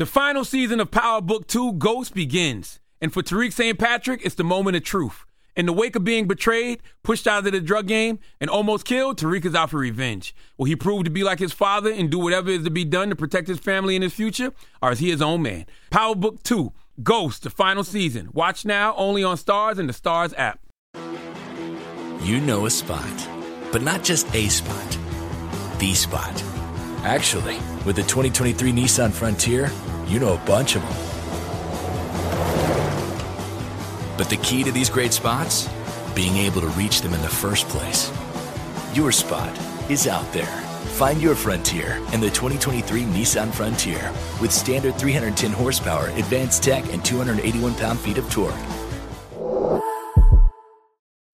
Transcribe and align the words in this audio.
The 0.00 0.06
final 0.06 0.46
season 0.46 0.80
of 0.80 0.90
Power 0.90 1.20
Book 1.20 1.46
2 1.46 1.74
Ghost 1.74 2.14
begins. 2.14 2.80
And 3.02 3.12
for 3.12 3.22
Tariq 3.22 3.52
St. 3.52 3.78
Patrick, 3.78 4.22
it's 4.24 4.34
the 4.34 4.42
moment 4.42 4.78
of 4.78 4.82
truth. 4.82 5.26
In 5.54 5.66
the 5.66 5.74
wake 5.74 5.94
of 5.94 6.04
being 6.04 6.26
betrayed, 6.26 6.80
pushed 7.02 7.26
out 7.26 7.44
of 7.44 7.52
the 7.52 7.60
drug 7.60 7.86
game, 7.86 8.18
and 8.40 8.48
almost 8.48 8.86
killed, 8.86 9.18
Tariq 9.18 9.44
is 9.44 9.54
out 9.54 9.68
for 9.68 9.76
revenge. 9.76 10.34
Will 10.56 10.64
he 10.64 10.74
prove 10.74 11.04
to 11.04 11.10
be 11.10 11.22
like 11.22 11.38
his 11.38 11.52
father 11.52 11.92
and 11.92 12.10
do 12.10 12.18
whatever 12.18 12.48
is 12.48 12.64
to 12.64 12.70
be 12.70 12.82
done 12.82 13.10
to 13.10 13.14
protect 13.14 13.46
his 13.46 13.58
family 13.58 13.94
and 13.94 14.02
his 14.02 14.14
future? 14.14 14.54
Or 14.80 14.90
is 14.90 15.00
he 15.00 15.10
his 15.10 15.20
own 15.20 15.42
man? 15.42 15.66
Power 15.90 16.14
Book 16.14 16.42
2 16.44 16.72
Ghost, 17.02 17.42
the 17.42 17.50
final 17.50 17.84
season. 17.84 18.30
Watch 18.32 18.64
now 18.64 18.94
only 18.96 19.22
on 19.22 19.36
Starz 19.36 19.78
and 19.78 19.86
the 19.86 19.92
Starz 19.92 20.32
app. 20.38 20.60
You 22.22 22.40
know 22.40 22.64
a 22.64 22.70
spot, 22.70 23.28
but 23.70 23.82
not 23.82 24.02
just 24.02 24.34
a 24.34 24.48
spot, 24.48 24.98
the 25.78 25.92
spot. 25.92 26.42
Actually, 27.04 27.56
with 27.84 27.96
the 27.96 28.02
2023 28.02 28.72
Nissan 28.72 29.10
Frontier, 29.10 29.70
you 30.10 30.18
know 30.18 30.34
a 30.34 30.38
bunch 30.38 30.74
of 30.74 30.82
them. 30.82 30.92
But 34.18 34.28
the 34.28 34.38
key 34.42 34.64
to 34.64 34.72
these 34.72 34.90
great 34.90 35.12
spots? 35.12 35.68
Being 36.14 36.36
able 36.36 36.60
to 36.62 36.66
reach 36.68 37.00
them 37.00 37.14
in 37.14 37.22
the 37.22 37.28
first 37.28 37.68
place. 37.68 38.10
Your 38.92 39.12
spot 39.12 39.56
is 39.88 40.08
out 40.08 40.30
there. 40.32 40.60
Find 40.98 41.22
your 41.22 41.36
frontier 41.36 41.96
in 42.12 42.20
the 42.20 42.28
2023 42.28 43.04
Nissan 43.04 43.52
Frontier 43.54 44.12
with 44.40 44.50
standard 44.50 44.96
310 44.96 45.52
horsepower, 45.52 46.08
advanced 46.08 46.64
tech, 46.64 46.92
and 46.92 47.04
281 47.04 47.74
pound 47.76 48.00
feet 48.00 48.18
of 48.18 48.28
torque. 48.30 48.52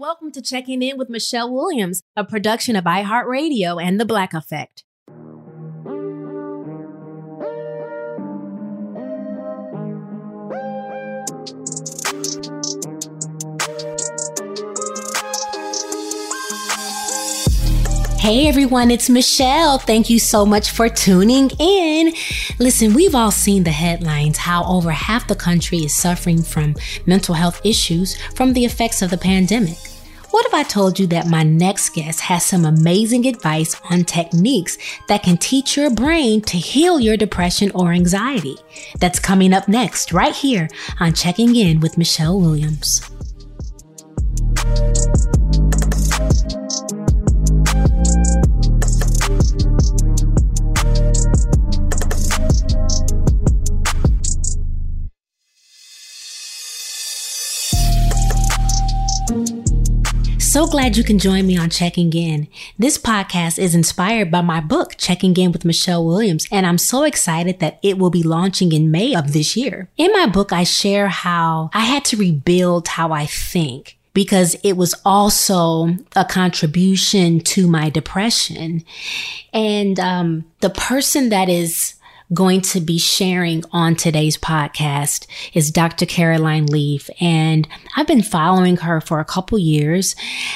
Welcome 0.00 0.32
to 0.32 0.40
Checking 0.40 0.80
In 0.80 0.96
with 0.96 1.10
Michelle 1.10 1.52
Williams, 1.52 2.02
a 2.16 2.24
production 2.24 2.74
of 2.74 2.84
iHeartRadio 2.84 3.84
and 3.84 4.00
The 4.00 4.06
Black 4.06 4.32
Effect. 4.32 4.82
Hey 18.18 18.48
everyone, 18.48 18.90
it's 18.90 19.10
Michelle. 19.10 19.76
Thank 19.76 20.08
you 20.08 20.18
so 20.18 20.46
much 20.46 20.70
for 20.70 20.88
tuning 20.88 21.50
in. 21.58 22.14
Listen, 22.58 22.94
we've 22.94 23.14
all 23.14 23.30
seen 23.30 23.64
the 23.64 23.70
headlines 23.70 24.38
how 24.38 24.64
over 24.64 24.92
half 24.92 25.28
the 25.28 25.36
country 25.36 25.80
is 25.80 25.94
suffering 25.94 26.42
from 26.42 26.74
mental 27.04 27.34
health 27.34 27.60
issues 27.66 28.16
from 28.34 28.54
the 28.54 28.64
effects 28.64 29.02
of 29.02 29.10
the 29.10 29.18
pandemic. 29.18 29.89
What 30.30 30.46
if 30.46 30.54
I 30.54 30.62
told 30.62 31.00
you 31.00 31.08
that 31.08 31.26
my 31.26 31.42
next 31.42 31.88
guest 31.90 32.20
has 32.20 32.44
some 32.44 32.64
amazing 32.64 33.26
advice 33.26 33.74
on 33.90 34.04
techniques 34.04 34.78
that 35.08 35.24
can 35.24 35.36
teach 35.36 35.76
your 35.76 35.90
brain 35.90 36.40
to 36.42 36.56
heal 36.56 37.00
your 37.00 37.16
depression 37.16 37.72
or 37.74 37.92
anxiety? 37.92 38.56
That's 39.00 39.18
coming 39.18 39.52
up 39.52 39.66
next, 39.66 40.12
right 40.12 40.34
here 40.34 40.68
on 41.00 41.14
Checking 41.14 41.56
In 41.56 41.80
with 41.80 41.98
Michelle 41.98 42.38
Williams. 42.38 43.00
So 60.50 60.66
glad 60.66 60.96
you 60.96 61.04
can 61.04 61.20
join 61.20 61.46
me 61.46 61.56
on 61.56 61.70
Checking 61.70 62.12
In. 62.12 62.48
This 62.76 62.98
podcast 62.98 63.56
is 63.56 63.72
inspired 63.72 64.32
by 64.32 64.40
my 64.40 64.60
book, 64.60 64.96
Checking 64.98 65.36
In 65.36 65.52
with 65.52 65.64
Michelle 65.64 66.04
Williams, 66.04 66.44
and 66.50 66.66
I'm 66.66 66.76
so 66.76 67.04
excited 67.04 67.60
that 67.60 67.78
it 67.84 67.98
will 67.98 68.10
be 68.10 68.24
launching 68.24 68.72
in 68.72 68.90
May 68.90 69.14
of 69.14 69.32
this 69.32 69.56
year. 69.56 69.88
In 69.96 70.10
my 70.12 70.26
book, 70.26 70.52
I 70.52 70.64
share 70.64 71.06
how 71.06 71.70
I 71.72 71.82
had 71.84 72.04
to 72.06 72.16
rebuild 72.16 72.88
how 72.88 73.12
I 73.12 73.26
think 73.26 73.96
because 74.12 74.56
it 74.64 74.72
was 74.72 74.92
also 75.04 75.94
a 76.16 76.24
contribution 76.24 77.38
to 77.42 77.68
my 77.68 77.88
depression. 77.88 78.82
And 79.52 80.00
um, 80.00 80.46
the 80.62 80.70
person 80.70 81.28
that 81.28 81.48
is 81.48 81.94
going 82.32 82.60
to 82.60 82.80
be 82.80 82.98
sharing 82.98 83.64
on 83.72 83.96
today's 83.96 84.36
podcast 84.36 85.26
is 85.52 85.70
Dr. 85.70 86.06
Caroline 86.06 86.66
Leaf. 86.66 87.10
And 87.20 87.66
I've 87.96 88.06
been 88.06 88.22
following 88.22 88.76
her 88.78 89.00
for 89.00 89.18
a 89.18 89.24
couple 89.24 89.58
years. 89.58 90.14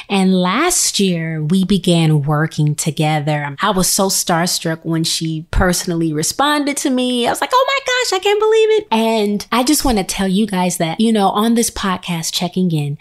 And 0.08 0.34
last 0.34 1.00
year 1.00 1.42
we 1.42 1.64
began 1.64 2.22
working 2.22 2.74
together. 2.74 3.56
I 3.60 3.70
was 3.70 3.88
so 3.88 4.08
starstruck 4.08 4.84
when 4.84 5.04
she 5.04 5.46
personally 5.50 6.12
responded 6.12 6.76
to 6.78 6.90
me. 6.90 7.26
I 7.26 7.30
was 7.30 7.40
like, 7.40 7.50
oh 7.52 7.66
my 7.66 7.78
gosh, 7.86 8.18
I 8.18 8.22
can't 8.22 8.40
believe 8.40 8.70
it. 8.70 8.86
And 8.90 9.46
I 9.50 9.64
just 9.64 9.84
want 9.84 9.98
to 9.98 10.04
tell 10.04 10.28
you 10.28 10.46
guys 10.46 10.78
that, 10.78 11.00
you 11.00 11.12
know, 11.12 11.28
on 11.30 11.54
this 11.54 11.70
podcast, 11.70 12.32
checking 12.32 12.70
in, 12.70 12.98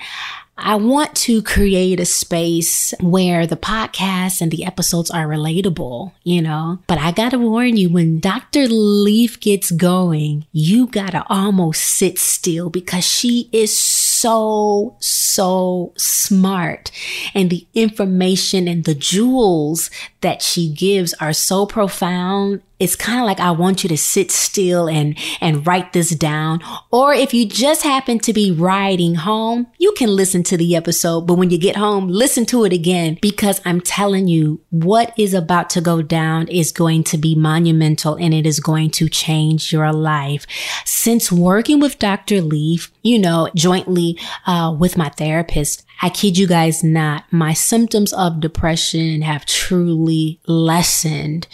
I 0.58 0.76
want 0.76 1.16
to 1.16 1.42
create 1.42 2.00
a 2.00 2.06
space 2.06 2.94
where 3.00 3.48
the 3.48 3.58
podcast 3.58 4.40
and 4.40 4.52
the 4.52 4.66
episodes 4.66 5.10
are 5.10 5.26
relatable, 5.26 6.12
you 6.24 6.42
know? 6.42 6.80
But 6.86 7.00
I 7.00 7.12
gotta 7.12 7.40
warn 7.40 7.76
you, 7.76 7.90
when 7.90 8.20
Dr. 8.20 8.68
Leaf 8.68 9.40
gets 9.40 9.72
going, 9.72 10.46
you 10.52 10.88
gotta 10.88 11.26
almost 11.28 11.82
sit 11.82 12.20
still 12.20 12.70
because 12.70 13.04
she 13.04 13.50
is 13.52 13.76
so, 13.76 14.96
so 15.00 15.92
smart. 15.98 16.92
And 17.34 17.50
the 17.50 17.66
information 17.74 18.68
and 18.68 18.84
the 18.84 18.96
jewels 18.96 19.90
that 20.22 20.44
she 20.44 20.72
gives 20.72 21.14
are 21.16 21.34
so 21.34 21.66
profound 21.66 22.62
it's 22.84 22.98
kind 22.98 23.20
of 23.20 23.26
like 23.26 23.40
I 23.40 23.52
want 23.52 23.84
you 23.84 23.88
to 23.88 23.98
sit 23.98 24.30
still 24.30 24.90
and 24.90 25.18
and 25.40 25.66
write 25.66 25.94
this 25.94 26.10
down. 26.10 26.62
Or 26.92 27.14
if 27.14 27.34
you 27.34 27.46
just 27.46 27.84
happen 27.84 28.20
to 28.20 28.34
be 28.34 28.52
riding 28.52 29.16
home, 29.16 29.68
you 29.78 29.94
can 29.94 30.10
listen 30.10 30.44
to 30.44 30.58
the 30.58 30.76
episode, 30.76 31.22
but 31.22 31.36
when 31.36 31.50
you 31.50 31.58
get 31.58 31.78
home, 31.78 32.10
listen 32.10 32.46
to 32.48 32.66
it 32.66 32.74
again 32.74 33.18
because 33.22 33.62
I'm 33.64 33.80
telling 33.80 34.28
you 34.28 34.60
what 34.70 35.18
is 35.18 35.34
about 35.34 35.70
to 35.72 35.82
go 35.82 36.02
down 36.02 36.50
is 36.50 36.74
going 36.74 37.06
to 37.06 37.18
be 37.18 37.36
monumental 37.36 38.16
and 38.16 38.34
it 38.34 38.46
is 38.46 38.60
going 38.60 38.92
to 38.92 39.08
change 39.08 39.72
your 39.72 39.94
life. 39.94 40.46
Since 40.84 41.32
working 41.32 41.80
with 41.80 42.00
Dr. 42.00 42.42
Leaf, 42.42 42.92
you 43.02 43.18
know, 43.18 43.50
jointly 43.56 44.20
uh, 44.46 44.76
with 44.78 44.98
my 44.98 45.08
therapist, 45.08 45.86
I 46.04 46.10
kid 46.10 46.38
you 46.38 46.48
guys 46.48 46.84
not, 46.84 47.24
my 47.32 47.54
symptoms 47.54 48.12
of 48.12 48.42
depression 48.42 49.22
have 49.22 49.46
truly 49.46 50.38
lessened. 50.46 51.48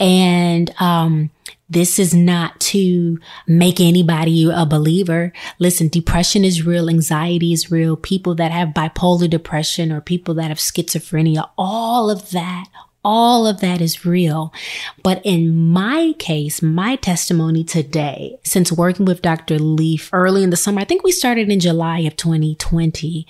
And, 0.00 0.74
um, 0.80 1.30
this 1.68 1.98
is 1.98 2.14
not 2.14 2.60
to 2.60 3.18
make 3.46 3.80
anybody 3.80 4.50
a 4.50 4.64
believer. 4.64 5.32
Listen, 5.58 5.88
depression 5.88 6.44
is 6.44 6.64
real. 6.64 6.88
Anxiety 6.88 7.52
is 7.52 7.70
real. 7.70 7.94
People 7.96 8.34
that 8.36 8.52
have 8.52 8.68
bipolar 8.68 9.28
depression 9.28 9.92
or 9.92 10.00
people 10.00 10.32
that 10.34 10.48
have 10.48 10.58
schizophrenia, 10.58 11.50
all 11.58 12.10
of 12.10 12.30
that, 12.30 12.66
all 13.04 13.46
of 13.46 13.60
that 13.60 13.80
is 13.80 14.04
real. 14.06 14.52
But 15.02 15.20
in 15.24 15.70
my 15.72 16.14
case, 16.18 16.62
my 16.62 16.96
testimony 16.96 17.64
today, 17.64 18.38
since 18.44 18.72
working 18.72 19.04
with 19.04 19.22
Dr. 19.22 19.58
Leaf 19.58 20.10
early 20.12 20.42
in 20.42 20.50
the 20.50 20.56
summer, 20.56 20.80
I 20.80 20.84
think 20.84 21.02
we 21.04 21.12
started 21.12 21.50
in 21.50 21.60
July 21.60 22.00
of 22.00 22.16
2020. 22.16 23.26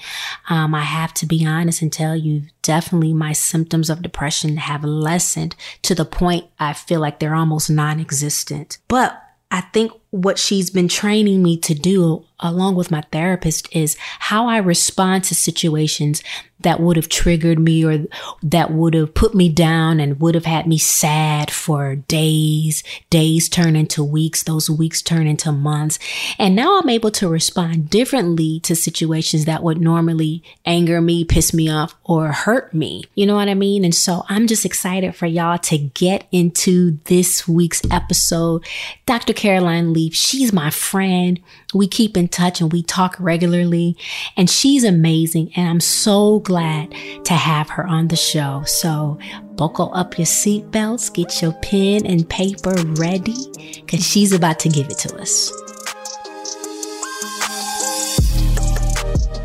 Um, 0.49 0.75
I 0.75 0.82
have 0.82 1.12
to 1.14 1.26
be 1.26 1.46
honest 1.46 1.82
and 1.82 1.93
tell 1.93 2.16
you, 2.16 2.43
definitely 2.62 3.12
my 3.12 3.32
symptoms 3.32 3.90
of 3.90 4.02
depression 4.02 4.56
have 4.58 4.84
lessened 4.84 5.56
to 5.82 5.94
the 5.94 6.04
point 6.04 6.46
I 6.58 6.72
feel 6.72 7.00
like 7.00 7.19
they're 7.19 7.34
almost 7.34 7.70
non 7.70 8.00
existent. 8.00 8.78
But 8.88 9.20
I 9.50 9.60
think 9.60 9.93
what 10.10 10.38
she's 10.38 10.70
been 10.70 10.88
training 10.88 11.43
me 11.43 11.56
to 11.58 11.75
do 11.75 12.25
along 12.40 12.75
with 12.75 12.90
my 12.90 13.02
therapist 13.12 13.75
is 13.75 13.96
how 14.19 14.46
I 14.46 14.58
respond 14.58 15.25
to 15.25 15.34
situations 15.34 16.22
that 16.64 16.81
would 16.81 16.96
have 16.96 17.08
triggered 17.08 17.58
me 17.58 17.84
or 17.84 18.06
that 18.42 18.72
would 18.72 18.94
have 18.94 19.14
put 19.14 19.34
me 19.34 19.48
down 19.48 20.00
and 20.00 20.20
would 20.20 20.34
have 20.34 20.46
had 20.46 20.66
me 20.66 20.78
sad 20.78 21.50
for 21.50 21.94
days. 21.94 22.82
Days 23.10 23.48
turn 23.48 23.76
into 23.76 24.02
weeks. 24.02 24.42
Those 24.42 24.70
weeks 24.70 25.02
turn 25.02 25.26
into 25.26 25.52
months. 25.52 25.98
And 26.38 26.56
now 26.56 26.81
I'm 26.81 26.88
able 26.88 27.10
to 27.12 27.28
respond 27.28 27.90
differently 27.90 28.60
to 28.60 28.75
situations 28.75 29.44
that 29.44 29.62
would 29.62 29.80
normally 29.80 30.42
anger 30.64 31.00
me, 31.00 31.25
piss 31.25 31.52
me 31.52 31.69
off, 31.70 31.94
or 32.02 32.32
hurt 32.32 32.72
me. 32.72 33.04
You 33.14 33.26
know 33.26 33.34
what 33.34 33.48
I 33.48 33.54
mean? 33.54 33.84
And 33.84 33.94
so 33.94 34.25
I'm 34.28 34.46
just 34.46 34.64
excited 34.64 35.14
for 35.14 35.26
y'all 35.26 35.58
to 35.58 35.78
get 35.78 36.26
into 36.32 36.98
this 37.04 37.46
week's 37.46 37.82
episode. 37.90 38.64
Dr. 39.06 39.34
Caroline 39.34 39.92
Leaf, 39.92 40.14
she's 40.14 40.52
my 40.52 40.70
friend. 40.70 41.40
We 41.75 41.88
keep 41.88 42.16
in 42.16 42.28
touch 42.34 42.60
and 42.60 42.72
we 42.72 42.82
talk 42.82 43.16
regularly 43.19 43.96
and 44.36 44.50
she's 44.50 44.84
amazing. 44.84 45.52
And 45.56 45.69
I'm 45.69 45.81
so 45.81 46.40
glad 46.40 46.94
to 47.25 47.34
have 47.34 47.70
her 47.70 47.86
on 47.86 48.08
the 48.08 48.16
show. 48.16 48.62
So 48.66 49.19
buckle 49.56 49.94
up 49.94 50.19
your 50.19 50.26
seatbelts, 50.26 51.14
get 51.14 51.40
your 51.40 51.52
pen 51.62 52.04
and 52.04 52.28
paper 52.28 52.75
ready 52.94 53.36
because 53.81 54.04
she's 54.04 54.32
about 54.32 54.58
to 54.60 54.69
give 54.69 54.86
it 54.90 54.98
to 54.98 55.16
us. 55.16 55.52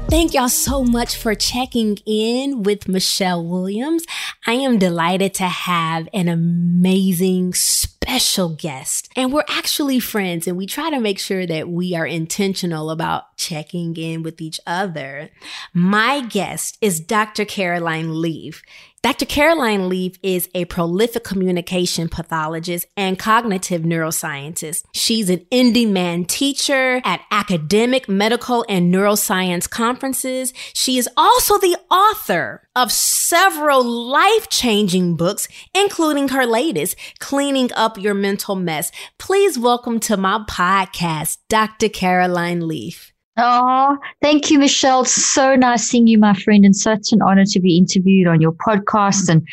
Thank 0.10 0.34
y'all 0.34 0.50
so 0.50 0.84
much 0.84 1.16
for 1.16 1.36
checking 1.36 2.00
in 2.04 2.64
with 2.64 2.88
Michelle 2.88 3.46
Williams. 3.46 4.06
I 4.48 4.54
am 4.54 4.80
delighted 4.80 5.36
to 5.36 5.44
have 5.44 6.10
an 6.16 6.28
amazing, 6.28 7.54
special 7.54 8.50
guest. 8.50 9.08
And 9.16 9.32
we're 9.32 9.44
actually 9.48 10.00
friends, 10.00 10.48
and 10.48 10.58
we 10.58 10.66
try 10.66 10.90
to 10.90 11.00
make 11.00 11.20
sure 11.20 11.46
that 11.46 11.70
we 11.70 11.94
are 11.94 12.08
intentional 12.08 12.90
about 12.90 13.38
checking 13.38 13.96
in 13.98 14.24
with 14.24 14.42
each 14.42 14.60
other. 14.66 15.30
My 15.76 16.22
guest 16.22 16.80
is 16.82 17.00
Dr. 17.00 17.46
Caroline 17.46 18.20
Leaf. 18.20 18.64
Dr. 19.02 19.26
Caroline 19.26 19.88
Leaf 19.88 20.20
is 20.22 20.50
a 20.54 20.66
prolific 20.66 21.24
communication 21.24 22.10
pathologist 22.10 22.86
and 22.98 23.18
cognitive 23.18 23.84
neuroscientist. 23.84 24.84
She's 24.94 25.30
an 25.30 25.46
in 25.50 25.72
demand 25.72 26.28
teacher 26.28 27.00
at 27.06 27.22
academic, 27.32 28.10
medical, 28.10 28.66
and 28.68 28.94
neuroscience 28.94 29.70
conferences. 29.70 30.54
She 30.74 30.98
is 30.98 31.08
also 31.16 31.58
the 31.58 31.78
author 31.90 32.68
of 32.76 32.92
several 32.92 33.86
life 33.86 34.50
changing 34.50 35.16
books, 35.16 35.48
including 35.74 36.30
her 36.30 36.46
latest, 36.46 36.98
Cleaning 37.20 37.72
Up 37.78 37.98
Your 37.98 38.14
Mental 38.14 38.58
Mess. 38.58 38.92
Please 39.18 39.58
welcome 39.58 40.02
to 40.02 40.18
my 40.18 40.44
podcast, 40.50 41.38
Dr. 41.48 41.88
Caroline 41.88 42.68
Leaf. 42.68 43.14
Oh, 43.38 43.98
thank 44.22 44.52
you, 44.52 44.60
Michelle. 44.60 45.06
So 45.06 45.56
nice 45.56 45.84
seeing 45.84 46.08
you, 46.08 46.18
my 46.18 46.34
friend, 46.34 46.66
and 46.66 46.76
such 46.76 47.14
an 47.14 47.22
honor 47.22 47.46
to 47.46 47.60
be 47.60 47.78
interviewed 47.78 48.28
on 48.28 48.42
your 48.42 48.52
podcast. 48.52 49.30
And 49.30 49.48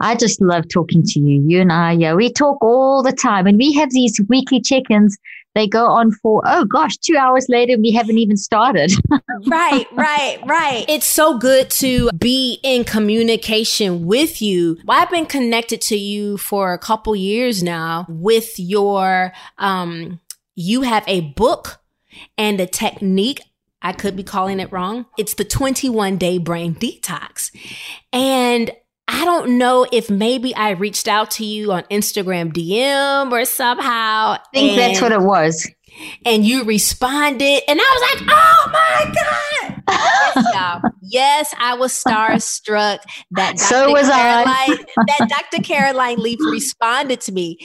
I 0.00 0.14
just 0.14 0.40
love 0.40 0.68
talking 0.68 1.02
to 1.02 1.20
you. 1.20 1.42
You 1.46 1.60
and 1.60 1.72
I, 1.72 1.92
yeah, 1.92 2.14
we 2.14 2.32
talk 2.32 2.62
all 2.62 3.02
the 3.02 3.12
time, 3.12 3.46
and 3.46 3.58
we 3.58 3.72
have 3.72 3.90
these 3.90 4.20
weekly 4.28 4.60
check-ins. 4.60 5.16
They 5.54 5.68
go 5.68 5.86
on 5.86 6.10
for 6.10 6.42
oh 6.44 6.64
gosh, 6.64 6.96
two 6.96 7.16
hours 7.16 7.46
later, 7.48 7.76
we 7.78 7.92
haven't 7.92 8.18
even 8.18 8.36
started. 8.36 8.92
right, 9.46 9.86
right, 9.92 10.38
right. 10.46 10.84
It's 10.88 11.06
so 11.06 11.38
good 11.38 11.70
to 11.70 12.10
be 12.18 12.58
in 12.64 12.84
communication 12.84 14.04
with 14.04 14.42
you. 14.42 14.78
Well, 14.84 15.00
I've 15.00 15.10
been 15.10 15.26
connected 15.26 15.80
to 15.82 15.96
you 15.96 16.38
for 16.38 16.72
a 16.72 16.78
couple 16.78 17.14
years 17.14 17.62
now 17.62 18.06
with 18.08 18.58
your 18.58 19.32
um. 19.58 20.20
You 20.56 20.82
have 20.82 21.02
a 21.08 21.20
book 21.20 21.80
and 22.36 22.58
the 22.58 22.66
technique, 22.66 23.40
I 23.82 23.92
could 23.92 24.16
be 24.16 24.22
calling 24.22 24.60
it 24.60 24.72
wrong. 24.72 25.06
It's 25.18 25.34
the 25.34 25.44
21 25.44 26.16
day 26.16 26.38
brain 26.38 26.74
detox. 26.74 27.50
And 28.12 28.70
I 29.06 29.24
don't 29.24 29.58
know 29.58 29.86
if 29.92 30.08
maybe 30.08 30.54
I 30.54 30.70
reached 30.70 31.08
out 31.08 31.30
to 31.32 31.44
you 31.44 31.72
on 31.72 31.82
Instagram 31.84 32.52
DM 32.52 33.30
or 33.30 33.44
somehow. 33.44 34.36
I 34.36 34.40
think 34.52 34.76
that's 34.76 35.02
what 35.02 35.12
it 35.12 35.20
was. 35.20 35.70
And 36.24 36.44
you 36.44 36.64
responded, 36.64 37.62
and 37.68 37.80
I 37.80 37.98
was 38.00 38.20
like, 38.20 38.28
oh. 38.36 38.53
Yes, 41.14 41.54
I 41.58 41.76
was 41.76 41.92
starstruck 41.92 42.98
that 43.30 43.56
Dr. 43.56 43.58
so 43.58 43.92
was 43.92 44.08
Caroline, 44.08 44.46
I. 44.48 44.84
that 45.18 45.28
Dr. 45.50 45.62
Caroline 45.62 46.18
Leaf 46.18 46.40
responded 46.50 47.20
to 47.22 47.32
me. 47.32 47.58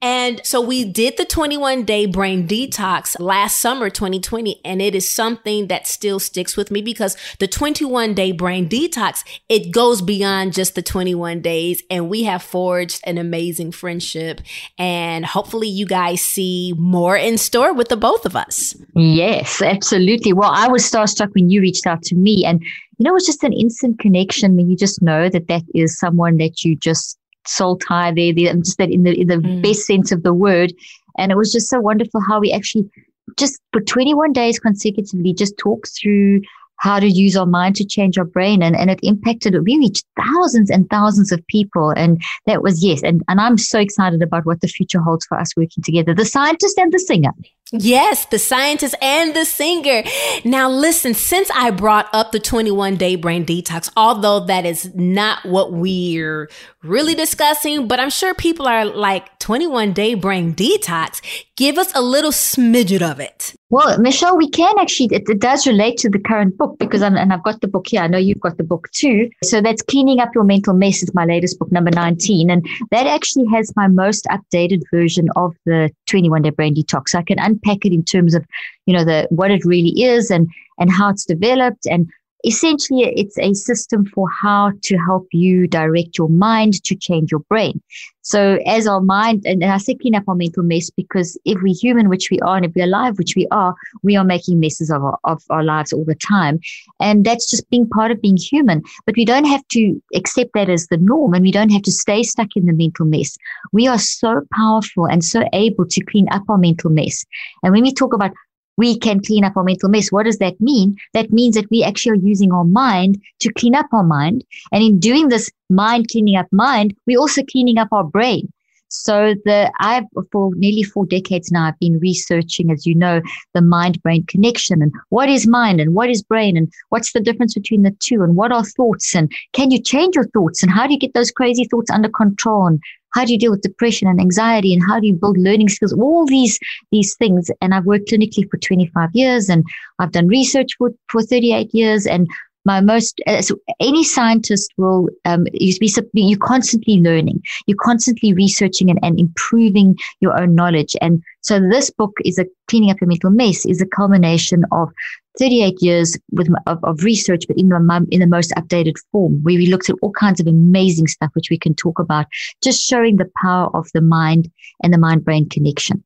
And 0.00 0.40
so 0.44 0.60
we 0.60 0.84
did 0.84 1.18
the 1.18 1.26
21 1.26 1.84
day 1.84 2.06
brain 2.06 2.48
detox 2.48 3.20
last 3.20 3.58
summer, 3.58 3.90
2020. 3.90 4.60
And 4.64 4.80
it 4.80 4.94
is 4.94 5.08
something 5.08 5.68
that 5.68 5.86
still 5.86 6.18
sticks 6.18 6.56
with 6.56 6.70
me 6.70 6.80
because 6.80 7.16
the 7.38 7.46
21 7.46 8.14
day 8.14 8.32
brain 8.32 8.68
detox, 8.68 9.22
it 9.48 9.70
goes 9.70 10.00
beyond 10.00 10.54
just 10.54 10.74
the 10.74 10.82
21 10.82 11.42
days. 11.42 11.82
And 11.90 12.08
we 12.08 12.24
have 12.24 12.42
forged 12.42 13.02
an 13.04 13.18
amazing 13.18 13.72
friendship. 13.72 14.40
And 14.78 15.26
hopefully 15.26 15.68
you 15.68 15.84
guys 15.84 16.22
see 16.22 16.72
more 16.78 17.16
in 17.16 17.36
store 17.36 17.74
with 17.74 17.88
the 17.88 17.98
both 17.98 18.24
of 18.24 18.34
us. 18.34 18.74
Yes, 18.96 19.60
absolutely. 19.60 20.32
Well, 20.32 20.50
I 20.52 20.68
was 20.68 20.90
starstruck 20.90 21.34
when 21.34 21.50
you 21.50 21.60
reached 21.60 21.86
out 21.86 22.02
to 22.04 22.14
me. 22.14 22.44
And, 22.46 22.64
you 22.98 23.04
know, 23.04 23.10
it 23.10 23.14
was 23.14 23.26
just 23.26 23.44
an 23.44 23.52
instant 23.52 23.98
connection 23.98 24.56
when 24.56 24.70
you 24.70 24.76
just 24.76 25.02
know 25.02 25.28
that 25.28 25.48
that 25.48 25.62
is 25.74 25.98
someone 25.98 26.36
that 26.38 26.64
you 26.64 26.76
just 26.76 27.18
soul 27.46 27.76
tie 27.76 28.12
there, 28.12 28.32
there 28.32 28.54
just 28.54 28.78
that 28.78 28.90
in 28.90 29.02
the, 29.02 29.20
in 29.20 29.26
the 29.26 29.36
mm. 29.36 29.62
best 29.62 29.86
sense 29.86 30.12
of 30.12 30.22
the 30.22 30.34
word. 30.34 30.72
And 31.18 31.30
it 31.30 31.36
was 31.36 31.52
just 31.52 31.68
so 31.68 31.80
wonderful 31.80 32.20
how 32.20 32.40
we 32.40 32.52
actually 32.52 32.90
just 33.38 33.60
for 33.72 33.80
21 33.80 34.32
days 34.32 34.58
consecutively 34.58 35.32
just 35.32 35.56
talked 35.58 35.90
through 36.00 36.42
how 36.78 37.00
to 37.00 37.08
use 37.08 37.36
our 37.36 37.46
mind 37.46 37.76
to 37.76 37.84
change 37.84 38.18
our 38.18 38.24
brain. 38.24 38.62
And, 38.62 38.76
and 38.76 38.90
it 38.90 39.00
impacted, 39.02 39.54
we 39.64 39.78
reached 39.78 40.04
thousands 40.18 40.70
and 40.70 40.88
thousands 40.90 41.32
of 41.32 41.44
people. 41.46 41.90
And 41.90 42.20
that 42.46 42.62
was, 42.62 42.84
yes. 42.84 43.02
And, 43.02 43.22
and 43.28 43.40
I'm 43.40 43.58
so 43.58 43.78
excited 43.78 44.22
about 44.22 44.44
what 44.44 44.60
the 44.60 44.68
future 44.68 45.00
holds 45.00 45.24
for 45.24 45.38
us 45.38 45.56
working 45.56 45.82
together, 45.82 46.14
the 46.14 46.24
scientist 46.24 46.76
and 46.78 46.92
the 46.92 46.98
singer. 46.98 47.32
Yes, 47.72 48.26
the 48.26 48.38
scientist 48.38 48.94
and 49.00 49.34
the 49.34 49.44
singer. 49.44 50.04
Now, 50.44 50.68
listen, 50.68 51.14
since 51.14 51.50
I 51.50 51.70
brought 51.70 52.08
up 52.12 52.30
the 52.30 52.38
21 52.38 52.96
day 52.96 53.16
brain 53.16 53.46
detox, 53.46 53.90
although 53.96 54.40
that 54.40 54.66
is 54.66 54.94
not 54.94 55.44
what 55.44 55.72
we're 55.72 56.50
really 56.82 57.14
discussing, 57.14 57.88
but 57.88 57.98
I'm 57.98 58.10
sure 58.10 58.34
people 58.34 58.68
are 58.68 58.84
like 58.84 59.38
21 59.38 59.94
day 59.94 60.14
brain 60.14 60.54
detox. 60.54 61.22
Give 61.56 61.78
us 61.78 61.90
a 61.94 62.02
little 62.02 62.32
smidget 62.32 63.02
of 63.02 63.18
it. 63.18 63.54
Well, 63.70 63.98
Michelle, 63.98 64.36
we 64.36 64.48
can 64.50 64.78
actually, 64.78 65.08
it, 65.12 65.28
it 65.28 65.40
does 65.40 65.66
relate 65.66 65.96
to 65.98 66.10
the 66.10 66.18
current 66.18 66.56
book 66.58 66.78
because, 66.78 67.02
I'm, 67.02 67.16
and 67.16 67.32
I've 67.32 67.42
got 67.42 67.60
the 67.60 67.66
book 67.66 67.86
here. 67.88 68.02
I 68.02 68.06
know 68.06 68.18
you've 68.18 68.40
got 68.40 68.58
the 68.58 68.62
book 68.62 68.90
too. 68.92 69.30
So 69.42 69.60
that's 69.60 69.82
Cleaning 69.82 70.20
Up 70.20 70.30
Your 70.34 70.44
Mental 70.44 70.74
Mess 70.74 71.02
is 71.02 71.14
my 71.14 71.24
latest 71.24 71.58
book, 71.58 71.72
number 71.72 71.90
19. 71.90 72.50
And 72.50 72.66
that 72.90 73.06
actually 73.06 73.46
has 73.46 73.74
my 73.74 73.88
most 73.88 74.26
updated 74.26 74.82
version 74.92 75.28
of 75.34 75.56
the 75.64 75.90
21 76.06 76.42
day 76.42 76.50
brain 76.50 76.74
detox. 76.74 77.14
I 77.14 77.22
can 77.22 77.38
unpack 77.38 77.84
it 77.84 77.92
in 77.92 78.04
terms 78.04 78.34
of, 78.34 78.44
you 78.86 78.94
know, 78.94 79.04
the, 79.04 79.26
what 79.30 79.50
it 79.50 79.64
really 79.64 80.02
is 80.02 80.30
and, 80.30 80.48
and 80.78 80.92
how 80.92 81.08
it's 81.08 81.24
developed 81.24 81.86
and 81.86 82.08
essentially 82.44 83.04
it's 83.16 83.38
a 83.38 83.54
system 83.54 84.04
for 84.06 84.28
how 84.30 84.72
to 84.82 84.96
help 84.98 85.26
you 85.32 85.66
direct 85.66 86.18
your 86.18 86.28
mind 86.28 86.82
to 86.84 86.94
change 86.94 87.30
your 87.30 87.40
brain. 87.40 87.80
So 88.22 88.58
as 88.66 88.86
our 88.86 89.02
mind, 89.02 89.44
and 89.44 89.62
I 89.62 89.76
say 89.76 89.94
clean 89.94 90.14
up 90.14 90.24
our 90.26 90.34
mental 90.34 90.62
mess 90.62 90.88
because 90.88 91.38
if 91.44 91.60
we're 91.62 91.74
human, 91.74 92.08
which 92.08 92.30
we 92.30 92.40
are, 92.40 92.56
and 92.56 92.64
if 92.64 92.72
we're 92.74 92.86
alive, 92.86 93.18
which 93.18 93.34
we 93.36 93.46
are, 93.50 93.74
we 94.02 94.16
are 94.16 94.24
making 94.24 94.60
messes 94.60 94.90
of 94.90 95.04
our, 95.04 95.18
of 95.24 95.42
our 95.50 95.62
lives 95.62 95.92
all 95.92 96.06
the 96.06 96.14
time. 96.14 96.58
And 97.00 97.24
that's 97.24 97.50
just 97.50 97.68
being 97.68 97.86
part 97.86 98.10
of 98.10 98.22
being 98.22 98.38
human. 98.38 98.82
But 99.04 99.16
we 99.16 99.26
don't 99.26 99.44
have 99.44 99.66
to 99.72 100.02
accept 100.14 100.52
that 100.54 100.70
as 100.70 100.86
the 100.86 100.96
norm 100.96 101.34
and 101.34 101.42
we 101.42 101.52
don't 101.52 101.70
have 101.70 101.82
to 101.82 101.92
stay 101.92 102.22
stuck 102.22 102.48
in 102.56 102.64
the 102.64 102.72
mental 102.72 103.04
mess. 103.04 103.36
We 103.72 103.86
are 103.86 103.98
so 103.98 104.40
powerful 104.54 105.04
and 105.04 105.22
so 105.22 105.44
able 105.52 105.86
to 105.86 106.04
clean 106.04 106.26
up 106.30 106.44
our 106.48 106.56
mental 106.56 106.90
mess. 106.90 107.26
And 107.62 107.74
when 107.74 107.82
we 107.82 107.92
talk 107.92 108.14
about 108.14 108.32
we 108.76 108.98
can 108.98 109.20
clean 109.20 109.44
up 109.44 109.56
our 109.56 109.64
mental 109.64 109.88
mess. 109.88 110.10
What 110.10 110.24
does 110.24 110.38
that 110.38 110.60
mean? 110.60 110.96
That 111.12 111.32
means 111.32 111.54
that 111.54 111.70
we 111.70 111.82
actually 111.82 112.12
are 112.12 112.26
using 112.26 112.52
our 112.52 112.64
mind 112.64 113.20
to 113.40 113.52
clean 113.52 113.74
up 113.74 113.86
our 113.92 114.04
mind. 114.04 114.44
And 114.72 114.82
in 114.82 114.98
doing 114.98 115.28
this 115.28 115.50
mind 115.70 116.08
cleaning 116.10 116.36
up 116.36 116.46
mind, 116.52 116.94
we're 117.06 117.18
also 117.18 117.42
cleaning 117.44 117.78
up 117.78 117.88
our 117.92 118.04
brain. 118.04 118.52
So 118.94 119.34
the 119.44 119.72
I've 119.80 120.04
for 120.30 120.54
nearly 120.54 120.84
four 120.84 121.04
decades 121.04 121.50
now 121.50 121.66
I've 121.66 121.78
been 121.80 121.98
researching, 121.98 122.70
as 122.70 122.86
you 122.86 122.94
know, 122.94 123.20
the 123.52 123.60
mind 123.60 124.00
brain 124.02 124.24
connection 124.26 124.80
and 124.82 124.92
what 125.08 125.28
is 125.28 125.48
mind 125.48 125.80
and 125.80 125.94
what 125.94 126.10
is 126.10 126.22
brain 126.22 126.56
and 126.56 126.72
what's 126.90 127.12
the 127.12 127.20
difference 127.20 127.54
between 127.54 127.82
the 127.82 127.96
two 127.98 128.22
and 128.22 128.36
what 128.36 128.52
are 128.52 128.64
thoughts 128.64 129.14
and 129.14 129.32
can 129.52 129.72
you 129.72 129.82
change 129.82 130.14
your 130.14 130.28
thoughts 130.28 130.62
and 130.62 130.70
how 130.70 130.86
do 130.86 130.92
you 130.92 130.98
get 130.98 131.12
those 131.12 131.32
crazy 131.32 131.64
thoughts 131.64 131.90
under 131.90 132.08
control 132.08 132.66
and 132.66 132.80
how 133.14 133.24
do 133.24 133.32
you 133.32 133.38
deal 133.38 133.50
with 133.50 133.62
depression 133.62 134.08
and 134.08 134.20
anxiety? 134.20 134.74
And 134.74 134.82
how 134.86 135.00
do 135.00 135.06
you 135.06 135.14
build 135.14 135.38
learning 135.38 135.68
skills? 135.68 135.92
All 135.92 136.26
these 136.26 136.58
these 136.90 137.14
things. 137.16 137.50
And 137.60 137.74
i've 137.74 137.86
worked 137.86 138.08
clinically 138.08 138.48
for 138.50 138.58
25 138.58 139.10
years 139.14 139.48
and 139.48 139.64
i've 139.98 140.12
done 140.12 140.28
research 140.28 140.70
for, 140.78 140.90
for 141.08 141.22
38 141.22 141.74
years 141.74 142.06
and 142.06 142.28
my 142.64 142.80
most 142.80 143.20
uh, 143.26 143.42
so 143.42 143.56
any 143.80 144.04
scientist 144.04 144.72
will 144.76 145.08
um, 145.24 145.46
you 145.52 145.78
be 145.78 145.92
you're 146.14 146.38
constantly 146.38 146.96
learning. 147.00 147.42
You're 147.66 147.76
constantly 147.80 148.32
researching 148.32 148.90
and, 148.90 148.98
and 149.02 149.20
improving 149.20 149.96
your 150.20 150.38
own 150.40 150.54
knowledge. 150.54 150.96
And 151.00 151.22
so 151.42 151.60
this 151.60 151.90
book 151.90 152.12
is 152.24 152.38
a 152.38 152.46
cleaning 152.68 152.90
up 152.90 153.00
your 153.00 153.08
mental 153.08 153.30
mess 153.30 153.66
is 153.66 153.82
a 153.82 153.86
culmination 153.86 154.64
of 154.72 154.90
38 155.38 155.76
years 155.80 156.16
with 156.32 156.48
of, 156.66 156.78
of 156.84 157.02
research 157.02 157.44
but 157.48 157.58
in 157.58 157.68
the 157.68 158.06
in 158.10 158.20
the 158.20 158.26
most 158.26 158.50
updated 158.52 158.94
form 159.12 159.42
where 159.42 159.56
we 159.56 159.66
looked 159.66 159.90
at 159.90 159.96
all 160.02 160.12
kinds 160.12 160.40
of 160.40 160.46
amazing 160.46 161.06
stuff 161.06 161.30
which 161.34 161.50
we 161.50 161.58
can 161.58 161.74
talk 161.74 161.98
about 161.98 162.26
just 162.62 162.82
showing 162.82 163.16
the 163.16 163.30
power 163.42 163.68
of 163.76 163.88
the 163.94 164.00
mind 164.00 164.50
and 164.82 164.92
the 164.92 164.98
mind 164.98 165.24
brain 165.24 165.48
connection 165.48 166.02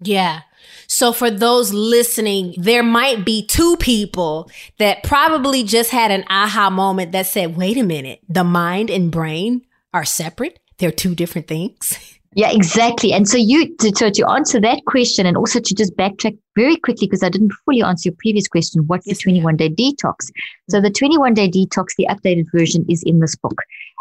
yeah. 0.00 0.42
So 0.86 1.12
for 1.12 1.30
those 1.30 1.72
listening, 1.72 2.54
there 2.56 2.82
might 2.82 3.24
be 3.24 3.44
two 3.44 3.76
people 3.76 4.50
that 4.78 5.02
probably 5.02 5.62
just 5.64 5.90
had 5.90 6.10
an 6.10 6.24
aha 6.30 6.70
moment 6.70 7.12
that 7.12 7.26
said, 7.26 7.56
wait 7.56 7.76
a 7.76 7.82
minute, 7.82 8.20
the 8.28 8.44
mind 8.44 8.90
and 8.90 9.10
brain 9.10 9.62
are 9.92 10.04
separate. 10.04 10.60
They're 10.78 10.92
two 10.92 11.14
different 11.14 11.48
things. 11.48 11.98
Yeah, 12.34 12.50
exactly. 12.52 13.12
And 13.12 13.26
so 13.26 13.38
you 13.38 13.74
to, 13.76 13.90
to, 13.90 14.10
to 14.10 14.28
answer 14.28 14.60
that 14.60 14.84
question 14.84 15.24
and 15.24 15.36
also 15.36 15.60
to 15.60 15.74
just 15.74 15.96
backtrack 15.96 16.36
very 16.54 16.76
quickly 16.76 17.06
because 17.06 17.22
I 17.22 17.30
didn't 17.30 17.52
fully 17.64 17.82
answer 17.82 18.10
your 18.10 18.16
previous 18.18 18.46
question. 18.46 18.86
What's 18.86 19.06
yes, 19.06 19.18
the 19.18 19.22
21 19.22 19.56
day 19.56 19.70
detox? 19.70 20.30
So 20.68 20.80
the 20.80 20.90
21 20.90 21.34
day 21.34 21.48
detox, 21.48 21.94
the 21.96 22.06
updated 22.10 22.46
version 22.52 22.84
is 22.88 23.02
in 23.02 23.20
this 23.20 23.34
book 23.34 23.56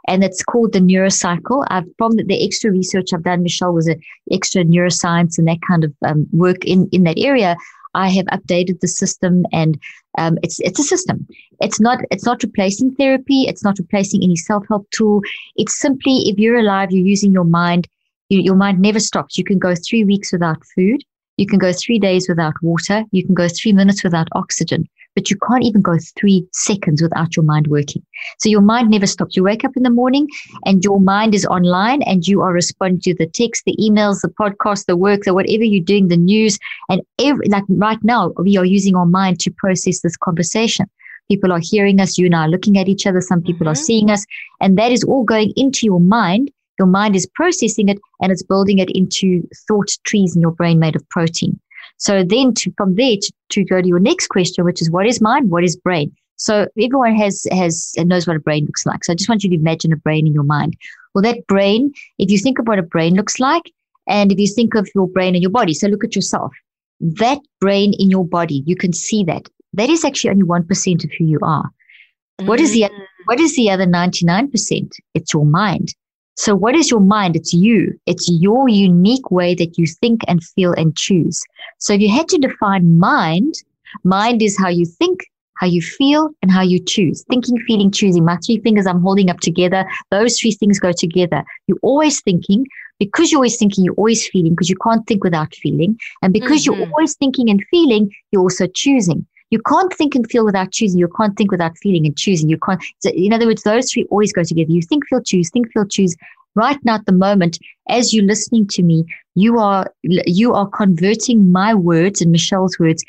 and 0.07 0.23
it's 0.23 0.43
called 0.43 0.73
the 0.73 0.79
neurocycle. 0.79 1.65
I've 1.69 1.85
from 1.97 2.15
the, 2.17 2.23
the 2.23 2.43
extra 2.43 2.69
research 2.69 3.13
I've 3.13 3.23
done, 3.23 3.43
Michelle 3.43 3.73
was 3.73 3.87
an 3.87 4.01
extra 4.31 4.63
neuroscience 4.63 5.37
and 5.37 5.47
that 5.47 5.59
kind 5.67 5.85
of 5.85 5.93
um, 6.05 6.27
work 6.31 6.65
in, 6.65 6.89
in 6.91 7.03
that 7.03 7.17
area. 7.17 7.55
I 7.93 8.09
have 8.09 8.25
updated 8.27 8.81
the 8.81 8.87
system 8.87 9.45
and 9.51 9.79
um, 10.17 10.37
it's 10.43 10.59
it's 10.59 10.79
a 10.79 10.83
system. 10.83 11.25
It's 11.61 11.79
not 11.79 11.99
it's 12.11 12.25
not 12.25 12.43
replacing 12.43 12.93
therapy. 12.95 13.43
It's 13.43 13.63
not 13.63 13.79
replacing 13.79 14.21
any 14.23 14.35
self 14.35 14.65
help 14.67 14.89
tool. 14.91 15.21
It's 15.55 15.79
simply 15.79 16.23
if 16.29 16.37
you're 16.37 16.59
alive, 16.59 16.91
you're 16.91 17.05
using 17.05 17.31
your 17.31 17.45
mind 17.45 17.87
you, 18.29 18.41
your 18.41 18.55
mind 18.55 18.79
never 18.79 18.99
stops. 18.99 19.37
You 19.37 19.43
can 19.43 19.59
go 19.59 19.73
three 19.75 20.03
weeks 20.03 20.31
without 20.31 20.57
food. 20.75 21.01
You 21.37 21.45
can 21.45 21.59
go 21.59 21.71
three 21.71 21.99
days 21.99 22.27
without 22.27 22.55
water. 22.61 23.03
You 23.11 23.25
can 23.25 23.35
go 23.35 23.47
three 23.47 23.71
minutes 23.71 24.03
without 24.03 24.27
oxygen, 24.33 24.89
but 25.13 25.29
you 25.29 25.37
can't 25.47 25.63
even 25.63 25.81
go 25.81 25.97
three 26.17 26.47
seconds 26.51 27.01
without 27.01 27.35
your 27.35 27.45
mind 27.45 27.67
working. 27.67 28.03
So 28.39 28.49
your 28.49 28.61
mind 28.61 28.89
never 28.89 29.05
stops. 29.05 29.35
You 29.35 29.43
wake 29.43 29.63
up 29.63 29.77
in 29.77 29.83
the 29.83 29.91
morning 29.91 30.27
and 30.65 30.83
your 30.83 30.99
mind 30.99 31.35
is 31.35 31.45
online 31.45 32.01
and 32.03 32.27
you 32.27 32.41
are 32.41 32.51
responding 32.51 33.01
to 33.01 33.13
the 33.13 33.27
text, 33.27 33.63
the 33.65 33.77
emails, 33.79 34.21
the 34.21 34.29
podcast, 34.29 34.87
the 34.87 34.97
work, 34.97 35.23
the 35.23 35.33
whatever 35.33 35.63
you're 35.63 35.83
doing, 35.83 36.07
the 36.07 36.17
news. 36.17 36.57
And 36.89 37.01
every, 37.19 37.47
like 37.49 37.65
right 37.69 38.03
now, 38.03 38.33
we 38.37 38.57
are 38.57 38.65
using 38.65 38.95
our 38.95 39.05
mind 39.05 39.39
to 39.41 39.51
process 39.51 40.01
this 40.01 40.17
conversation. 40.17 40.87
People 41.29 41.51
are 41.51 41.61
hearing 41.61 41.99
us. 41.99 42.17
You 42.17 42.25
and 42.25 42.35
I 42.35 42.45
are 42.45 42.49
looking 42.49 42.79
at 42.79 42.87
each 42.87 43.05
other. 43.05 43.21
Some 43.21 43.43
people 43.43 43.65
mm-hmm. 43.65 43.73
are 43.73 43.75
seeing 43.75 44.09
us. 44.09 44.25
And 44.59 44.75
that 44.79 44.91
is 44.91 45.03
all 45.03 45.23
going 45.23 45.53
into 45.55 45.85
your 45.85 45.99
mind 45.99 46.49
your 46.77 46.87
mind 46.87 47.15
is 47.15 47.27
processing 47.33 47.89
it 47.89 47.99
and 48.21 48.31
it's 48.31 48.43
building 48.43 48.79
it 48.79 48.89
into 48.91 49.47
thought 49.67 49.89
trees 50.03 50.35
in 50.35 50.41
your 50.41 50.51
brain 50.51 50.79
made 50.79 50.95
of 50.95 51.07
protein. 51.09 51.59
So 51.97 52.23
then 52.23 52.53
to, 52.55 52.71
from 52.77 52.95
there 52.95 53.15
to, 53.15 53.33
to 53.49 53.63
go 53.63 53.81
to 53.81 53.87
your 53.87 53.99
next 53.99 54.27
question, 54.27 54.65
which 54.65 54.81
is 54.81 54.91
what 54.91 55.07
is 55.07 55.21
mind? 55.21 55.49
What 55.49 55.63
is 55.63 55.75
brain? 55.75 56.15
So 56.35 56.67
everyone 56.79 57.15
has, 57.15 57.47
has, 57.51 57.93
and 57.97 58.09
knows 58.09 58.27
what 58.27 58.35
a 58.35 58.39
brain 58.39 58.65
looks 58.65 58.85
like. 58.85 59.03
So 59.03 59.13
I 59.13 59.15
just 59.15 59.27
want 59.27 59.43
you 59.43 59.49
to 59.49 59.55
imagine 59.55 59.91
a 59.91 59.97
brain 59.97 60.27
in 60.27 60.33
your 60.33 60.43
mind. 60.43 60.77
Well, 61.13 61.23
that 61.23 61.47
brain, 61.47 61.91
if 62.19 62.29
you 62.29 62.37
think 62.37 62.59
of 62.59 62.67
what 62.67 62.77
a 62.77 62.83
brain 62.83 63.15
looks 63.15 63.39
like, 63.39 63.71
and 64.07 64.31
if 64.31 64.39
you 64.39 64.47
think 64.47 64.75
of 64.75 64.87
your 64.93 65.07
brain 65.07 65.33
and 65.33 65.41
your 65.41 65.51
body, 65.51 65.73
so 65.73 65.87
look 65.87 66.03
at 66.03 66.15
yourself, 66.15 66.53
that 66.99 67.39
brain 67.59 67.93
in 67.97 68.09
your 68.09 68.25
body, 68.25 68.63
you 68.65 68.75
can 68.75 68.93
see 68.93 69.23
that. 69.23 69.49
That 69.73 69.89
is 69.89 70.05
actually 70.05 70.29
only 70.29 70.43
1% 70.43 71.03
of 71.03 71.11
who 71.17 71.25
you 71.25 71.39
are. 71.41 71.63
Mm-hmm. 71.63 72.47
What 72.47 72.59
is 72.59 72.71
the, 72.71 72.83
mm. 72.83 73.05
what 73.25 73.39
is 73.39 73.55
the 73.55 73.71
other 73.71 73.85
99%? 73.85 74.91
It's 75.15 75.33
your 75.33 75.45
mind. 75.45 75.93
So, 76.37 76.55
what 76.55 76.75
is 76.75 76.91
your 76.91 76.99
mind? 76.99 77.35
It's 77.35 77.51
you. 77.51 77.99
It's 78.05 78.29
your 78.29 78.69
unique 78.69 79.31
way 79.31 79.55
that 79.55 79.77
you 79.77 79.87
think 79.87 80.21
and 80.27 80.43
feel 80.43 80.71
and 80.73 80.95
choose. 80.95 81.41
So, 81.79 81.93
if 81.93 82.01
you 82.01 82.09
had 82.09 82.27
to 82.29 82.37
define 82.37 82.99
mind, 82.99 83.55
mind 84.03 84.43
is 84.43 84.55
how 84.57 84.69
you 84.69 84.85
think, 84.85 85.25
how 85.55 85.65
you 85.65 85.81
feel, 85.81 86.29
and 86.43 86.51
how 86.51 86.61
you 86.61 86.79
choose. 86.79 87.25
Thinking, 87.27 87.57
feeling, 87.65 87.89
choosing. 87.89 88.23
My 88.23 88.37
three 88.45 88.59
fingers 88.59 88.85
I'm 88.85 89.01
holding 89.01 89.31
up 89.31 89.39
together. 89.39 89.83
Those 90.11 90.39
three 90.39 90.51
things 90.51 90.79
go 90.79 90.91
together. 90.91 91.43
You're 91.65 91.79
always 91.81 92.21
thinking. 92.21 92.65
Because 92.99 93.31
you're 93.31 93.37
always 93.37 93.57
thinking, 93.57 93.85
you're 93.85 93.93
always 93.93 94.27
feeling 94.27 94.53
because 94.53 94.71
you 94.71 94.75
can't 94.83 95.05
think 95.05 95.23
without 95.23 95.53
feeling. 95.53 95.99
And 96.23 96.33
because 96.33 96.65
mm-hmm. 96.65 96.81
you're 96.81 96.89
always 96.89 97.15
thinking 97.15 97.47
and 97.47 97.63
feeling, 97.69 98.11
you're 98.31 98.41
also 98.41 98.65
choosing. 98.65 99.27
You 99.49 99.61
can't 99.61 99.93
think 99.93 100.15
and 100.15 100.29
feel 100.29 100.45
without 100.45 100.71
choosing. 100.71 100.99
You 100.99 101.09
can't 101.17 101.37
think 101.37 101.51
without 101.51 101.77
feeling 101.77 102.05
and 102.05 102.17
choosing. 102.17 102.49
You 102.49 102.57
can't. 102.57 102.83
So 102.99 103.09
in 103.11 103.33
other 103.33 103.47
words, 103.47 103.63
those 103.63 103.91
three 103.91 104.05
always 104.05 104.33
go 104.33 104.43
together. 104.43 104.71
You 104.71 104.81
think, 104.81 105.07
feel, 105.07 105.21
choose. 105.21 105.49
Think, 105.49 105.71
feel, 105.71 105.85
choose. 105.85 106.15
Right 106.55 106.77
now, 106.83 106.95
at 106.95 107.05
the 107.05 107.11
moment, 107.11 107.59
as 107.87 108.13
you're 108.13 108.25
listening 108.25 108.67
to 108.69 108.83
me, 108.83 109.05
you 109.35 109.59
are 109.59 109.93
you 110.03 110.53
are 110.53 110.67
converting 110.67 111.51
my 111.51 111.73
words 111.73 112.21
and 112.21 112.31
Michelle's 112.31 112.79
words 112.79 113.03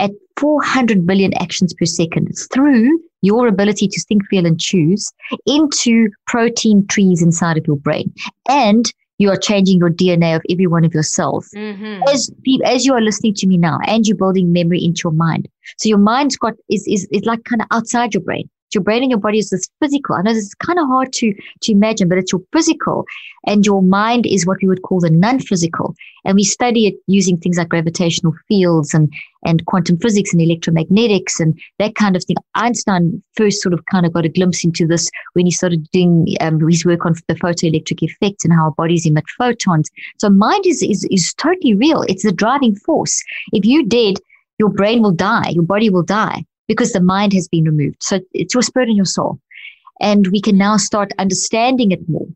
at 0.00 0.10
400 0.38 1.06
billion 1.06 1.34
actions 1.34 1.72
per 1.74 1.84
second 1.84 2.32
through 2.52 2.98
your 3.22 3.46
ability 3.46 3.88
to 3.88 4.00
think, 4.02 4.26
feel, 4.28 4.46
and 4.46 4.60
choose 4.60 5.12
into 5.46 6.10
protein 6.26 6.86
trees 6.86 7.22
inside 7.22 7.56
of 7.56 7.66
your 7.66 7.76
brain. 7.76 8.12
And 8.48 8.92
you 9.18 9.30
are 9.30 9.36
changing 9.36 9.78
your 9.78 9.90
DNA 9.90 10.36
of 10.36 10.42
every 10.50 10.66
one 10.66 10.84
of 10.84 10.94
yourself. 10.94 11.46
Mm-hmm. 11.54 12.02
As 12.08 12.30
as 12.64 12.84
you 12.84 12.94
are 12.94 13.00
listening 13.00 13.34
to 13.34 13.46
me 13.46 13.56
now, 13.56 13.78
and 13.86 14.06
you're 14.06 14.16
building 14.16 14.52
memory 14.52 14.84
into 14.84 15.02
your 15.04 15.12
mind. 15.12 15.48
So 15.78 15.88
your 15.88 15.98
mind's 15.98 16.36
got 16.36 16.54
is 16.68 16.86
is 16.86 17.06
is 17.12 17.24
like 17.24 17.44
kind 17.44 17.62
of 17.62 17.68
outside 17.70 18.14
your 18.14 18.22
brain 18.22 18.48
your 18.72 18.82
brain 18.82 19.02
and 19.02 19.10
your 19.10 19.20
body 19.20 19.38
is 19.38 19.50
this 19.50 19.68
physical. 19.80 20.14
I 20.14 20.22
know 20.22 20.32
this 20.32 20.44
is 20.44 20.54
kind 20.54 20.78
of 20.78 20.86
hard 20.86 21.12
to, 21.14 21.34
to 21.62 21.72
imagine, 21.72 22.08
but 22.08 22.18
it's 22.18 22.32
your 22.32 22.42
physical 22.52 23.04
and 23.46 23.64
your 23.64 23.82
mind 23.82 24.26
is 24.26 24.46
what 24.46 24.58
we 24.62 24.68
would 24.68 24.82
call 24.82 25.00
the 25.00 25.10
non-physical. 25.10 25.94
And 26.24 26.36
we 26.36 26.44
study 26.44 26.86
it 26.86 26.94
using 27.06 27.36
things 27.36 27.58
like 27.58 27.68
gravitational 27.68 28.34
fields 28.48 28.94
and, 28.94 29.12
and 29.44 29.64
quantum 29.66 29.98
physics 29.98 30.32
and 30.32 30.40
electromagnetics 30.40 31.38
and 31.38 31.58
that 31.78 31.94
kind 31.94 32.16
of 32.16 32.24
thing. 32.24 32.36
Einstein 32.54 33.22
first 33.36 33.60
sort 33.60 33.74
of 33.74 33.84
kind 33.86 34.06
of 34.06 34.12
got 34.12 34.24
a 34.24 34.28
glimpse 34.30 34.64
into 34.64 34.86
this 34.86 35.10
when 35.34 35.46
he 35.46 35.52
started 35.52 35.88
doing 35.90 36.26
um, 36.40 36.58
his 36.68 36.84
work 36.84 37.04
on 37.04 37.14
the 37.28 37.34
photoelectric 37.34 38.02
effect 38.02 38.44
and 38.44 38.52
how 38.52 38.64
our 38.64 38.72
bodies 38.72 39.06
emit 39.06 39.24
photons. 39.36 39.90
So 40.18 40.30
mind 40.30 40.66
is, 40.66 40.82
is, 40.82 41.06
is 41.10 41.34
totally 41.34 41.74
real. 41.74 42.02
It's 42.02 42.24
the 42.24 42.32
driving 42.32 42.74
force. 42.74 43.22
If 43.52 43.64
you 43.64 43.86
did, 43.86 44.18
your 44.58 44.70
brain 44.70 45.02
will 45.02 45.12
die, 45.12 45.50
your 45.50 45.64
body 45.64 45.90
will 45.90 46.04
die 46.04 46.44
because 46.68 46.92
the 46.92 47.00
mind 47.00 47.32
has 47.32 47.48
been 47.48 47.64
removed. 47.64 48.02
So 48.02 48.20
it's 48.32 48.54
your 48.54 48.62
spirit 48.62 48.88
and 48.88 48.96
your 48.96 49.06
soul. 49.06 49.38
And 50.00 50.28
we 50.28 50.40
can 50.40 50.58
now 50.58 50.76
start 50.76 51.12
understanding 51.18 51.92
it 51.92 52.08
more. 52.08 52.26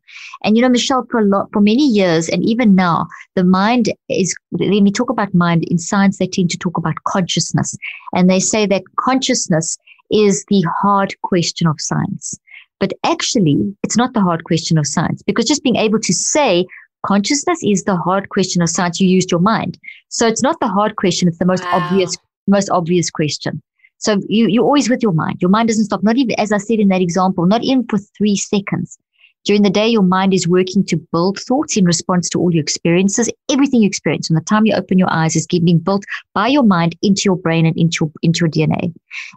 And 0.45 0.57
you 0.57 0.63
know, 0.63 0.69
Michelle, 0.69 1.07
for 1.11 1.21
a 1.21 1.25
lot, 1.25 1.49
for 1.53 1.61
many 1.61 1.87
years, 1.87 2.29
and 2.29 2.45
even 2.45 2.77
now, 2.77 3.09
the 3.35 3.43
mind 3.43 3.93
is, 4.09 4.37
when 4.51 4.85
we 4.85 4.93
talk 4.93 5.11
about 5.11 5.35
mind 5.35 5.65
in 5.65 5.79
science, 5.79 6.19
they 6.19 6.29
tend 6.29 6.51
to 6.51 6.59
talk 6.59 6.79
about 6.79 7.03
consciousness. 7.05 7.77
And 8.15 8.31
they 8.31 8.39
say 8.39 8.65
that 8.67 8.85
consciousness 9.01 9.77
is 10.11 10.45
the 10.49 10.65
hard 10.81 11.15
question 11.23 11.67
of 11.67 11.81
science. 11.81 12.39
But 12.81 12.93
actually, 13.05 13.57
it's 13.83 13.97
not 13.97 14.15
the 14.15 14.21
hard 14.21 14.45
question 14.45 14.79
of 14.79 14.87
science 14.87 15.23
because 15.23 15.45
just 15.45 15.65
being 15.65 15.77
able 15.77 15.99
to 15.99 16.13
say 16.13 16.65
consciousness 17.05 17.59
is 17.65 17.85
the 17.85 17.97
hard 17.97 18.29
question 18.29 18.63
of 18.63 18.69
science, 18.69 19.01
you 19.01 19.09
used 19.09 19.31
your 19.31 19.41
mind. 19.41 19.79
So 20.09 20.27
it's 20.27 20.43
not 20.43 20.61
the 20.61 20.69
hard 20.69 20.97
question, 20.97 21.29
it's 21.29 21.39
the 21.39 21.45
most 21.45 21.65
wow. 21.65 21.81
obvious, 21.81 22.17
most 22.47 22.71
obvious 22.71 23.11
question. 23.11 23.63
So 23.99 24.19
you, 24.29 24.49
you're 24.49 24.65
always 24.65 24.89
with 24.89 25.03
your 25.03 25.13
mind. 25.13 25.39
Your 25.41 25.51
mind 25.51 25.69
doesn't 25.69 25.85
stop, 25.85 26.03
not 26.03 26.17
even, 26.17 26.39
as 26.39 26.53
I 26.53 26.59
said 26.59 26.79
in 26.79 26.89
that 26.89 27.03
example, 27.03 27.47
not 27.47 27.63
even 27.63 27.87
for 27.89 27.99
three 27.99 28.37
seconds. 28.37 28.99
During 29.45 29.63
the 29.63 29.71
day, 29.71 29.89
your 29.89 30.03
mind 30.03 30.35
is 30.35 30.47
working 30.47 30.85
to 30.87 30.97
build 31.11 31.39
thoughts 31.41 31.77
in 31.77 31.85
response 31.85 32.29
to 32.31 32.39
all 32.39 32.53
your 32.53 32.63
experiences. 32.63 33.31
Everything 33.51 33.83
you 33.83 33.87
experience 33.87 34.27
from 34.27 34.35
the 34.35 34.43
time 34.43 34.67
you 34.67 34.75
open 34.75 34.99
your 34.99 35.11
eyes 35.11 35.37
is 35.37 35.47
being 35.47 35.79
built 35.79 36.05
by 36.35 36.49
your 36.49 36.65
mind 36.65 36.97
into 37.03 37.23
your 37.25 37.37
brain 37.37 37.65
and 37.65 37.77
into 37.77 37.99
your, 38.05 38.13
into 38.23 38.41
your 38.41 38.51
DNA. 38.51 38.93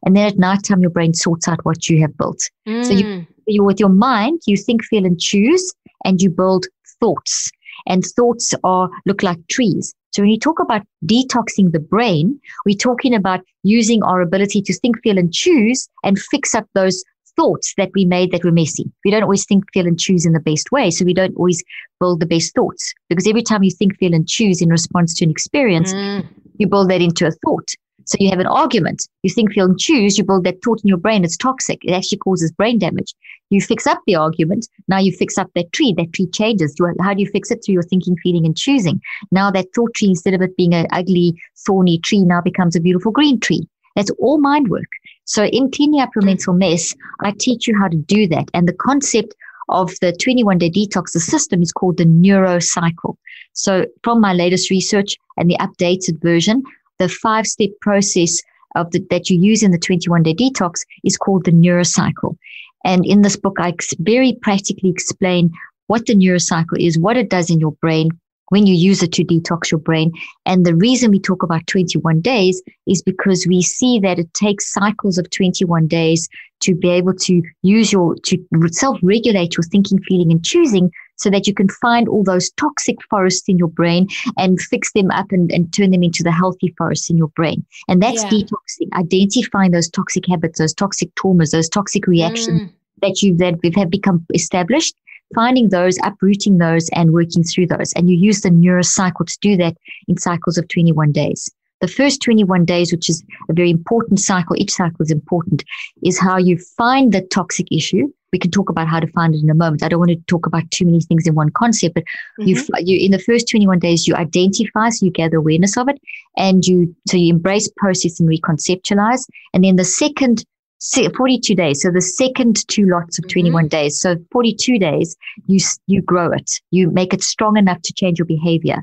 And 0.06 0.16
then 0.16 0.28
at 0.28 0.38
night 0.38 0.64
time, 0.64 0.82
your 0.82 0.90
brain 0.90 1.14
sorts 1.14 1.48
out 1.48 1.64
what 1.64 1.88
you 1.88 2.02
have 2.02 2.18
built. 2.18 2.42
Mm. 2.68 2.86
So 2.86 2.94
you, 2.94 3.26
you, 3.48 3.64
with 3.64 3.80
your 3.80 3.90
mind, 3.90 4.42
you 4.46 4.58
think, 4.58 4.84
feel, 4.84 5.06
and 5.06 5.20
choose, 5.20 5.74
and 6.04 6.22
you 6.22 6.30
build 6.30 6.66
thoughts. 7.00 7.50
And 7.88 8.04
thoughts 8.04 8.54
are 8.64 8.90
look 9.06 9.24
like 9.24 9.40
trees. 9.48 9.96
So 10.12 10.22
when 10.22 10.30
you 10.30 10.40
talk 10.40 10.60
about 10.60 10.82
detoxing 11.06 11.72
the 11.72 11.80
brain, 11.80 12.40
we're 12.66 12.76
talking 12.76 13.14
about 13.14 13.42
using 13.64 14.04
our 14.04 14.22
ability 14.22 14.62
to 14.64 14.74
think, 14.74 15.02
feel, 15.02 15.18
and 15.18 15.34
choose 15.34 15.88
and 16.04 16.20
fix 16.20 16.54
up 16.54 16.68
those 16.74 17.04
thoughts 17.36 17.74
that 17.78 17.92
we 17.96 18.06
made 18.06 18.32
that 18.32 18.44
were 18.44 18.52
messy. 18.52 18.92
We 19.06 19.12
don't 19.12 19.24
always 19.24 19.46
think, 19.46 19.64
feel, 19.74 19.88
and 19.88 20.00
choose 20.00 20.26
in 20.26 20.34
the 20.34 20.40
best 20.40 20.72
way. 20.72 20.92
So 20.92 21.06
we 21.06 21.14
don't 21.14 21.36
always 21.38 21.64
build 22.00 22.20
the 22.20 22.26
best 22.26 22.54
thoughts 22.54 22.94
because 23.10 23.28
every 23.28 23.44
time 23.44 23.64
you 23.64 23.72
think, 23.72 23.98
feel, 23.98 24.14
and 24.14 24.28
choose 24.28 24.62
in 24.62 24.70
response 24.70 25.14
to 25.16 25.26
an 25.26 25.32
experience, 25.32 25.94
mm. 25.94 26.28
you 26.58 26.68
build 26.68 26.90
that 26.90 27.02
into 27.02 27.26
a 27.26 27.32
thought. 27.32 27.70
So 28.06 28.18
you 28.20 28.30
have 28.30 28.40
an 28.40 28.48
argument. 28.48 29.08
You 29.24 29.30
think, 29.30 29.54
feel, 29.54 29.66
and 29.66 29.80
choose. 29.80 30.18
You 30.18 30.24
build 30.24 30.44
that 30.46 30.64
thought 30.64 30.82
in 30.84 30.88
your 30.88 30.98
brain. 30.98 31.24
It's 31.24 31.38
toxic. 31.38 31.80
It 31.84 31.92
actually 31.92 32.20
causes 32.20 32.52
brain 32.52 32.80
damage. 32.80 33.14
You 33.50 33.62
fix 33.62 33.86
up 33.86 34.00
the 34.06 34.16
argument. 34.16 34.68
Now 34.88 35.00
you 35.00 35.12
fix 35.12 35.38
up 35.38 35.50
that 35.56 35.72
tree. 35.74 35.94
That 35.98 36.14
tree 36.14 36.28
changes. 36.28 36.76
How 37.02 37.14
do 37.14 37.22
you 37.22 37.30
fix 37.30 37.52
it? 37.52 37.62
Through 37.66 37.74
your 37.74 37.84
thinking, 37.84 38.16
feeling, 38.24 38.46
and 38.46 38.58
choosing. 38.58 39.02
Now 39.32 39.52
that 39.52 39.68
thought 39.76 39.94
tree, 39.94 40.10
instead 40.10 40.34
of 40.34 40.42
it 40.42 40.56
being 40.58 40.74
an 40.74 40.88
ugly, 40.92 41.36
thorny 41.66 42.00
tree, 42.00 42.22
now 42.22 42.42
becomes 42.42 42.76
a 42.76 42.82
beautiful 42.82 43.12
green 43.12 43.40
tree. 43.40 43.68
That's 43.96 44.12
all 44.20 44.40
mind 44.40 44.70
work. 44.70 44.90
So 45.26 45.46
in 45.46 45.70
cleaning 45.72 46.02
up 46.02 46.10
your 46.16 46.24
mental 46.24 46.54
mess, 46.54 46.96
I 47.22 47.34
teach 47.38 47.68
you 47.68 47.78
how 47.78 47.88
to 47.88 47.98
do 47.98 48.28
that. 48.28 48.50
And 48.54 48.68
the 48.68 48.74
concept 48.74 49.36
of 49.70 49.92
the 50.02 50.14
21 50.14 50.58
day 50.58 50.70
detox, 50.70 51.14
the 51.14 51.20
system 51.20 51.62
is 51.62 51.72
called 51.72 51.98
the 51.98 52.06
neurocycle. 52.06 53.16
So 53.54 53.86
from 54.04 54.22
my 54.22 54.34
latest 54.34 54.70
research 54.70 55.16
and 55.38 55.50
the 55.50 55.58
updated 55.58 56.22
version, 56.22 56.64
the 57.02 57.10
five 57.10 57.48
step 57.48 57.72
process 57.82 58.42
of 58.76 58.92
the, 58.92 59.00
that 59.10 59.30
you 59.30 59.40
use 59.40 59.64
in 59.64 59.72
the 59.72 59.80
21 59.80 60.22
day 60.22 60.36
detox 60.36 60.82
is 61.04 61.18
called 61.18 61.46
the 61.46 61.52
neurocycle. 61.52 62.38
And 62.86 63.06
in 63.06 63.24
this 63.24 63.36
book, 63.36 63.56
I 63.60 63.74
very 64.00 64.38
practically 64.42 64.90
explain 64.90 65.52
what 65.88 66.06
the 66.06 66.16
neurocycle 66.16 66.80
is, 66.80 67.00
what 67.00 67.18
it 67.18 67.30
does 67.30 67.50
in 67.50 67.60
your 67.60 67.74
brain, 67.82 68.12
when 68.52 68.68
you 68.68 68.76
use 68.76 69.02
it 69.02 69.14
to 69.14 69.24
detox 69.24 69.72
your 69.72 69.80
brain. 69.80 70.12
And 70.46 70.66
the 70.66 70.76
reason 70.76 71.10
we 71.10 71.20
talk 71.20 71.42
about 71.42 71.66
21 71.68 72.20
days 72.20 72.62
is 72.86 73.02
because 73.02 73.48
we 73.48 73.62
see 73.62 73.98
that 74.00 74.20
it 74.20 74.34
takes 74.34 74.74
cycles 74.74 75.18
of 75.18 75.30
21 75.30 75.88
days 75.88 76.28
to 76.60 76.76
be 76.76 76.90
able 76.90 77.14
to 77.14 77.42
use 77.62 77.94
your, 77.94 78.16
to 78.26 78.38
self 78.72 79.00
regulate 79.02 79.56
your 79.56 79.64
thinking, 79.64 80.00
feeling, 80.04 80.32
and 80.32 80.44
choosing 80.44 80.92
so 81.16 81.30
that 81.30 81.48
you 81.48 81.54
can 81.54 81.70
find 81.70 82.10
all 82.10 82.24
those 82.24 82.52
toxic 82.52 82.98
forests 83.10 83.48
in 83.48 83.58
your 83.58 83.70
brain 83.70 84.08
and 84.38 84.60
fix 84.60 84.92
them 84.92 85.10
up 85.12 85.28
and, 85.32 85.50
and 85.52 85.72
turn 85.74 85.92
them 85.92 86.04
into 86.04 86.22
the 86.22 86.32
healthy 86.32 86.74
forests 86.78 87.10
in 87.10 87.18
your 87.18 87.30
brain. 87.30 87.66
And 87.88 88.04
that's 88.04 88.24
yeah. 88.24 88.30
detoxing, 88.32 88.92
identifying 88.94 89.72
those 89.72 89.90
toxic 89.90 90.26
habits, 90.28 90.60
those 90.60 90.74
toxic 90.74 91.16
traumas, 91.16 91.52
those 91.52 91.70
toxic 91.70 92.06
reactions 92.06 92.64
mm. 92.64 92.74
that 93.02 93.22
you've 93.22 93.38
that 93.38 93.56
have 93.76 93.90
become 93.90 94.26
established 94.34 94.96
finding 95.34 95.70
those, 95.70 95.98
uprooting 96.04 96.58
those, 96.58 96.90
and 96.90 97.14
working 97.14 97.44
through 97.44 97.68
those. 97.68 97.94
And 97.94 98.10
you 98.10 98.18
use 98.18 98.42
the 98.42 98.50
neurocycle 98.50 99.26
to 99.26 99.38
do 99.42 99.58
that 99.58 99.78
in 100.08 100.18
cycles 100.18 100.58
of 100.58 100.68
21 100.68 101.12
days. 101.12 101.50
The 101.82 101.88
first 101.88 102.22
21 102.22 102.66
days, 102.66 102.92
which 102.92 103.10
is 103.10 103.24
a 103.50 103.54
very 103.54 103.72
important 103.72 104.20
cycle, 104.20 104.56
each 104.56 104.72
cycle 104.72 105.02
is 105.02 105.10
important, 105.10 105.64
is 106.04 106.20
how 106.20 106.38
you 106.38 106.60
find 106.78 107.12
the 107.12 107.22
toxic 107.22 107.68
issue. 107.72 108.08
We 108.32 108.40
can 108.40 108.52
talk 108.52 108.70
about 108.70 108.88
how 108.88 109.00
to 109.00 109.08
find 109.08 109.34
it 109.34 109.42
in 109.42 109.50
a 109.50 109.56
moment. 109.56 109.84
I 109.84 109.90
don't 109.90 110.00
want 110.00 110.12
to 110.12 110.22
talk 110.28 110.46
about 110.46 110.70
too 110.70 110.86
many 110.86 111.02
things 111.02 111.28
in 111.28 111.34
one 111.34 111.50
concept, 111.50 111.96
but 111.96 112.04
mm-hmm. 112.40 112.48
you, 112.48 112.64
you, 112.86 113.06
in 113.06 113.12
the 113.12 113.20
first 113.20 113.50
21 113.50 113.80
days, 113.80 114.08
you 114.08 114.16
identify, 114.16 114.90
so 114.90 115.06
you 115.06 115.12
gather 115.12 115.38
awareness 115.38 115.76
of 115.76 115.90
it, 115.90 116.00
and 116.38 116.66
you, 116.66 116.96
so 117.08 117.18
you 117.18 117.34
embrace, 117.34 117.68
process, 117.78 118.20
and 118.20 118.30
reconceptualize. 118.30 119.26
And 119.54 119.64
then 119.64 119.76
the 119.76 119.84
second 119.84 120.46
42 120.82 121.56
days. 121.56 121.82
So 121.82 121.92
the 121.92 122.02
second 122.02 122.68
two 122.68 122.86
lots 122.88 123.20
of 123.20 123.26
mm-hmm. 123.26 123.40
21 123.40 123.68
days. 123.68 124.00
So 124.00 124.16
42 124.32 124.80
days, 124.80 125.16
you, 125.48 125.60
you 125.88 126.02
grow 126.02 126.32
it. 126.32 126.52
You 126.72 126.90
make 126.90 127.14
it 127.14 127.24
strong 127.24 127.58
enough 127.58 127.82
to 127.84 127.94
change 127.94 128.18
your 128.20 128.26
behavior. 128.26 128.78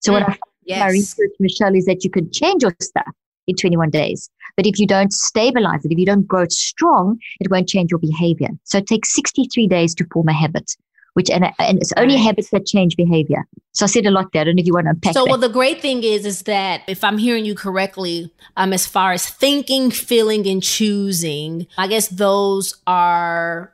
So 0.00 0.12
mm. 0.12 0.14
what 0.14 0.30
I 0.30 0.38
yes. 0.64 0.80
my 0.80 0.88
research, 0.88 1.30
Michelle, 1.38 1.74
is 1.74 1.84
that 1.86 2.04
you 2.04 2.10
can 2.10 2.30
change 2.32 2.62
your 2.62 2.74
stuff 2.80 3.12
in 3.46 3.56
21 3.56 3.90
days. 3.90 4.30
But 4.56 4.66
if 4.66 4.78
you 4.78 4.86
don't 4.86 5.12
stabilize 5.12 5.84
it, 5.84 5.92
if 5.92 5.98
you 5.98 6.06
don't 6.06 6.26
grow 6.26 6.42
it 6.42 6.52
strong, 6.52 7.18
it 7.40 7.50
won't 7.50 7.68
change 7.68 7.90
your 7.90 7.98
behavior. 7.98 8.48
So 8.64 8.78
it 8.78 8.86
takes 8.86 9.14
63 9.14 9.66
days 9.66 9.94
to 9.96 10.06
form 10.12 10.28
a 10.28 10.32
habit 10.32 10.76
which 11.14 11.30
and, 11.30 11.44
and 11.58 11.78
it's 11.78 11.92
only 11.96 12.16
habits 12.16 12.50
that 12.50 12.66
change 12.66 12.96
behavior. 12.96 13.46
So 13.72 13.84
I 13.84 13.88
said 13.88 14.06
a 14.06 14.10
lot 14.10 14.32
there. 14.32 14.42
I 14.42 14.44
don't 14.44 14.56
know 14.56 14.60
if 14.60 14.66
you 14.66 14.74
want 14.74 14.86
to 14.86 14.90
unpack. 14.90 15.14
So, 15.14 15.24
that. 15.24 15.30
well, 15.30 15.38
the 15.38 15.48
great 15.48 15.80
thing 15.80 16.04
is, 16.04 16.26
is 16.26 16.42
that 16.42 16.82
if 16.86 17.02
I'm 17.02 17.18
hearing 17.18 17.44
you 17.44 17.54
correctly, 17.54 18.32
um, 18.56 18.72
as 18.72 18.86
far 18.86 19.12
as 19.12 19.28
thinking, 19.28 19.90
feeling, 19.90 20.46
and 20.46 20.62
choosing, 20.62 21.66
I 21.78 21.86
guess 21.86 22.08
those 22.08 22.74
are 22.86 23.72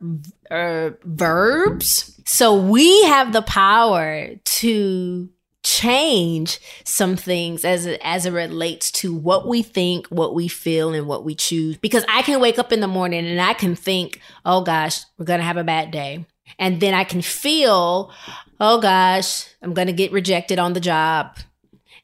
uh, 0.51 0.91
verbs. 1.05 2.21
So 2.25 2.55
we 2.57 3.05
have 3.05 3.33
the 3.33 3.43
power 3.43 4.29
to 4.45 5.29
change 5.65 6.61
some 6.85 7.17
things 7.17 7.65
as 7.65 7.87
it, 7.87 8.01
as 8.03 8.25
it 8.25 8.31
relates 8.31 8.91
to 8.91 9.15
what 9.15 9.47
we 9.47 9.63
think, 9.63 10.07
what 10.09 10.35
we 10.35 10.49
feel, 10.49 10.95
and 10.95 11.07
what 11.07 11.25
we 11.25 11.35
choose. 11.35 11.77
Because 11.79 12.05
I 12.09 12.23
can 12.23 12.41
wake 12.41 12.59
up 12.59 12.73
in 12.73 12.81
the 12.81 12.89
morning 12.89 13.27
and 13.27 13.41
I 13.41 13.55
can 13.55 13.75
think, 13.75 14.21
"Oh 14.45 14.63
gosh, 14.63 15.01
we're 15.19 15.27
gonna 15.27 15.43
have 15.43 15.57
a 15.57 15.65
bad 15.65 15.91
day." 15.91 16.27
And 16.59 16.81
then 16.81 16.95
I 16.95 17.05
can 17.05 17.23
feel, 17.23 18.13
oh 18.61 18.81
gosh, 18.81 19.47
I'm 19.63 19.75
going 19.75 19.87
to 19.87 19.93
get 19.93 20.13
rejected 20.13 20.59
on 20.59 20.73
the 20.73 20.81
job. 20.81 21.37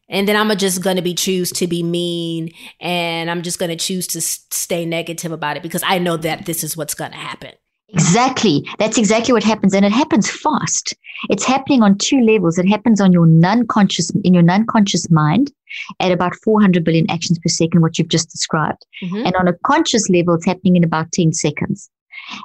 And 0.08 0.28
then 0.28 0.36
I'm 0.36 0.56
just 0.58 0.82
going 0.82 0.96
to 0.96 1.02
be 1.02 1.14
choose 1.14 1.50
to 1.52 1.66
be 1.66 1.82
mean 1.82 2.50
and 2.78 3.30
I'm 3.30 3.42
just 3.42 3.58
going 3.58 3.70
to 3.70 3.76
choose 3.76 4.06
to 4.08 4.20
stay 4.20 4.84
negative 4.84 5.32
about 5.32 5.56
it 5.56 5.62
because 5.62 5.82
I 5.84 5.98
know 5.98 6.16
that 6.18 6.44
this 6.44 6.62
is 6.62 6.76
what's 6.76 6.94
going 6.94 7.12
to 7.12 7.16
happen. 7.16 7.52
Exactly. 7.88 8.68
That's 8.78 8.98
exactly 8.98 9.32
what 9.32 9.44
happens. 9.44 9.72
And 9.72 9.84
it 9.84 9.92
happens 9.92 10.28
fast. 10.28 10.94
It's 11.30 11.44
happening 11.44 11.82
on 11.82 11.96
two 11.96 12.20
levels. 12.20 12.58
It 12.58 12.68
happens 12.68 13.00
on 13.00 13.12
your 13.12 13.26
non-conscious, 13.26 14.10
in 14.24 14.34
your 14.34 14.42
non-conscious 14.42 15.10
mind 15.10 15.52
at 16.00 16.12
about 16.12 16.34
400 16.44 16.84
billion 16.84 17.08
actions 17.10 17.38
per 17.38 17.48
second, 17.48 17.82
what 17.82 17.98
you've 17.98 18.08
just 18.08 18.30
described. 18.30 18.84
Mm-hmm. 19.02 19.26
And 19.26 19.36
on 19.36 19.48
a 19.48 19.54
conscious 19.64 20.08
level, 20.10 20.34
it's 20.34 20.44
happening 20.44 20.76
in 20.76 20.84
about 20.84 21.12
10 21.12 21.32
seconds 21.32 21.88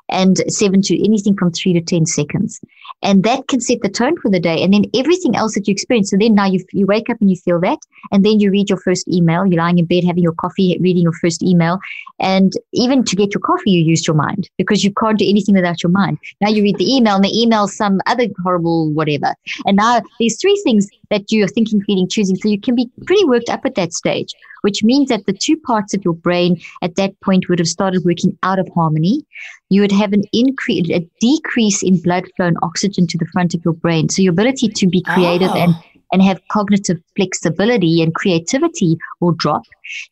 and 0.09 0.37
seven 0.51 0.81
to 0.83 1.03
anything 1.03 1.35
from 1.35 1.51
three 1.51 1.73
to 1.73 1.81
10 1.81 2.05
seconds. 2.05 2.59
And 3.01 3.23
that 3.23 3.47
can 3.47 3.61
set 3.61 3.81
the 3.81 3.89
tone 3.89 4.17
for 4.19 4.29
the 4.29 4.39
day. 4.39 4.61
And 4.61 4.73
then 4.73 4.85
everything 4.95 5.35
else 5.35 5.55
that 5.55 5.67
you 5.67 5.71
experience. 5.71 6.09
So 6.09 6.17
then 6.19 6.35
now 6.35 6.45
you, 6.45 6.63
you 6.73 6.85
wake 6.85 7.09
up 7.09 7.17
and 7.21 7.29
you 7.29 7.37
feel 7.37 7.59
that. 7.61 7.79
And 8.11 8.25
then 8.25 8.39
you 8.39 8.51
read 8.51 8.69
your 8.69 8.79
first 8.79 9.07
email. 9.07 9.45
You're 9.45 9.61
lying 9.61 9.79
in 9.79 9.85
bed 9.85 10.03
having 10.03 10.23
your 10.23 10.33
coffee, 10.33 10.77
reading 10.81 11.03
your 11.03 11.13
first 11.13 11.43
email. 11.43 11.79
And 12.19 12.53
even 12.73 13.03
to 13.05 13.15
get 13.15 13.33
your 13.33 13.41
coffee, 13.41 13.71
you 13.71 13.83
used 13.83 14.07
your 14.07 14.15
mind 14.15 14.49
because 14.57 14.83
you 14.83 14.91
can't 14.93 15.17
do 15.17 15.27
anything 15.27 15.55
without 15.55 15.81
your 15.81 15.91
mind. 15.91 16.17
Now 16.41 16.49
you 16.49 16.63
read 16.63 16.77
the 16.77 16.93
email 16.93 17.15
and 17.15 17.23
the 17.23 17.41
email 17.41 17.67
some 17.67 18.01
other 18.05 18.27
horrible 18.43 18.91
whatever. 18.91 19.33
And 19.65 19.77
now 19.77 20.01
there's 20.19 20.39
three 20.39 20.59
things 20.63 20.89
that 21.09 21.31
you're 21.31 21.47
thinking, 21.47 21.81
feeling, 21.81 22.07
choosing. 22.07 22.35
So 22.35 22.49
you 22.49 22.59
can 22.59 22.75
be 22.75 22.89
pretty 23.05 23.25
worked 23.25 23.49
up 23.49 23.61
at 23.65 23.75
that 23.75 23.93
stage, 23.93 24.33
which 24.61 24.83
means 24.83 25.09
that 25.09 25.25
the 25.25 25.33
two 25.33 25.57
parts 25.57 25.93
of 25.93 26.03
your 26.03 26.13
brain 26.13 26.61
at 26.81 26.95
that 26.95 27.19
point 27.21 27.49
would 27.49 27.59
have 27.59 27.67
started 27.67 28.03
working 28.05 28.37
out 28.43 28.59
of 28.59 28.67
harmony. 28.75 29.25
You 29.69 29.81
would 29.81 29.91
have 29.91 30.13
an 30.13 30.23
increase, 30.33 30.89
a 30.89 31.07
decrease 31.19 31.83
in 31.83 32.01
blood 32.01 32.25
flow 32.35 32.47
and 32.47 32.57
oxygen 32.63 33.07
to 33.07 33.17
the 33.17 33.27
front 33.27 33.53
of 33.53 33.63
your 33.63 33.73
brain. 33.73 34.09
So 34.09 34.21
your 34.21 34.31
ability 34.31 34.69
to 34.69 34.87
be 34.87 35.01
creative 35.01 35.51
oh. 35.51 35.57
and 35.57 35.73
ah. 35.75 35.83
and 36.11 36.23
have 36.23 36.41
cognitive 36.51 36.99
flexibility 37.15 38.01
and 38.01 38.13
creativity 38.15 38.97
will 39.19 39.33
drop. 39.33 39.63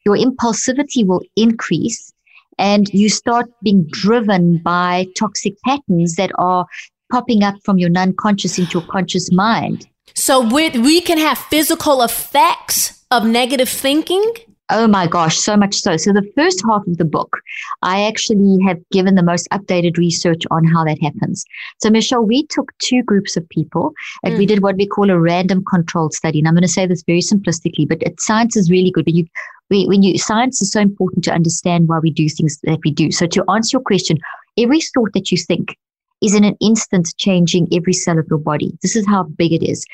Your 0.06 0.16
impulsivity 0.16 1.06
will 1.06 1.24
increase 1.36 2.14
and 2.60 2.92
you 2.94 3.10
start 3.10 3.52
being 3.64 3.86
driven 3.90 4.58
by 4.58 5.08
toxic 5.18 5.54
patterns 5.64 6.16
that 6.16 6.32
are 6.38 6.66
popping 7.12 7.44
up 7.44 7.56
from 7.64 7.78
your 7.78 7.90
non-conscious 7.90 8.58
into 8.58 8.80
your 8.80 8.88
conscious 8.88 9.32
mind. 9.32 9.88
So 10.14 10.42
we, 10.42 10.70
we 10.70 11.02
can 11.02 11.18
have 11.18 11.38
physical 11.38 12.02
effects 12.02 13.04
of 13.12 13.26
negative 13.26 13.70
thinking. 13.70 14.24
Oh 14.70 14.86
my 14.86 15.08
gosh, 15.08 15.38
so 15.38 15.56
much 15.56 15.76
so. 15.76 15.96
So, 15.96 16.12
the 16.12 16.30
first 16.36 16.62
half 16.70 16.86
of 16.88 16.98
the 16.98 17.06
book, 17.06 17.40
I 17.84 18.04
actually 18.04 18.62
have 18.66 18.78
given 18.92 19.16
the 19.16 19.24
most 19.24 19.48
updated 19.50 19.98
research 19.98 20.44
on 20.52 20.66
how 20.66 20.84
that 20.84 21.02
happens. 21.02 21.46
So, 21.80 21.90
Michelle, 21.90 22.24
we 22.24 22.46
took 22.48 22.78
two 22.80 23.02
groups 23.02 23.38
of 23.38 23.48
people 23.48 23.94
and 24.24 24.34
mm. 24.34 24.38
we 24.38 24.46
did 24.46 24.62
what 24.62 24.76
we 24.76 24.86
call 24.86 25.10
a 25.10 25.20
random 25.20 25.64
controlled 25.64 26.14
study. 26.14 26.40
And 26.40 26.48
I'm 26.50 26.54
going 26.54 26.64
to 26.64 26.68
say 26.68 26.86
this 26.86 27.04
very 27.04 27.22
simplistically, 27.22 27.88
but 27.88 28.04
it, 28.04 28.20
science 28.20 28.58
is 28.58 28.70
really 28.70 28.92
good. 28.92 29.06
But 29.06 29.14
you, 29.14 29.26
we, 29.70 29.88
when 29.88 30.04
you, 30.04 30.18
science 30.18 30.62
is 30.62 30.72
so 30.72 30.82
important 30.82 31.24
to 31.26 31.34
understand 31.34 31.88
why 31.88 32.00
we 32.00 32.12
do 32.12 32.28
things 32.28 32.60
that 32.64 32.80
we 32.84 32.92
do. 32.92 33.10
So, 33.10 33.26
to 33.26 33.46
answer 33.50 33.78
your 33.78 33.84
question, 33.84 34.18
every 34.58 34.82
thought 34.82 35.14
that 35.14 35.32
you 35.32 35.38
think 35.38 35.78
is 36.22 36.36
in 36.36 36.44
an 36.44 36.58
instant 36.60 37.14
changing 37.18 37.68
every 37.72 37.94
cell 37.94 38.18
of 38.18 38.26
your 38.30 38.40
body. 38.40 38.78
This 38.82 38.96
is 38.96 39.06
how 39.08 39.24
big 39.24 39.54
it 39.54 39.64
is. 39.64 39.86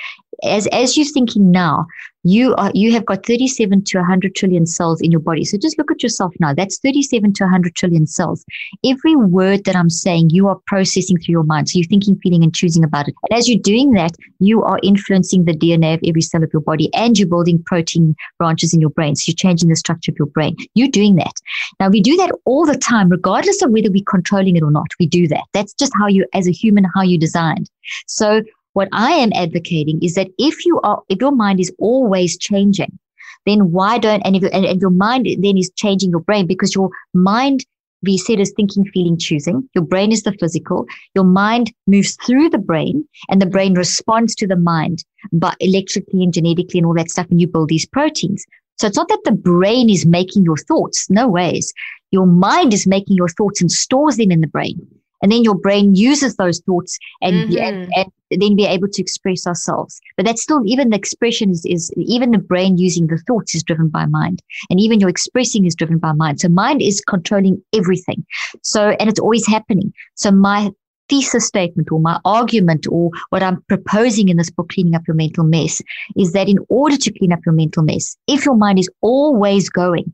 As 0.44 0.68
as 0.68 0.98
you're 0.98 1.06
thinking 1.06 1.52
now, 1.52 1.88
you 2.24 2.56
are 2.56 2.72
you 2.74 2.92
have 2.94 3.06
got 3.06 3.26
37 3.26 3.84
to 3.84 3.98
100 3.98 4.36
trillion 4.36 4.66
cells 4.66 5.02
in 5.02 5.12
your 5.12 5.20
body. 5.20 5.44
So 5.44 5.58
just 5.58 5.78
look 5.78 5.92
at 5.92 6.02
yourself 6.02 6.34
now. 6.40 6.54
That's 6.54 6.80
37 6.80 7.34
to 7.34 7.44
100 7.44 7.76
trillion 7.76 8.08
cells. 8.08 8.46
Every 8.86 9.16
word 9.16 9.66
that 9.66 9.76
i'm 9.76 9.90
saying 9.90 10.30
you 10.30 10.48
are 10.48 10.60
processing 10.68 11.18
through 11.18 11.34
your 11.34 11.44
mind. 11.44 11.70
So 11.70 11.80
you're 11.80 11.88
thinking 11.88 12.18
feeling 12.24 12.44
and 12.44 12.56
choosing 12.56 12.84
about 12.84 13.08
it. 13.08 13.16
And 13.30 13.38
as 13.38 13.50
you're 13.50 13.60
doing 13.60 13.92
that 13.92 14.16
you 14.40 14.64
are 14.64 14.80
influencing 14.84 15.46
the 15.46 15.54
dna 15.54 15.96
of 15.96 16.00
every 16.06 16.22
cell 16.22 16.44
of 16.44 16.52
your 16.54 16.62
body 16.62 16.90
and 16.94 17.18
you're 17.18 17.28
building 17.28 17.62
protein 17.66 18.16
branches 18.40 18.74
in 18.74 18.80
your 18.80 18.90
brain. 18.90 19.16
So 19.16 19.30
you're 19.30 19.36
changing 19.36 19.70
the 19.70 19.76
structure 19.76 20.12
of 20.12 20.18
your 20.18 20.28
brain. 20.28 20.56
You're 20.76 20.88
doing 20.88 21.16
that. 21.16 21.34
Now 21.80 21.90
we 21.90 22.02
do 22.02 22.16
that 22.18 22.32
all 22.46 22.66
the 22.66 22.78
time 22.78 23.10
regardless 23.10 23.62
of 23.62 23.72
whether 23.72 23.92
we're 23.92 24.04
controlling 24.08 24.56
it 24.56 24.64
or 24.64 24.72
not. 24.72 24.88
We 25.00 25.08
do 25.08 25.28
that. 25.28 25.44
That's 25.54 25.74
just 25.74 25.92
how 26.00 26.08
you 26.08 26.26
as 26.34 26.48
a 26.48 26.52
human 26.52 26.86
how 26.96 27.02
you 27.02 27.18
designed. 27.18 27.70
So 28.08 28.44
what 28.74 28.90
I 28.92 29.12
am 29.12 29.32
advocating 29.34 30.04
is 30.04 30.16
that 30.16 30.30
if 30.38 30.66
you 30.66 30.80
are, 30.84 31.02
if 31.10 31.20
your 31.22 31.32
mind 31.32 31.60
is 31.60 31.74
always 31.80 32.38
changing, 32.38 32.98
then 33.46 33.72
why 33.72 33.98
don't, 33.98 34.22
and, 34.22 34.36
if, 34.36 34.44
and, 34.54 34.66
and 34.66 34.82
your 34.82 34.90
mind 34.90 35.28
then 35.40 35.58
is 35.58 35.72
changing 35.76 36.12
your 36.12 36.22
brain 36.22 36.48
because 36.48 36.76
your 36.76 36.90
mind 37.14 37.66
we 38.04 38.18
said 38.18 38.40
is 38.40 38.52
thinking, 38.56 38.86
feeling, 38.86 39.18
choosing. 39.18 39.68
Your 39.74 39.84
brain 39.84 40.12
is 40.12 40.24
the 40.24 40.34
physical. 40.34 40.86
Your 41.16 41.24
mind 41.24 41.74
moves 41.88 42.18
through 42.26 42.50
the 42.50 42.58
brain 42.58 43.08
and 43.30 43.42
the 43.42 43.46
brain 43.46 43.76
responds 43.76 44.36
to 44.36 44.48
the 44.48 44.58
mind, 44.58 45.06
but 45.32 45.56
electrically 45.62 46.22
and 46.22 46.34
genetically 46.34 46.80
and 46.80 46.86
all 46.86 46.94
that 46.96 47.10
stuff. 47.10 47.28
And 47.30 47.40
you 47.40 47.48
build 47.48 47.70
these 47.70 47.86
proteins. 47.86 48.46
So 48.78 48.88
it's 48.88 48.98
not 48.98 49.08
that 49.08 49.22
the 49.24 49.32
brain 49.32 49.90
is 49.90 50.06
making 50.06 50.44
your 50.44 50.58
thoughts. 50.58 51.10
No 51.10 51.28
ways. 51.28 51.74
Your 52.12 52.26
mind 52.26 52.74
is 52.74 52.86
making 52.86 53.16
your 53.16 53.30
thoughts 53.30 53.62
and 53.62 53.72
stores 53.72 54.18
them 54.18 54.32
in 54.32 54.42
the 54.42 54.48
brain. 54.48 54.86
And 55.22 55.32
then 55.32 55.44
your 55.44 55.56
brain 55.56 55.96
uses 55.96 56.36
those 56.36 56.60
thoughts 56.60 57.00
and, 57.22 57.50
mm-hmm. 57.50 57.58
and, 57.58 57.94
and 57.96 58.12
then 58.40 58.56
be 58.56 58.66
able 58.66 58.88
to 58.88 59.02
express 59.02 59.48
ourselves. 59.48 60.00
But 60.18 60.26
that's 60.26 60.44
still 60.44 60.62
even 60.66 60.90
the 60.90 60.98
expression 60.98 61.50
is, 61.50 61.66
is 61.66 61.92
even 61.98 62.32
the 62.32 62.38
brain 62.38 62.78
using 62.78 63.08
the 63.08 63.18
thoughts 63.28 63.56
is 63.56 63.64
driven 63.64 63.90
by 63.90 64.06
mind. 64.06 64.42
And 64.70 64.80
even 64.80 65.00
your 65.00 65.10
expressing 65.10 65.66
is 65.66 65.76
driven 65.76 65.98
by 65.98 66.14
mind. 66.14 66.40
So 66.40 66.50
mind 66.50 66.82
is 66.82 67.02
controlling 67.02 67.62
everything. 67.74 68.26
So, 68.62 68.90
and 69.00 69.10
it's 69.10 69.20
always 69.20 69.48
happening. 69.48 69.94
So 70.16 70.32
my 70.32 70.72
thesis 71.10 71.46
statement 71.46 71.92
or 71.92 72.00
my 72.00 72.20
argument 72.26 72.88
or 72.90 73.12
what 73.30 73.44
I'm 73.44 73.62
proposing 73.68 74.30
in 74.30 74.38
this 74.38 74.50
book, 74.50 74.70
Cleaning 74.70 74.96
Up 74.96 75.04
Your 75.08 75.16
Mental 75.16 75.44
Mess, 75.44 75.82
is 76.18 76.34
that 76.34 76.50
in 76.50 76.60
order 76.70 76.98
to 76.98 77.14
clean 77.14 77.34
up 77.34 77.40
your 77.46 77.54
mental 77.54 77.84
mess, 77.84 78.16
if 78.28 78.46
your 78.46 78.56
mind 78.56 78.80
is 78.80 78.90
always 79.02 79.70
going, 79.70 80.14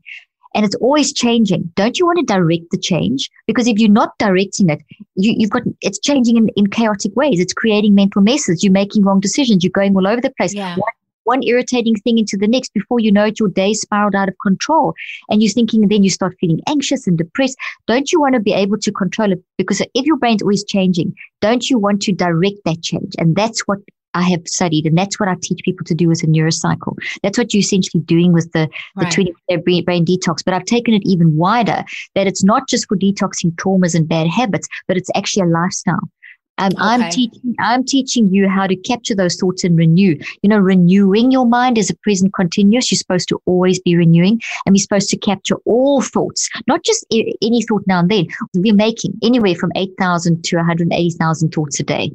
and 0.54 0.64
it's 0.64 0.74
always 0.76 1.12
changing. 1.12 1.72
Don't 1.74 1.98
you 1.98 2.06
want 2.06 2.18
to 2.18 2.24
direct 2.24 2.70
the 2.70 2.78
change? 2.78 3.30
Because 3.46 3.66
if 3.66 3.78
you're 3.78 3.90
not 3.90 4.16
directing 4.18 4.68
it, 4.70 4.82
you, 5.14 5.36
have 5.46 5.50
got 5.50 5.62
it's 5.80 5.98
changing 5.98 6.36
in, 6.36 6.48
in 6.56 6.66
chaotic 6.68 7.14
ways. 7.14 7.40
It's 7.40 7.52
creating 7.52 7.94
mental 7.94 8.22
messes. 8.22 8.64
You're 8.64 8.72
making 8.72 9.04
wrong 9.04 9.20
decisions. 9.20 9.62
You're 9.62 9.70
going 9.70 9.94
all 9.96 10.06
over 10.06 10.20
the 10.20 10.32
place. 10.36 10.54
Yeah. 10.54 10.76
One, 10.76 10.92
one 11.24 11.42
irritating 11.44 11.94
thing 11.96 12.18
into 12.18 12.36
the 12.36 12.48
next. 12.48 12.72
Before 12.74 12.98
you 12.98 13.12
know 13.12 13.26
it, 13.26 13.38
your 13.38 13.48
day 13.48 13.72
spiraled 13.74 14.14
out 14.14 14.28
of 14.28 14.34
control, 14.42 14.94
and 15.28 15.42
you're 15.42 15.52
thinking. 15.52 15.82
And 15.82 15.92
then 15.92 16.02
you 16.02 16.10
start 16.10 16.36
feeling 16.40 16.60
anxious 16.66 17.06
and 17.06 17.16
depressed. 17.16 17.56
Don't 17.86 18.10
you 18.10 18.20
want 18.20 18.34
to 18.34 18.40
be 18.40 18.52
able 18.52 18.78
to 18.78 18.92
control 18.92 19.32
it? 19.32 19.42
Because 19.56 19.80
if 19.80 20.06
your 20.06 20.16
brain's 20.16 20.42
always 20.42 20.64
changing, 20.64 21.14
don't 21.40 21.70
you 21.70 21.78
want 21.78 22.02
to 22.02 22.12
direct 22.12 22.58
that 22.64 22.82
change? 22.82 23.14
And 23.18 23.36
that's 23.36 23.60
what 23.68 23.78
I 24.14 24.22
have 24.30 24.42
studied, 24.46 24.86
and 24.86 24.96
that's 24.96 25.20
what 25.20 25.28
I 25.28 25.36
teach 25.40 25.60
people 25.64 25.84
to 25.86 25.94
do 25.94 26.10
as 26.10 26.22
a 26.22 26.26
neurocycle. 26.26 26.96
That's 27.22 27.38
what 27.38 27.52
you're 27.52 27.60
essentially 27.60 28.02
doing 28.02 28.32
with 28.32 28.50
the, 28.52 28.68
the 28.96 29.04
right. 29.04 29.12
20 29.12 29.34
brain, 29.62 29.84
brain 29.84 30.04
detox. 30.04 30.44
But 30.44 30.54
I've 30.54 30.64
taken 30.64 30.94
it 30.94 31.02
even 31.04 31.36
wider 31.36 31.84
that 32.14 32.26
it's 32.26 32.42
not 32.42 32.68
just 32.68 32.88
for 32.88 32.96
detoxing 32.96 33.54
traumas 33.54 33.94
and 33.94 34.08
bad 34.08 34.26
habits, 34.26 34.68
but 34.88 34.96
it's 34.96 35.10
actually 35.14 35.44
a 35.44 35.46
lifestyle. 35.46 36.08
Um, 36.58 36.72
okay. 36.72 36.76
I'm 36.78 37.10
teaching. 37.10 37.54
I'm 37.58 37.84
teaching 37.84 38.28
you 38.28 38.48
how 38.48 38.66
to 38.66 38.76
capture 38.76 39.14
those 39.14 39.36
thoughts 39.36 39.64
and 39.64 39.78
renew. 39.78 40.18
You 40.42 40.50
know, 40.50 40.58
renewing 40.58 41.30
your 41.30 41.46
mind 41.46 41.78
is 41.78 41.88
a 41.88 41.96
present 41.96 42.34
continuous. 42.34 42.90
You're 42.90 42.98
supposed 42.98 43.28
to 43.28 43.40
always 43.46 43.80
be 43.80 43.96
renewing, 43.96 44.40
and 44.66 44.74
we're 44.74 44.82
supposed 44.82 45.08
to 45.10 45.16
capture 45.16 45.56
all 45.64 46.02
thoughts, 46.02 46.50
not 46.66 46.84
just 46.84 47.06
any 47.10 47.62
thought 47.62 47.84
now 47.86 48.00
and 48.00 48.10
then. 48.10 48.26
We're 48.54 48.74
making 48.74 49.14
anywhere 49.22 49.54
from 49.54 49.72
eight 49.74 49.92
thousand 49.98 50.44
to 50.44 50.56
one 50.56 50.66
hundred 50.66 50.92
eighty 50.92 51.16
thousand 51.16 51.54
thoughts 51.54 51.80
a 51.80 51.82
day. 51.82 52.12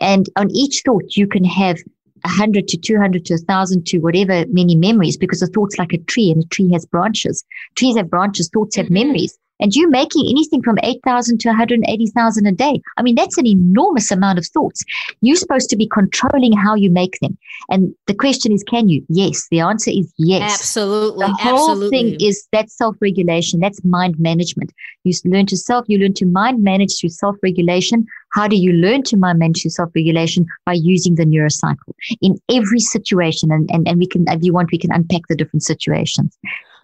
And 0.00 0.26
on 0.36 0.50
each 0.50 0.82
thought, 0.84 1.16
you 1.16 1.26
can 1.26 1.44
have 1.44 1.76
a 2.24 2.28
100 2.28 2.68
to 2.68 2.76
200 2.76 3.24
to 3.26 3.34
a 3.34 3.36
1,000 3.36 3.86
to 3.86 3.98
whatever 3.98 4.44
many 4.48 4.74
memories 4.74 5.16
because 5.16 5.42
a 5.42 5.46
thought's 5.46 5.78
like 5.78 5.92
a 5.92 5.98
tree 5.98 6.30
and 6.30 6.42
a 6.42 6.46
tree 6.48 6.72
has 6.72 6.84
branches. 6.86 7.44
Trees 7.76 7.96
have 7.96 8.10
branches, 8.10 8.48
thoughts 8.52 8.76
have 8.76 8.86
mm-hmm. 8.86 8.94
memories 8.94 9.38
and 9.60 9.74
you 9.74 9.88
making 9.88 10.26
anything 10.28 10.62
from 10.62 10.78
8,000 10.82 11.38
to 11.40 11.48
180,000 11.48 12.46
a 12.46 12.52
day. 12.52 12.80
I 12.96 13.02
mean, 13.02 13.14
that's 13.14 13.38
an 13.38 13.46
enormous 13.46 14.10
amount 14.10 14.38
of 14.38 14.46
thoughts. 14.46 14.84
You're 15.20 15.36
supposed 15.36 15.70
to 15.70 15.76
be 15.76 15.86
controlling 15.86 16.52
how 16.52 16.74
you 16.74 16.90
make 16.90 17.18
them. 17.20 17.36
And 17.70 17.94
the 18.06 18.14
question 18.14 18.52
is, 18.52 18.62
can 18.64 18.88
you? 18.88 19.04
Yes. 19.08 19.46
The 19.50 19.60
answer 19.60 19.90
is 19.90 20.12
yes. 20.18 20.52
Absolutely. 20.52 21.26
The 21.26 21.32
whole 21.32 21.70
Absolutely. 21.70 21.90
thing 21.90 22.20
is 22.20 22.46
that 22.52 22.70
self-regulation. 22.70 23.60
That's 23.60 23.84
mind 23.84 24.18
management. 24.18 24.72
You 25.04 25.12
learn 25.24 25.46
to 25.46 25.56
self, 25.56 25.84
you 25.88 25.98
learn 25.98 26.14
to 26.14 26.26
mind 26.26 26.62
manage 26.62 26.98
through 26.98 27.10
self-regulation. 27.10 28.06
How 28.32 28.46
do 28.46 28.56
you 28.56 28.72
learn 28.72 29.02
to 29.04 29.16
mind 29.16 29.38
manage 29.38 29.62
through 29.62 29.72
self-regulation? 29.72 30.46
By 30.66 30.74
using 30.74 31.16
the 31.16 31.24
neurocycle 31.24 31.94
in 32.20 32.38
every 32.50 32.80
situation. 32.80 33.50
And, 33.50 33.68
and, 33.72 33.86
and 33.88 33.98
we 33.98 34.06
can, 34.06 34.24
if 34.28 34.42
you 34.42 34.52
want, 34.52 34.70
we 34.72 34.78
can 34.78 34.92
unpack 34.92 35.22
the 35.28 35.36
different 35.36 35.62
situations 35.62 36.36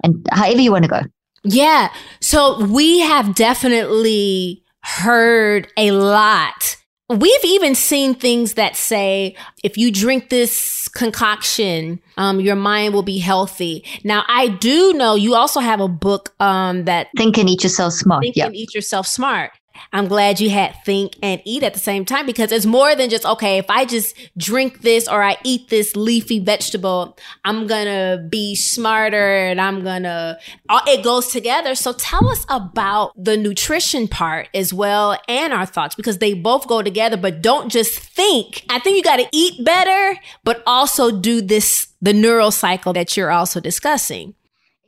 and 0.03 0.27
however 0.31 0.61
you 0.61 0.73
want 0.73 0.85
to 0.85 0.91
go. 0.91 1.01
Yeah. 1.47 1.93
So 2.21 2.65
we 2.67 3.01
have 3.01 3.35
definitely 3.35 4.65
heard 4.83 5.69
a 5.77 5.91
lot. 5.93 6.77
We've 7.09 7.45
even 7.45 7.77
seen 7.77 8.15
things 8.15 8.55
that 8.55 8.75
say 8.77 9.37
if 9.63 9.79
you 9.79 9.93
drink 9.93 10.29
this 10.29 10.89
concoction, 10.89 12.01
um, 12.17 12.41
your 12.41 12.57
mind 12.57 12.95
will 12.95 13.05
be 13.05 13.19
healthy. 13.19 13.85
Now, 14.03 14.25
I 14.27 14.49
do 14.49 14.93
know 14.93 15.15
you 15.15 15.37
also 15.37 15.61
have 15.61 15.81
a 15.81 15.87
book 15.87 16.35
um, 16.41 16.85
that 16.87 17.09
Think 17.17 17.39
and 17.39 17.49
Eat 17.49 17.63
Yourself 17.63 17.93
Smart. 17.93 18.23
Think 18.23 18.35
yep. 18.35 18.49
and 18.49 18.57
Eat 18.57 18.75
Yourself 18.75 19.07
Smart. 19.07 19.53
I'm 19.93 20.09
glad 20.09 20.41
you 20.41 20.51
had 20.51 20.75
think 20.85 21.15
and 21.23 21.41
eat 21.45 21.63
at 21.63 21.75
the 21.75 21.81
same 21.81 22.05
time 22.05 22.27
because 22.27 22.53
it's 22.53 22.67
more 22.67 22.95
than 22.95 23.11
just, 23.11 23.25
okay, 23.25 23.59
if 23.59 23.69
I 23.69 23.85
just 23.85 24.17
drink 24.37 24.83
this 24.83 25.09
or 25.09 25.23
I 25.23 25.37
eat 25.45 25.69
this 25.69 25.97
leafy 25.97 26.39
vegetable, 26.39 27.19
I'm 27.45 27.67
gonna 27.67 28.25
be 28.29 28.55
smarter 28.55 29.47
and 29.47 29.61
I'm 29.61 29.85
gonna, 29.85 30.39
it 30.87 31.05
goes 31.05 31.29
together. 31.29 31.75
So 31.75 31.93
tell 31.93 32.29
us 32.29 32.45
about 32.49 33.13
the 33.17 33.37
nutrition 33.37 34.09
part 34.09 34.49
as 34.55 34.73
well 34.73 35.19
and 35.29 35.53
our 35.53 35.67
thoughts 35.67 35.95
because 35.95 36.19
they 36.19 36.35
both 36.35 36.67
go 36.67 36.83
together, 36.83 37.17
but 37.17 37.43
don't 37.43 37.71
just 37.71 37.99
think. 37.99 38.65
I 38.69 38.79
think 38.79 38.97
you 38.97 39.03
gotta 39.03 39.29
eat 39.33 39.65
better, 39.65 40.19
but 40.45 40.63
also 40.67 41.11
do 41.11 41.41
this, 41.41 41.89
the 42.01 42.13
neural 42.13 42.51
cycle 42.51 42.93
that 42.93 43.17
you're 43.17 43.31
also 43.31 43.61
discussing. 43.61 44.35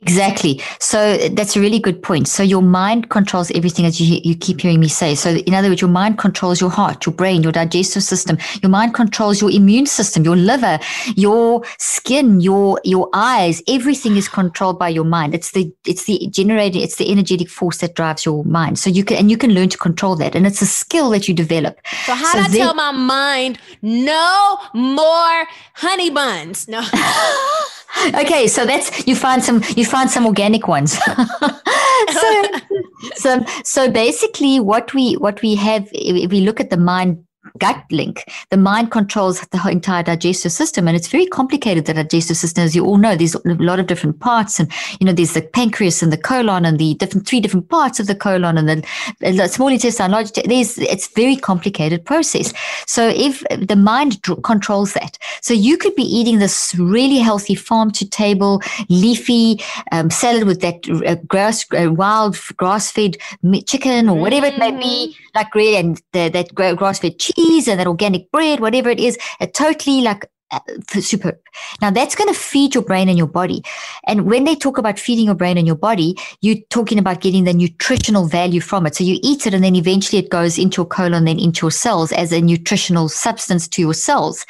Exactly. 0.01 0.61
So 0.79 1.17
that's 1.17 1.57
a 1.57 1.59
really 1.59 1.79
good 1.79 2.01
point. 2.01 2.29
So 2.29 2.41
your 2.41 2.61
mind 2.61 3.09
controls 3.09 3.51
everything, 3.51 3.85
as 3.85 3.99
you, 3.99 4.21
you 4.23 4.33
keep 4.33 4.61
hearing 4.61 4.79
me 4.79 4.87
say. 4.87 5.13
So 5.13 5.31
in 5.31 5.53
other 5.53 5.67
words, 5.67 5.81
your 5.81 5.89
mind 5.89 6.17
controls 6.17 6.61
your 6.61 6.69
heart, 6.69 7.05
your 7.05 7.13
brain, 7.13 7.43
your 7.43 7.51
digestive 7.51 8.03
system. 8.03 8.37
Your 8.63 8.69
mind 8.69 8.93
controls 8.93 9.41
your 9.41 9.51
immune 9.51 9.87
system, 9.87 10.23
your 10.23 10.37
liver, 10.37 10.79
your 11.17 11.63
skin, 11.79 12.39
your 12.39 12.79
your 12.85 13.09
eyes. 13.13 13.61
Everything 13.67 14.15
is 14.15 14.29
controlled 14.29 14.79
by 14.79 14.87
your 14.87 15.03
mind. 15.03 15.35
It's 15.35 15.51
the 15.51 15.69
it's 15.85 16.05
the 16.05 16.29
generating, 16.31 16.81
it's 16.81 16.95
the 16.95 17.11
energetic 17.11 17.49
force 17.49 17.79
that 17.79 17.95
drives 17.95 18.25
your 18.25 18.45
mind. 18.45 18.79
So 18.79 18.89
you 18.89 19.03
can 19.03 19.17
and 19.17 19.29
you 19.29 19.37
can 19.37 19.53
learn 19.53 19.67
to 19.67 19.77
control 19.77 20.15
that, 20.15 20.33
and 20.33 20.47
it's 20.47 20.61
a 20.61 20.65
skill 20.65 21.09
that 21.09 21.27
you 21.27 21.33
develop. 21.33 21.77
So 22.05 22.15
how 22.15 22.31
so 22.31 22.37
do 22.37 22.45
I 22.45 22.47
then, 22.47 22.59
tell 22.59 22.73
my 22.73 22.91
mind 22.91 23.59
no 23.81 24.57
more 24.73 25.45
honey 25.73 26.09
buns? 26.09 26.69
No. 26.69 26.81
okay, 28.15 28.47
so 28.47 28.65
that's 28.65 29.07
you 29.07 29.15
find 29.15 29.43
some 29.43 29.61
you 29.75 29.85
find 29.85 30.09
some 30.09 30.25
organic 30.25 30.67
ones. 30.67 30.97
so, 32.09 32.43
so 33.15 33.45
so 33.63 33.91
basically, 33.91 34.59
what 34.59 34.93
we 34.93 35.15
what 35.15 35.41
we 35.41 35.55
have 35.55 35.87
if 35.91 36.31
we 36.31 36.41
look 36.41 36.59
at 36.59 36.69
the 36.69 36.77
mind 36.77 37.23
gut 37.59 37.83
link. 37.91 38.23
The 38.49 38.57
mind 38.57 38.91
controls 38.91 39.41
the 39.41 39.69
entire 39.69 40.03
digestive 40.03 40.51
system, 40.51 40.87
and 40.87 40.95
it's 40.95 41.07
very 41.07 41.25
complicated. 41.25 41.85
The 41.85 41.93
digestive 41.93 42.37
system, 42.37 42.63
as 42.63 42.75
you 42.75 42.85
all 42.85 42.97
know, 42.97 43.15
there's 43.15 43.35
a 43.35 43.41
lot 43.45 43.79
of 43.79 43.87
different 43.87 44.19
parts, 44.19 44.59
and 44.59 44.71
you 44.99 45.05
know, 45.05 45.13
there's 45.13 45.33
the 45.33 45.41
pancreas 45.41 46.01
and 46.01 46.11
the 46.11 46.17
colon, 46.17 46.65
and 46.65 46.79
the 46.79 46.95
different 46.95 47.27
three 47.27 47.39
different 47.39 47.69
parts 47.69 47.99
of 47.99 48.07
the 48.07 48.15
colon, 48.15 48.57
and 48.57 48.69
the, 48.69 48.85
the 49.19 49.47
small 49.47 49.67
intestine, 49.67 50.11
large. 50.11 50.31
There's 50.31 50.77
it's 50.77 51.07
very 51.07 51.35
complicated 51.35 52.05
process. 52.05 52.53
So 52.87 53.07
if 53.07 53.43
the 53.49 53.75
mind 53.75 54.23
controls 54.43 54.93
that, 54.93 55.17
so 55.41 55.53
you 55.53 55.77
could 55.77 55.95
be 55.95 56.03
eating 56.03 56.39
this 56.39 56.75
really 56.77 57.19
healthy 57.19 57.55
farm 57.55 57.91
to 57.91 58.09
table 58.09 58.61
leafy 58.89 59.61
um, 59.91 60.09
salad 60.09 60.45
with 60.45 60.61
that 60.61 60.87
uh, 61.05 61.15
grass 61.27 61.65
uh, 61.73 61.91
wild 61.91 62.37
grass 62.57 62.91
fed 62.91 63.17
chicken 63.65 64.09
or 64.09 64.17
whatever 64.17 64.45
it 64.45 64.57
may 64.57 64.71
be, 64.71 65.13
mm-hmm. 65.13 65.37
like 65.37 65.51
great 65.51 65.75
and 65.75 66.01
the, 66.13 66.29
that 66.29 66.53
grass 66.55 66.99
fed 66.99 67.19
cheese 67.19 67.48
cheese 67.49 67.67
and 67.67 67.79
that 67.79 67.87
organic 67.87 68.31
bread, 68.31 68.59
whatever 68.59 68.89
it 68.89 68.99
is, 68.99 69.17
it 69.39 69.53
totally 69.53 70.01
like 70.01 70.29
uh, 70.51 70.59
superb. 70.99 71.35
Now 71.81 71.91
that's 71.91 72.15
going 72.15 72.31
to 72.33 72.39
feed 72.39 72.73
your 72.73 72.83
brain 72.83 73.07
and 73.07 73.17
your 73.17 73.27
body. 73.27 73.63
And 74.07 74.25
when 74.25 74.45
they 74.45 74.55
talk 74.55 74.77
about 74.77 74.97
feeding 74.97 75.25
your 75.25 75.35
brain 75.35 75.57
and 75.57 75.67
your 75.67 75.75
body, 75.75 76.15
you're 76.41 76.57
talking 76.69 76.97
about 76.97 77.21
getting 77.21 77.43
the 77.43 77.53
nutritional 77.53 78.27
value 78.27 78.61
from 78.61 78.85
it. 78.87 78.95
So 78.95 79.03
you 79.03 79.19
eat 79.21 79.45
it 79.45 79.53
and 79.53 79.63
then 79.63 79.75
eventually 79.75 80.19
it 80.19 80.29
goes 80.29 80.57
into 80.57 80.81
your 80.81 80.87
colon, 80.87 81.25
then 81.25 81.39
into 81.39 81.65
your 81.65 81.71
cells 81.71 82.11
as 82.11 82.31
a 82.31 82.41
nutritional 82.41 83.09
substance 83.09 83.67
to 83.69 83.81
your 83.81 83.93
cells. 83.93 84.45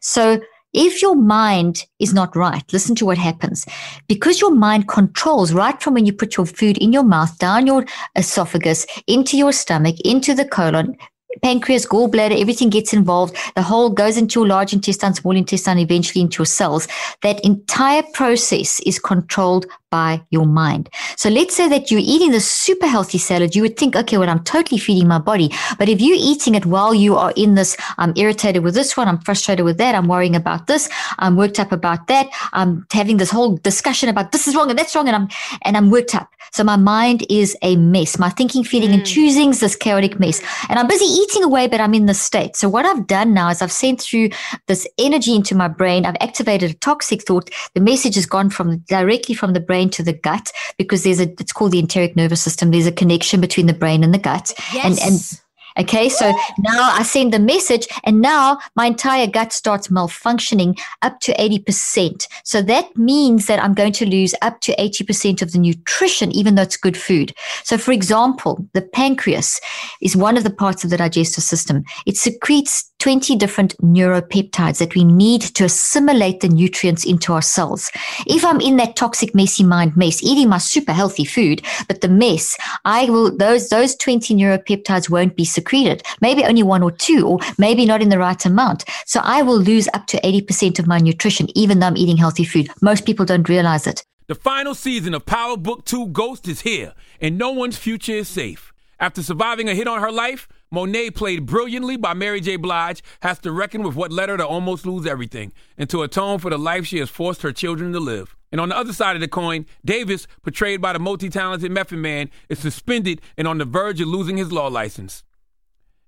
So 0.00 0.40
if 0.72 1.00
your 1.00 1.14
mind 1.14 1.84
is 2.00 2.12
not 2.12 2.34
right, 2.34 2.64
listen 2.72 2.96
to 2.96 3.06
what 3.06 3.16
happens. 3.16 3.64
Because 4.08 4.40
your 4.40 4.52
mind 4.52 4.88
controls 4.88 5.52
right 5.52 5.80
from 5.80 5.94
when 5.94 6.04
you 6.04 6.12
put 6.12 6.36
your 6.36 6.46
food 6.46 6.78
in 6.78 6.92
your 6.92 7.04
mouth, 7.04 7.38
down 7.38 7.64
your 7.64 7.84
esophagus, 8.16 8.84
into 9.06 9.36
your 9.36 9.52
stomach, 9.52 9.94
into 10.04 10.34
the 10.34 10.44
colon, 10.44 10.96
pancreas, 11.42 11.86
gallbladder, 11.86 12.40
everything 12.40 12.70
gets 12.70 12.92
involved. 12.92 13.36
The 13.54 13.62
whole 13.62 13.90
goes 13.90 14.16
into 14.16 14.40
your 14.40 14.48
large 14.48 14.72
intestine, 14.72 15.14
small 15.14 15.36
intestine, 15.36 15.78
eventually 15.78 16.22
into 16.22 16.38
your 16.38 16.46
cells. 16.46 16.88
That 17.22 17.44
entire 17.44 18.02
process 18.12 18.80
is 18.80 18.98
controlled 18.98 19.66
by 19.94 20.20
your 20.30 20.46
mind. 20.46 20.90
So 21.16 21.28
let's 21.38 21.54
say 21.54 21.68
that 21.68 21.88
you're 21.88 22.08
eating 22.14 22.32
this 22.32 22.50
super 22.50 22.88
healthy 22.94 23.18
salad. 23.18 23.54
You 23.54 23.62
would 23.62 23.76
think, 23.76 23.94
okay, 23.94 24.18
well, 24.18 24.28
I'm 24.28 24.42
totally 24.42 24.80
feeding 24.86 25.06
my 25.06 25.20
body. 25.30 25.48
But 25.78 25.88
if 25.88 26.00
you're 26.00 26.24
eating 26.30 26.56
it 26.56 26.66
while 26.66 26.94
you 27.04 27.12
are 27.16 27.32
in 27.36 27.54
this, 27.54 27.76
I'm 27.98 28.12
irritated 28.16 28.64
with 28.64 28.74
this 28.74 28.96
one, 28.96 29.06
I'm 29.08 29.20
frustrated 29.28 29.64
with 29.64 29.78
that, 29.78 29.94
I'm 29.94 30.08
worrying 30.08 30.34
about 30.34 30.66
this, 30.66 30.88
I'm 31.20 31.36
worked 31.36 31.60
up 31.60 31.70
about 31.70 32.08
that, 32.08 32.26
I'm 32.52 32.84
having 32.92 33.18
this 33.18 33.30
whole 33.30 33.56
discussion 33.70 34.08
about 34.08 34.32
this 34.32 34.48
is 34.48 34.56
wrong 34.56 34.68
and 34.70 34.78
that's 34.78 34.94
wrong, 34.96 35.06
and 35.06 35.16
I'm 35.16 35.28
and 35.62 35.76
I'm 35.76 35.90
worked 35.90 36.14
up. 36.14 36.28
So 36.52 36.62
my 36.62 36.76
mind 36.76 37.24
is 37.28 37.56
a 37.62 37.74
mess. 37.76 38.18
My 38.18 38.30
thinking, 38.30 38.62
feeling, 38.62 38.90
mm. 38.90 38.94
and 38.94 39.06
choosing 39.06 39.50
is 39.50 39.60
this 39.60 39.74
chaotic 39.74 40.20
mess. 40.20 40.40
And 40.68 40.78
I'm 40.78 40.86
busy 40.86 41.04
eating 41.04 41.42
away, 41.42 41.66
but 41.66 41.80
I'm 41.80 41.94
in 41.94 42.06
this 42.06 42.20
state. 42.20 42.54
So 42.54 42.68
what 42.68 42.86
I've 42.86 43.08
done 43.08 43.34
now 43.34 43.48
is 43.48 43.60
I've 43.60 43.72
sent 43.72 44.00
through 44.00 44.28
this 44.68 44.86
energy 44.98 45.34
into 45.34 45.56
my 45.56 45.66
brain. 45.66 46.06
I've 46.06 46.20
activated 46.20 46.70
a 46.70 46.74
toxic 46.74 47.22
thought. 47.22 47.50
The 47.74 47.80
message 47.80 48.14
has 48.14 48.26
gone 48.26 48.50
from 48.50 48.78
directly 48.94 49.34
from 49.34 49.52
the 49.52 49.60
brain 49.60 49.83
to 49.90 50.02
the 50.02 50.12
gut 50.12 50.52
because 50.78 51.02
there's 51.02 51.20
a 51.20 51.30
it's 51.40 51.52
called 51.52 51.72
the 51.72 51.78
enteric 51.78 52.16
nervous 52.16 52.42
system. 52.42 52.70
There's 52.70 52.86
a 52.86 52.92
connection 52.92 53.40
between 53.40 53.66
the 53.66 53.74
brain 53.74 54.04
and 54.04 54.12
the 54.12 54.18
gut. 54.18 54.52
Yes. 54.72 54.84
And 54.84 55.12
and 55.12 55.40
Okay, 55.76 56.08
so 56.08 56.32
now 56.60 56.92
I 56.92 57.02
send 57.02 57.32
the 57.32 57.40
message, 57.40 57.88
and 58.04 58.20
now 58.20 58.60
my 58.76 58.86
entire 58.86 59.26
gut 59.26 59.52
starts 59.52 59.88
malfunctioning 59.88 60.78
up 61.02 61.18
to 61.20 61.34
80%. 61.34 62.28
So 62.44 62.62
that 62.62 62.96
means 62.96 63.46
that 63.46 63.62
I'm 63.62 63.74
going 63.74 63.92
to 63.94 64.06
lose 64.06 64.34
up 64.40 64.60
to 64.60 64.76
80% 64.76 65.42
of 65.42 65.50
the 65.50 65.58
nutrition, 65.58 66.30
even 66.30 66.54
though 66.54 66.62
it's 66.62 66.76
good 66.76 66.96
food. 66.96 67.34
So, 67.64 67.76
for 67.76 67.90
example, 67.90 68.64
the 68.72 68.82
pancreas 68.82 69.60
is 70.00 70.16
one 70.16 70.36
of 70.36 70.44
the 70.44 70.50
parts 70.50 70.84
of 70.84 70.90
the 70.90 70.96
digestive 70.96 71.42
system. 71.42 71.82
It 72.06 72.16
secretes 72.16 72.88
20 73.00 73.36
different 73.36 73.76
neuropeptides 73.78 74.78
that 74.78 74.94
we 74.94 75.04
need 75.04 75.42
to 75.42 75.64
assimilate 75.64 76.40
the 76.40 76.48
nutrients 76.48 77.04
into 77.04 77.32
our 77.32 77.42
cells. 77.42 77.90
If 78.26 78.44
I'm 78.44 78.60
in 78.60 78.76
that 78.76 78.96
toxic, 78.96 79.34
messy 79.34 79.64
mind 79.64 79.96
mess, 79.96 80.22
eating 80.22 80.48
my 80.48 80.58
super 80.58 80.92
healthy 80.92 81.24
food, 81.24 81.62
but 81.88 82.00
the 82.00 82.08
mess, 82.08 82.56
I 82.84 83.10
will, 83.10 83.36
those, 83.36 83.68
those 83.68 83.96
20 83.96 84.34
neuropeptides 84.34 85.10
won't 85.10 85.36
be 85.36 85.44
secreted. 85.44 85.63
Maybe 86.20 86.44
only 86.44 86.62
one 86.62 86.82
or 86.82 86.90
two, 86.90 87.26
or 87.26 87.38
maybe 87.58 87.86
not 87.86 88.02
in 88.02 88.08
the 88.08 88.18
right 88.18 88.44
amount. 88.46 88.84
So 89.06 89.20
I 89.22 89.42
will 89.42 89.58
lose 89.58 89.88
up 89.94 90.06
to 90.08 90.20
80% 90.20 90.78
of 90.78 90.86
my 90.86 90.98
nutrition, 90.98 91.48
even 91.54 91.78
though 91.78 91.86
I'm 91.86 91.96
eating 91.96 92.16
healthy 92.16 92.44
food. 92.44 92.68
Most 92.80 93.06
people 93.06 93.24
don't 93.24 93.48
realize 93.48 93.86
it. 93.86 94.04
The 94.26 94.34
final 94.34 94.74
season 94.74 95.12
of 95.12 95.26
Power 95.26 95.56
Book 95.56 95.84
2 95.84 96.08
Ghost 96.08 96.48
is 96.48 96.62
here, 96.62 96.94
and 97.20 97.36
no 97.36 97.50
one's 97.50 97.76
future 97.76 98.12
is 98.12 98.28
safe. 98.28 98.72
After 98.98 99.22
surviving 99.22 99.68
a 99.68 99.74
hit 99.74 99.88
on 99.88 100.00
her 100.00 100.12
life, 100.12 100.48
Monet, 100.70 101.10
played 101.10 101.46
brilliantly 101.46 101.96
by 101.96 102.14
Mary 102.14 102.40
J. 102.40 102.56
Blige, 102.56 103.02
has 103.20 103.38
to 103.40 103.52
reckon 103.52 103.82
with 103.82 103.96
what 103.96 104.10
led 104.10 104.28
her 104.28 104.36
to 104.36 104.46
almost 104.46 104.86
lose 104.86 105.06
everything 105.06 105.52
and 105.76 105.90
to 105.90 106.02
atone 106.02 106.38
for 106.38 106.50
the 106.50 106.58
life 106.58 106.86
she 106.86 106.98
has 106.98 107.10
forced 107.10 107.42
her 107.42 107.52
children 107.52 107.92
to 107.92 108.00
live. 108.00 108.34
And 108.50 108.60
on 108.60 108.70
the 108.70 108.76
other 108.76 108.92
side 108.92 109.14
of 109.14 109.20
the 109.20 109.28
coin, 109.28 109.66
Davis, 109.84 110.26
portrayed 110.42 110.80
by 110.80 110.92
the 110.92 110.98
multi 110.98 111.28
talented 111.28 111.70
Method 111.70 111.98
Man, 111.98 112.30
is 112.48 112.60
suspended 112.60 113.20
and 113.36 113.46
on 113.46 113.58
the 113.58 113.64
verge 113.64 114.00
of 114.00 114.08
losing 114.08 114.36
his 114.36 114.52
law 114.52 114.68
license. 114.68 115.22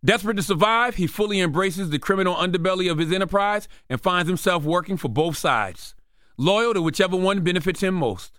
Desperate 0.07 0.37
to 0.37 0.43
survive, 0.45 0.95
he 0.95 1.09
fully 1.09 1.41
embraces 1.41 1.91
the 1.91 1.99
criminal 1.99 2.37
underbelly 2.37 2.89
of 2.89 2.99
his 2.99 3.11
enterprise 3.11 3.67
and 3.91 4.01
finds 4.01 4.29
himself 4.29 4.63
working 4.63 4.97
for 4.97 5.09
both 5.09 5.37
sides, 5.37 5.97
loyal 6.37 6.75
to 6.75 6.81
whichever 6.81 7.17
one 7.17 7.43
benefits 7.43 7.81
him 7.83 7.95
most. 7.95 8.39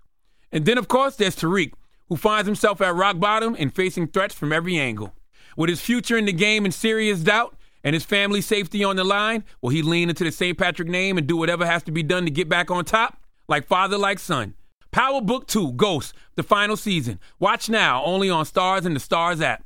And 0.50 0.66
then, 0.66 0.78
of 0.78 0.88
course, 0.88 1.18
there's 1.18 1.36
Tariq, 1.36 1.74
who 2.08 2.16
finds 2.16 2.48
himself 2.48 2.80
at 2.80 2.96
rock 2.96 3.20
bottom 3.20 3.54
and 3.60 3.76
facing 3.76 4.08
threats 4.08 4.34
from 4.34 4.54
every 4.54 4.78
angle. 4.78 5.14
With 5.58 5.70
his 5.70 5.82
future 5.82 6.18
in 6.18 6.24
the 6.24 6.32
game 6.32 6.66
in 6.66 6.72
serious 6.72 7.20
doubt 7.20 7.58
and 7.84 7.94
his 7.94 8.06
family's 8.06 8.46
safety 8.46 8.86
on 8.86 8.96
the 8.96 9.04
line, 9.04 9.44
will 9.62 9.72
he 9.72 9.82
lean 9.82 10.08
into 10.08 10.24
the 10.24 10.32
St. 10.32 10.58
Patrick 10.58 10.88
name 10.88 11.18
and 11.18 11.28
do 11.28 11.36
whatever 11.36 11.66
has 11.66 11.84
to 11.84 11.92
be 11.92 12.02
done 12.02 12.24
to 12.24 12.32
get 12.32 12.48
back 12.48 12.72
on 12.72 12.86
top? 12.86 13.20
Like 13.50 13.68
father, 13.68 13.98
like 13.98 14.20
son. 14.20 14.54
Power 14.92 15.20
Book 15.20 15.48
2 15.48 15.74
Ghost, 15.74 16.14
the 16.36 16.44
final 16.44 16.78
season. 16.78 17.20
Watch 17.40 17.68
now 17.68 18.06
only 18.06 18.30
on 18.30 18.46
Starz 18.46 18.86
and 18.86 18.96
the 18.96 19.02
Starz 19.02 19.42
app. 19.42 19.66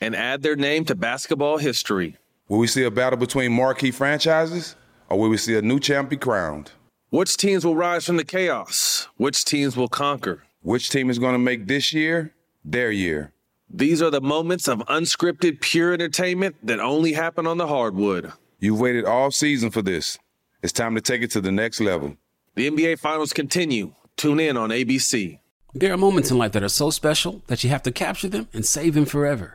and 0.00 0.14
add 0.14 0.42
their 0.42 0.56
name 0.56 0.84
to 0.86 0.94
basketball 0.94 1.58
history. 1.58 2.16
Will 2.48 2.58
we 2.58 2.66
see 2.66 2.84
a 2.84 2.90
battle 2.90 3.18
between 3.18 3.52
marquee 3.52 3.90
franchises, 3.90 4.76
or 5.08 5.18
will 5.18 5.28
we 5.28 5.36
see 5.36 5.56
a 5.56 5.62
new 5.62 5.78
champ 5.78 6.10
be 6.10 6.16
crowned? 6.16 6.72
Which 7.10 7.36
teams 7.36 7.64
will 7.64 7.76
rise 7.76 8.04
from 8.04 8.16
the 8.16 8.24
chaos? 8.24 9.08
Which 9.16 9.44
teams 9.44 9.76
will 9.76 9.88
conquer? 9.88 10.42
Which 10.62 10.90
team 10.90 11.10
is 11.10 11.18
going 11.18 11.34
to 11.34 11.38
make 11.38 11.66
this 11.66 11.92
year 11.92 12.34
their 12.64 12.90
year. 12.90 13.32
These 13.70 14.00
are 14.02 14.10
the 14.10 14.20
moments 14.20 14.68
of 14.68 14.80
unscripted, 14.80 15.60
pure 15.60 15.92
entertainment 15.92 16.56
that 16.62 16.80
only 16.80 17.12
happen 17.12 17.46
on 17.46 17.58
the 17.58 17.66
hardwood. 17.66 18.32
You've 18.60 18.80
waited 18.80 19.04
all 19.04 19.30
season 19.30 19.70
for 19.70 19.82
this. 19.82 20.18
It's 20.62 20.72
time 20.72 20.94
to 20.94 21.00
take 21.00 21.22
it 21.22 21.30
to 21.32 21.40
the 21.40 21.52
next 21.52 21.80
level. 21.80 22.16
The 22.54 22.70
NBA 22.70 22.98
Finals 22.98 23.32
continue. 23.32 23.94
Tune 24.16 24.40
in 24.40 24.56
on 24.56 24.70
ABC. 24.70 25.38
There 25.74 25.92
are 25.92 25.98
moments 25.98 26.30
in 26.30 26.38
life 26.38 26.52
that 26.52 26.62
are 26.62 26.68
so 26.68 26.90
special 26.90 27.42
that 27.46 27.62
you 27.62 27.70
have 27.70 27.82
to 27.84 27.92
capture 27.92 28.28
them 28.28 28.48
and 28.52 28.64
save 28.64 28.94
them 28.94 29.04
forever. 29.04 29.54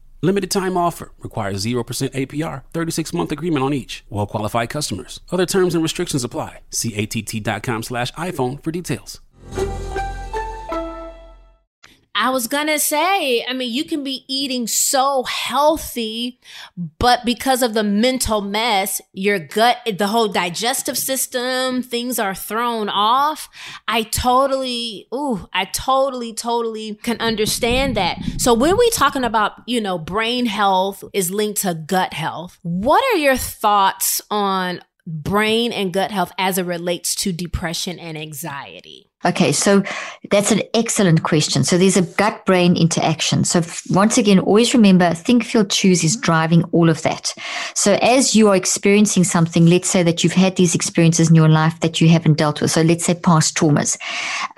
Limited 0.23 0.51
time 0.51 0.77
offer 0.77 1.11
requires 1.17 1.65
0% 1.65 1.83
APR, 2.11 2.63
36 2.73 3.11
month 3.13 3.31
agreement 3.31 3.63
on 3.63 3.73
each. 3.73 4.03
Well 4.07 4.27
qualified 4.27 4.69
customers. 4.69 5.19
Other 5.31 5.47
terms 5.47 5.73
and 5.73 5.81
restrictions 5.81 6.23
apply. 6.23 6.59
See 6.69 6.93
att.com 6.95 7.81
slash 7.81 8.11
iPhone 8.13 8.63
for 8.63 8.71
details. 8.71 9.19
I 12.21 12.29
was 12.29 12.45
gonna 12.45 12.77
say, 12.77 13.43
I 13.45 13.53
mean, 13.53 13.73
you 13.73 13.83
can 13.83 14.03
be 14.03 14.25
eating 14.27 14.67
so 14.67 15.23
healthy, 15.23 16.39
but 16.99 17.25
because 17.25 17.63
of 17.63 17.73
the 17.73 17.81
mental 17.83 18.41
mess, 18.41 19.01
your 19.11 19.39
gut, 19.39 19.77
the 19.91 20.05
whole 20.05 20.27
digestive 20.27 20.99
system, 20.99 21.81
things 21.81 22.19
are 22.19 22.35
thrown 22.35 22.89
off. 22.89 23.49
I 23.87 24.03
totally, 24.03 25.07
ooh, 25.11 25.49
I 25.51 25.65
totally, 25.65 26.31
totally 26.31 26.93
can 27.01 27.19
understand 27.19 27.97
that. 27.97 28.19
So 28.37 28.53
when 28.53 28.77
we 28.77 28.91
talking 28.91 29.23
about, 29.23 29.53
you 29.65 29.81
know, 29.81 29.97
brain 29.97 30.45
health 30.45 31.03
is 31.13 31.31
linked 31.31 31.61
to 31.61 31.73
gut 31.73 32.13
health, 32.13 32.59
what 32.61 33.03
are 33.15 33.17
your 33.17 33.35
thoughts 33.35 34.21
on 34.29 34.81
brain 35.07 35.71
and 35.71 35.91
gut 35.91 36.11
health 36.11 36.33
as 36.37 36.59
it 36.59 36.67
relates 36.67 37.15
to 37.15 37.33
depression 37.33 37.97
and 37.97 38.15
anxiety? 38.15 39.10
Okay, 39.23 39.51
so 39.51 39.83
that's 40.31 40.51
an 40.51 40.63
excellent 40.73 41.21
question. 41.21 41.63
So 41.63 41.77
there's 41.77 41.97
a 41.97 42.01
gut 42.01 42.43
brain 42.45 42.75
interaction. 42.75 43.43
So 43.43 43.61
once 43.91 44.17
again, 44.17 44.39
always 44.39 44.73
remember 44.73 45.13
think, 45.13 45.43
feel, 45.43 45.63
choose 45.63 46.03
is 46.03 46.15
driving 46.15 46.63
all 46.71 46.89
of 46.89 47.03
that. 47.03 47.33
So 47.75 47.99
as 48.01 48.35
you 48.35 48.49
are 48.49 48.55
experiencing 48.55 49.23
something, 49.23 49.67
let's 49.67 49.89
say 49.89 50.01
that 50.01 50.23
you've 50.23 50.33
had 50.33 50.55
these 50.55 50.73
experiences 50.73 51.29
in 51.29 51.35
your 51.35 51.49
life 51.49 51.79
that 51.81 52.01
you 52.01 52.09
haven't 52.09 52.37
dealt 52.37 52.61
with. 52.61 52.71
So 52.71 52.81
let's 52.81 53.05
say 53.05 53.13
past 53.13 53.55
traumas, 53.55 53.97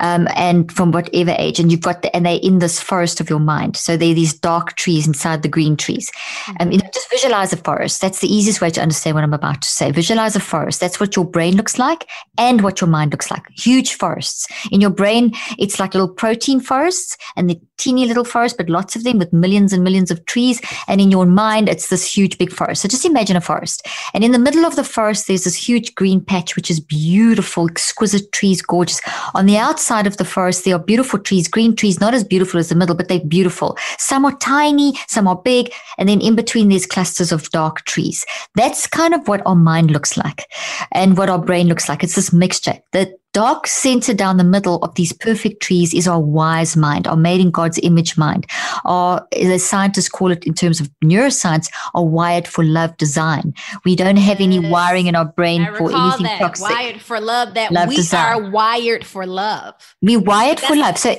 um, 0.00 0.28
and 0.34 0.72
from 0.72 0.92
whatever 0.92 1.34
age, 1.38 1.60
and 1.60 1.70
you've 1.70 1.82
got 1.82 2.00
the, 2.00 2.14
and 2.16 2.24
they're 2.24 2.40
in 2.42 2.60
this 2.60 2.80
forest 2.80 3.20
of 3.20 3.28
your 3.28 3.40
mind. 3.40 3.76
So 3.76 3.98
they're 3.98 4.14
these 4.14 4.32
dark 4.32 4.76
trees 4.76 5.06
inside 5.06 5.42
the 5.42 5.48
green 5.48 5.76
trees. 5.76 6.10
Um, 6.58 6.72
you 6.72 6.78
know, 6.78 6.88
just 6.94 7.10
visualize 7.10 7.52
a 7.52 7.58
forest. 7.58 8.00
That's 8.00 8.20
the 8.20 8.34
easiest 8.34 8.62
way 8.62 8.70
to 8.70 8.80
understand 8.80 9.14
what 9.14 9.24
I'm 9.24 9.34
about 9.34 9.60
to 9.60 9.68
say. 9.68 9.90
Visualize 9.90 10.36
a 10.36 10.40
forest. 10.40 10.80
That's 10.80 10.98
what 10.98 11.16
your 11.16 11.26
brain 11.26 11.56
looks 11.56 11.78
like 11.78 12.08
and 12.38 12.62
what 12.62 12.80
your 12.80 12.88
mind 12.88 13.12
looks 13.12 13.30
like. 13.30 13.42
Huge 13.50 13.94
forests 13.94 14.48
in 14.70 14.80
your 14.80 14.90
brain, 14.90 15.32
it's 15.58 15.78
like 15.78 15.94
little 15.94 16.08
protein 16.08 16.60
forests 16.60 17.16
and 17.36 17.48
the 17.48 17.60
teeny 17.78 18.06
little 18.06 18.24
forest, 18.24 18.56
but 18.56 18.68
lots 18.70 18.96
of 18.96 19.04
them 19.04 19.18
with 19.18 19.32
millions 19.32 19.72
and 19.72 19.82
millions 19.82 20.10
of 20.10 20.24
trees. 20.26 20.60
And 20.88 21.00
in 21.00 21.10
your 21.10 21.26
mind, 21.26 21.68
it's 21.68 21.88
this 21.88 22.06
huge 22.06 22.38
big 22.38 22.52
forest. 22.52 22.82
So 22.82 22.88
just 22.88 23.04
imagine 23.04 23.36
a 23.36 23.40
forest. 23.40 23.86
And 24.14 24.24
in 24.24 24.32
the 24.32 24.38
middle 24.38 24.64
of 24.64 24.76
the 24.76 24.84
forest, 24.84 25.26
there's 25.26 25.44
this 25.44 25.56
huge 25.56 25.94
green 25.94 26.20
patch, 26.24 26.56
which 26.56 26.70
is 26.70 26.80
beautiful, 26.80 27.68
exquisite 27.68 28.32
trees, 28.32 28.62
gorgeous. 28.62 29.00
On 29.34 29.46
the 29.46 29.56
outside 29.56 30.06
of 30.06 30.16
the 30.16 30.24
forest, 30.24 30.64
there 30.64 30.76
are 30.76 30.82
beautiful 30.82 31.18
trees, 31.18 31.48
green 31.48 31.74
trees, 31.74 32.00
not 32.00 32.14
as 32.14 32.24
beautiful 32.24 32.60
as 32.60 32.68
the 32.68 32.74
middle, 32.74 32.94
but 32.94 33.08
they're 33.08 33.20
beautiful. 33.20 33.76
Some 33.98 34.24
are 34.24 34.36
tiny, 34.38 34.94
some 35.08 35.26
are 35.26 35.36
big. 35.36 35.72
And 35.98 36.08
then 36.08 36.20
in 36.20 36.36
between, 36.36 36.68
there's 36.68 36.86
clusters 36.86 37.32
of 37.32 37.50
dark 37.50 37.84
trees. 37.84 38.24
That's 38.54 38.86
kind 38.86 39.14
of 39.14 39.26
what 39.28 39.42
our 39.46 39.56
mind 39.56 39.90
looks 39.90 40.16
like 40.16 40.46
and 40.92 41.16
what 41.16 41.28
our 41.28 41.38
brain 41.38 41.68
looks 41.68 41.88
like. 41.88 42.02
It's 42.02 42.14
this 42.14 42.32
mixture. 42.32 42.78
The 42.92 43.14
dark 43.34 43.66
center 43.66 44.14
down 44.14 44.38
the 44.38 44.44
middle 44.44 44.82
of 44.82 44.94
these 44.94 45.12
perfect 45.12 45.60
trees 45.60 45.92
is 45.92 46.08
our 46.08 46.20
wise 46.20 46.76
mind, 46.76 47.06
our 47.06 47.16
made 47.16 47.40
in 47.40 47.50
God's 47.50 47.78
image 47.82 48.16
mind, 48.16 48.46
or 48.84 49.26
as 49.36 49.62
scientists 49.62 50.08
call 50.08 50.30
it 50.30 50.44
in 50.44 50.54
terms 50.54 50.80
of 50.80 50.88
neuroscience, 51.04 51.70
are 51.94 52.04
wired 52.04 52.48
for 52.48 52.64
love 52.64 52.96
design. 52.96 53.52
We 53.84 53.96
don't 53.96 54.16
have 54.16 54.40
any 54.40 54.60
wiring 54.60 55.08
in 55.08 55.16
our 55.16 55.26
brain 55.26 55.66
for 55.74 55.92
anything 55.92 56.24
that. 56.24 56.38
toxic. 56.38 56.70
Wired 56.70 57.02
for 57.02 57.20
love. 57.20 57.54
That 57.54 57.72
love 57.72 57.88
we 57.88 57.96
design. 57.96 58.44
are 58.44 58.50
wired 58.50 59.04
for 59.04 59.26
love. 59.26 59.74
We 60.00 60.16
wired 60.16 60.58
that's, 60.58 60.66
for 60.68 60.76
love. 60.76 60.96
So 60.96 61.16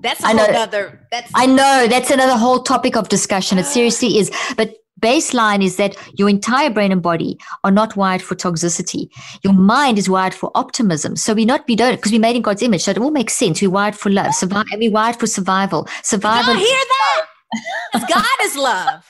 that's 0.00 0.22
another. 0.22 1.06
That's 1.10 1.30
I 1.34 1.46
know 1.46 1.86
that's 1.88 2.10
another 2.10 2.38
whole 2.38 2.62
topic 2.62 2.96
of 2.96 3.08
discussion. 3.08 3.58
It 3.58 3.66
seriously 3.76 4.18
is. 4.18 4.30
But 4.56 4.76
baseline 5.00 5.62
is 5.62 5.76
that 5.76 5.96
your 6.14 6.28
entire 6.28 6.70
brain 6.70 6.92
and 6.92 7.02
body 7.02 7.38
are 7.64 7.70
not 7.70 7.96
wired 7.96 8.22
for 8.22 8.34
toxicity. 8.34 9.08
Your 9.42 9.52
mind 9.52 9.98
is 9.98 10.08
wired 10.08 10.34
for 10.34 10.50
optimism. 10.54 11.16
So 11.16 11.34
we 11.34 11.44
not 11.44 11.66
we 11.68 11.76
don't 11.76 11.96
because 11.96 12.12
we 12.12 12.18
made 12.18 12.36
in 12.36 12.42
God's 12.42 12.62
image. 12.62 12.82
So 12.82 12.90
it 12.92 12.98
all 12.98 13.10
makes 13.10 13.34
sense. 13.34 13.60
We 13.60 13.68
wired 13.68 13.96
for 13.96 14.10
love. 14.10 14.34
Survive 14.34 14.66
and 14.72 14.80
we 14.80 14.88
wired 14.88 15.16
for 15.16 15.26
survival. 15.26 15.88
Survival. 16.02 16.54
Y'all 16.54 16.62
hear 16.62 16.84
that? 16.88 17.26
God 18.08 18.44
is 18.44 18.56
love. 18.56 19.06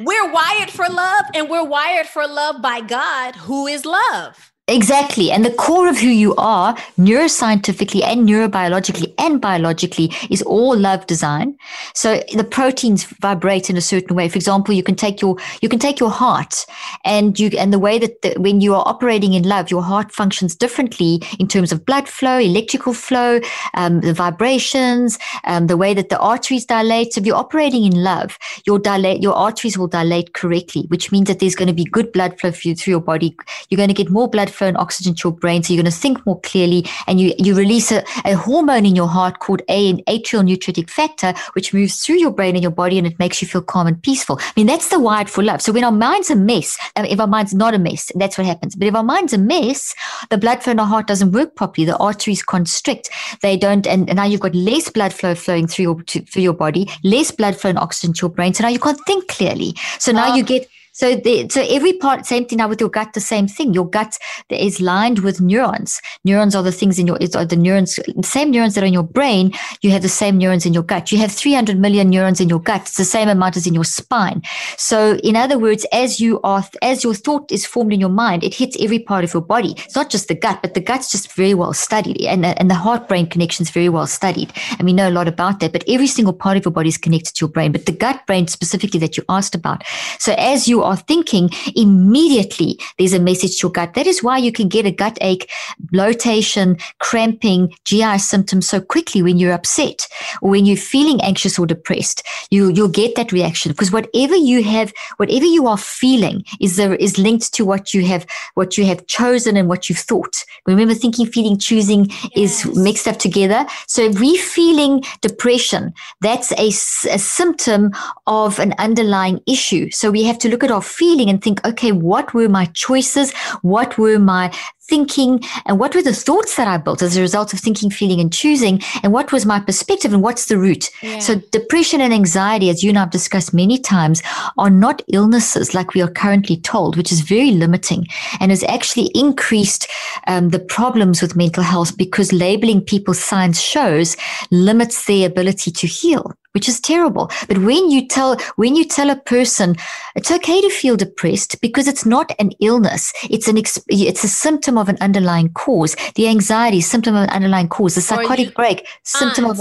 We're 0.00 0.32
wired 0.32 0.70
for 0.70 0.86
love, 0.88 1.26
and 1.34 1.50
we're 1.50 1.64
wired 1.64 2.06
for 2.06 2.26
love 2.26 2.62
by 2.62 2.80
God, 2.80 3.36
who 3.36 3.66
is 3.66 3.84
love. 3.84 4.49
Exactly. 4.70 5.32
And 5.32 5.44
the 5.44 5.50
core 5.50 5.88
of 5.88 5.98
who 5.98 6.06
you 6.06 6.32
are, 6.36 6.76
neuroscientifically 6.96 8.04
and 8.04 8.28
neurobiologically 8.28 9.12
and 9.18 9.40
biologically, 9.40 10.12
is 10.30 10.42
all 10.42 10.76
love 10.76 11.06
design. 11.08 11.58
So 11.92 12.22
the 12.36 12.44
proteins 12.44 13.02
vibrate 13.20 13.68
in 13.68 13.76
a 13.76 13.80
certain 13.80 14.14
way. 14.14 14.28
For 14.28 14.36
example, 14.36 14.72
you 14.72 14.84
can 14.84 14.94
take 14.94 15.20
your 15.20 15.36
you 15.60 15.68
can 15.68 15.80
take 15.80 15.98
your 15.98 16.10
heart 16.10 16.66
and 17.04 17.36
you 17.36 17.50
and 17.58 17.72
the 17.72 17.80
way 17.80 17.98
that 17.98 18.22
the, 18.22 18.34
when 18.38 18.60
you 18.60 18.76
are 18.76 18.86
operating 18.86 19.32
in 19.34 19.42
love, 19.42 19.72
your 19.72 19.82
heart 19.82 20.12
functions 20.12 20.54
differently 20.54 21.20
in 21.40 21.48
terms 21.48 21.72
of 21.72 21.84
blood 21.84 22.08
flow, 22.08 22.38
electrical 22.38 22.92
flow, 22.92 23.40
um, 23.74 24.00
the 24.02 24.14
vibrations, 24.14 25.18
um, 25.46 25.66
the 25.66 25.76
way 25.76 25.94
that 25.94 26.10
the 26.10 26.18
arteries 26.20 26.64
dilate. 26.64 27.14
So 27.14 27.20
if 27.20 27.26
you're 27.26 27.34
operating 27.34 27.86
in 27.86 28.04
love, 28.04 28.38
your 28.66 28.78
dilate 28.78 29.20
your 29.20 29.34
arteries 29.34 29.76
will 29.76 29.88
dilate 29.88 30.32
correctly, 30.34 30.82
which 30.88 31.10
means 31.10 31.26
that 31.26 31.40
there's 31.40 31.56
going 31.56 31.66
to 31.66 31.74
be 31.74 31.86
good 31.86 32.12
blood 32.12 32.38
flow 32.38 32.52
through, 32.52 32.76
through 32.76 32.92
your 32.92 33.00
body. 33.00 33.36
You're 33.68 33.76
going 33.76 33.88
to 33.88 33.94
get 33.94 34.10
more 34.10 34.28
blood 34.28 34.48
flow 34.48 34.59
and 34.66 34.76
oxygen 34.76 35.14
to 35.14 35.28
your 35.28 35.36
brain. 35.36 35.62
So 35.62 35.72
you're 35.72 35.82
going 35.82 35.92
to 35.92 35.98
think 35.98 36.24
more 36.26 36.40
clearly 36.40 36.84
and 37.06 37.20
you, 37.20 37.32
you 37.38 37.54
release 37.54 37.92
a, 37.92 38.04
a 38.24 38.34
hormone 38.34 38.86
in 38.86 38.96
your 38.96 39.08
heart 39.08 39.38
called 39.38 39.62
a, 39.68 39.90
an 39.90 39.98
atrial 40.04 40.44
natriuretic 40.46 40.90
factor, 40.90 41.34
which 41.52 41.72
moves 41.72 42.04
through 42.04 42.16
your 42.16 42.30
brain 42.30 42.54
and 42.56 42.62
your 42.62 42.70
body 42.70 42.98
and 42.98 43.06
it 43.06 43.18
makes 43.18 43.40
you 43.40 43.48
feel 43.48 43.62
calm 43.62 43.86
and 43.86 44.02
peaceful. 44.02 44.38
I 44.40 44.52
mean, 44.56 44.66
that's 44.66 44.88
the 44.88 44.98
wired 44.98 45.30
for 45.30 45.42
love. 45.42 45.62
So 45.62 45.72
when 45.72 45.84
our 45.84 45.92
mind's 45.92 46.30
a 46.30 46.36
mess, 46.36 46.78
um, 46.96 47.04
if 47.04 47.20
our 47.20 47.26
mind's 47.26 47.54
not 47.54 47.74
a 47.74 47.78
mess, 47.78 48.10
that's 48.14 48.38
what 48.38 48.46
happens. 48.46 48.74
But 48.74 48.88
if 48.88 48.94
our 48.94 49.02
mind's 49.02 49.32
a 49.32 49.38
mess, 49.38 49.94
the 50.30 50.38
blood 50.38 50.62
flow 50.62 50.72
in 50.72 50.80
our 50.80 50.86
heart 50.86 51.06
doesn't 51.06 51.32
work 51.32 51.56
properly. 51.56 51.84
The 51.84 51.96
arteries 51.98 52.42
constrict. 52.42 53.10
They 53.42 53.56
don't, 53.56 53.86
and, 53.86 54.08
and 54.08 54.16
now 54.16 54.24
you've 54.24 54.40
got 54.40 54.54
less 54.54 54.90
blood 54.90 55.12
flow 55.12 55.34
flowing 55.34 55.66
through 55.66 55.82
your, 55.82 56.02
to, 56.02 56.20
through 56.22 56.42
your 56.42 56.54
body, 56.54 56.88
less 57.04 57.30
blood 57.30 57.56
flow 57.56 57.70
and 57.70 57.78
oxygen 57.78 58.14
to 58.14 58.26
your 58.26 58.30
brain. 58.30 58.54
So 58.54 58.62
now 58.62 58.70
you 58.70 58.78
can't 58.78 59.00
think 59.06 59.28
clearly. 59.28 59.74
So 59.98 60.12
now 60.12 60.34
you 60.34 60.42
ah. 60.42 60.46
get 60.46 60.68
so, 60.92 61.14
the, 61.14 61.48
so 61.48 61.62
every 61.68 61.92
part, 61.92 62.26
same 62.26 62.46
thing 62.46 62.58
now 62.58 62.68
with 62.68 62.80
your 62.80 62.90
gut, 62.90 63.12
the 63.14 63.20
same 63.20 63.46
thing. 63.46 63.74
Your 63.74 63.88
gut 63.88 64.18
is 64.50 64.80
lined 64.80 65.20
with 65.20 65.40
neurons. 65.40 66.00
Neurons 66.24 66.54
are 66.54 66.62
the 66.62 66.72
things 66.72 66.98
in 66.98 67.06
your, 67.06 67.18
are 67.36 67.44
the 67.44 67.56
neurons, 67.56 67.98
same 68.22 68.50
neurons 68.50 68.74
that 68.74 68.82
are 68.82 68.86
in 68.86 68.92
your 68.92 69.04
brain. 69.04 69.52
You 69.82 69.90
have 69.90 70.02
the 70.02 70.08
same 70.08 70.36
neurons 70.36 70.66
in 70.66 70.74
your 70.74 70.82
gut. 70.82 71.12
You 71.12 71.18
have 71.18 71.30
300 71.30 71.78
million 71.78 72.10
neurons 72.10 72.40
in 72.40 72.48
your 72.48 72.60
gut. 72.60 72.82
It's 72.82 72.96
the 72.96 73.04
same 73.04 73.28
amount 73.28 73.56
as 73.56 73.66
in 73.66 73.74
your 73.74 73.84
spine. 73.84 74.42
So, 74.76 75.16
in 75.22 75.36
other 75.36 75.58
words, 75.58 75.86
as 75.92 76.20
you 76.20 76.40
are, 76.42 76.64
as 76.82 77.04
your 77.04 77.14
thought 77.14 77.52
is 77.52 77.64
formed 77.64 77.92
in 77.92 78.00
your 78.00 78.08
mind, 78.08 78.42
it 78.42 78.54
hits 78.54 78.76
every 78.80 78.98
part 78.98 79.22
of 79.22 79.32
your 79.32 79.42
body. 79.42 79.74
It's 79.78 79.96
not 79.96 80.10
just 80.10 80.28
the 80.28 80.34
gut, 80.34 80.60
but 80.60 80.74
the 80.74 80.80
gut's 80.80 81.10
just 81.10 81.32
very 81.32 81.54
well 81.54 81.72
studied, 81.72 82.20
and 82.26 82.44
and 82.44 82.70
the 82.70 82.74
heart 82.74 83.08
brain 83.08 83.26
connection 83.26 83.62
is 83.62 83.70
very 83.70 83.88
well 83.88 84.06
studied, 84.06 84.52
and 84.78 84.82
we 84.82 84.92
know 84.92 85.08
a 85.08 85.10
lot 85.10 85.28
about 85.28 85.60
that. 85.60 85.72
But 85.72 85.84
every 85.88 86.08
single 86.08 86.34
part 86.34 86.56
of 86.56 86.64
your 86.64 86.72
body 86.72 86.88
is 86.88 86.98
connected 86.98 87.34
to 87.36 87.44
your 87.46 87.50
brain. 87.50 87.72
But 87.72 87.86
the 87.86 87.92
gut 87.92 88.26
brain 88.26 88.48
specifically 88.48 89.00
that 89.00 89.16
you 89.16 89.24
asked 89.28 89.54
about. 89.54 89.84
So, 90.18 90.34
as 90.36 90.68
you 90.68 90.79
are 90.82 90.90
are 90.90 90.96
thinking, 90.96 91.50
immediately 91.76 92.78
there's 92.98 93.12
a 93.12 93.20
message 93.20 93.58
to 93.58 93.66
your 93.66 93.72
gut. 93.72 93.94
That 93.94 94.06
is 94.06 94.22
why 94.22 94.38
you 94.38 94.52
can 94.52 94.68
get 94.68 94.86
a 94.86 94.90
gut 94.90 95.16
ache, 95.20 95.50
bloatation, 95.92 96.80
cramping, 96.98 97.72
GI 97.84 98.18
symptoms 98.18 98.68
so 98.68 98.80
quickly 98.80 99.22
when 99.22 99.38
you're 99.38 99.52
upset 99.52 100.08
or 100.42 100.50
when 100.50 100.66
you're 100.66 100.76
feeling 100.76 101.20
anxious 101.22 101.58
or 101.58 101.66
depressed. 101.66 102.22
You, 102.50 102.70
you'll 102.70 102.88
get 102.88 103.14
that 103.14 103.32
reaction 103.32 103.70
because 103.72 103.92
whatever 103.92 104.34
you 104.34 104.62
have, 104.64 104.92
whatever 105.16 105.46
you 105.46 105.66
are 105.66 105.78
feeling 105.78 106.44
is 106.60 106.76
there, 106.76 106.94
is 106.94 107.18
linked 107.18 107.54
to 107.54 107.64
what 107.64 107.94
you 107.94 108.04
have, 108.06 108.26
what 108.54 108.76
you 108.76 108.84
have 108.86 109.06
chosen 109.06 109.56
and 109.56 109.68
what 109.68 109.88
you've 109.88 109.98
thought. 109.98 110.44
Remember 110.66 110.94
thinking, 110.94 111.26
feeling, 111.26 111.58
choosing 111.58 112.06
yes. 112.34 112.64
is 112.64 112.76
mixed 112.76 113.06
up 113.06 113.18
together. 113.18 113.66
So 113.86 114.02
if 114.02 114.20
we're 114.20 114.42
feeling 114.42 115.04
depression, 115.20 115.94
that's 116.20 116.52
a, 116.52 116.68
a 116.68 117.18
symptom 117.18 117.92
of 118.26 118.58
an 118.58 118.74
underlying 118.78 119.40
issue. 119.46 119.90
So 119.90 120.10
we 120.10 120.24
have 120.24 120.38
to 120.38 120.48
look 120.48 120.64
at 120.64 120.69
our 120.70 120.82
feeling 120.82 121.28
and 121.28 121.42
think, 121.42 121.66
okay, 121.66 121.92
what 121.92 122.34
were 122.34 122.48
my 122.48 122.66
choices? 122.66 123.32
What 123.62 123.98
were 123.98 124.18
my 124.18 124.52
thinking 124.90 125.40
and 125.66 125.78
what 125.78 125.94
were 125.94 126.02
the 126.02 126.12
thoughts 126.12 126.56
that 126.56 126.66
I 126.66 126.76
built 126.76 127.00
as 127.00 127.16
a 127.16 127.20
result 127.20 127.54
of 127.54 127.60
thinking, 127.60 127.90
feeling, 127.90 128.20
and 128.20 128.32
choosing? 128.32 128.80
And 129.02 129.12
what 129.12 129.32
was 129.32 129.46
my 129.46 129.60
perspective 129.60 130.12
and 130.12 130.22
what's 130.22 130.46
the 130.46 130.58
root? 130.58 130.90
Yeah. 131.02 131.20
So, 131.20 131.36
depression 131.52 132.00
and 132.00 132.12
anxiety, 132.12 132.70
as 132.70 132.82
you 132.82 132.90
and 132.90 132.98
I've 132.98 133.10
discussed 133.10 133.54
many 133.54 133.78
times, 133.78 134.22
are 134.58 134.70
not 134.70 135.02
illnesses 135.12 135.74
like 135.74 135.94
we 135.94 136.02
are 136.02 136.10
currently 136.10 136.56
told, 136.56 136.96
which 136.96 137.12
is 137.12 137.20
very 137.20 137.52
limiting 137.52 138.06
and 138.40 138.50
has 138.50 138.64
actually 138.64 139.10
increased 139.14 139.86
um, 140.26 140.50
the 140.50 140.58
problems 140.58 141.22
with 141.22 141.36
mental 141.36 141.62
health 141.62 141.96
because 141.96 142.32
labeling 142.32 142.80
people 142.80 143.14
science 143.14 143.60
shows 143.60 144.16
limits 144.50 145.06
their 145.06 145.26
ability 145.26 145.70
to 145.70 145.86
heal 145.86 146.34
which 146.52 146.68
is 146.68 146.80
terrible. 146.80 147.30
But 147.48 147.58
when 147.58 147.90
you 147.90 148.06
tell 148.06 148.36
when 148.56 148.76
you 148.76 148.84
tell 148.84 149.10
a 149.10 149.16
person 149.16 149.76
it's 150.14 150.30
okay 150.30 150.60
to 150.60 150.70
feel 150.70 150.96
depressed 150.96 151.60
because 151.60 151.88
it's 151.88 152.06
not 152.06 152.32
an 152.38 152.50
illness, 152.60 153.12
it's 153.28 153.48
an 153.48 153.56
it's 153.56 154.24
a 154.24 154.28
symptom 154.28 154.78
of 154.78 154.88
an 154.88 154.98
underlying 155.00 155.50
cause. 155.52 155.96
The 156.14 156.28
anxiety 156.28 156.80
symptom 156.80 157.14
of 157.14 157.24
an 157.24 157.30
underlying 157.30 157.68
cause. 157.68 157.94
The 157.94 158.00
psychotic 158.00 158.46
you, 158.46 158.52
break 158.52 158.86
symptom 159.04 159.46
of 159.46 159.60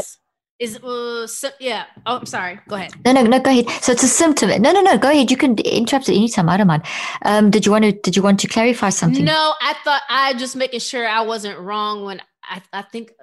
is 0.60 0.78
uh, 0.84 1.26
yeah. 1.60 1.86
Oh, 2.06 2.18
I'm 2.18 2.26
sorry. 2.26 2.60
Go 2.68 2.76
ahead. 2.76 2.94
No, 3.06 3.14
no, 3.14 3.24
no. 3.24 3.40
Go 3.40 3.50
ahead. 3.50 3.70
So 3.82 3.94
it's 3.94 4.04
a 4.04 4.08
symptom. 4.08 4.50
No, 4.62 4.74
no, 4.74 4.82
no. 4.82 4.98
Go 4.98 5.10
ahead. 5.10 5.32
You 5.32 5.38
can 5.38 5.58
interrupt 5.60 6.10
at 6.10 6.16
any 6.16 6.28
time. 6.28 6.50
I 6.50 6.58
don't 6.58 6.68
mind. 6.68 6.84
Um, 7.24 7.50
did 7.50 7.66
you 7.66 7.72
want 7.72 7.86
to? 7.86 7.94
Did 7.94 8.18
you 8.18 8.22
want 8.22 8.42
to 8.42 8.48
clarify 8.48 8.90
something? 8.90 9.24
No, 9.24 9.54
I 9.62 9.74
thought 9.86 10.02
I 10.10 10.34
just 10.34 10.58
making 10.58 10.82
sure 10.82 11.08
I 11.08 11.22
wasn't 11.22 11.58
wrong 11.60 12.04
when 12.04 12.22
I 12.44 12.62
I 12.74 12.82
think 12.82 13.14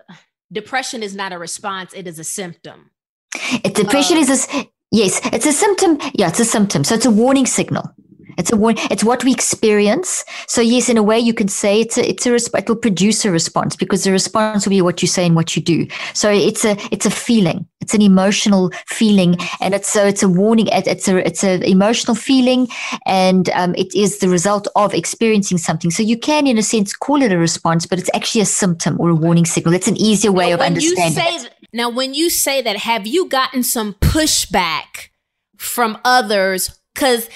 depression 0.50 1.02
is 1.02 1.14
not 1.14 1.32
a 1.32 1.38
response. 1.38 1.92
It 1.92 2.06
is 2.06 2.18
a 2.18 2.24
symptom. 2.24 2.90
It, 3.64 3.74
depression 3.74 4.16
uh, 4.18 4.20
is 4.20 4.48
a 4.48 4.68
yes. 4.90 5.20
It's 5.32 5.46
a 5.46 5.52
symptom. 5.52 5.98
Yeah, 6.14 6.28
it's 6.28 6.40
a 6.40 6.44
symptom. 6.44 6.84
So 6.84 6.94
it's 6.94 7.06
a 7.06 7.10
warning 7.10 7.46
signal. 7.46 7.92
It's 8.38 8.52
a 8.52 8.58
it's 8.92 9.04
what 9.04 9.24
we 9.24 9.32
experience. 9.32 10.24
So 10.46 10.60
yes, 10.60 10.88
in 10.88 10.96
a 10.96 11.02
way, 11.02 11.18
you 11.18 11.32
can 11.32 11.48
say 11.48 11.80
it's 11.80 11.96
a 11.96 12.08
it's 12.08 12.26
a 12.26 12.34
it 12.34 12.68
will 12.68 12.76
produce 12.76 13.24
a 13.24 13.30
response 13.30 13.76
because 13.76 14.04
the 14.04 14.12
response 14.12 14.66
will 14.66 14.70
be 14.70 14.82
what 14.82 15.02
you 15.02 15.08
say 15.08 15.24
and 15.26 15.34
what 15.34 15.56
you 15.56 15.62
do. 15.62 15.86
So 16.12 16.30
it's 16.30 16.64
a 16.64 16.76
it's 16.92 17.06
a 17.06 17.10
feeling. 17.10 17.66
It's 17.80 17.94
an 17.94 18.02
emotional 18.02 18.72
feeling, 18.88 19.36
and 19.60 19.72
it's 19.72 19.88
so 19.88 20.04
it's 20.04 20.22
a 20.22 20.28
warning. 20.28 20.68
It's 20.70 21.08
a 21.08 21.16
it's 21.26 21.44
an 21.44 21.62
emotional 21.62 22.14
feeling, 22.14 22.68
and 23.06 23.48
um, 23.50 23.74
it 23.76 23.94
is 23.94 24.18
the 24.18 24.28
result 24.28 24.66
of 24.76 24.92
experiencing 24.92 25.58
something. 25.58 25.90
So 25.90 26.02
you 26.02 26.18
can, 26.18 26.46
in 26.46 26.58
a 26.58 26.62
sense, 26.62 26.94
call 26.94 27.22
it 27.22 27.32
a 27.32 27.38
response, 27.38 27.86
but 27.86 27.98
it's 27.98 28.10
actually 28.12 28.40
a 28.40 28.46
symptom 28.46 29.00
or 29.00 29.10
a 29.10 29.14
warning 29.14 29.46
signal. 29.46 29.72
It's 29.72 29.88
an 29.88 29.96
easier 29.96 30.32
way 30.32 30.52
of 30.52 30.60
understanding. 30.60 31.48
Now, 31.72 31.90
when 31.90 32.14
you 32.14 32.30
say 32.30 32.62
that, 32.62 32.78
have 32.78 33.06
you 33.06 33.28
gotten 33.28 33.62
some 33.62 33.94
pushback 33.94 35.08
from 35.56 35.98
others? 36.04 36.78
Because 36.94 37.28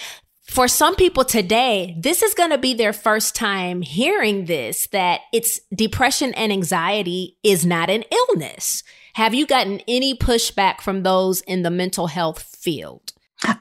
for 0.50 0.66
some 0.66 0.96
people 0.96 1.24
today, 1.24 1.94
this 1.98 2.22
is 2.22 2.34
going 2.34 2.50
to 2.50 2.58
be 2.58 2.74
their 2.74 2.92
first 2.92 3.36
time 3.36 3.82
hearing 3.82 4.46
this 4.46 4.88
that 4.88 5.20
it's 5.32 5.60
depression 5.74 6.34
and 6.34 6.50
anxiety 6.50 7.36
is 7.44 7.64
not 7.64 7.88
an 7.88 8.04
illness. 8.10 8.82
Have 9.14 9.34
you 9.34 9.46
gotten 9.46 9.80
any 9.86 10.14
pushback 10.14 10.80
from 10.80 11.02
those 11.02 11.40
in 11.42 11.62
the 11.62 11.70
mental 11.70 12.08
health 12.08 12.42
field? 12.42 13.12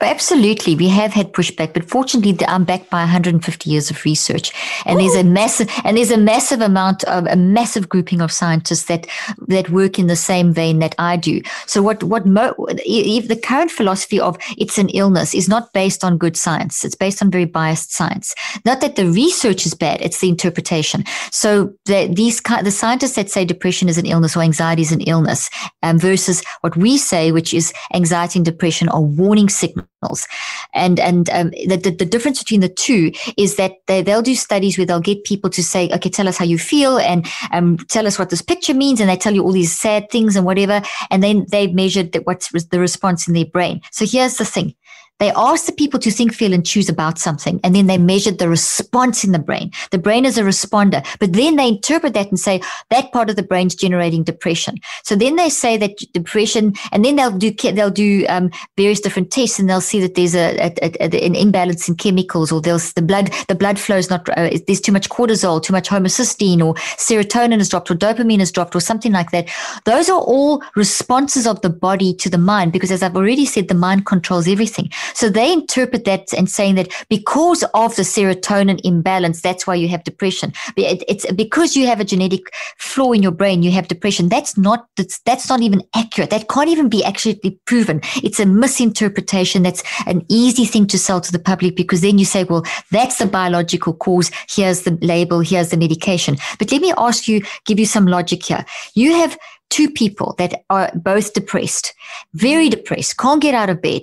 Absolutely, 0.02 0.76
we 0.76 0.90
have 0.90 1.14
had 1.14 1.32
pushback, 1.32 1.74
but 1.74 1.90
fortunately, 1.90 2.38
I'm 2.46 2.66
backed 2.66 2.90
by 2.90 3.00
150 3.00 3.70
years 3.70 3.90
of 3.90 4.04
research, 4.04 4.52
and 4.86 5.00
Ooh. 5.00 5.02
there's 5.02 5.16
a 5.16 5.24
massive 5.24 5.70
and 5.86 5.96
there's 5.96 6.12
a 6.12 6.18
massive 6.18 6.60
amount 6.60 7.06
of 7.06 7.26
a 7.28 7.38
massive 7.38 7.88
grouping 7.88 8.20
of 8.20 8.30
scientists 8.30 8.86
that 8.86 9.08
that 9.48 9.70
work 9.70 9.98
in 9.98 10.08
the 10.08 10.18
same 10.18 10.52
vein 10.52 10.80
that 10.80 10.96
I 11.00 11.16
do. 11.16 11.42
So, 11.66 11.82
what 11.82 12.04
what 12.04 12.26
mo- 12.26 12.56
if 12.68 13.30
the 13.30 13.38
current 13.38 13.72
philosophy 13.72 14.20
of 14.20 14.38
it's 14.58 14.78
an 14.78 14.90
illness 14.90 15.34
is 15.34 15.48
not 15.48 15.72
based 15.72 16.04
on 16.04 16.18
good 16.18 16.36
science; 16.36 16.84
it's 16.84 16.96
based 16.96 17.22
on 17.22 17.32
very 17.32 17.46
biased 17.46 17.94
science. 17.94 18.36
Not 18.66 18.82
that 18.82 18.98
the 18.98 19.10
research 19.10 19.66
is 19.66 19.76
bad; 19.76 20.02
it's 20.02 20.20
the 20.20 20.28
interpretation. 20.28 21.06
So, 21.32 21.74
the, 21.86 22.12
these 22.14 22.42
the 22.42 22.72
scientists 22.72 23.16
that 23.16 23.30
say 23.30 23.46
depression 23.46 23.88
is 23.88 23.98
an 23.98 24.06
illness 24.06 24.36
or 24.36 24.42
anxiety 24.42 24.82
is 24.82 24.92
an 24.92 25.02
illness, 25.02 25.50
um, 25.84 26.00
versus 26.00 26.44
what 26.60 26.76
we 26.76 26.98
say, 26.98 27.32
which 27.32 27.54
is 27.54 27.72
anxiety 27.94 28.40
and 28.40 28.46
depression 28.46 28.90
are 28.90 29.02
warning 29.02 29.48
signals 29.48 29.69
signals. 29.70 30.28
And 30.74 31.00
and 31.00 31.30
um, 31.30 31.50
the, 31.52 31.78
the, 31.78 31.92
the 31.92 32.06
difference 32.06 32.40
between 32.40 32.62
the 32.62 32.70
two 32.70 33.12
is 33.38 33.56
that 33.56 33.74
they, 33.88 34.02
they'll 34.02 34.22
do 34.22 34.36
studies 34.36 34.78
where 34.78 34.86
they'll 34.86 35.00
get 35.00 35.24
people 35.24 35.50
to 35.52 35.64
say, 35.64 35.90
okay, 35.90 36.10
tell 36.10 36.28
us 36.28 36.38
how 36.38 36.46
you 36.46 36.58
feel 36.58 36.98
and 37.00 37.28
um, 37.52 37.78
tell 37.90 38.08
us 38.08 38.20
what 38.20 38.30
this 38.30 38.42
picture 38.42 38.74
means, 38.74 39.00
and 39.00 39.10
they 39.10 39.18
tell 39.18 39.34
you 39.34 39.44
all 39.44 39.52
these 39.52 39.78
sad 39.78 40.10
things 40.10 40.36
and 40.36 40.46
whatever, 40.46 40.82
and 41.12 41.24
then 41.24 41.46
they've 41.52 41.74
measured 41.74 42.12
that 42.14 42.26
what's 42.26 42.52
the 42.52 42.80
response 42.80 43.28
in 43.28 43.34
their 43.34 43.46
brain. 43.46 43.82
So 43.92 44.06
here's 44.06 44.38
the 44.38 44.46
thing: 44.46 44.76
They 45.20 45.32
asked 45.32 45.68
the 45.68 45.74
people 45.74 46.00
to 46.00 46.12
think, 46.12 46.34
feel, 46.34 46.54
and 46.54 46.66
choose 46.66 46.90
about 46.90 47.20
something, 47.20 47.60
and 47.64 47.76
then 47.76 47.88
they 47.88 47.98
measured 47.98 48.40
the 48.40 48.50
response 48.50 49.24
in 49.24 49.34
the 49.34 49.40
brain. 49.40 49.72
The 49.92 49.98
brain 49.98 50.26
is 50.26 50.38
a 50.38 50.44
responder, 50.44 51.06
but 51.20 51.34
then 51.34 51.58
they 51.58 51.68
interpret 51.68 52.14
that 52.14 52.30
and 52.30 52.40
say 52.40 52.62
that 52.90 53.12
part 53.12 53.30
of 53.30 53.36
the 53.36 53.44
brain's 53.44 53.76
generating 53.76 54.24
depression. 54.24 54.76
So 55.04 55.16
then 55.16 55.36
they 55.36 55.50
say 55.50 55.78
that 55.78 55.98
depression, 56.14 56.74
and 56.92 57.04
then 57.04 57.18
they'll 57.18 57.38
do 57.38 57.52
they'll 57.52 57.90
do 57.90 58.26
um, 58.30 58.50
various 58.78 59.02
different 59.02 59.32
tests, 59.32 59.60
and 59.60 59.70
they'll 59.70 59.82
see 59.82 60.00
that 60.00 60.16
there's 60.16 60.36
a, 60.36 60.58
a, 60.58 60.74
a, 60.82 61.26
an 61.26 61.36
imbalance 61.36 61.90
in 61.90 61.96
chemicals, 61.96 62.52
or 62.52 62.62
there's 62.62 62.94
the 62.94 63.02
blood 63.02 63.32
the 63.48 63.56
blood 63.56 63.78
flow 63.78 63.98
is 63.98 64.10
not 64.10 64.28
uh, 64.30 64.50
there's 64.68 64.82
too 64.82 64.92
much 64.94 65.10
cortisol, 65.10 65.62
too 65.62 65.74
much 65.74 65.90
homocysteine, 65.90 66.64
or 66.66 66.76
serotonin 66.98 67.58
has 67.58 67.70
dropped, 67.70 67.92
or 67.92 67.96
dopamine 67.96 68.40
has 68.40 68.52
dropped, 68.52 68.76
or 68.76 68.80
something 68.80 69.12
like 69.12 69.32
that. 69.32 69.50
Those 69.84 70.10
are 70.10 70.22
all 70.22 70.64
responses 70.76 71.46
of 71.46 71.62
the 71.62 71.70
body 71.70 72.14
to 72.16 72.30
the 72.30 72.38
mind, 72.38 72.72
because 72.72 72.92
as 72.92 73.04
I've 73.04 73.18
already 73.18 73.46
said, 73.46 73.68
the 73.68 73.76
mind 73.76 74.06
controls 74.06 74.48
everything. 74.48 74.90
So 75.14 75.30
they 75.30 75.52
interpret 75.52 76.06
that 76.06 76.34
and 76.34 76.50
saying 76.50 76.76
that 76.76 76.92
because 77.10 77.64
of 77.74 77.96
the 77.96 78.04
serotonin 78.04 78.80
imbalance, 78.84 79.42
that's 79.42 79.66
why 79.66 79.76
you 79.76 79.88
have 79.90 80.04
depression. 80.04 80.54
It's 80.76 81.32
because 81.34 81.76
you 81.76 81.88
have 81.88 82.00
a 82.00 82.06
genetic 82.06 82.42
flaw 82.78 83.12
in 83.12 83.24
your 83.24 83.32
brain, 83.32 83.64
you 83.64 83.72
have 83.72 83.88
depression. 83.88 84.30
That's 84.30 84.58
not 84.58 84.88
that's, 84.96 85.20
that's 85.20 85.50
not 85.50 85.62
even 85.62 85.84
accurate. 85.96 86.30
That 86.30 86.50
can't 86.50 86.70
even 86.70 86.90
be 86.90 87.04
actually 87.04 87.60
proven. 87.66 88.02
It's 88.24 88.40
a 88.40 88.46
misinterpretation. 88.46 89.64
That's 89.64 89.84
an 90.06 90.26
easy 90.30 90.66
thing 90.66 90.88
to 90.88 90.98
sell 90.98 91.22
to 91.22 91.32
the 91.32 91.40
public 91.40 91.76
because 91.76 92.02
then 92.02 92.18
you 92.18 92.26
say, 92.26 92.44
well, 92.44 92.64
that's 92.92 93.18
the 93.18 93.26
biological 93.26 93.94
cause. 93.94 94.32
Here's 94.50 94.82
the 94.82 94.98
label. 95.02 95.40
Here's 95.40 95.70
the 95.70 95.78
medication. 95.78 96.38
But 96.58 96.72
let 96.72 96.82
me 96.82 96.94
ask 96.98 97.28
you, 97.28 97.42
give 97.66 97.80
you 97.80 97.86
some 97.86 98.08
logic 98.08 98.44
here. 98.44 98.66
You 98.94 99.16
have 99.16 99.38
two 99.70 99.90
people 99.90 100.36
that 100.38 100.64
are 100.70 100.92
both 100.96 101.34
depressed, 101.34 101.94
very 102.34 102.70
depressed, 102.70 103.18
can't 103.18 103.42
get 103.42 103.54
out 103.54 103.70
of 103.70 103.82
bed. 103.82 104.02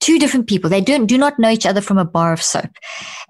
Two 0.00 0.18
different 0.18 0.46
people. 0.46 0.70
They 0.70 0.80
don't 0.80 1.06
do 1.06 1.18
not 1.18 1.38
know 1.38 1.50
each 1.50 1.66
other 1.66 1.80
from 1.80 1.98
a 1.98 2.04
bar 2.04 2.32
of 2.32 2.42
soap. 2.42 2.70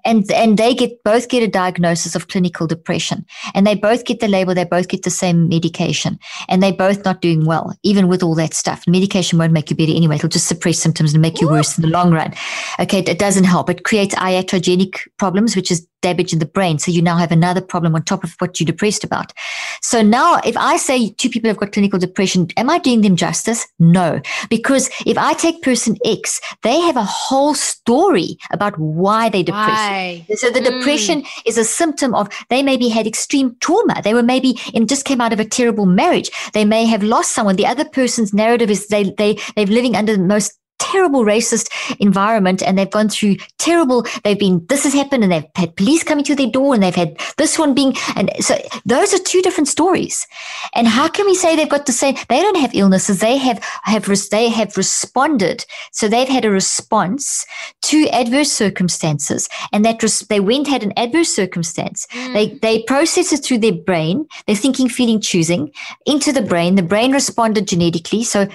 And 0.05 0.29
and 0.31 0.57
they 0.57 0.73
get 0.73 1.03
both 1.03 1.29
get 1.29 1.43
a 1.43 1.47
diagnosis 1.47 2.15
of 2.15 2.27
clinical 2.27 2.67
depression. 2.67 3.25
And 3.53 3.65
they 3.65 3.75
both 3.75 4.05
get 4.05 4.19
the 4.19 4.27
label, 4.27 4.53
they 4.53 4.65
both 4.65 4.87
get 4.87 5.03
the 5.03 5.09
same 5.09 5.49
medication. 5.49 6.19
And 6.47 6.61
they 6.61 6.71
both 6.71 7.03
not 7.05 7.21
doing 7.21 7.45
well, 7.45 7.73
even 7.83 8.07
with 8.07 8.23
all 8.23 8.35
that 8.35 8.53
stuff. 8.53 8.83
Medication 8.87 9.39
won't 9.39 9.53
make 9.53 9.69
you 9.69 9.75
better 9.75 9.91
anyway. 9.91 10.15
It'll 10.15 10.29
just 10.29 10.47
suppress 10.47 10.79
symptoms 10.79 11.13
and 11.13 11.21
make 11.21 11.41
you 11.41 11.49
worse 11.49 11.77
in 11.77 11.81
the 11.81 11.89
long 11.89 12.11
run. 12.11 12.33
Okay, 12.79 12.99
it 12.99 13.19
doesn't 13.19 13.45
help. 13.45 13.69
It 13.69 13.83
creates 13.83 14.15
iatrogenic 14.15 14.99
problems, 15.17 15.55
which 15.55 15.71
is 15.71 15.87
damage 16.01 16.33
in 16.33 16.39
the 16.39 16.45
brain. 16.45 16.79
So 16.79 16.91
you 16.91 17.01
now 17.01 17.17
have 17.17 17.31
another 17.31 17.61
problem 17.61 17.95
on 17.95 18.03
top 18.03 18.23
of 18.23 18.33
what 18.39 18.59
you're 18.59 18.65
depressed 18.65 19.03
about. 19.03 19.33
So 19.81 20.01
now 20.01 20.39
if 20.45 20.55
I 20.57 20.77
say 20.77 21.11
two 21.11 21.29
people 21.29 21.49
have 21.49 21.57
got 21.57 21.71
clinical 21.71 21.99
depression, 21.99 22.47
am 22.57 22.69
I 22.69 22.79
doing 22.79 23.01
them 23.01 23.15
justice? 23.15 23.67
No. 23.79 24.21
Because 24.49 24.89
if 25.05 25.17
I 25.17 25.33
take 25.33 25.61
person 25.61 25.97
X, 26.05 26.38
they 26.63 26.79
have 26.81 26.97
a 26.97 27.03
whole 27.03 27.53
story 27.53 28.37
about 28.51 28.77
why 28.77 29.29
they're 29.29 29.43
depressed. 29.43 29.69
Why? 29.69 30.25
So 30.35 30.49
the 30.49 30.59
mm. 30.59 30.79
depression 30.79 31.23
is 31.45 31.57
a 31.57 31.63
symptom 31.63 32.13
of 32.13 32.29
they 32.49 32.63
maybe 32.63 32.89
had 32.89 33.07
extreme 33.07 33.55
trauma. 33.59 34.01
They 34.03 34.13
were 34.13 34.23
maybe 34.23 34.59
in 34.73 34.87
just 34.87 35.05
came 35.05 35.21
out 35.21 35.33
of 35.33 35.39
a 35.39 35.45
terrible 35.45 35.85
marriage. 35.85 36.29
They 36.53 36.65
may 36.65 36.85
have 36.85 37.03
lost 37.03 37.31
someone. 37.31 37.55
The 37.55 37.67
other 37.67 37.85
person's 37.85 38.33
narrative 38.33 38.69
is 38.69 38.87
they 38.87 39.11
they 39.17 39.37
they're 39.55 39.65
living 39.65 39.95
under 39.95 40.15
the 40.15 40.23
most 40.23 40.58
terrible 40.79 41.23
racist 41.23 41.69
environment 41.99 42.63
and 42.63 42.77
they've 42.77 42.89
gone 42.89 43.09
through 43.09 43.35
terrible 43.57 44.05
they've 44.23 44.39
been 44.39 44.65
this 44.67 44.83
has 44.83 44.93
happened 44.93 45.23
and 45.23 45.31
they've 45.31 45.45
had 45.55 45.75
police 45.75 46.03
coming 46.03 46.23
to 46.23 46.35
their 46.35 46.49
door 46.49 46.73
and 46.73 46.81
they've 46.81 46.95
had 46.95 47.17
this 47.37 47.59
one 47.59 47.73
being 47.73 47.93
and 48.15 48.31
so 48.39 48.55
those 48.85 49.13
are 49.13 49.19
two 49.19 49.41
different 49.41 49.67
stories. 49.67 50.27
And 50.73 50.87
how 50.87 51.07
can 51.07 51.25
we 51.25 51.35
say 51.35 51.55
they've 51.55 51.69
got 51.69 51.85
the 51.85 51.91
same 51.91 52.15
they 52.27 52.41
don't 52.41 52.57
have 52.57 52.73
illnesses 52.73 53.19
they 53.19 53.37
have 53.37 53.59
have 53.83 54.05
they 54.31 54.49
have 54.49 54.77
responded. 54.77 55.65
So 55.91 56.07
they've 56.07 56.27
had 56.27 56.45
a 56.45 56.51
response 56.51 57.45
to 57.83 58.07
adverse 58.09 58.51
circumstances 58.51 59.47
and 59.71 59.85
that 59.85 60.01
res- 60.01 60.19
they 60.21 60.39
went 60.39 60.67
had 60.67 60.83
an 60.83 60.93
adverse 60.97 61.33
circumstance. 61.33 62.07
Mm. 62.11 62.33
they 62.33 62.47
they 62.59 62.83
process 62.83 63.31
it 63.31 63.43
through 63.43 63.59
their 63.59 63.73
brain. 63.73 64.27
They're 64.45 64.55
thinking 64.55 64.89
feeling 64.89 65.21
choosing 65.21 65.71
into 66.05 66.31
the 66.31 66.41
brain. 66.41 66.75
The 66.75 66.83
brain 66.83 67.11
responded 67.11 67.67
genetically. 67.67 68.23
So 68.23 68.47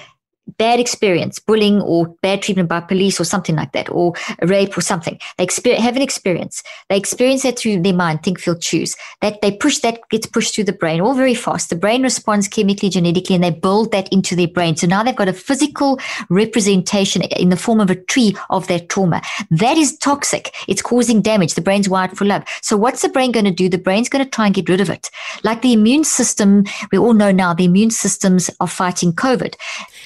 bad 0.57 0.79
experience, 0.79 1.39
bullying 1.39 1.81
or 1.81 2.07
bad 2.21 2.41
treatment 2.41 2.69
by 2.69 2.79
police 2.79 3.19
or 3.19 3.23
something 3.23 3.55
like 3.55 3.71
that, 3.73 3.89
or 3.89 4.13
rape 4.43 4.77
or 4.77 4.81
something. 4.81 5.19
They 5.37 5.47
have 5.75 5.95
an 5.95 6.01
experience. 6.01 6.63
They 6.89 6.97
experience 6.97 7.43
that 7.43 7.59
through 7.59 7.81
their 7.81 7.93
mind, 7.93 8.23
think, 8.23 8.39
feel, 8.39 8.57
choose. 8.57 8.95
That 9.21 9.41
they 9.41 9.51
push 9.51 9.79
that 9.79 9.99
gets 10.09 10.27
pushed 10.27 10.55
through 10.55 10.65
the 10.65 10.73
brain 10.73 11.01
all 11.01 11.13
very 11.13 11.35
fast. 11.35 11.69
The 11.69 11.75
brain 11.75 12.03
responds 12.03 12.47
chemically, 12.47 12.89
genetically, 12.89 13.35
and 13.35 13.43
they 13.43 13.51
build 13.51 13.91
that 13.91 14.11
into 14.11 14.35
their 14.35 14.47
brain. 14.47 14.75
So 14.75 14.87
now 14.87 15.03
they've 15.03 15.15
got 15.15 15.27
a 15.27 15.33
physical 15.33 15.99
representation 16.29 17.23
in 17.23 17.49
the 17.49 17.57
form 17.57 17.79
of 17.79 17.89
a 17.89 17.95
tree 17.95 18.35
of 18.49 18.67
that 18.67 18.89
trauma. 18.89 19.21
That 19.51 19.77
is 19.77 19.97
toxic. 19.97 20.53
It's 20.67 20.81
causing 20.81 21.21
damage. 21.21 21.55
The 21.55 21.61
brain's 21.61 21.89
wired 21.89 22.17
for 22.17 22.25
love. 22.25 22.43
So 22.61 22.77
what's 22.77 23.01
the 23.01 23.09
brain 23.09 23.31
going 23.31 23.45
to 23.45 23.51
do? 23.51 23.69
The 23.69 23.77
brain's 23.77 24.09
going 24.09 24.23
to 24.23 24.29
try 24.29 24.45
and 24.45 24.55
get 24.55 24.69
rid 24.69 24.81
of 24.81 24.89
it. 24.89 25.09
Like 25.43 25.61
the 25.61 25.73
immune 25.73 26.03
system, 26.03 26.63
we 26.91 26.97
all 26.97 27.13
know 27.13 27.31
now 27.31 27.53
the 27.53 27.65
immune 27.65 27.91
systems 27.91 28.49
are 28.59 28.67
fighting 28.67 29.13
COVID. 29.13 29.55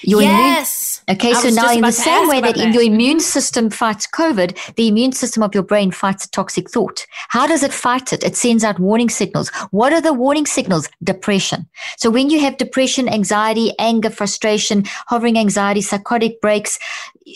Your 0.02 0.29
yes. 0.30 1.04
Immune, 1.08 1.18
okay, 1.18 1.34
so 1.34 1.50
now 1.50 1.72
in 1.74 1.82
the 1.82 1.92
same 1.92 2.28
way 2.28 2.40
that, 2.42 2.56
that 2.56 2.64
in 2.64 2.74
your 2.74 2.84
immune 2.84 3.20
system 3.20 3.70
fights 3.70 4.08
COVID, 4.08 4.76
the 4.76 4.88
immune 4.88 5.12
system 5.12 5.44
of 5.44 5.54
your 5.54 5.64
brain 5.64 5.92
fights 5.92 6.26
a 6.26 6.30
toxic 6.30 6.70
thought. 6.70 7.06
How 7.30 7.48
does 7.48 7.64
it 7.64 7.74
fight 7.74 8.14
it? 8.14 8.24
It 8.24 8.36
sends 8.36 8.64
out 8.64 8.80
warning 8.80 9.10
signals. 9.10 9.50
What 9.72 9.94
are 9.94 10.02
the 10.02 10.14
warning 10.14 10.46
signals? 10.46 10.88
Depression. 11.04 11.68
So 11.98 12.10
when 12.10 12.30
you 12.30 12.40
have 12.42 12.58
depression, 12.58 13.10
anxiety, 13.10 13.74
anger, 13.80 14.10
frustration, 14.10 14.84
hovering 15.08 15.38
anxiety, 15.38 15.82
psychotic 15.82 16.42
breaks, 16.42 16.78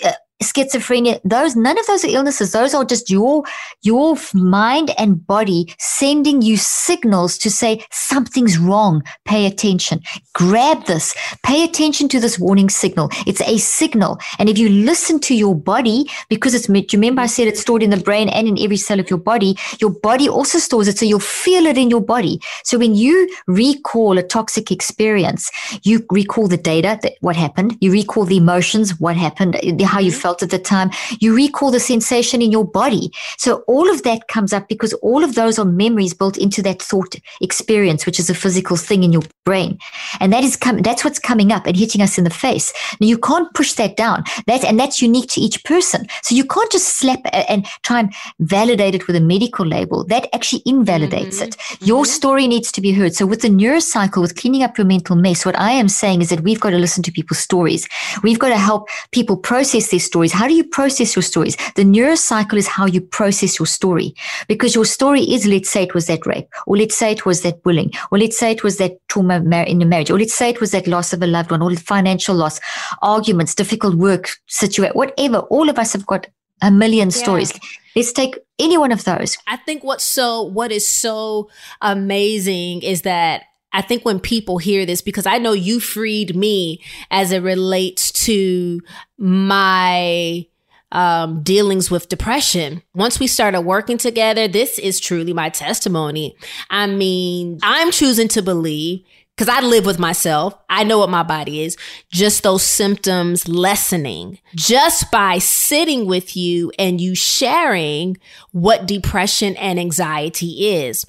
uh, 0.03 0.13
schizophrenia 0.41 1.19
those 1.23 1.55
none 1.55 1.77
of 1.79 1.85
those 1.87 2.03
are 2.03 2.09
illnesses 2.09 2.51
those 2.51 2.73
are 2.73 2.83
just 2.83 3.09
your 3.09 3.43
your 3.81 4.17
mind 4.33 4.91
and 4.97 5.25
body 5.27 5.73
sending 5.79 6.41
you 6.41 6.57
signals 6.57 7.37
to 7.37 7.49
say 7.49 7.83
something's 7.91 8.57
wrong. 8.57 9.03
Pay 9.25 9.45
attention. 9.45 10.01
Grab 10.33 10.85
this. 10.85 11.15
Pay 11.43 11.63
attention 11.63 12.07
to 12.09 12.19
this 12.19 12.37
warning 12.39 12.69
signal. 12.69 13.09
It's 13.25 13.41
a 13.41 13.57
signal. 13.57 14.19
And 14.39 14.49
if 14.49 14.57
you 14.57 14.69
listen 14.69 15.19
to 15.21 15.35
your 15.35 15.55
body 15.55 16.09
because 16.29 16.53
it's 16.53 16.69
remember 16.69 17.21
i 17.21 17.25
said 17.25 17.47
it's 17.47 17.61
stored 17.61 17.83
in 17.83 17.89
the 17.89 17.97
brain 17.97 18.29
and 18.29 18.47
in 18.47 18.57
every 18.59 18.77
cell 18.77 18.99
of 18.99 19.09
your 19.09 19.19
body 19.19 19.57
your 19.79 19.89
body 19.89 20.27
also 20.29 20.57
stores 20.57 20.87
it 20.87 20.97
so 20.97 21.05
you'll 21.05 21.19
feel 21.19 21.65
it 21.65 21.77
in 21.77 21.89
your 21.89 22.01
body. 22.01 22.39
So 22.63 22.77
when 22.77 22.95
you 22.95 23.15
recall 23.47 24.17
a 24.17 24.23
toxic 24.23 24.71
experience 24.71 25.51
you 25.83 26.05
recall 26.11 26.47
the 26.47 26.57
data 26.57 26.99
that 27.01 27.13
what 27.21 27.35
happened. 27.35 27.77
You 27.81 27.91
recall 27.91 28.25
the 28.25 28.37
emotions 28.37 28.99
what 28.99 29.15
happened 29.15 29.81
how 29.81 29.99
you 29.99 30.11
felt 30.23 30.41
at 30.41 30.49
the 30.49 30.59
time. 30.75 30.89
You 31.19 31.35
recall 31.35 31.69
the 31.69 31.79
sensation 31.79 32.41
in 32.41 32.51
your 32.51 32.67
body. 32.81 33.11
So 33.37 33.63
all 33.67 33.89
of 33.93 34.03
that 34.03 34.27
comes 34.29 34.53
up 34.53 34.67
because 34.67 34.93
all 35.09 35.23
of 35.23 35.35
those 35.35 35.59
are 35.59 35.65
memories 35.65 36.13
built 36.13 36.37
into 36.37 36.61
that 36.63 36.81
thought 36.81 37.15
experience, 37.41 38.05
which 38.05 38.19
is 38.19 38.29
a 38.29 38.41
physical 38.43 38.77
thing 38.77 39.03
in 39.03 39.11
your 39.11 39.23
brain. 39.43 39.77
And 40.21 40.31
that 40.33 40.43
is 40.43 40.55
com- 40.55 40.81
that's 40.81 41.03
what's 41.03 41.19
coming 41.19 41.51
up 41.51 41.67
and 41.67 41.75
hitting 41.75 42.01
us 42.01 42.17
in 42.17 42.23
the 42.23 42.37
face. 42.45 42.71
Now 42.99 43.07
you 43.07 43.17
can't 43.17 43.53
push 43.53 43.73
that 43.73 43.97
down. 43.97 44.23
That 44.47 44.63
and 44.63 44.79
that's 44.79 45.01
unique 45.01 45.29
to 45.31 45.41
each 45.41 45.63
person. 45.65 46.07
So 46.21 46.35
you 46.35 46.45
can't 46.45 46.71
just 46.71 46.97
slap 46.99 47.21
and 47.33 47.67
try 47.83 47.99
and 47.99 48.13
validate 48.39 48.95
it 48.95 49.07
with 49.07 49.15
a 49.17 49.25
medical 49.33 49.65
label. 49.65 50.05
That 50.05 50.29
actually 50.33 50.63
invalidates 50.65 51.37
mm-hmm. 51.39 51.49
it. 51.49 51.87
Your 51.91 52.03
mm-hmm. 52.03 52.17
story 52.19 52.47
needs 52.47 52.71
to 52.71 52.81
be 52.81 52.93
heard. 52.93 53.13
So 53.13 53.25
with 53.25 53.41
the 53.41 53.49
neurocycle, 53.49 54.21
with 54.21 54.35
cleaning 54.35 54.63
up 54.63 54.77
your 54.77 54.87
mental 54.87 55.15
mess, 55.15 55.45
what 55.45 55.59
I 55.59 55.71
am 55.71 55.89
saying 55.89 56.21
is 56.21 56.29
that 56.29 56.41
we've 56.41 56.59
got 56.59 56.71
to 56.71 56.77
listen 56.77 57.03
to 57.03 57.11
people's 57.11 57.39
stories. 57.39 57.87
We've 58.23 58.39
got 58.39 58.49
to 58.49 58.57
help 58.57 58.87
people 59.11 59.35
process 59.35 59.89
their 59.89 59.99
stories. 60.13 60.31
How 60.31 60.47
do 60.47 60.53
you 60.53 60.63
process 60.63 61.15
your 61.15 61.23
stories? 61.23 61.55
The 61.73 61.83
neurocycle 61.83 62.57
is 62.57 62.67
how 62.67 62.85
you 62.85 63.01
process 63.01 63.57
your 63.57 63.65
story 63.65 64.13
because 64.47 64.75
your 64.75 64.85
story 64.85 65.21
is, 65.21 65.47
let's 65.47 65.71
say 65.71 65.81
it 65.81 65.95
was 65.95 66.05
that 66.05 66.23
rape, 66.27 66.47
or 66.67 66.77
let's 66.77 66.95
say 66.95 67.11
it 67.11 67.25
was 67.25 67.41
that 67.41 67.63
bullying, 67.63 67.91
or 68.11 68.19
let's 68.19 68.37
say 68.37 68.51
it 68.51 68.63
was 68.63 68.77
that 68.77 68.91
trauma 69.07 69.41
in 69.63 69.81
a 69.81 69.85
marriage, 69.85 70.11
or 70.11 70.19
let's 70.19 70.35
say 70.35 70.51
it 70.51 70.61
was 70.61 70.69
that 70.69 70.85
loss 70.85 71.13
of 71.13 71.23
a 71.23 71.25
loved 71.25 71.49
one, 71.49 71.63
or 71.63 71.75
financial 71.75 72.35
loss, 72.35 72.59
arguments, 73.01 73.55
difficult 73.55 73.95
work 73.95 74.29
situation, 74.47 74.93
whatever. 74.93 75.39
All 75.49 75.67
of 75.67 75.79
us 75.79 75.93
have 75.93 76.05
got 76.05 76.27
a 76.61 76.69
million 76.69 77.09
yeah. 77.09 77.23
stories. 77.23 77.51
Let's 77.95 78.13
take 78.13 78.37
any 78.59 78.77
one 78.77 78.91
of 78.91 79.03
those. 79.05 79.35
I 79.47 79.57
think 79.57 79.83
what's 79.83 80.03
so, 80.03 80.43
what 80.43 80.71
is 80.71 80.87
so 80.87 81.49
amazing 81.81 82.83
is 82.83 83.01
that 83.01 83.45
I 83.73 83.81
think 83.81 84.05
when 84.05 84.19
people 84.19 84.59
hear 84.59 84.85
this, 84.85 85.01
because 85.01 85.25
I 85.25 85.39
know 85.39 85.53
you 85.53 85.79
freed 85.79 86.35
me 86.35 86.81
as 87.11 87.31
it 87.31 87.41
relates 87.41 88.11
to 88.25 88.81
my 89.17 90.45
um, 90.91 91.41
dealings 91.41 91.89
with 91.89 92.07
depression. 92.07 92.83
Once 92.93 93.19
we 93.19 93.27
started 93.27 93.61
working 93.61 93.97
together, 93.97 94.47
this 94.47 94.77
is 94.77 94.99
truly 94.99 95.33
my 95.33 95.49
testimony. 95.49 96.35
I 96.69 96.85
mean, 96.87 97.59
I'm 97.63 97.91
choosing 97.91 98.27
to 98.29 98.43
believe 98.43 99.03
because 99.35 99.49
I 99.49 99.61
live 99.61 99.85
with 99.85 99.97
myself. 99.97 100.55
I 100.69 100.83
know 100.83 100.99
what 100.99 101.09
my 101.09 101.23
body 101.23 101.63
is. 101.63 101.75
Just 102.11 102.43
those 102.43 102.61
symptoms 102.61 103.47
lessening 103.47 104.39
just 104.55 105.11
by 105.11 105.39
sitting 105.39 106.05
with 106.05 106.37
you 106.37 106.71
and 106.77 107.01
you 107.01 107.15
sharing 107.15 108.17
what 108.51 108.85
depression 108.85 109.55
and 109.55 109.79
anxiety 109.79 110.75
is. 110.75 111.05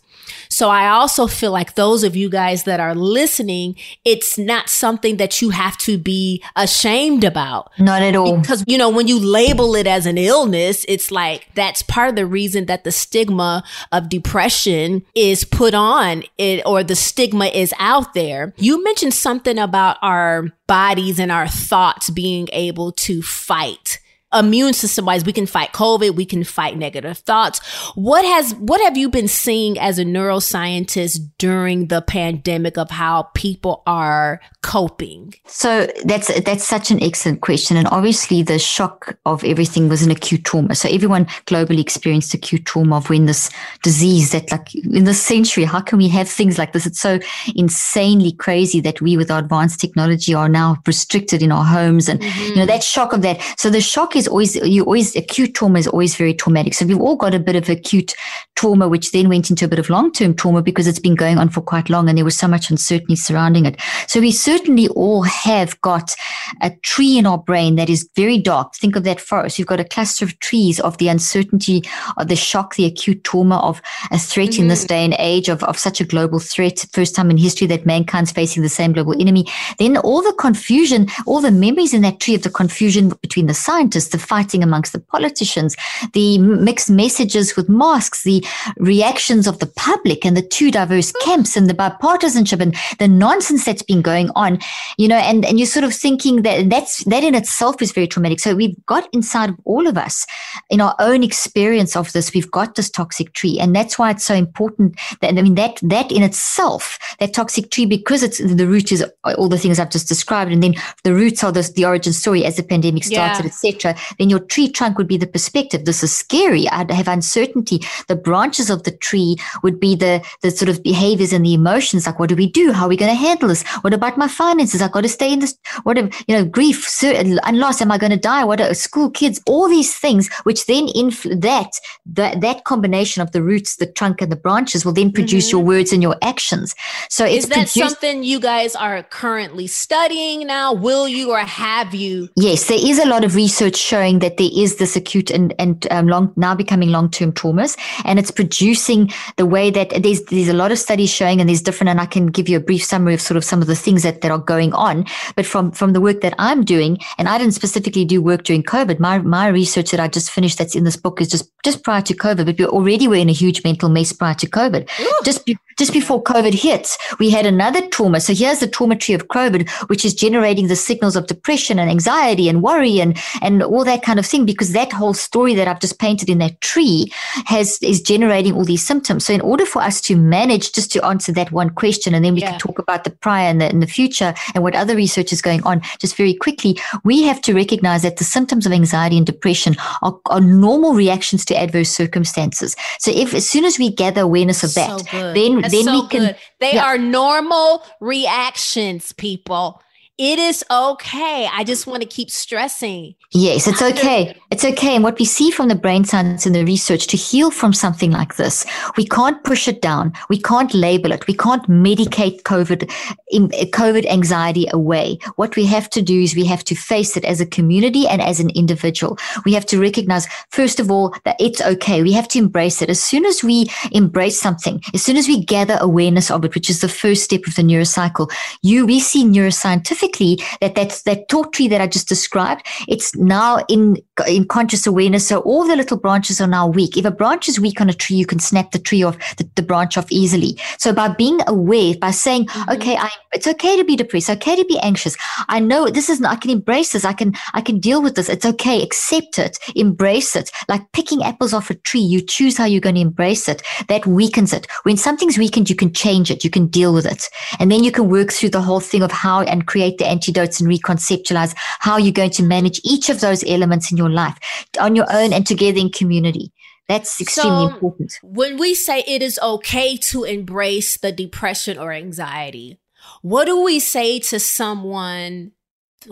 So 0.48 0.68
I 0.70 0.88
also 0.88 1.26
feel 1.26 1.52
like 1.52 1.74
those 1.74 2.04
of 2.04 2.14
you 2.16 2.28
guys 2.28 2.64
that 2.64 2.80
are 2.80 2.94
listening, 2.94 3.76
it's 4.04 4.38
not 4.38 4.68
something 4.68 5.16
that 5.16 5.42
you 5.42 5.50
have 5.50 5.76
to 5.78 5.98
be 5.98 6.42
ashamed 6.56 7.24
about. 7.24 7.70
Not 7.78 8.02
at 8.02 8.16
all. 8.16 8.38
Because, 8.38 8.64
you 8.66 8.78
know, 8.78 8.90
when 8.90 9.08
you 9.08 9.18
label 9.18 9.74
it 9.74 9.86
as 9.86 10.06
an 10.06 10.18
illness, 10.18 10.84
it's 10.88 11.10
like 11.10 11.48
that's 11.54 11.82
part 11.82 12.10
of 12.10 12.16
the 12.16 12.26
reason 12.26 12.66
that 12.66 12.84
the 12.84 12.92
stigma 12.92 13.64
of 13.92 14.08
depression 14.08 15.04
is 15.14 15.44
put 15.44 15.74
on 15.74 16.22
it 16.38 16.62
or 16.64 16.82
the 16.82 16.96
stigma 16.96 17.46
is 17.46 17.74
out 17.78 18.14
there. 18.14 18.52
You 18.56 18.82
mentioned 18.84 19.14
something 19.14 19.58
about 19.58 19.96
our 20.02 20.50
bodies 20.66 21.18
and 21.18 21.30
our 21.32 21.48
thoughts 21.48 22.10
being 22.10 22.48
able 22.52 22.92
to 22.92 23.22
fight 23.22 23.98
immune 24.34 24.72
system 24.72 25.06
wise, 25.06 25.24
we 25.24 25.32
can 25.32 25.46
fight 25.46 25.72
COVID, 25.72 26.14
we 26.16 26.26
can 26.26 26.44
fight 26.44 26.76
negative 26.76 27.18
thoughts. 27.18 27.60
What 27.94 28.24
has, 28.24 28.54
what 28.56 28.80
have 28.80 28.96
you 28.96 29.08
been 29.08 29.28
seeing 29.28 29.78
as 29.78 29.98
a 29.98 30.04
neuroscientist 30.04 31.18
during 31.38 31.88
the 31.88 32.02
pandemic 32.02 32.76
of 32.76 32.90
how 32.90 33.30
people 33.34 33.82
are 33.86 34.40
coping? 34.62 35.34
So 35.46 35.86
that's, 36.04 36.32
that's 36.42 36.64
such 36.64 36.90
an 36.90 37.02
excellent 37.02 37.40
question. 37.40 37.76
And 37.76 37.88
obviously 37.88 38.42
the 38.42 38.58
shock 38.58 39.16
of 39.26 39.44
everything 39.44 39.88
was 39.88 40.02
an 40.02 40.10
acute 40.10 40.44
trauma. 40.44 40.74
So 40.74 40.88
everyone 40.88 41.26
globally 41.46 41.80
experienced 41.80 42.34
acute 42.34 42.64
trauma 42.64 42.96
of 42.96 43.10
when 43.10 43.26
this 43.26 43.50
disease 43.82 44.32
that 44.32 44.50
like 44.50 44.74
in 44.74 45.04
this 45.04 45.20
century, 45.20 45.64
how 45.64 45.80
can 45.80 45.98
we 45.98 46.08
have 46.08 46.28
things 46.28 46.58
like 46.58 46.72
this? 46.72 46.86
It's 46.86 47.00
so 47.00 47.18
insanely 47.54 48.32
crazy 48.32 48.80
that 48.80 49.00
we 49.00 49.16
with 49.16 49.30
our 49.30 49.38
advanced 49.38 49.80
technology 49.80 50.34
are 50.34 50.48
now 50.48 50.76
restricted 50.86 51.42
in 51.42 51.52
our 51.52 51.64
homes 51.64 52.08
and, 52.08 52.20
mm-hmm. 52.20 52.44
you 52.50 52.56
know, 52.56 52.66
that 52.66 52.82
shock 52.82 53.12
of 53.12 53.22
that. 53.22 53.40
So 53.58 53.70
the 53.70 53.80
shock 53.80 54.16
is 54.16 54.23
is 54.24 54.28
always, 54.28 54.56
you 54.56 54.84
always, 54.84 55.14
acute 55.16 55.54
trauma 55.54 55.78
is 55.78 55.86
always 55.86 56.16
very 56.16 56.34
traumatic. 56.34 56.74
So 56.74 56.86
we've 56.86 57.00
all 57.00 57.16
got 57.16 57.34
a 57.34 57.38
bit 57.38 57.56
of 57.56 57.68
acute 57.68 58.14
trauma, 58.56 58.88
which 58.88 59.12
then 59.12 59.28
went 59.28 59.50
into 59.50 59.64
a 59.64 59.68
bit 59.68 59.78
of 59.78 59.90
long 59.90 60.12
term 60.12 60.34
trauma 60.34 60.62
because 60.62 60.86
it's 60.86 60.98
been 60.98 61.14
going 61.14 61.38
on 61.38 61.48
for 61.48 61.60
quite 61.60 61.90
long 61.90 62.08
and 62.08 62.16
there 62.16 62.24
was 62.24 62.36
so 62.36 62.48
much 62.48 62.70
uncertainty 62.70 63.16
surrounding 63.16 63.66
it. 63.66 63.80
So 64.08 64.20
we 64.20 64.32
certainly 64.32 64.88
all 64.88 65.22
have 65.22 65.80
got 65.82 66.14
a 66.62 66.70
tree 66.82 67.18
in 67.18 67.26
our 67.26 67.38
brain 67.38 67.76
that 67.76 67.90
is 67.90 68.08
very 68.16 68.38
dark. 68.38 68.74
Think 68.74 68.96
of 68.96 69.04
that 69.04 69.20
forest. 69.20 69.58
You've 69.58 69.68
got 69.68 69.80
a 69.80 69.84
cluster 69.84 70.24
of 70.24 70.38
trees 70.40 70.80
of 70.80 70.98
the 70.98 71.08
uncertainty, 71.08 71.82
of 72.16 72.28
the 72.28 72.36
shock, 72.36 72.76
the 72.76 72.86
acute 72.86 73.24
trauma 73.24 73.58
of 73.58 73.82
a 74.10 74.18
threat 74.18 74.50
mm-hmm. 74.50 74.62
in 74.62 74.68
this 74.68 74.80
mm-hmm. 74.80 74.88
day 74.88 75.04
and 75.04 75.16
age 75.18 75.48
of, 75.48 75.62
of 75.64 75.78
such 75.78 76.00
a 76.00 76.04
global 76.04 76.38
threat. 76.38 76.84
First 76.92 77.14
time 77.14 77.30
in 77.30 77.36
history 77.36 77.66
that 77.68 77.86
mankind's 77.86 78.32
facing 78.32 78.62
the 78.62 78.68
same 78.68 78.92
global 78.92 79.20
enemy. 79.20 79.46
Then 79.78 79.96
all 79.98 80.22
the 80.22 80.34
confusion, 80.38 81.08
all 81.26 81.40
the 81.40 81.50
memories 81.50 81.94
in 81.94 82.02
that 82.02 82.20
tree 82.20 82.34
of 82.34 82.42
the 82.42 82.50
confusion 82.50 83.10
between 83.20 83.46
the 83.46 83.54
scientists, 83.54 84.13
the 84.14 84.18
fighting 84.18 84.62
amongst 84.62 84.92
the 84.92 85.00
politicians, 85.00 85.76
the 86.12 86.38
mixed 86.38 86.88
messages 86.88 87.56
with 87.56 87.68
masks, 87.68 88.22
the 88.22 88.44
reactions 88.78 89.48
of 89.48 89.58
the 89.58 89.66
public 89.66 90.24
and 90.24 90.36
the 90.36 90.42
two 90.42 90.70
diverse 90.70 91.12
hmm. 91.16 91.30
camps 91.30 91.56
and 91.56 91.68
the 91.68 91.74
bipartisanship 91.74 92.60
and 92.60 92.76
the 93.00 93.08
nonsense 93.08 93.64
that's 93.64 93.82
been 93.82 94.02
going 94.02 94.30
on, 94.36 94.58
you 94.98 95.08
know, 95.08 95.16
and, 95.16 95.44
and 95.44 95.58
you're 95.58 95.66
sort 95.66 95.84
of 95.84 95.92
thinking 95.92 96.42
that 96.42 96.70
that's, 96.70 97.02
that 97.04 97.24
in 97.24 97.34
itself 97.34 97.82
is 97.82 97.90
very 97.90 98.06
traumatic. 98.06 98.38
So 98.38 98.54
we've 98.54 98.76
got 98.86 99.08
inside 99.12 99.50
of 99.50 99.56
all 99.64 99.88
of 99.88 99.98
us 99.98 100.26
in 100.70 100.80
our 100.80 100.94
own 101.00 101.24
experience 101.24 101.96
of 101.96 102.12
this, 102.12 102.32
we've 102.32 102.50
got 102.50 102.76
this 102.76 102.88
toxic 102.88 103.32
tree. 103.32 103.58
And 103.58 103.74
that's 103.74 103.98
why 103.98 104.10
it's 104.10 104.24
so 104.24 104.34
important 104.34 104.96
that, 105.20 105.36
I 105.36 105.42
mean, 105.42 105.56
that, 105.56 105.80
that 105.82 106.12
in 106.12 106.22
itself, 106.22 106.98
that 107.18 107.34
toxic 107.34 107.72
tree, 107.72 107.86
because 107.86 108.22
it's 108.22 108.38
the 108.38 108.68
root 108.68 108.92
is 108.92 109.02
uh, 109.24 109.34
all 109.36 109.48
the 109.48 109.58
things 109.58 109.80
I've 109.80 109.90
just 109.90 110.06
described. 110.06 110.52
And 110.52 110.62
then 110.62 110.74
the 111.02 111.14
roots 111.14 111.42
are 111.42 111.50
the, 111.50 111.68
the 111.74 111.84
origin 111.84 112.12
story 112.12 112.44
as 112.44 112.56
the 112.56 112.62
pandemic 112.62 113.02
started, 113.02 113.44
yeah. 113.44 113.48
etc 113.48 113.96
then 114.18 114.30
your 114.30 114.40
tree 114.40 114.68
trunk 114.70 114.98
would 114.98 115.08
be 115.08 115.16
the 115.16 115.26
perspective. 115.26 115.84
This 115.84 116.02
is 116.02 116.14
scary. 116.14 116.68
I'd 116.68 116.90
have 116.90 117.08
uncertainty. 117.08 117.80
The 118.08 118.16
branches 118.16 118.70
of 118.70 118.82
the 118.82 118.90
tree 118.90 119.36
would 119.62 119.80
be 119.80 119.94
the, 119.94 120.24
the 120.42 120.50
sort 120.50 120.68
of 120.68 120.82
behaviors 120.82 121.32
and 121.32 121.44
the 121.44 121.54
emotions. 121.54 122.06
Like, 122.06 122.18
what 122.18 122.28
do 122.28 122.36
we 122.36 122.46
do? 122.46 122.72
How 122.72 122.86
are 122.86 122.88
we 122.88 122.96
going 122.96 123.10
to 123.10 123.16
handle 123.16 123.48
this? 123.48 123.66
What 123.82 123.94
about 123.94 124.16
my 124.16 124.28
finances? 124.28 124.82
I've 124.82 124.92
got 124.92 125.02
to 125.02 125.08
stay 125.08 125.32
in 125.32 125.40
this, 125.40 125.56
what, 125.82 125.98
if, 125.98 126.24
you 126.28 126.36
know, 126.36 126.44
grief 126.44 127.02
and 127.02 127.58
loss. 127.58 127.80
Am 127.80 127.92
I 127.92 127.98
going 127.98 128.10
to 128.10 128.16
die? 128.16 128.44
What 128.44 128.60
are 128.60 128.74
school 128.74 129.10
kids? 129.10 129.40
All 129.46 129.68
these 129.68 129.96
things, 129.96 130.32
which 130.44 130.66
then 130.66 130.86
infl- 130.88 131.40
that, 131.40 131.78
that, 132.06 132.40
that 132.40 132.64
combination 132.64 133.22
of 133.22 133.32
the 133.32 133.42
roots, 133.42 133.76
the 133.76 133.86
trunk 133.86 134.22
and 134.22 134.30
the 134.30 134.36
branches 134.36 134.84
will 134.84 134.92
then 134.92 135.12
produce 135.12 135.48
mm-hmm. 135.48 135.56
your 135.56 135.64
words 135.64 135.92
and 135.92 136.02
your 136.02 136.16
actions. 136.22 136.74
So 137.08 137.24
is 137.24 137.48
that 137.48 137.68
something 137.68 138.22
you 138.22 138.40
guys 138.40 138.74
are 138.74 139.02
currently 139.02 139.66
studying 139.66 140.46
now? 140.46 140.72
Will 140.72 141.08
you 141.08 141.32
or 141.32 141.38
have 141.38 141.94
you? 141.94 142.28
Yes, 142.36 142.68
there 142.68 142.78
is 142.80 142.98
a 142.98 143.06
lot 143.06 143.24
of 143.24 143.34
research 143.34 143.83
showing 143.84 144.20
that 144.20 144.38
there 144.38 144.50
is 144.52 144.76
this 144.76 144.96
acute 144.96 145.30
and, 145.30 145.54
and 145.58 145.86
um, 145.90 146.08
long 146.08 146.32
now 146.36 146.54
becoming 146.54 146.90
long-term 146.90 147.32
traumas 147.32 147.76
and 148.04 148.18
it's 148.18 148.30
producing 148.30 149.12
the 149.36 149.44
way 149.46 149.70
that 149.70 149.90
there's 150.02 150.22
there's 150.24 150.48
a 150.48 150.54
lot 150.54 150.72
of 150.72 150.78
studies 150.78 151.10
showing 151.10 151.40
and 151.40 151.48
there's 151.48 151.60
different 151.60 151.90
and 151.90 152.00
I 152.00 152.06
can 152.06 152.26
give 152.26 152.48
you 152.48 152.56
a 152.56 152.60
brief 152.60 152.82
summary 152.82 153.14
of 153.14 153.20
sort 153.20 153.36
of 153.36 153.44
some 153.44 153.60
of 153.60 153.66
the 153.66 153.76
things 153.76 154.02
that, 154.02 154.22
that 154.22 154.30
are 154.30 154.38
going 154.38 154.72
on. 154.72 155.04
But 155.36 155.46
from 155.46 155.70
from 155.72 155.92
the 155.92 156.00
work 156.00 156.22
that 156.22 156.34
I'm 156.38 156.64
doing 156.64 156.98
and 157.18 157.28
I 157.28 157.36
didn't 157.38 157.54
specifically 157.54 158.04
do 158.04 158.22
work 158.22 158.44
during 158.44 158.62
COVID 158.62 158.98
my 158.98 159.18
my 159.18 159.48
research 159.48 159.90
that 159.90 160.00
I 160.00 160.08
just 160.08 160.30
finished 160.30 160.58
that's 160.58 160.74
in 160.74 160.84
this 160.84 160.96
book 160.96 161.20
is 161.20 161.28
just 161.28 161.50
just 161.64 161.82
prior 161.82 162.02
to 162.02 162.14
COVID 162.14 162.46
but 162.46 162.58
we 162.58 162.66
already 162.66 163.06
were 163.08 163.22
in 163.24 163.28
a 163.28 163.32
huge 163.32 163.62
mental 163.64 163.88
mess 163.88 164.12
prior 164.12 164.34
to 164.34 164.46
COVID. 164.46 164.88
Ooh. 165.00 165.20
just 165.24 165.44
be, 165.44 165.58
just 165.78 165.92
before 165.92 166.22
COVID 166.22 166.54
hits 166.54 166.96
we 167.18 167.28
had 167.30 167.46
another 167.46 167.86
trauma. 167.88 168.20
So 168.20 168.34
here's 168.34 168.60
the 168.60 168.68
trauma 168.68 168.96
tree 168.96 169.14
of 169.14 169.28
COVID 169.28 169.68
which 169.90 170.04
is 170.04 170.14
generating 170.14 170.68
the 170.68 170.76
signals 170.76 171.16
of 171.16 171.26
depression 171.26 171.78
and 171.78 171.90
anxiety 171.90 172.48
and 172.48 172.62
worry 172.62 173.00
and 173.00 173.18
and 173.42 173.62
all 173.74 173.84
that 173.84 174.02
kind 174.02 174.18
of 174.18 174.26
thing 174.26 174.46
because 174.46 174.72
that 174.72 174.92
whole 174.92 175.14
story 175.14 175.54
that 175.54 175.66
I've 175.66 175.80
just 175.80 175.98
painted 175.98 176.28
in 176.28 176.38
that 176.38 176.60
tree 176.60 177.12
has 177.46 177.78
is 177.82 178.00
generating 178.00 178.54
all 178.54 178.64
these 178.64 178.86
symptoms. 178.86 179.26
So 179.26 179.32
in 179.32 179.40
order 179.40 179.66
for 179.66 179.82
us 179.82 180.00
to 180.02 180.16
manage, 180.16 180.72
just 180.72 180.92
to 180.92 181.04
answer 181.04 181.32
that 181.32 181.50
one 181.50 181.70
question, 181.70 182.14
and 182.14 182.24
then 182.24 182.34
we 182.34 182.40
yeah. 182.40 182.50
can 182.50 182.60
talk 182.60 182.78
about 182.78 183.02
the 183.02 183.10
prior 183.10 183.48
and 183.48 183.60
the, 183.60 183.66
and 183.66 183.82
the 183.82 183.86
future 183.86 184.32
and 184.54 184.62
what 184.62 184.76
other 184.76 184.94
research 184.94 185.32
is 185.32 185.42
going 185.42 185.62
on, 185.64 185.82
just 185.98 186.16
very 186.16 186.34
quickly, 186.34 186.78
we 187.02 187.22
have 187.22 187.40
to 187.42 187.52
recognize 187.52 188.02
that 188.02 188.18
the 188.18 188.24
symptoms 188.24 188.64
of 188.64 188.72
anxiety 188.72 189.16
and 189.16 189.26
depression 189.26 189.74
are, 190.02 190.18
are 190.26 190.40
normal 190.40 190.94
reactions 190.94 191.44
to 191.46 191.56
adverse 191.56 191.90
circumstances. 191.90 192.76
So 193.00 193.10
if 193.10 193.34
as 193.34 193.48
soon 193.48 193.64
as 193.64 193.78
we 193.78 193.90
gather 193.90 194.20
awareness 194.20 194.62
of 194.62 194.74
that, 194.74 195.00
so 195.00 195.32
then 195.32 195.62
That's 195.62 195.74
then 195.74 195.84
so 195.84 195.92
we 195.92 196.08
can 196.08 196.20
good. 196.26 196.36
they 196.60 196.74
yeah. 196.74 196.84
are 196.84 196.98
normal 196.98 197.82
reactions, 198.00 199.12
people. 199.12 199.82
It 200.16 200.38
is 200.38 200.64
okay. 200.70 201.48
I 201.52 201.64
just 201.64 201.88
want 201.88 202.02
to 202.02 202.08
keep 202.08 202.30
stressing. 202.30 203.16
Yes, 203.32 203.66
it's 203.66 203.82
okay. 203.82 204.40
It's 204.52 204.64
okay. 204.64 204.94
And 204.94 205.02
what 205.02 205.18
we 205.18 205.24
see 205.24 205.50
from 205.50 205.66
the 205.66 205.74
brain 205.74 206.04
science 206.04 206.46
and 206.46 206.54
the 206.54 206.64
research 206.64 207.08
to 207.08 207.16
heal 207.16 207.50
from 207.50 207.72
something 207.72 208.12
like 208.12 208.36
this, 208.36 208.64
we 208.96 209.08
can't 209.08 209.42
push 209.42 209.66
it 209.66 209.82
down. 209.82 210.12
We 210.28 210.40
can't 210.40 210.72
label 210.72 211.10
it. 211.10 211.26
We 211.26 211.34
can't 211.34 211.68
medicate 211.68 212.42
COVID, 212.42 212.84
uh, 212.84 213.64
COVID 213.76 214.06
anxiety 214.06 214.68
away. 214.72 215.18
What 215.34 215.56
we 215.56 215.66
have 215.66 215.90
to 215.90 216.00
do 216.00 216.22
is 216.22 216.36
we 216.36 216.44
have 216.44 216.62
to 216.64 216.76
face 216.76 217.16
it 217.16 217.24
as 217.24 217.40
a 217.40 217.46
community 217.46 218.06
and 218.06 218.22
as 218.22 218.38
an 218.38 218.50
individual. 218.50 219.18
We 219.44 219.52
have 219.54 219.66
to 219.66 219.80
recognize, 219.80 220.28
first 220.50 220.78
of 220.78 220.92
all, 220.92 221.12
that 221.24 221.34
it's 221.40 221.60
okay. 221.60 222.04
We 222.04 222.12
have 222.12 222.28
to 222.28 222.38
embrace 222.38 222.80
it. 222.82 222.88
As 222.88 223.02
soon 223.02 223.26
as 223.26 223.42
we 223.42 223.68
embrace 223.90 224.40
something, 224.40 224.80
as 224.94 225.02
soon 225.02 225.16
as 225.16 225.26
we 225.26 225.44
gather 225.44 225.76
awareness 225.80 226.30
of 226.30 226.44
it, 226.44 226.54
which 226.54 226.70
is 226.70 226.82
the 226.82 226.88
first 226.88 227.24
step 227.24 227.48
of 227.48 227.56
the 227.56 227.62
neurocycle, 227.62 228.30
you, 228.62 228.86
we 228.86 229.00
see 229.00 229.24
neuroscientific 229.24 230.03
specifically 230.04 230.44
that 230.60 230.74
that's 230.74 231.02
that 231.02 231.28
talk 231.28 231.52
tree 231.52 231.68
that 231.68 231.80
I 231.80 231.86
just 231.86 232.08
described, 232.08 232.66
it's 232.88 233.14
now 233.16 233.64
in 233.68 233.96
in 234.28 234.46
conscious 234.46 234.86
awareness. 234.86 235.26
So 235.26 235.40
all 235.40 235.66
the 235.66 235.76
little 235.76 235.96
branches 235.96 236.40
are 236.40 236.46
now 236.46 236.66
weak. 236.66 236.96
If 236.96 237.04
a 237.04 237.10
branch 237.10 237.48
is 237.48 237.58
weak 237.60 237.80
on 237.80 237.88
a 237.88 237.94
tree, 237.94 238.16
you 238.16 238.26
can 238.26 238.38
snap 238.38 238.72
the 238.72 238.78
tree 238.78 239.02
off, 239.02 239.16
the, 239.36 239.48
the 239.56 239.62
branch 239.62 239.96
off 239.96 240.10
easily. 240.10 240.58
So 240.78 240.92
by 240.92 241.08
being 241.08 241.40
aware, 241.46 241.94
by 242.00 242.10
saying, 242.10 242.46
mm-hmm. 242.46 242.72
okay, 242.72 242.96
I, 242.96 243.10
it's 243.32 243.46
okay 243.46 243.76
to 243.76 243.84
be 243.84 243.96
depressed, 243.96 244.30
okay 244.30 244.56
to 244.56 244.64
be 244.64 244.78
anxious. 244.80 245.16
I 245.48 245.60
know 245.60 245.88
this 245.88 246.08
is, 246.08 246.20
not, 246.20 246.32
I 246.32 246.36
can 246.36 246.50
embrace 246.50 246.92
this. 246.92 247.04
I 247.04 247.12
can, 247.12 247.34
I 247.54 247.60
can 247.60 247.80
deal 247.80 248.02
with 248.02 248.14
this. 248.14 248.28
It's 248.28 248.46
okay. 248.46 248.82
Accept 248.82 249.38
it. 249.38 249.58
Embrace 249.74 250.36
it. 250.36 250.50
Like 250.68 250.92
picking 250.92 251.22
apples 251.22 251.52
off 251.52 251.70
a 251.70 251.74
tree. 251.74 252.00
You 252.00 252.20
choose 252.20 252.56
how 252.56 252.64
you're 252.64 252.80
going 252.80 252.94
to 252.94 253.00
embrace 253.00 253.48
it. 253.48 253.62
That 253.88 254.06
weakens 254.06 254.52
it. 254.52 254.66
When 254.84 254.96
something's 254.96 255.38
weakened, 255.38 255.68
you 255.68 255.76
can 255.76 255.92
change 255.92 256.30
it. 256.30 256.44
You 256.44 256.50
can 256.50 256.66
deal 256.66 256.94
with 256.94 257.06
it. 257.06 257.28
And 257.58 257.70
then 257.70 257.82
you 257.84 257.92
can 257.92 258.08
work 258.08 258.32
through 258.32 258.50
the 258.50 258.62
whole 258.62 258.80
thing 258.80 259.02
of 259.02 259.10
how 259.10 259.42
and 259.42 259.66
create 259.66 259.93
the 259.98 260.06
antidotes 260.06 260.60
and 260.60 260.70
reconceptualize 260.70 261.54
how 261.56 261.96
you're 261.96 262.12
going 262.12 262.30
to 262.30 262.42
manage 262.42 262.80
each 262.84 263.08
of 263.08 263.20
those 263.20 263.44
elements 263.44 263.90
in 263.90 263.96
your 263.96 264.10
life 264.10 264.38
on 264.80 264.96
your 264.96 265.06
own 265.12 265.32
and 265.32 265.46
together 265.46 265.78
in 265.78 265.90
community. 265.90 266.52
That's 266.88 267.20
extremely 267.20 267.68
so, 267.68 267.74
important. 267.74 268.18
When 268.22 268.58
we 268.58 268.74
say 268.74 269.02
it 269.06 269.22
is 269.22 269.38
okay 269.42 269.96
to 269.96 270.24
embrace 270.24 270.98
the 270.98 271.12
depression 271.12 271.78
or 271.78 271.92
anxiety, 271.92 272.78
what 273.22 273.46
do 273.46 273.62
we 273.62 273.80
say 273.80 274.18
to 274.18 274.38
someone 274.38 275.52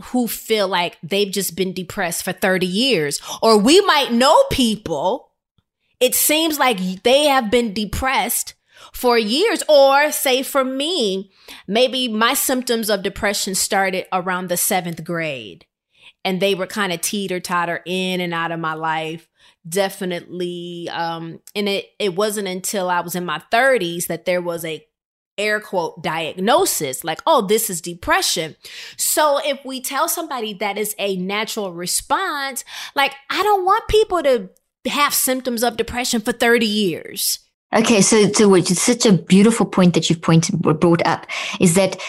who 0.04 0.26
feel 0.26 0.68
like 0.68 0.98
they've 1.02 1.30
just 1.30 1.56
been 1.56 1.74
depressed 1.74 2.24
for 2.24 2.32
30 2.32 2.66
years? 2.66 3.20
Or 3.42 3.58
we 3.58 3.80
might 3.82 4.12
know 4.12 4.44
people, 4.50 5.30
it 6.00 6.14
seems 6.14 6.58
like 6.58 7.02
they 7.02 7.26
have 7.26 7.50
been 7.50 7.74
depressed 7.74 8.54
for 8.92 9.18
years. 9.18 9.62
Or 9.68 10.10
say 10.12 10.42
for 10.42 10.64
me, 10.64 11.30
maybe 11.66 12.08
my 12.08 12.34
symptoms 12.34 12.90
of 12.90 13.02
depression 13.02 13.54
started 13.54 14.06
around 14.12 14.48
the 14.48 14.56
seventh 14.56 15.04
grade. 15.04 15.66
and 16.24 16.40
they 16.40 16.54
were 16.54 16.66
kind 16.66 16.92
of 16.92 17.00
teeter 17.00 17.40
totter 17.40 17.80
in 17.86 18.20
and 18.20 18.32
out 18.34 18.52
of 18.52 18.60
my 18.60 18.74
life 18.74 19.28
definitely 19.68 20.88
um 20.92 21.40
and 21.54 21.68
it 21.68 21.86
it 21.98 22.14
wasn't 22.14 22.46
until 22.48 22.88
i 22.88 23.00
was 23.00 23.14
in 23.14 23.24
my 23.24 23.40
30s 23.52 24.06
that 24.06 24.24
there 24.24 24.40
was 24.42 24.64
a 24.64 24.84
air 25.38 25.60
quote 25.60 26.02
diagnosis 26.02 27.04
like 27.04 27.20
oh 27.26 27.46
this 27.46 27.70
is 27.70 27.80
depression 27.80 28.54
so 28.96 29.40
if 29.44 29.64
we 29.64 29.80
tell 29.80 30.08
somebody 30.08 30.52
that 30.52 30.76
is 30.76 30.94
a 30.98 31.16
natural 31.16 31.72
response 31.72 32.64
like 32.94 33.14
i 33.30 33.42
don't 33.42 33.64
want 33.64 33.86
people 33.88 34.22
to 34.22 34.50
have 34.90 35.14
symptoms 35.14 35.62
of 35.62 35.76
depression 35.76 36.20
for 36.20 36.32
30 36.32 36.66
years 36.66 37.38
Okay, 37.74 38.02
so 38.02 38.30
so 38.32 38.54
it's 38.54 38.80
such 38.80 39.06
a 39.06 39.12
beautiful 39.12 39.66
point 39.66 39.94
that 39.94 40.10
you've 40.10 40.22
pointed 40.22 40.60
brought 40.60 41.04
up 41.06 41.26
is 41.60 41.74
that 41.74 42.00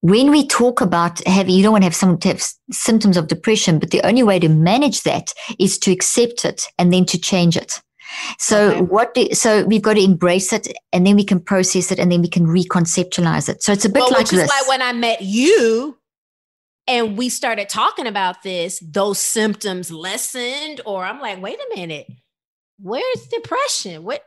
when 0.00 0.30
we 0.30 0.46
talk 0.46 0.80
about 0.80 1.26
having, 1.26 1.54
you 1.54 1.62
don't 1.62 1.72
want 1.72 1.82
to 1.82 1.86
have 1.86 1.94
someone 1.94 2.20
to 2.20 2.28
have 2.28 2.42
symptoms 2.70 3.16
of 3.16 3.26
depression, 3.26 3.80
but 3.80 3.90
the 3.90 4.06
only 4.06 4.22
way 4.22 4.38
to 4.38 4.48
manage 4.48 5.02
that 5.02 5.32
is 5.58 5.76
to 5.78 5.90
accept 5.90 6.44
it 6.44 6.66
and 6.78 6.92
then 6.92 7.04
to 7.06 7.18
change 7.18 7.56
it. 7.56 7.80
So 8.38 8.70
okay. 8.70 8.80
what? 8.82 9.14
Do, 9.14 9.28
so 9.32 9.64
we've 9.64 9.82
got 9.82 9.94
to 9.94 10.02
embrace 10.02 10.52
it, 10.52 10.72
and 10.92 11.06
then 11.06 11.16
we 11.16 11.24
can 11.24 11.40
process 11.40 11.90
it, 11.90 11.98
and 11.98 12.10
then 12.10 12.22
we 12.22 12.28
can 12.28 12.46
reconceptualize 12.46 13.48
it. 13.48 13.62
So 13.62 13.72
it's 13.72 13.84
a 13.84 13.88
bit 13.88 14.00
well, 14.00 14.10
like 14.10 14.18
which 14.18 14.32
is 14.32 14.40
this. 14.40 14.48
why 14.48 14.62
when 14.68 14.82
I 14.82 14.92
met 14.92 15.20
you, 15.20 15.98
and 16.86 17.18
we 17.18 17.28
started 17.28 17.68
talking 17.68 18.06
about 18.06 18.42
this, 18.42 18.78
those 18.80 19.18
symptoms 19.18 19.90
lessened, 19.90 20.80
or 20.86 21.04
I'm 21.04 21.20
like, 21.20 21.42
wait 21.42 21.58
a 21.58 21.76
minute, 21.76 22.06
where's 22.80 23.26
depression? 23.26 24.04
What? 24.04 24.24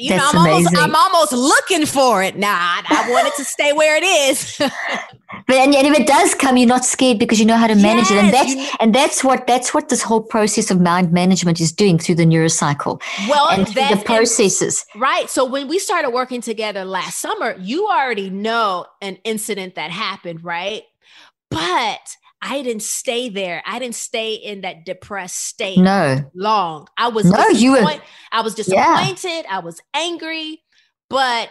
You 0.00 0.10
That's 0.10 0.32
know, 0.32 0.40
I'm 0.40 0.46
amazing. 0.46 0.76
almost 0.76 0.82
I'm 0.82 0.94
almost 0.94 1.32
looking 1.32 1.86
for 1.86 2.22
it. 2.22 2.36
Nah, 2.36 2.48
I, 2.48 2.82
I 2.88 3.10
want 3.10 3.26
it 3.28 3.34
to 3.36 3.44
stay 3.44 3.72
where 3.72 3.96
it 3.96 4.02
is. 4.02 4.56
but 4.58 5.56
and, 5.56 5.74
and, 5.74 5.86
if 5.86 5.98
it 5.98 6.06
does 6.06 6.34
come, 6.34 6.56
you're 6.56 6.66
not 6.66 6.84
scared 6.84 7.18
because 7.18 7.38
you 7.38 7.46
know 7.46 7.56
how 7.56 7.66
to 7.66 7.74
manage 7.74 8.10
yes, 8.10 8.12
it. 8.12 8.24
And 8.24 8.32
that's 8.32 8.54
you, 8.54 8.76
and 8.80 8.94
that's 8.94 9.22
what 9.22 9.46
that's 9.46 9.74
what 9.74 9.90
this 9.90 10.02
whole 10.02 10.22
process 10.22 10.70
of 10.70 10.80
mind 10.80 11.12
management 11.12 11.60
is 11.60 11.70
doing 11.70 11.98
through 11.98 12.14
the 12.14 12.24
neurocycle. 12.24 13.02
Well, 13.28 13.50
and 13.50 13.68
through 13.68 13.96
the 13.96 14.02
processes. 14.04 14.86
And, 14.94 15.02
right. 15.02 15.28
So 15.28 15.44
when 15.44 15.68
we 15.68 15.78
started 15.78 16.10
working 16.10 16.40
together 16.40 16.84
last 16.84 17.18
summer, 17.18 17.56
you 17.58 17.86
already 17.86 18.30
know 18.30 18.86
an 19.02 19.18
incident 19.24 19.74
that 19.74 19.90
happened, 19.90 20.42
right? 20.42 20.82
But 21.50 22.16
I 22.42 22.62
didn't 22.62 22.82
stay 22.82 23.28
there. 23.28 23.62
I 23.66 23.78
didn't 23.78 23.96
stay 23.96 24.34
in 24.34 24.62
that 24.62 24.84
depressed 24.84 25.38
state 25.38 25.78
no. 25.78 26.24
long. 26.34 26.88
I 26.96 27.08
was 27.08 27.26
no, 27.26 27.48
you 27.48 27.72
were, 27.72 28.00
I 28.32 28.40
was 28.40 28.54
disappointed. 28.54 29.44
Yeah. 29.44 29.56
I 29.56 29.58
was 29.58 29.80
angry, 29.92 30.62
but 31.08 31.50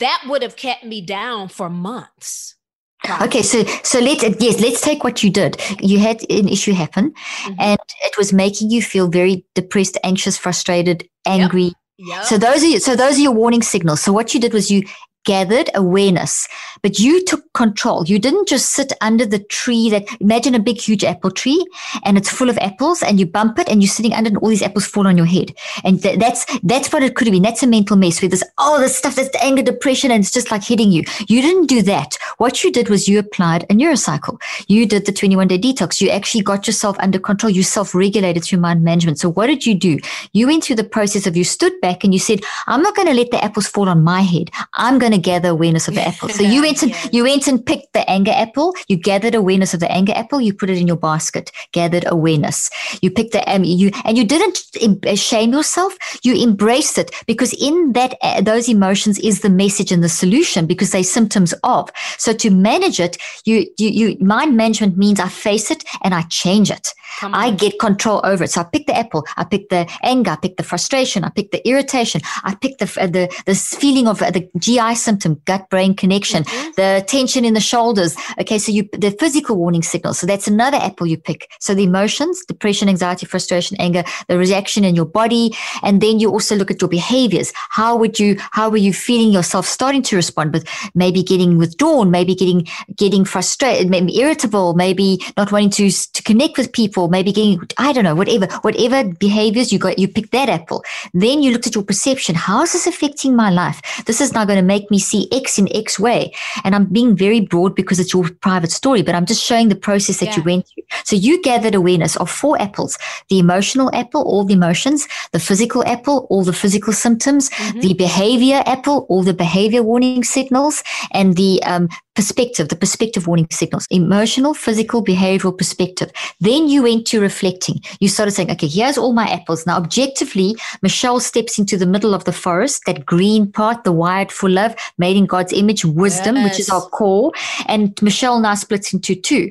that 0.00 0.24
would 0.28 0.42
have 0.42 0.56
kept 0.56 0.84
me 0.84 1.00
down 1.00 1.48
for 1.48 1.70
months. 1.70 2.56
Probably. 3.04 3.26
Okay, 3.26 3.42
so 3.42 3.64
so 3.82 4.00
let's 4.00 4.22
yes, 4.40 4.60
let's 4.60 4.80
take 4.80 5.04
what 5.04 5.22
you 5.22 5.30
did. 5.30 5.60
You 5.80 5.98
had 5.98 6.22
an 6.30 6.48
issue 6.48 6.72
happen, 6.72 7.12
mm-hmm. 7.12 7.54
and 7.58 7.78
it 8.02 8.16
was 8.16 8.32
making 8.32 8.70
you 8.70 8.80
feel 8.80 9.08
very 9.08 9.44
depressed, 9.54 9.98
anxious, 10.04 10.38
frustrated, 10.38 11.06
angry. 11.26 11.64
Yep. 11.64 11.74
Yep. 11.98 12.24
So 12.24 12.38
those 12.38 12.64
are 12.64 12.80
so 12.80 12.96
those 12.96 13.18
are 13.18 13.20
your 13.20 13.32
warning 13.32 13.62
signals. 13.62 14.00
So 14.00 14.12
what 14.12 14.32
you 14.32 14.40
did 14.40 14.54
was 14.54 14.70
you 14.70 14.84
gathered 15.24 15.70
awareness, 15.74 16.46
but 16.82 16.98
you 16.98 17.24
took 17.24 17.50
control. 17.54 18.04
You 18.06 18.18
didn't 18.18 18.48
just 18.48 18.72
sit 18.72 18.92
under 19.00 19.24
the 19.24 19.38
tree 19.38 19.90
that 19.90 20.06
imagine 20.20 20.54
a 20.54 20.58
big, 20.58 20.78
huge 20.78 21.04
apple 21.04 21.30
tree 21.30 21.64
and 22.04 22.16
it's 22.18 22.30
full 22.30 22.50
of 22.50 22.58
apples 22.58 23.02
and 23.02 23.18
you 23.18 23.26
bump 23.26 23.58
it 23.58 23.68
and 23.68 23.82
you're 23.82 23.88
sitting 23.88 24.12
under 24.12 24.28
and 24.34 24.38
all 24.38 24.48
these 24.48 24.62
apples 24.62 24.86
fall 24.86 25.06
on 25.06 25.16
your 25.16 25.26
head. 25.26 25.54
And 25.84 26.02
th- 26.02 26.18
that's, 26.18 26.44
that's 26.62 26.92
what 26.92 27.02
it 27.02 27.14
could 27.14 27.26
have 27.26 27.32
been. 27.32 27.42
That's 27.42 27.62
a 27.62 27.66
mental 27.66 27.96
mess 27.96 28.20
where 28.20 28.28
there's 28.28 28.42
all 28.58 28.80
this 28.80 28.96
stuff 28.96 29.16
that's 29.16 29.34
anger, 29.42 29.62
depression, 29.62 30.10
and 30.10 30.22
it's 30.22 30.32
just 30.32 30.50
like 30.50 30.64
hitting 30.64 30.90
you. 30.92 31.04
You 31.28 31.40
didn't 31.40 31.66
do 31.66 31.82
that. 31.82 32.16
What 32.38 32.64
you 32.64 32.72
did 32.72 32.88
was 32.88 33.08
you 33.08 33.18
applied 33.18 33.64
a 33.64 33.74
neurocycle. 33.74 34.40
You 34.68 34.86
did 34.86 35.06
the 35.06 35.12
21 35.12 35.48
day 35.48 35.58
detox. 35.58 36.00
You 36.00 36.10
actually 36.10 36.42
got 36.42 36.66
yourself 36.66 36.96
under 36.98 37.18
control. 37.18 37.50
You 37.50 37.62
self 37.62 37.94
regulated 37.94 38.44
through 38.44 38.58
mind 38.60 38.82
management. 38.82 39.18
So 39.18 39.30
what 39.30 39.46
did 39.46 39.64
you 39.66 39.74
do? 39.74 39.98
You 40.32 40.46
went 40.46 40.64
through 40.64 40.76
the 40.76 40.84
process 40.84 41.26
of 41.26 41.36
you 41.36 41.44
stood 41.44 41.72
back 41.80 42.04
and 42.04 42.12
you 42.12 42.18
said, 42.18 42.40
I'm 42.66 42.82
not 42.82 42.96
going 42.96 43.08
to 43.08 43.14
let 43.14 43.30
the 43.30 43.42
apples 43.42 43.66
fall 43.66 43.88
on 43.88 44.02
my 44.02 44.22
head. 44.22 44.50
I'm 44.74 44.98
going 44.98 45.12
to 45.14 45.20
gather 45.20 45.48
awareness 45.48 45.88
of 45.88 45.94
the 45.94 46.02
apple. 46.02 46.28
So 46.28 46.42
you 46.42 46.62
went 46.66 46.82
and 46.82 46.90
yeah. 46.90 47.08
you 47.12 47.22
went 47.24 47.46
and 47.46 47.64
picked 47.64 47.92
the 47.92 48.08
anger 48.10 48.32
apple. 48.34 48.74
You 48.88 48.96
gathered 48.96 49.34
awareness 49.34 49.74
of 49.74 49.80
the 49.80 49.90
anger 49.90 50.12
apple. 50.14 50.40
You 50.40 50.52
put 50.52 50.70
it 50.70 50.78
in 50.78 50.86
your 50.86 50.96
basket. 50.96 51.50
Gathered 51.72 52.04
awareness. 52.08 52.70
You 53.02 53.10
picked 53.10 53.32
the 53.32 53.48
um, 53.50 53.64
you 53.64 53.90
and 54.04 54.16
you 54.16 54.24
didn't 54.24 55.18
shame 55.18 55.52
yourself. 55.52 55.96
You 56.22 56.34
embraced 56.34 56.98
it 56.98 57.10
because 57.26 57.52
in 57.54 57.92
that 57.92 58.16
uh, 58.22 58.40
those 58.40 58.68
emotions 58.68 59.18
is 59.18 59.40
the 59.40 59.50
message 59.50 59.92
and 59.92 60.02
the 60.02 60.08
solution 60.08 60.66
because 60.66 60.90
they 60.90 61.02
symptoms 61.02 61.54
of. 61.62 61.90
So 62.18 62.32
to 62.32 62.50
manage 62.50 63.00
it, 63.00 63.16
you 63.44 63.66
you, 63.78 63.88
you 63.88 64.16
mind 64.20 64.56
management 64.56 64.96
means 64.96 65.20
I 65.20 65.28
face 65.28 65.70
it 65.70 65.84
and 66.02 66.14
I 66.14 66.22
change 66.22 66.70
it. 66.70 66.92
I 67.22 67.50
get 67.50 67.78
control 67.78 68.20
over 68.24 68.44
it. 68.44 68.50
So 68.50 68.60
I 68.60 68.64
pick 68.64 68.86
the 68.86 68.96
apple. 68.96 69.24
I 69.36 69.44
pick 69.44 69.68
the 69.68 69.88
anger. 70.02 70.32
I 70.32 70.36
pick 70.36 70.56
the 70.56 70.62
frustration. 70.62 71.24
I 71.24 71.30
pick 71.30 71.50
the 71.50 71.66
irritation. 71.66 72.20
I 72.42 72.54
pick 72.54 72.78
the 72.78 72.84
uh, 73.00 73.06
the 73.06 73.34
this 73.46 73.74
feeling 73.74 74.08
of 74.08 74.22
uh, 74.22 74.30
the 74.30 74.48
GI 74.58 74.94
symptom 74.94 75.40
gut 75.44 75.68
brain 75.70 75.94
connection, 75.94 76.44
mm-hmm. 76.44 76.70
the 76.76 77.04
tension 77.06 77.44
in 77.44 77.54
the 77.54 77.60
shoulders. 77.60 78.16
Okay, 78.40 78.58
so 78.58 78.72
you 78.72 78.88
the 78.92 79.10
physical 79.10 79.56
warning 79.56 79.82
signals. 79.82 80.18
So 80.18 80.26
that's 80.26 80.48
another 80.48 80.78
apple 80.78 81.06
you 81.06 81.16
pick. 81.16 81.50
So 81.60 81.74
the 81.74 81.84
emotions, 81.84 82.44
depression, 82.46 82.88
anxiety, 82.88 83.26
frustration, 83.26 83.76
anger, 83.80 84.04
the 84.28 84.38
reaction 84.38 84.84
in 84.84 84.94
your 84.94 85.06
body, 85.06 85.54
and 85.82 86.00
then 86.00 86.20
you 86.20 86.30
also 86.30 86.56
look 86.56 86.70
at 86.70 86.80
your 86.80 86.90
behaviors. 86.90 87.52
How 87.70 87.96
would 87.96 88.18
you? 88.18 88.36
How 88.52 88.68
were 88.68 88.84
you 88.88 88.92
feeling 88.92 89.32
yourself 89.32 89.66
starting 89.66 90.02
to 90.02 90.16
respond 90.16 90.52
with 90.52 90.68
maybe 90.94 91.22
getting 91.22 91.58
withdrawn, 91.58 92.10
maybe 92.10 92.34
getting 92.34 92.66
getting 92.96 93.24
frustrated, 93.24 93.90
maybe 93.90 94.18
irritable, 94.18 94.74
maybe 94.74 95.18
not 95.36 95.52
wanting 95.52 95.70
to 95.70 95.90
to 95.90 96.22
connect 96.22 96.58
with 96.58 96.72
people, 96.72 96.93
maybe 97.08 97.32
getting 97.32 97.60
I 97.78 97.92
don't 97.92 98.04
know 98.04 98.14
whatever 98.14 98.46
whatever 98.62 99.04
behaviors 99.04 99.72
you 99.72 99.78
got. 99.78 99.98
You 99.98 100.08
pick 100.08 100.30
that 100.30 100.48
apple. 100.48 100.84
Then 101.12 101.42
you 101.42 101.52
looked 101.52 101.66
at 101.66 101.74
your 101.74 101.84
perception. 101.84 102.34
How 102.34 102.62
is 102.62 102.72
this 102.72 102.86
affecting 102.86 103.36
my 103.36 103.50
life? 103.50 103.80
This 104.06 104.20
is 104.20 104.32
now 104.32 104.44
going 104.44 104.58
to 104.58 104.64
make 104.64 104.90
me 104.90 104.98
see 104.98 105.28
X 105.32 105.58
in 105.58 105.68
X 105.74 105.98
way. 105.98 106.32
And 106.64 106.74
I'm 106.74 106.86
being 106.86 107.16
very 107.16 107.40
broad 107.40 107.74
because 107.74 108.00
it's 108.00 108.12
your 108.12 108.30
private 108.40 108.70
story, 108.70 109.02
but 109.02 109.14
I'm 109.14 109.26
just 109.26 109.44
showing 109.44 109.68
the 109.68 109.76
process 109.76 110.20
that 110.20 110.30
yeah. 110.30 110.36
you 110.36 110.42
went 110.42 110.66
through. 110.68 110.84
So 111.04 111.16
you 111.16 111.42
gathered 111.42 111.74
awareness 111.74 112.16
of 112.16 112.30
four 112.30 112.60
apples 112.60 112.98
the 113.28 113.38
emotional 113.38 113.90
apple, 113.94 114.22
all 114.22 114.44
the 114.44 114.54
emotions, 114.54 115.08
the 115.32 115.40
physical 115.40 115.84
apple, 115.86 116.26
all 116.30 116.44
the 116.44 116.52
physical 116.52 116.92
symptoms, 116.92 117.50
mm-hmm. 117.50 117.80
the 117.80 117.94
behavior 117.94 118.62
apple, 118.66 119.06
all 119.08 119.22
the 119.22 119.34
behavior 119.34 119.82
warning 119.82 120.24
signals, 120.24 120.82
and 121.12 121.36
the 121.36 121.62
um, 121.64 121.88
perspective, 122.14 122.68
the 122.68 122.76
perspective 122.76 123.26
warning 123.26 123.48
signals, 123.50 123.86
emotional, 123.90 124.54
physical, 124.54 125.04
behavioral 125.04 125.56
perspective. 125.56 126.10
Then 126.40 126.68
you 126.68 126.82
went 126.82 127.06
to 127.08 127.20
reflecting. 127.20 127.80
You 128.00 128.08
started 128.08 128.32
saying, 128.32 128.50
okay, 128.52 128.66
here's 128.66 128.98
all 128.98 129.12
my 129.12 129.28
apples. 129.28 129.66
Now, 129.66 129.76
objectively, 129.76 130.56
Michelle 130.82 131.20
steps 131.20 131.58
into 131.58 131.76
the 131.76 131.86
middle 131.86 132.14
of 132.14 132.24
the 132.24 132.32
forest, 132.32 132.82
that 132.86 133.04
green 133.04 133.50
part, 133.50 133.84
the 133.84 133.92
wired 133.92 134.30
for 134.30 134.48
love, 134.48 134.74
made 134.98 135.16
in 135.16 135.26
God's 135.26 135.52
image, 135.52 135.84
wisdom, 135.84 136.36
yes. 136.36 136.50
which 136.50 136.60
is 136.60 136.70
our 136.70 136.82
core. 136.82 137.32
And 137.66 138.00
Michelle 138.02 138.40
now 138.40 138.54
splits 138.54 138.92
into 138.92 139.14
two. 139.14 139.50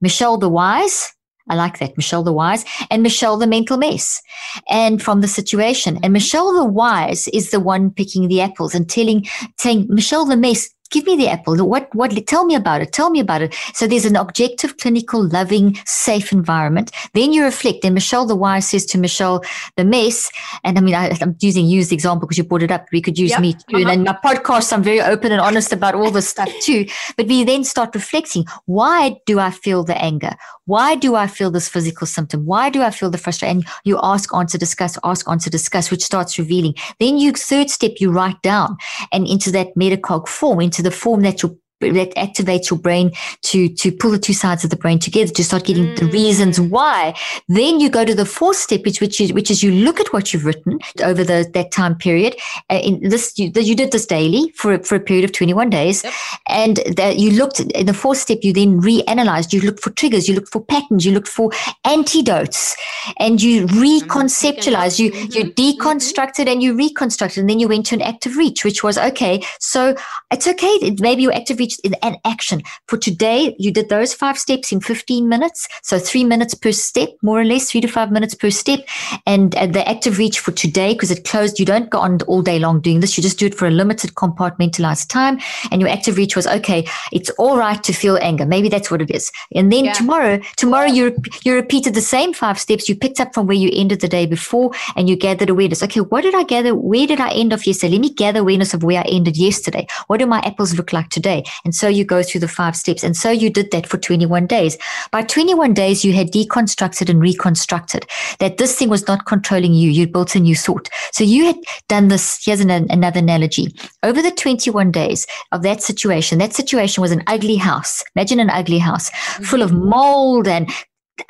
Michelle 0.00 0.36
the 0.36 0.48
wise, 0.48 1.12
I 1.48 1.54
like 1.54 1.78
that. 1.78 1.96
Michelle 1.96 2.22
the 2.22 2.32
Wise 2.32 2.64
and 2.90 3.02
Michelle 3.02 3.36
the 3.36 3.46
Mental 3.46 3.76
Mess. 3.76 4.22
And 4.70 5.02
from 5.02 5.20
the 5.20 5.28
situation. 5.28 5.98
And 6.02 6.12
Michelle 6.12 6.52
the 6.54 6.64
Wise 6.64 7.28
is 7.28 7.50
the 7.50 7.60
one 7.60 7.90
picking 7.90 8.28
the 8.28 8.40
apples 8.40 8.74
and 8.74 8.88
telling, 8.88 9.26
saying, 9.58 9.86
Michelle 9.88 10.24
the 10.24 10.36
Mess, 10.36 10.70
give 10.92 11.06
me 11.06 11.16
the 11.16 11.28
apple. 11.28 11.56
What, 11.66 11.92
what, 11.94 12.12
tell 12.26 12.44
me 12.44 12.54
about 12.54 12.82
it. 12.82 12.92
Tell 12.92 13.10
me 13.10 13.20
about 13.20 13.42
it. 13.42 13.54
So 13.74 13.86
there's 13.86 14.04
an 14.04 14.16
objective, 14.16 14.76
clinical, 14.76 15.26
loving, 15.26 15.76
safe 15.86 16.30
environment. 16.32 16.92
Then 17.14 17.32
you 17.32 17.42
reflect. 17.44 17.84
And 17.84 17.94
Michelle 17.94 18.26
the 18.26 18.36
Wise 18.36 18.68
says 18.68 18.86
to 18.86 18.98
Michelle 18.98 19.42
the 19.76 19.84
mess. 19.84 20.30
And 20.64 20.78
I 20.78 20.80
mean, 20.80 20.94
I, 20.94 21.16
am 21.20 21.36
using 21.40 21.66
you 21.66 21.80
as 21.80 21.88
the 21.88 21.96
example 21.96 22.26
because 22.26 22.38
you 22.38 22.44
brought 22.44 22.62
it 22.62 22.70
up. 22.70 22.86
We 22.92 23.00
could 23.00 23.18
use 23.18 23.30
yep. 23.30 23.40
me 23.40 23.54
too. 23.54 23.76
Uh-huh. 23.76 23.88
And 23.88 23.90
in 23.90 24.04
my 24.04 24.18
podcast, 24.24 24.72
I'm 24.72 24.82
very 24.82 25.00
open 25.00 25.32
and 25.32 25.40
honest 25.40 25.72
about 25.72 25.94
all 25.94 26.10
this 26.10 26.28
stuff 26.28 26.50
too. 26.60 26.86
But 27.16 27.26
we 27.26 27.44
then 27.44 27.64
start 27.64 27.94
reflecting. 27.94 28.44
Why 28.66 29.16
do 29.26 29.38
I 29.38 29.50
feel 29.50 29.84
the 29.84 29.96
anger? 30.00 30.34
Why 30.66 30.94
do 30.94 31.16
I 31.16 31.26
feel 31.26 31.50
this 31.50 31.68
physical 31.68 32.06
symptom? 32.06 32.44
Why 32.44 32.70
do 32.70 32.82
I 32.82 32.90
feel 32.90 33.10
the 33.10 33.18
frustration? 33.18 33.58
And 33.58 33.66
you 33.84 33.98
ask, 34.02 34.32
answer, 34.34 34.58
discuss, 34.58 34.98
ask, 35.04 35.28
answer, 35.28 35.50
discuss, 35.50 35.90
which 35.90 36.04
starts 36.04 36.38
revealing. 36.38 36.74
Then 37.00 37.18
you, 37.18 37.32
third 37.32 37.70
step, 37.70 37.92
you 37.98 38.10
write 38.10 38.40
down 38.42 38.76
and 39.12 39.26
into 39.26 39.50
that 39.52 39.74
metacog 39.74 40.28
form, 40.28 40.60
into 40.60 40.81
the 40.82 40.90
form 40.90 41.22
that 41.22 41.42
your 41.42 41.56
that 41.90 42.14
activates 42.16 42.70
your 42.70 42.78
brain 42.78 43.12
to 43.42 43.68
to 43.68 43.92
pull 43.92 44.10
the 44.10 44.18
two 44.18 44.32
sides 44.32 44.64
of 44.64 44.70
the 44.70 44.76
brain 44.76 44.98
together 44.98 45.32
to 45.32 45.44
start 45.44 45.64
getting 45.64 45.86
mm. 45.86 45.98
the 45.98 46.06
reasons 46.06 46.60
why. 46.60 47.14
Then 47.48 47.80
you 47.80 47.90
go 47.90 48.04
to 48.04 48.14
the 48.14 48.24
fourth 48.24 48.56
step, 48.56 48.84
which 48.84 49.00
which 49.00 49.20
is 49.20 49.32
which 49.32 49.50
is 49.50 49.62
you 49.62 49.72
look 49.72 50.00
at 50.00 50.12
what 50.12 50.32
you've 50.32 50.44
written 50.44 50.78
over 51.02 51.24
the 51.24 51.48
that 51.54 51.72
time 51.72 51.94
period. 51.96 52.36
Uh, 52.70 52.80
in 52.82 53.08
this, 53.08 53.38
you, 53.38 53.50
you 53.54 53.74
did 53.74 53.92
this 53.92 54.06
daily 54.06 54.52
for 54.56 54.78
for 54.78 54.96
a 54.96 55.00
period 55.00 55.24
of 55.24 55.32
twenty 55.32 55.54
one 55.54 55.70
days, 55.70 56.04
yep. 56.04 56.12
and 56.48 56.76
that 56.96 57.18
you 57.18 57.30
looked 57.30 57.60
in 57.60 57.86
the 57.86 57.94
fourth 57.94 58.18
step. 58.18 58.38
You 58.42 58.52
then 58.52 58.80
reanalyzed. 58.80 59.52
You 59.52 59.60
looked 59.60 59.80
for 59.80 59.90
triggers. 59.90 60.28
You 60.28 60.34
looked 60.34 60.48
for 60.48 60.64
patterns. 60.64 61.04
You 61.04 61.12
looked 61.12 61.28
for 61.28 61.50
antidotes, 61.84 62.76
and 63.18 63.42
you 63.42 63.66
reconceptualized. 63.66 64.98
You 64.98 65.10
mm-hmm. 65.10 65.32
you 65.32 65.44
mm-hmm. 65.44 65.82
deconstructed 65.82 66.44
mm-hmm. 66.44 66.48
and 66.48 66.62
you 66.62 66.74
reconstructed, 66.74 67.38
and 67.38 67.50
then 67.50 67.60
you 67.60 67.68
went 67.68 67.86
to 67.86 67.94
an 67.94 68.02
active 68.02 68.36
reach, 68.36 68.64
which 68.64 68.82
was 68.82 68.98
okay. 68.98 69.42
So 69.60 69.94
it's 70.30 70.46
okay. 70.46 70.96
Maybe 71.00 71.22
your 71.22 71.34
active 71.34 71.58
reach 71.58 71.71
reach 71.72 71.80
in 71.84 71.94
an 72.02 72.16
action. 72.24 72.62
For 72.86 72.96
today, 72.96 73.54
you 73.58 73.70
did 73.70 73.88
those 73.88 74.14
five 74.14 74.38
steps 74.38 74.72
in 74.72 74.80
15 74.80 75.28
minutes. 75.28 75.68
So 75.82 75.98
three 75.98 76.24
minutes 76.24 76.54
per 76.54 76.72
step, 76.72 77.10
more 77.22 77.40
or 77.40 77.44
less, 77.44 77.70
three 77.70 77.80
to 77.80 77.88
five 77.88 78.10
minutes 78.10 78.34
per 78.34 78.50
step. 78.50 78.80
And 79.26 79.54
uh, 79.56 79.66
the 79.66 79.88
active 79.88 80.18
reach 80.18 80.40
for 80.40 80.52
today, 80.52 80.94
because 80.94 81.10
it 81.10 81.24
closed, 81.24 81.58
you 81.58 81.66
don't 81.66 81.90
go 81.90 81.98
on 81.98 82.20
all 82.22 82.42
day 82.42 82.58
long 82.58 82.80
doing 82.80 83.00
this. 83.00 83.16
You 83.16 83.22
just 83.22 83.38
do 83.38 83.46
it 83.46 83.54
for 83.54 83.66
a 83.66 83.70
limited 83.70 84.14
compartmentalized 84.14 85.08
time. 85.08 85.38
And 85.70 85.80
your 85.80 85.90
active 85.90 86.16
reach 86.16 86.36
was, 86.36 86.46
okay, 86.46 86.86
it's 87.12 87.30
all 87.30 87.56
right 87.56 87.82
to 87.82 87.92
feel 87.92 88.18
anger. 88.20 88.46
Maybe 88.46 88.68
that's 88.68 88.90
what 88.90 89.02
it 89.02 89.10
is. 89.10 89.30
And 89.54 89.72
then 89.72 89.86
yeah. 89.86 89.92
tomorrow, 89.92 90.40
tomorrow 90.56 90.86
you, 90.86 91.16
you 91.44 91.54
repeated 91.54 91.94
the 91.94 92.00
same 92.00 92.32
five 92.32 92.58
steps. 92.58 92.88
You 92.88 92.96
picked 92.96 93.20
up 93.20 93.34
from 93.34 93.46
where 93.46 93.56
you 93.56 93.70
ended 93.72 94.00
the 94.00 94.08
day 94.08 94.26
before 94.26 94.72
and 94.96 95.08
you 95.08 95.16
gathered 95.16 95.50
awareness. 95.50 95.82
Okay, 95.82 96.00
what 96.00 96.22
did 96.22 96.34
I 96.34 96.44
gather? 96.44 96.74
Where 96.74 97.06
did 97.06 97.20
I 97.20 97.30
end 97.30 97.52
off 97.52 97.66
yesterday? 97.66 97.92
Let 97.92 98.00
me 98.00 98.12
gather 98.12 98.40
awareness 98.40 98.74
of 98.74 98.82
where 98.82 99.00
I 99.00 99.04
ended 99.08 99.36
yesterday. 99.36 99.86
What 100.06 100.18
do 100.18 100.26
my 100.26 100.40
apples 100.40 100.74
look 100.74 100.92
like 100.92 101.08
today? 101.08 101.44
And 101.64 101.74
so 101.74 101.88
you 101.88 102.04
go 102.04 102.22
through 102.22 102.40
the 102.40 102.48
five 102.48 102.76
steps. 102.76 103.02
And 103.04 103.16
so 103.16 103.30
you 103.30 103.50
did 103.50 103.70
that 103.70 103.86
for 103.86 103.98
21 103.98 104.46
days. 104.46 104.76
By 105.10 105.22
21 105.22 105.74
days, 105.74 106.04
you 106.04 106.12
had 106.12 106.32
deconstructed 106.32 107.08
and 107.08 107.20
reconstructed 107.20 108.06
that 108.38 108.58
this 108.58 108.76
thing 108.76 108.88
was 108.88 109.06
not 109.06 109.26
controlling 109.26 109.74
you. 109.74 109.90
You 109.90 110.06
built 110.06 110.34
a 110.34 110.40
new 110.40 110.56
thought. 110.56 110.88
So 111.12 111.24
you 111.24 111.46
had 111.46 111.56
done 111.88 112.08
this. 112.08 112.40
Here's 112.44 112.60
an, 112.60 112.70
another 112.70 113.20
analogy. 113.20 113.68
Over 114.02 114.22
the 114.22 114.30
21 114.30 114.90
days 114.90 115.26
of 115.52 115.62
that 115.62 115.82
situation, 115.82 116.38
that 116.38 116.54
situation 116.54 117.00
was 117.00 117.12
an 117.12 117.22
ugly 117.26 117.56
house. 117.56 118.02
Imagine 118.16 118.40
an 118.40 118.50
ugly 118.50 118.78
house 118.78 119.10
full 119.42 119.62
of 119.62 119.70
mm-hmm. 119.70 119.88
mold 119.88 120.48
and 120.48 120.70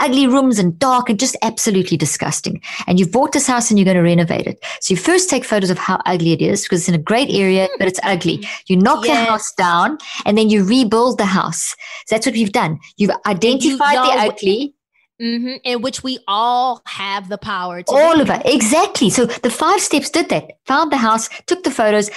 ugly 0.01 0.27
rooms 0.27 0.59
and 0.59 0.79
dark 0.79 1.09
and 1.09 1.19
just 1.19 1.37
absolutely 1.43 1.97
disgusting. 1.97 2.61
And 2.87 2.99
you've 2.99 3.13
bought 3.13 3.33
this 3.33 3.47
house 3.47 3.71
and 3.71 3.79
you're 3.79 3.85
going 3.85 3.97
to 3.97 4.03
renovate 4.03 4.47
it. 4.47 4.65
So 4.81 4.95
you 4.95 4.99
first 4.99 5.29
take 5.31 5.45
photos 5.45 5.71
of 5.71 5.79
how 5.79 6.01
ugly 6.07 6.33
it 6.33 6.43
is 6.43 6.63
because 6.63 6.81
it's 6.81 6.89
in 6.89 6.95
a 6.95 6.99
great 6.99 7.31
area, 7.31 7.69
but 7.79 7.89
it's 7.89 8.01
ugly. 8.03 8.47
You 8.67 8.77
knock 8.77 9.05
yes. 9.05 9.17
the 9.17 9.31
house 9.31 9.53
down 9.53 9.99
and 10.25 10.37
then 10.37 10.51
you 10.51 10.65
rebuild 10.65 11.19
the 11.19 11.25
house. 11.25 11.75
So 12.07 12.15
that's 12.15 12.27
what 12.27 12.35
we've 12.35 12.53
done. 12.53 12.79
You've 12.97 13.13
identified 13.27 13.61
you 13.61 13.77
the 13.77 14.33
ugly. 14.33 14.75
Mm-hmm, 15.21 15.57
in 15.63 15.83
which 15.83 16.03
we 16.03 16.19
all 16.27 16.83
have 16.87 17.29
the 17.29 17.39
power 17.39 17.83
to 17.83 17.93
all 17.93 18.21
of 18.21 18.29
it 18.29 18.43
exactly 18.45 19.09
so 19.09 19.27
the 19.27 19.51
five 19.51 19.79
steps 19.79 20.11
did 20.11 20.29
that 20.31 20.55
found 20.65 20.91
the 20.91 20.97
house 20.97 21.29
took 21.47 21.63
the 21.63 21.71
photos 21.71 22.11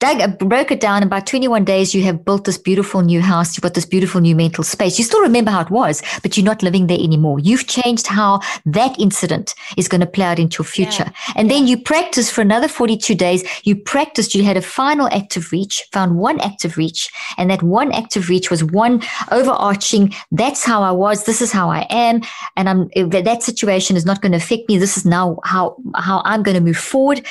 dug, 0.00 0.20
uh, 0.20 0.28
broke 0.44 0.70
it 0.70 0.80
down, 0.80 1.02
and 1.02 1.10
by 1.10 1.20
21 1.20 1.64
days, 1.64 1.94
you 1.94 2.02
have 2.02 2.24
built 2.24 2.44
this 2.44 2.58
beautiful 2.58 3.00
new 3.02 3.20
house. 3.20 3.56
You've 3.56 3.62
got 3.62 3.74
this 3.74 3.86
beautiful 3.86 4.20
new 4.20 4.34
mental 4.34 4.64
space. 4.64 4.98
You 4.98 5.04
still 5.04 5.22
remember 5.22 5.50
how 5.50 5.62
it 5.62 5.70
was, 5.70 6.02
but 6.22 6.36
you're 6.36 6.44
not 6.44 6.62
living 6.62 6.86
there 6.86 6.98
anymore. 6.98 7.38
You've 7.38 7.66
changed 7.66 8.06
how 8.06 8.40
that 8.66 8.98
incident 8.98 9.54
is 9.76 9.88
going 9.88 10.00
to 10.00 10.06
play 10.06 10.24
out 10.24 10.38
into 10.38 10.62
your 10.62 10.66
future. 10.66 11.04
Yeah. 11.06 11.32
And 11.36 11.48
yeah. 11.48 11.54
then 11.54 11.66
you 11.66 11.78
practice 11.78 12.30
for 12.30 12.40
another 12.40 12.68
42 12.68 13.14
days. 13.14 13.44
You 13.64 13.76
practiced, 13.76 14.34
you 14.34 14.44
had 14.44 14.56
a 14.56 14.62
final 14.62 15.08
active 15.08 15.52
reach, 15.52 15.84
found 15.92 16.16
one 16.16 16.40
active 16.40 16.76
reach, 16.76 17.10
and 17.38 17.50
that 17.50 17.62
one 17.62 17.92
active 17.92 18.28
reach 18.28 18.50
was 18.50 18.64
one 18.64 19.02
overarching, 19.30 20.14
that's 20.32 20.64
how 20.64 20.82
I 20.82 20.90
was, 20.90 21.24
this 21.24 21.40
is 21.40 21.52
how 21.52 21.70
I 21.70 21.86
am, 21.90 22.22
and 22.56 22.68
I'm 22.68 22.88
eh, 22.94 23.04
that 23.22 23.42
situation 23.42 23.96
is 23.96 24.04
not 24.04 24.20
going 24.20 24.32
to 24.32 24.38
affect 24.38 24.68
me. 24.68 24.78
This 24.78 24.96
is 24.96 25.04
now 25.04 25.38
how 25.44 25.76
how 25.94 26.22
I'm 26.24 26.42
going 26.42 26.56
to 26.56 26.60
move 26.62 26.76
forward 26.76 27.24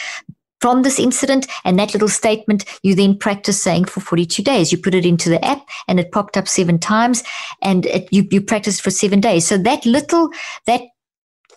from 0.64 0.84
this 0.84 0.98
incident 0.98 1.46
and 1.66 1.78
that 1.78 1.92
little 1.92 2.08
statement 2.08 2.64
you 2.84 2.96
then 2.96 3.18
practice 3.18 3.62
saying 3.62 3.84
for 3.84 4.00
42 4.00 4.42
days. 4.42 4.72
You 4.72 4.78
put 4.78 4.96
it 4.96 5.06
into 5.06 5.28
the 5.28 5.44
app 5.44 5.68
and 5.90 6.00
it 6.00 6.14
popped 6.14 6.38
up 6.38 6.48
seven 6.48 6.80
times 6.80 7.22
and 7.62 7.86
it, 7.86 8.08
you, 8.14 8.26
you 8.32 8.40
practice 8.40 8.80
for 8.80 8.90
seven 8.90 9.20
days. 9.20 9.46
So 9.46 9.58
that 9.58 9.86
little 9.86 10.30
that 10.66 10.84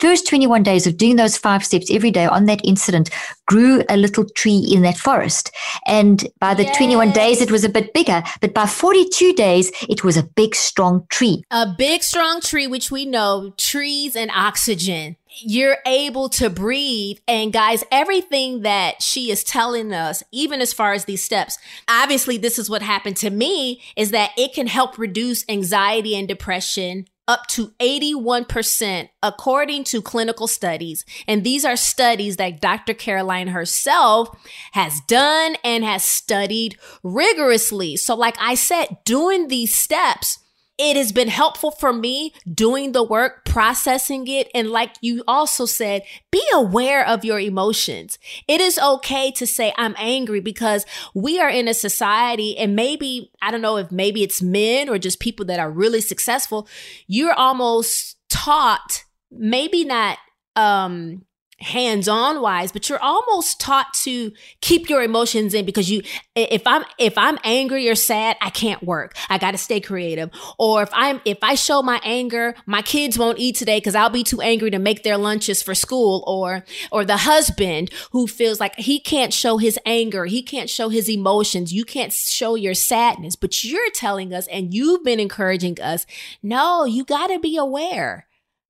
first 0.00 0.26
21 0.28 0.62
days 0.62 0.86
of 0.86 0.96
doing 0.96 1.16
those 1.16 1.36
five 1.36 1.64
steps 1.64 1.90
every 1.90 2.10
day 2.10 2.26
on 2.26 2.46
that 2.46 2.60
incident 2.64 3.10
grew 3.46 3.82
a 3.88 3.96
little 3.96 4.24
tree 4.30 4.68
in 4.72 4.82
that 4.82 4.96
forest. 4.96 5.50
And 5.86 6.26
by 6.40 6.54
the 6.54 6.64
yes. 6.64 6.76
21 6.76 7.12
days, 7.12 7.40
it 7.40 7.50
was 7.50 7.64
a 7.64 7.68
bit 7.68 7.94
bigger. 7.94 8.22
But 8.40 8.54
by 8.54 8.66
42 8.66 9.32
days, 9.34 9.70
it 9.88 10.04
was 10.04 10.16
a 10.16 10.22
big, 10.22 10.54
strong 10.54 11.06
tree. 11.10 11.44
A 11.50 11.66
big, 11.66 12.02
strong 12.02 12.40
tree, 12.40 12.66
which 12.66 12.90
we 12.90 13.06
know 13.06 13.54
trees 13.56 14.16
and 14.16 14.30
oxygen. 14.34 15.16
You're 15.38 15.78
able 15.86 16.28
to 16.30 16.48
breathe. 16.48 17.18
And 17.28 17.52
guys, 17.52 17.84
everything 17.92 18.62
that 18.62 19.02
she 19.02 19.30
is 19.30 19.44
telling 19.44 19.92
us, 19.92 20.22
even 20.32 20.60
as 20.60 20.72
far 20.72 20.92
as 20.92 21.04
these 21.04 21.22
steps, 21.22 21.58
obviously, 21.88 22.38
this 22.38 22.58
is 22.58 22.70
what 22.70 22.82
happened 22.82 23.16
to 23.18 23.30
me 23.30 23.82
is 23.96 24.10
that 24.12 24.30
it 24.36 24.54
can 24.54 24.66
help 24.66 24.98
reduce 24.98 25.44
anxiety 25.48 26.16
and 26.16 26.26
depression 26.26 27.06
up 27.28 27.46
to 27.48 27.72
81% 27.80 29.08
according 29.22 29.84
to 29.84 30.02
clinical 30.02 30.46
studies. 30.46 31.04
And 31.26 31.44
these 31.44 31.64
are 31.64 31.76
studies 31.76 32.36
that 32.36 32.60
Dr. 32.60 32.94
Caroline 32.94 33.48
herself 33.48 34.28
has 34.72 35.00
done 35.08 35.56
and 35.64 35.84
has 35.84 36.04
studied 36.04 36.78
rigorously. 37.02 37.96
So 37.96 38.14
like 38.14 38.36
I 38.40 38.54
said, 38.54 38.98
doing 39.04 39.48
these 39.48 39.74
steps 39.74 40.38
it 40.78 40.96
has 40.96 41.10
been 41.12 41.28
helpful 41.28 41.70
for 41.70 41.92
me 41.92 42.32
doing 42.52 42.92
the 42.92 43.02
work, 43.02 43.44
processing 43.44 44.28
it. 44.28 44.50
And 44.54 44.70
like 44.70 44.92
you 45.00 45.24
also 45.26 45.64
said, 45.64 46.02
be 46.30 46.42
aware 46.52 47.06
of 47.06 47.24
your 47.24 47.40
emotions. 47.40 48.18
It 48.46 48.60
is 48.60 48.78
okay 48.78 49.30
to 49.32 49.46
say, 49.46 49.72
I'm 49.78 49.94
angry 49.98 50.40
because 50.40 50.84
we 51.14 51.40
are 51.40 51.48
in 51.48 51.66
a 51.68 51.74
society 51.74 52.58
and 52.58 52.76
maybe, 52.76 53.30
I 53.40 53.50
don't 53.50 53.62
know 53.62 53.78
if 53.78 53.90
maybe 53.90 54.22
it's 54.22 54.42
men 54.42 54.88
or 54.88 54.98
just 54.98 55.20
people 55.20 55.46
that 55.46 55.58
are 55.58 55.70
really 55.70 56.00
successful. 56.00 56.68
You're 57.06 57.32
almost 57.32 58.16
taught, 58.28 59.04
maybe 59.30 59.84
not, 59.84 60.18
um, 60.56 61.24
hands-on 61.58 62.42
wise 62.42 62.70
but 62.70 62.88
you're 62.88 63.02
almost 63.02 63.58
taught 63.58 63.92
to 63.94 64.30
keep 64.60 64.90
your 64.90 65.02
emotions 65.02 65.54
in 65.54 65.64
because 65.64 65.88
you 65.88 66.02
if 66.34 66.66
i'm 66.66 66.84
if 66.98 67.16
i'm 67.16 67.38
angry 67.44 67.88
or 67.88 67.94
sad 67.94 68.36
i 68.42 68.50
can't 68.50 68.82
work. 68.82 69.16
I 69.28 69.38
got 69.38 69.52
to 69.52 69.58
stay 69.58 69.80
creative. 69.80 70.30
Or 70.58 70.82
if 70.82 70.90
i'm 70.92 71.20
if 71.24 71.38
i 71.42 71.54
show 71.54 71.82
my 71.82 72.00
anger 72.04 72.54
my 72.66 72.82
kids 72.82 73.18
won't 73.18 73.38
eat 73.38 73.56
today 73.56 73.78
because 73.78 73.94
i'll 73.94 74.10
be 74.10 74.24
too 74.24 74.40
angry 74.40 74.70
to 74.70 74.78
make 74.78 75.02
their 75.02 75.16
lunches 75.16 75.62
for 75.62 75.74
school. 75.74 76.24
Or 76.26 76.64
or 76.92 77.04
the 77.04 77.18
husband 77.18 77.90
who 78.12 78.26
feels 78.26 78.60
like 78.60 78.76
he 78.76 78.98
can't 79.00 79.32
show 79.32 79.58
his 79.58 79.78
anger 79.84 80.26
he 80.26 80.42
can't 80.42 80.70
show 80.70 80.88
his 80.88 81.08
emotions. 81.08 81.72
You 81.72 81.84
can't 81.84 82.12
show 82.12 82.54
your 82.54 82.74
sadness 82.74 83.36
but 83.36 83.64
you're 83.64 83.90
telling 83.90 84.32
us 84.32 84.46
and 84.48 84.72
you've 84.72 85.04
been 85.04 85.20
encouraging 85.20 85.80
us 85.80 86.06
no 86.42 86.84
you 86.84 87.04
got 87.04 87.28
to 87.28 87.38
be 87.38 87.56
aware 87.56 88.26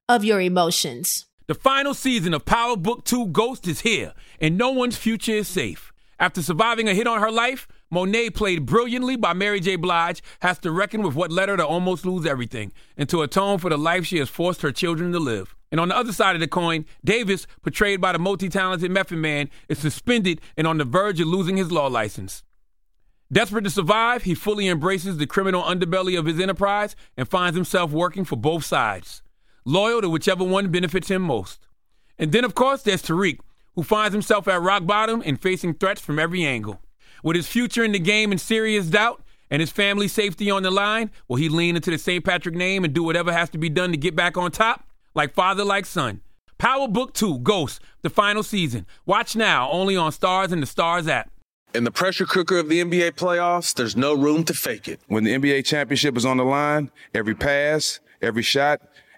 of 0.09 0.25
your 0.25 0.41
emotions 0.41 1.27
the 1.47 1.55
final 1.55 1.95
season 1.95 2.35
of 2.35 2.45
Power 2.45 2.77
Book 2.77 3.05
2 3.05 3.29
Ghost 3.29 3.69
is 3.69 3.81
here, 3.81 4.15
and 4.41 4.59
no 4.59 4.71
one's 4.71 4.97
future 4.97 5.33
is 5.33 5.47
safe. 5.47 5.93
After 6.19 6.43
surviving 6.43 6.89
a 6.89 6.95
hit 6.95 7.07
on 7.07 7.21
her 7.21 7.31
life, 7.31 7.69
Monet, 7.89 8.31
played 8.31 8.67
brilliantly 8.67 9.15
by 9.17 9.33
Mary 9.33 9.61
J. 9.61 9.77
Blige, 9.77 10.23
has 10.41 10.59
to 10.61 10.73
reckon 10.73 11.03
with 11.03 11.15
what 11.15 11.31
led 11.31 11.49
her 11.49 11.57
to 11.57 11.65
almost 11.65 12.05
lose 12.05 12.27
everything 12.27 12.73
and 12.97 13.09
to 13.11 13.23
atone 13.23 13.59
for 13.59 13.71
the 13.71 13.77
life 13.77 14.07
she 14.07 14.19
has 14.19 14.29
forced 14.29 14.63
her 14.63 14.73
children 14.73 15.13
to 15.13 15.21
live. 15.21 15.55
And 15.71 15.79
on 15.79 15.89
the 15.89 15.97
other 15.97 16.13
side 16.13 16.35
of 16.35 16.41
the 16.41 16.49
coin, 16.49 16.85
Davis, 17.05 17.47
portrayed 17.63 18.01
by 18.01 18.13
the 18.13 18.19
multi 18.19 18.49
talented 18.49 18.91
Method 18.91 19.19
Man, 19.19 19.49
is 19.69 19.79
suspended 19.79 20.41
and 20.57 20.67
on 20.67 20.79
the 20.79 20.85
verge 20.85 21.21
of 21.21 21.29
losing 21.29 21.59
his 21.59 21.71
law 21.71 21.87
license. 21.87 22.43
Desperate 23.31 23.65
to 23.65 23.71
survive, 23.71 24.23
he 24.23 24.35
fully 24.35 24.67
embraces 24.69 25.19
the 25.19 25.27
criminal 25.27 25.63
underbelly 25.63 26.19
of 26.19 26.27
his 26.27 26.41
enterprise 26.41 26.97
and 27.17 27.29
finds 27.29 27.57
himself 27.57 27.93
working 27.93 28.25
for 28.25 28.37
both 28.37 28.65
sides 28.65 29.23
loyal 29.67 30.01
to 30.01 30.09
whichever 30.09 30.45
one 30.45 30.71
benefits 30.71 31.11
him 31.11 31.21
most. 31.21 31.67
And 32.19 32.33
then, 32.33 32.45
of 32.45 32.55
course, 32.55 32.83
there's 32.83 33.03
Tariq, 33.03 33.41
who 33.75 33.83
finds 33.83 34.15
himself 34.15 34.49
at 34.49 34.63
rock 34.63 34.87
bottom 34.87 35.23
and 35.27 35.39
facing 35.39 35.75
threats 35.75 36.01
from 36.01 36.19
every 36.19 36.45
angle. 36.47 36.81
With 37.23 37.37
his 37.37 37.49
future 37.49 37.85
in 37.85 37.93
the 37.93 37.99
game 37.99 38.33
in 38.33 38.39
serious 38.39 38.87
doubt 38.87 39.23
and 39.51 39.61
his 39.61 39.71
family's 39.71 40.13
safety 40.13 40.51
on 40.51 40.63
the 40.63 40.71
line, 40.71 41.11
will 41.29 41.37
he 41.37 41.49
lean 41.49 41.77
into 41.77 41.91
the 41.91 41.99
St. 41.99 42.25
Patrick 42.25 42.55
name 42.55 42.85
and 42.85 42.95
do 42.95 43.03
whatever 43.03 43.33
has 43.33 43.51
to 43.51 43.59
be 43.59 43.69
done 43.69 43.91
to 43.91 43.97
get 43.97 44.17
back 44.17 44.39
on 44.39 44.51
top? 44.51 44.85
Like 45.15 45.35
father, 45.35 45.65
like 45.65 45.85
son. 45.85 46.23
Power 46.59 46.89
Book 46.89 47.13
2 47.13 47.41
Ghost, 47.41 47.81
the 48.03 48.09
final 48.09 48.43
season. 48.43 48.87
Watch 49.05 49.37
now 49.37 49.71
only 49.71 49.97
on 49.97 50.13
Starz 50.13 50.53
and 50.53 50.63
the 50.63 50.67
Starz 50.67 51.09
app. 51.09 51.31
In 51.75 51.85
the 51.85 51.91
pressure 51.91 52.25
cooker 52.25 52.59
of 52.59 52.71
the 52.71 52.83
NBA 52.83 53.13
playoffs, 53.13 53.75
there's 53.75 53.97
no 53.97 54.15
room 54.15 54.45
to 54.45 54.55
fake 54.55 54.89
it. 54.89 55.01
When 55.09 55.25
the 55.25 55.33
NBA 55.33 55.67
championship 55.67 56.17
is 56.17 56.25
on 56.25 56.39
the 56.39 56.45
line, 56.45 56.91
every 57.13 57.35
pass, 57.35 58.01
every 58.23 58.43
shot, 58.43 58.81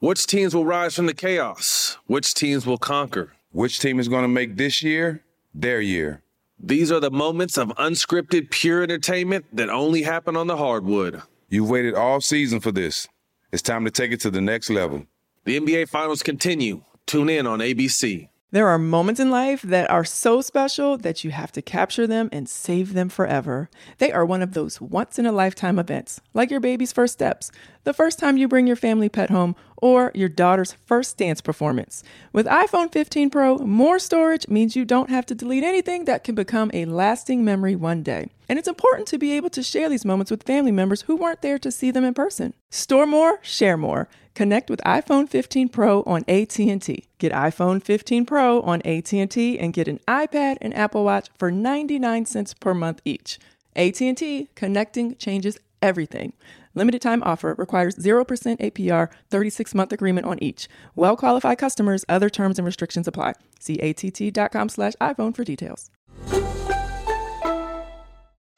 Which 0.00 0.26
teams 0.26 0.54
will 0.54 0.64
rise 0.64 0.94
from 0.94 1.04
the 1.04 1.12
chaos? 1.12 1.98
Which 2.06 2.32
teams 2.32 2.64
will 2.64 2.78
conquer? 2.78 3.34
Which 3.52 3.80
team 3.80 4.00
is 4.00 4.08
going 4.08 4.22
to 4.22 4.28
make 4.28 4.56
this 4.56 4.82
year 4.82 5.22
their 5.52 5.82
year? 5.82 6.22
These 6.58 6.90
are 6.90 7.00
the 7.00 7.10
moments 7.10 7.58
of 7.58 7.68
unscripted, 7.76 8.48
pure 8.48 8.82
entertainment 8.82 9.44
that 9.52 9.68
only 9.68 10.00
happen 10.00 10.36
on 10.36 10.46
the 10.46 10.56
hardwood. 10.56 11.20
You've 11.50 11.68
waited 11.68 11.94
all 11.94 12.22
season 12.22 12.60
for 12.60 12.72
this. 12.72 13.08
It's 13.52 13.60
time 13.60 13.84
to 13.84 13.90
take 13.90 14.10
it 14.10 14.20
to 14.20 14.30
the 14.30 14.40
next 14.40 14.70
level. 14.70 15.04
The 15.44 15.60
NBA 15.60 15.90
Finals 15.90 16.22
continue. 16.22 16.82
Tune 17.04 17.28
in 17.28 17.46
on 17.46 17.58
ABC. 17.58 18.30
There 18.52 18.66
are 18.66 18.78
moments 18.78 19.20
in 19.20 19.30
life 19.30 19.62
that 19.62 19.88
are 19.90 20.04
so 20.04 20.40
special 20.40 20.98
that 20.98 21.22
you 21.22 21.30
have 21.30 21.52
to 21.52 21.62
capture 21.62 22.08
them 22.08 22.28
and 22.32 22.48
save 22.48 22.94
them 22.94 23.08
forever. 23.08 23.70
They 23.98 24.10
are 24.10 24.26
one 24.26 24.42
of 24.42 24.54
those 24.54 24.80
once 24.80 25.20
in 25.20 25.26
a 25.26 25.30
lifetime 25.30 25.78
events, 25.78 26.20
like 26.34 26.50
your 26.50 26.58
baby's 26.58 26.92
first 26.92 27.12
steps, 27.12 27.52
the 27.84 27.94
first 27.94 28.18
time 28.18 28.36
you 28.36 28.48
bring 28.48 28.66
your 28.66 28.74
family 28.74 29.08
pet 29.08 29.30
home, 29.30 29.54
or 29.80 30.12
your 30.14 30.28
daughter's 30.28 30.72
first 30.86 31.16
dance 31.18 31.40
performance. 31.40 32.02
With 32.32 32.46
iPhone 32.46 32.92
15 32.92 33.30
Pro, 33.30 33.58
more 33.58 33.98
storage 33.98 34.48
means 34.48 34.76
you 34.76 34.84
don't 34.84 35.10
have 35.10 35.26
to 35.26 35.34
delete 35.34 35.64
anything 35.64 36.04
that 36.04 36.24
can 36.24 36.34
become 36.34 36.70
a 36.72 36.84
lasting 36.84 37.44
memory 37.44 37.76
one 37.76 38.02
day. 38.02 38.30
And 38.48 38.58
it's 38.58 38.68
important 38.68 39.06
to 39.08 39.18
be 39.18 39.32
able 39.32 39.50
to 39.50 39.62
share 39.62 39.88
these 39.88 40.04
moments 40.04 40.30
with 40.30 40.42
family 40.42 40.72
members 40.72 41.02
who 41.02 41.16
weren't 41.16 41.42
there 41.42 41.58
to 41.58 41.70
see 41.70 41.90
them 41.90 42.04
in 42.04 42.14
person. 42.14 42.54
Store 42.70 43.06
more, 43.06 43.38
share 43.42 43.76
more. 43.76 44.08
Connect 44.34 44.70
with 44.70 44.80
iPhone 44.86 45.28
15 45.28 45.68
Pro 45.68 46.02
on 46.04 46.24
AT&T. 46.28 47.04
Get 47.18 47.32
iPhone 47.32 47.82
15 47.82 48.26
Pro 48.26 48.60
on 48.62 48.80
AT&T 48.82 49.58
and 49.58 49.72
get 49.72 49.88
an 49.88 50.00
iPad 50.08 50.56
and 50.60 50.74
Apple 50.74 51.04
Watch 51.04 51.28
for 51.38 51.50
99 51.50 52.26
cents 52.26 52.54
per 52.54 52.74
month 52.74 53.00
each. 53.04 53.38
AT&T 53.76 54.48
connecting 54.54 55.16
changes 55.16 55.58
everything. 55.82 56.32
Limited 56.74 57.02
time 57.02 57.22
offer 57.22 57.54
requires 57.58 57.96
0% 57.96 58.24
APR 58.60 59.08
36 59.30 59.74
month 59.74 59.92
agreement 59.92 60.26
on 60.26 60.42
each. 60.42 60.68
Well 60.94 61.16
qualified 61.16 61.58
customers, 61.58 62.04
other 62.08 62.30
terms 62.30 62.58
and 62.58 62.66
restrictions 62.66 63.08
apply. 63.08 63.34
See 63.58 63.80
att.com 63.80 64.68
slash 64.68 64.92
iPhone 65.00 65.34
for 65.34 65.44
details. 65.44 65.90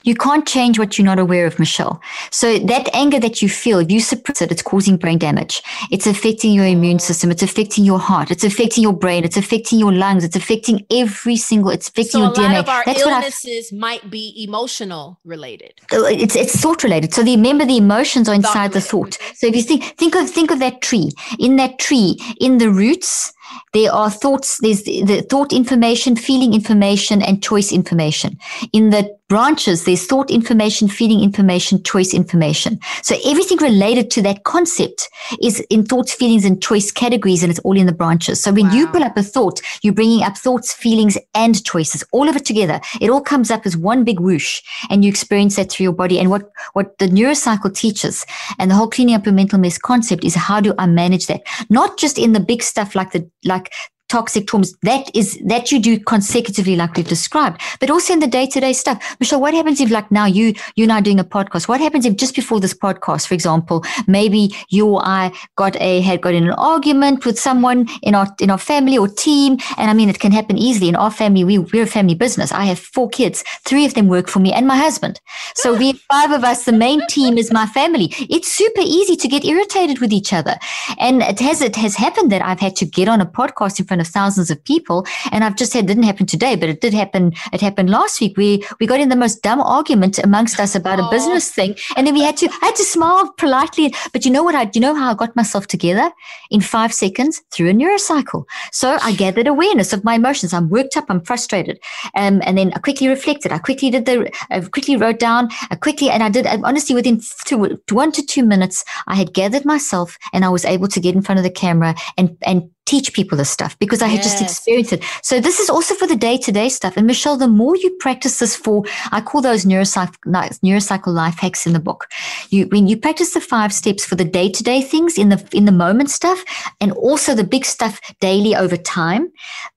You 0.05 0.15
can't 0.15 0.47
change 0.47 0.79
what 0.79 0.99
you're 0.99 1.05
not 1.05 1.19
aware 1.19 1.47
of, 1.47 1.59
Michelle. 1.59 2.01
So 2.31 2.59
that 2.59 2.89
anger 2.95 3.21
that 3.21 3.43
you 3.43 3.49
feel, 3.49 3.79
if 3.79 3.91
you 3.91 4.01
suppress 4.01 4.43
it, 4.43 4.51
it's 4.51 4.63
causing 4.63 4.97
brain 4.97 5.19
damage. 5.19 5.63
It's 5.91 6.07
affecting 6.07 6.53
your 6.53 6.67
immune 6.67 6.99
system. 6.99 7.31
It's 7.31 7.43
affecting 7.43 7.85
your 7.85 7.99
heart. 7.99 8.31
It's 8.31 8.45
affecting 8.45 8.83
your 8.83 8.93
brain. 8.93 9.25
It's 9.25 9.37
affecting 9.37 9.79
your 9.79 9.93
lungs. 9.93 10.25
It's 10.25 10.37
affecting 10.37 10.85
every 10.91 11.37
single. 11.37 11.71
It's 11.71 11.89
affecting 11.89 12.13
So 12.13 12.19
your 12.21 12.31
a 12.31 12.35
DNA. 12.35 12.53
lot 12.55 12.59
of 12.59 12.69
our 12.69 12.83
That's 12.85 13.05
what 13.05 13.13
I 13.15 13.19
illnesses 13.19 13.73
might 13.73 14.11
be 14.11 14.45
emotional 14.45 15.19
related. 15.25 15.75
Oh, 15.93 16.05
it's 16.07 16.37
it's 16.37 16.61
thought 16.61 16.83
related. 16.83 17.15
So 17.15 17.23
the, 17.23 17.37
remember 17.37 17.65
the 17.65 17.77
emotions 17.77 18.29
are 18.29 18.35
inside 18.35 18.73
the 18.73 18.81
thought. 18.81 19.19
So 19.35 19.47
if 19.47 19.57
you 19.57 19.63
think 19.63 19.85
think 19.97 20.15
of 20.15 20.29
think 20.29 20.51
of 20.51 20.59
that 20.59 20.81
tree. 20.83 21.11
In 21.39 21.57
that 21.57 21.79
tree, 21.79 22.19
in 22.41 22.59
the 22.59 22.71
roots, 22.71 23.33
there 23.73 23.93
are 23.93 24.11
thoughts. 24.11 24.59
There's 24.61 24.83
the, 24.83 25.03
the 25.05 25.23
thought 25.23 25.53
information, 25.53 26.17
feeling 26.17 26.55
information, 26.55 27.23
and 27.23 27.43
choice 27.43 27.73
information. 27.73 28.39
In 28.73 28.91
the 28.91 29.17
branches, 29.29 29.85
there's 29.85 30.07
thought 30.07 30.31
information, 30.31 30.89
feeling 30.89 31.23
information, 31.23 31.83
choice 31.83 32.13
information. 32.13 32.79
So 33.03 33.17
everything 33.25 33.57
related 33.59 34.11
to 34.11 34.23
that 34.23 34.45
concept 34.45 35.09
is 35.41 35.61
in 35.71 35.87
thoughts, 35.87 36.13
feelings, 36.13 36.45
and 36.45 36.63
choice 36.63 36.91
categories, 36.93 37.43
and 37.43 37.51
it's 37.51 37.61
all 37.61 37.79
in 37.79 37.87
the 37.87 37.95
branches. 37.95 38.43
So 38.43 38.53
when 38.53 38.71
you 38.73 38.87
pull 38.89 39.03
up 39.03 39.17
a 39.17 39.23
thought, 39.23 39.63
you're 39.81 39.95
bringing 39.95 40.23
up 40.23 40.37
thoughts, 40.37 40.75
feelings, 40.75 41.17
and 41.35 41.65
choices, 41.65 42.05
all 42.13 42.29
of 42.29 42.37
it 42.37 42.45
together. 42.45 42.79
It 43.01 43.09
all 43.09 43.23
comes 43.23 43.51
up 43.51 43.65
as 43.65 43.75
one 43.75 44.05
big 44.05 44.21
whoosh, 44.21 44.61
and 44.91 45.03
you 45.03 45.09
experience 45.09 45.57
that 45.57 45.73
through 45.73 45.85
your 45.85 45.95
body. 45.95 46.19
And 46.19 46.29
what 46.29 46.51
what 46.75 46.99
the 46.99 47.07
neurocycle 47.07 47.75
teaches, 47.75 48.27
and 48.59 48.71
the 48.71 48.75
whole 48.75 48.89
cleaning 48.91 49.15
up 49.15 49.25
your 49.25 49.35
mental 49.35 49.59
mess 49.59 49.79
concept 49.79 50.25
is 50.25 50.35
how 50.35 50.61
do 50.61 50.75
I 50.77 50.85
manage 50.85 51.27
that? 51.29 51.41
Not 51.71 51.99
just 51.99 52.19
in 52.19 52.33
the 52.33 52.41
big 52.41 52.63
stuff 52.63 52.95
like 52.95 53.13
the 53.13 53.27
like 53.45 53.71
toxic 54.13 54.47
traumas 54.47 54.75
that 54.83 55.11
is 55.15 55.29
that 55.53 55.73
you 55.73 55.79
do 55.81 55.99
consecutively 55.99 56.77
like 56.77 56.95
we've 56.97 57.09
described 57.09 57.61
but 57.81 57.91
also 57.91 58.13
in 58.13 58.21
the 58.21 58.27
day-to-day 58.27 58.73
stuff. 58.73 59.17
Michelle 59.19 59.41
what 59.41 59.55
happens 59.55 59.81
if 59.81 59.91
like 59.91 60.11
now 60.11 60.27
you 60.39 60.53
you 60.77 60.85
and 60.85 60.93
i 60.93 60.99
are 60.99 61.07
doing 61.09 61.21
a 61.21 61.25
podcast? 61.25 61.67
What 61.69 61.81
happens 61.81 62.05
if 62.05 62.17
just 62.17 62.35
before 62.35 62.61
this 62.61 62.75
podcast 62.75 63.27
for 63.27 63.35
example 63.35 63.85
maybe 64.07 64.43
you 64.69 64.87
or 64.87 65.01
i 65.05 65.33
got 65.57 65.81
a 65.81 65.93
had 66.09 66.21
got 66.21 66.35
in 66.35 66.45
an 66.45 66.59
argument 66.75 67.25
with 67.25 67.39
someone 67.39 67.89
in 68.03 68.15
our 68.15 68.29
in 68.41 68.51
our 68.51 68.59
family 68.59 68.99
or 68.99 69.09
team? 69.09 69.57
And 69.79 69.91
i 69.91 69.95
mean 69.95 70.11
it 70.11 70.21
can 70.25 70.33
happen 70.33 70.59
easily 70.59 70.89
in 70.89 70.97
our 70.97 71.11
family. 71.11 71.45
We, 71.45 71.59
we're 71.59 71.89
a 71.91 71.95
family 71.99 72.15
business. 72.15 72.53
I 72.53 72.65
have 72.65 72.79
four 72.79 73.09
kids. 73.09 73.43
Three 73.69 73.87
of 73.87 73.95
them 73.95 74.09
work 74.09 74.29
for 74.29 74.41
me 74.41 74.53
and 74.53 74.67
my 74.67 74.77
husband. 74.77 75.21
So 75.55 75.75
we 75.75 75.93
five 76.13 76.33
of 76.33 76.45
us 76.45 76.65
the 76.67 76.77
main 76.87 77.01
team 77.07 77.39
is 77.39 77.51
my 77.61 77.67
family. 77.67 78.09
It's 78.37 78.53
super 78.53 78.85
easy 78.99 79.17
to 79.17 79.29
get 79.29 79.45
irritated 79.45 80.01
with 80.01 80.13
each 80.13 80.33
other. 80.33 80.57
And 80.99 81.23
it 81.23 81.41
has 81.41 81.63
it 81.63 81.77
has 81.77 81.95
happened 82.05 82.31
that 82.33 82.43
i've 82.51 82.61
had 82.67 82.77
to 82.77 82.87
get 82.99 83.09
on 83.09 83.21
a 83.21 83.27
podcast 83.41 83.81
in 83.81 83.87
front 83.87 84.01
of 84.01 84.02
thousands 84.07 84.51
of 84.51 84.63
people. 84.65 85.07
And 85.31 85.45
I've 85.45 85.57
just 85.57 85.73
said 85.73 85.87
didn't 85.87 86.03
happen 86.05 86.27
today, 86.27 86.57
but 86.57 86.69
it 86.69 86.81
did 86.81 86.95
happen. 86.95 87.33
It 87.53 87.61
happened 87.61 87.91
last 87.91 88.21
week. 88.21 88.37
We 88.37 88.65
we 88.81 88.87
got 88.87 89.01
in 89.01 89.09
the 89.09 89.17
most 89.17 89.43
dumb 89.43 89.61
argument 89.61 90.19
amongst 90.19 90.61
us 90.61 90.75
about 90.75 91.01
a 91.01 91.09
business 91.11 91.51
thing, 91.51 91.77
and 91.97 92.07
then 92.07 92.15
we 92.15 92.23
had 92.23 92.37
to 92.39 92.49
I 92.63 92.67
had 92.67 92.77
to 92.77 92.85
smile 92.85 93.33
politely. 93.39 93.95
But 94.13 94.25
you 94.25 94.31
know 94.31 94.43
what? 94.43 94.55
I 94.55 94.71
you 94.75 94.81
know 94.81 94.95
how 94.95 95.11
I 95.11 95.15
got 95.15 95.37
myself 95.37 95.67
together 95.67 96.11
in 96.51 96.61
five 96.61 96.93
seconds 96.93 97.43
through 97.53 97.71
a 97.71 97.73
neurocycle. 97.73 98.45
So 98.73 98.99
I 99.03 99.13
gathered 99.13 99.47
awareness 99.47 99.93
of 99.93 100.05
my 100.05 100.15
emotions. 100.15 100.53
I'm 100.53 100.69
worked 100.69 100.97
up. 100.97 101.07
I'm 101.09 101.23
frustrated, 101.23 101.79
um, 102.15 102.41
and 102.45 102.59
then 102.59 102.73
I 102.75 102.79
quickly 102.79 103.09
reflected. 103.09 103.53
I 103.53 103.59
quickly 103.59 103.91
did 103.91 104.07
the. 104.07 104.31
I 104.51 104.61
quickly 104.61 104.97
wrote 104.97 105.19
down. 105.19 105.49
I 105.71 105.77
quickly 105.77 106.11
and 106.11 106.23
I 106.23 106.29
did. 106.29 106.47
Honestly, 106.47 106.95
within 106.95 107.21
two, 107.45 107.79
one 107.91 108.13
to 108.13 108.23
two 108.25 108.45
minutes, 108.45 108.85
I 109.07 109.15
had 109.15 109.35
gathered 109.35 109.65
myself, 109.65 110.19
and 110.33 110.45
I 110.45 110.49
was 110.49 110.65
able 110.65 110.89
to 110.89 111.01
get 111.01 111.15
in 111.15 111.23
front 111.23 111.39
of 111.39 111.45
the 111.45 111.51
camera 111.51 111.95
and 112.17 112.37
and 112.43 112.71
teach 112.87 113.13
people 113.13 113.39
this 113.39 113.51
stuff 113.51 113.79
because 113.79 114.03
I 114.03 114.09
had 114.09 114.23
just 114.23 114.43
experienced 114.43 114.93
it. 114.93 115.05
So 115.23 115.41
this 115.41 115.61
is 115.61 115.71
also 115.71 115.95
for 115.95 116.07
the 116.07 116.17
day 116.17 116.37
to 116.39 116.53
day 116.53 116.69
stuff. 116.69 116.97
And 116.97 117.07
Michelle, 117.07 117.37
the 117.37 117.49
more 117.49 117.77
you 117.77 117.91
practice 118.01 118.39
this 118.39 118.57
for, 118.57 118.85
I 119.13 119.21
call 119.21 119.41
those 119.41 119.65
neurocycle, 119.65 120.17
neurocycle 120.27 121.15
life 121.15 121.39
hacks 121.39 121.67
in 121.67 121.73
the 121.73 121.81
book. 121.81 122.09
You, 122.51 122.67
when 122.67 122.89
you 122.89 122.97
practice 122.97 123.35
the 123.35 123.41
five 123.41 123.73
steps 123.73 124.05
for 124.05 124.17
the 124.17 124.25
day 124.25 124.51
to 124.51 124.63
day 124.63 124.83
things 124.83 125.17
in 125.17 125.29
the, 125.29 125.49
in 125.53 125.65
the 125.65 125.73
moment 125.73 126.11
stuff 126.11 126.45
and 126.81 126.93
also 126.93 127.35
the 127.35 127.45
big 127.45 127.65
stuff 127.65 128.01
daily 128.21 128.55
over 128.57 128.77
time, 128.77 129.33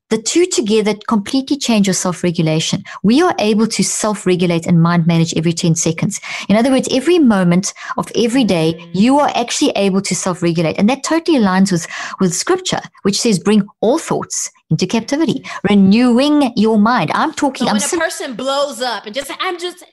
the 0.10 0.22
two 0.22 0.45
together 0.45 0.93
completely 1.08 1.58
change 1.58 1.88
your 1.88 1.93
self 1.93 2.24
regulation. 2.24 2.84
We 3.03 3.22
are 3.22 3.36
able 3.39 3.68
to 3.68 3.84
self 3.84 4.26
regulate 4.26 4.68
and 4.68 4.82
mind 4.82 5.08
manage 5.08 5.36
every 5.36 5.53
10 5.53 5.76
seconds. 5.76 6.20
In 6.47 6.56
other 6.56 6.70
words, 6.72 6.88
every 6.91 7.20
moment 7.20 7.74
of 7.97 8.12
every 8.16 8.43
day, 8.43 8.80
you 8.93 9.20
are 9.20 9.32
actually 9.36 9.72
able 9.72 10.01
to 10.01 10.16
self 10.16 10.41
regulate. 10.43 10.78
And 10.78 10.88
that 10.89 11.03
totally 11.03 11.39
aligns 11.39 11.72
with, 11.72 11.88
with 12.20 12.34
scripture, 12.34 12.82
which 13.01 13.20
says, 13.20 13.39
bring 13.39 13.68
all 13.82 13.97
thoughts 13.97 14.51
into 14.70 14.86
captivity, 14.86 15.43
renewing 15.68 16.53
your 16.56 16.78
mind. 16.78 17.12
I'm 17.14 17.34
talking, 17.34 17.66
So 17.66 17.70
I'm 17.70 17.76
when 17.76 17.84
a 17.84 17.88
sim- 17.88 17.99
person 17.99 18.36
blows 18.36 18.82
up 18.82 19.06
and 19.06 19.16
just 19.16 19.32
I'm 19.39 19.58
just 19.60 19.84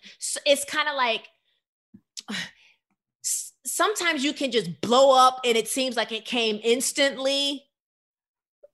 it's 0.45 0.65
kind 0.65 0.89
of 0.89 0.95
like 0.95 1.29
sometimes 3.65 4.25
you 4.25 4.33
can 4.35 4.51
just 4.51 4.81
blow 4.83 5.17
up 5.17 5.41
and 5.45 5.57
it 5.57 5.69
seems 5.69 5.97
like 5.97 6.13
it 6.13 6.25
came 6.25 6.61
instantly 6.63 7.65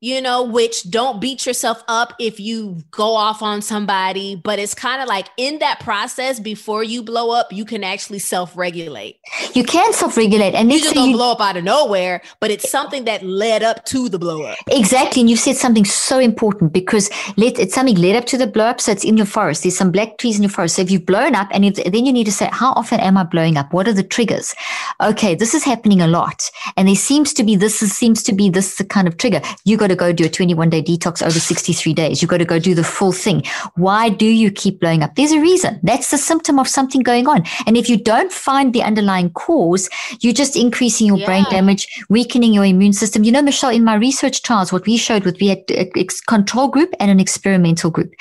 you 0.00 0.20
know 0.20 0.42
which 0.42 0.90
don't 0.90 1.20
beat 1.20 1.46
yourself 1.46 1.82
up 1.88 2.14
if 2.18 2.38
you 2.38 2.82
go 2.90 3.14
off 3.14 3.42
on 3.42 3.60
somebody 3.60 4.36
but 4.36 4.58
it's 4.58 4.74
kind 4.74 5.02
of 5.02 5.08
like 5.08 5.28
in 5.36 5.58
that 5.58 5.80
process 5.80 6.38
before 6.38 6.82
you 6.82 7.02
blow 7.02 7.30
up 7.30 7.52
you 7.52 7.64
can 7.64 7.82
actually 7.82 8.18
self-regulate 8.18 9.18
you 9.54 9.64
can 9.64 9.92
self 9.92 10.16
regulate. 10.16 10.54
And 10.54 10.70
you 10.70 10.80
just 10.80 10.94
don't 10.94 11.10
you, 11.10 11.16
blow 11.16 11.32
up 11.32 11.40
out 11.40 11.56
of 11.56 11.64
nowhere 11.64 12.22
but 12.40 12.50
it's 12.50 12.70
something 12.70 13.04
that 13.04 13.22
led 13.22 13.62
up 13.62 13.84
to 13.86 14.08
the 14.08 14.18
blow 14.18 14.42
up 14.42 14.58
Exactly. 14.70 15.20
And 15.20 15.30
you've 15.30 15.38
said 15.38 15.56
something 15.56 15.84
so 15.84 16.18
important 16.18 16.72
because 16.72 17.10
let, 17.36 17.58
it's 17.58 17.74
something 17.74 17.96
led 17.96 18.16
up 18.16 18.26
to 18.26 18.38
the 18.38 18.46
blow 18.46 18.66
up. 18.66 18.80
So 18.80 18.92
it's 18.92 19.04
in 19.04 19.16
your 19.16 19.26
forest. 19.26 19.62
There's 19.62 19.76
some 19.76 19.90
black 19.90 20.18
trees 20.18 20.36
in 20.36 20.42
your 20.42 20.50
forest. 20.50 20.76
So 20.76 20.82
if 20.82 20.90
you've 20.90 21.06
blown 21.06 21.34
up 21.34 21.48
and 21.52 21.64
if, 21.64 21.74
then 21.76 22.06
you 22.06 22.12
need 22.12 22.24
to 22.24 22.32
say, 22.32 22.48
how 22.52 22.72
often 22.72 23.00
am 23.00 23.16
I 23.16 23.24
blowing 23.24 23.56
up? 23.56 23.72
What 23.72 23.88
are 23.88 23.92
the 23.92 24.02
triggers? 24.02 24.54
Okay. 25.02 25.34
This 25.34 25.54
is 25.54 25.64
happening 25.64 26.00
a 26.00 26.06
lot. 26.06 26.50
And 26.76 26.88
there 26.88 26.94
seems 26.94 27.32
to 27.34 27.44
be, 27.44 27.56
this 27.56 27.82
is, 27.82 27.92
seems 27.92 28.22
to 28.24 28.32
be 28.32 28.50
this 28.50 28.76
the 28.76 28.84
kind 28.84 29.08
of 29.08 29.16
trigger. 29.16 29.40
You 29.64 29.76
got 29.76 29.87
to 29.88 29.96
go 29.96 30.12
do 30.12 30.24
a 30.24 30.28
21 30.28 30.70
day 30.70 30.82
detox 30.82 31.22
over 31.22 31.38
63 31.38 31.94
days. 31.94 32.22
You've 32.22 32.30
got 32.30 32.38
to 32.38 32.44
go 32.44 32.58
do 32.58 32.74
the 32.74 32.84
full 32.84 33.12
thing. 33.12 33.42
Why 33.74 34.08
do 34.08 34.26
you 34.26 34.50
keep 34.50 34.80
blowing 34.80 35.02
up? 35.02 35.14
There's 35.14 35.32
a 35.32 35.40
reason. 35.40 35.80
That's 35.82 36.10
the 36.10 36.18
symptom 36.18 36.58
of 36.58 36.68
something 36.68 37.02
going 37.02 37.26
on. 37.26 37.44
And 37.66 37.76
if 37.76 37.88
you 37.88 37.96
don't 37.96 38.32
find 38.32 38.72
the 38.72 38.82
underlying 38.82 39.30
cause, 39.30 39.88
you're 40.20 40.32
just 40.32 40.56
increasing 40.56 41.06
your 41.06 41.24
brain 41.24 41.44
damage, 41.50 41.88
weakening 42.08 42.52
your 42.52 42.64
immune 42.64 42.92
system. 42.92 43.24
You 43.24 43.32
know, 43.32 43.42
Michelle, 43.42 43.70
in 43.70 43.84
my 43.84 43.94
research 43.94 44.42
trials, 44.42 44.72
what 44.72 44.86
we 44.86 44.96
showed 44.96 45.24
was 45.24 45.34
we 45.40 45.48
had 45.48 45.62
a 45.70 45.90
control 46.26 46.68
group 46.68 46.94
and 47.00 47.10
an 47.10 47.20
experimental 47.20 47.90
group. 47.90 48.12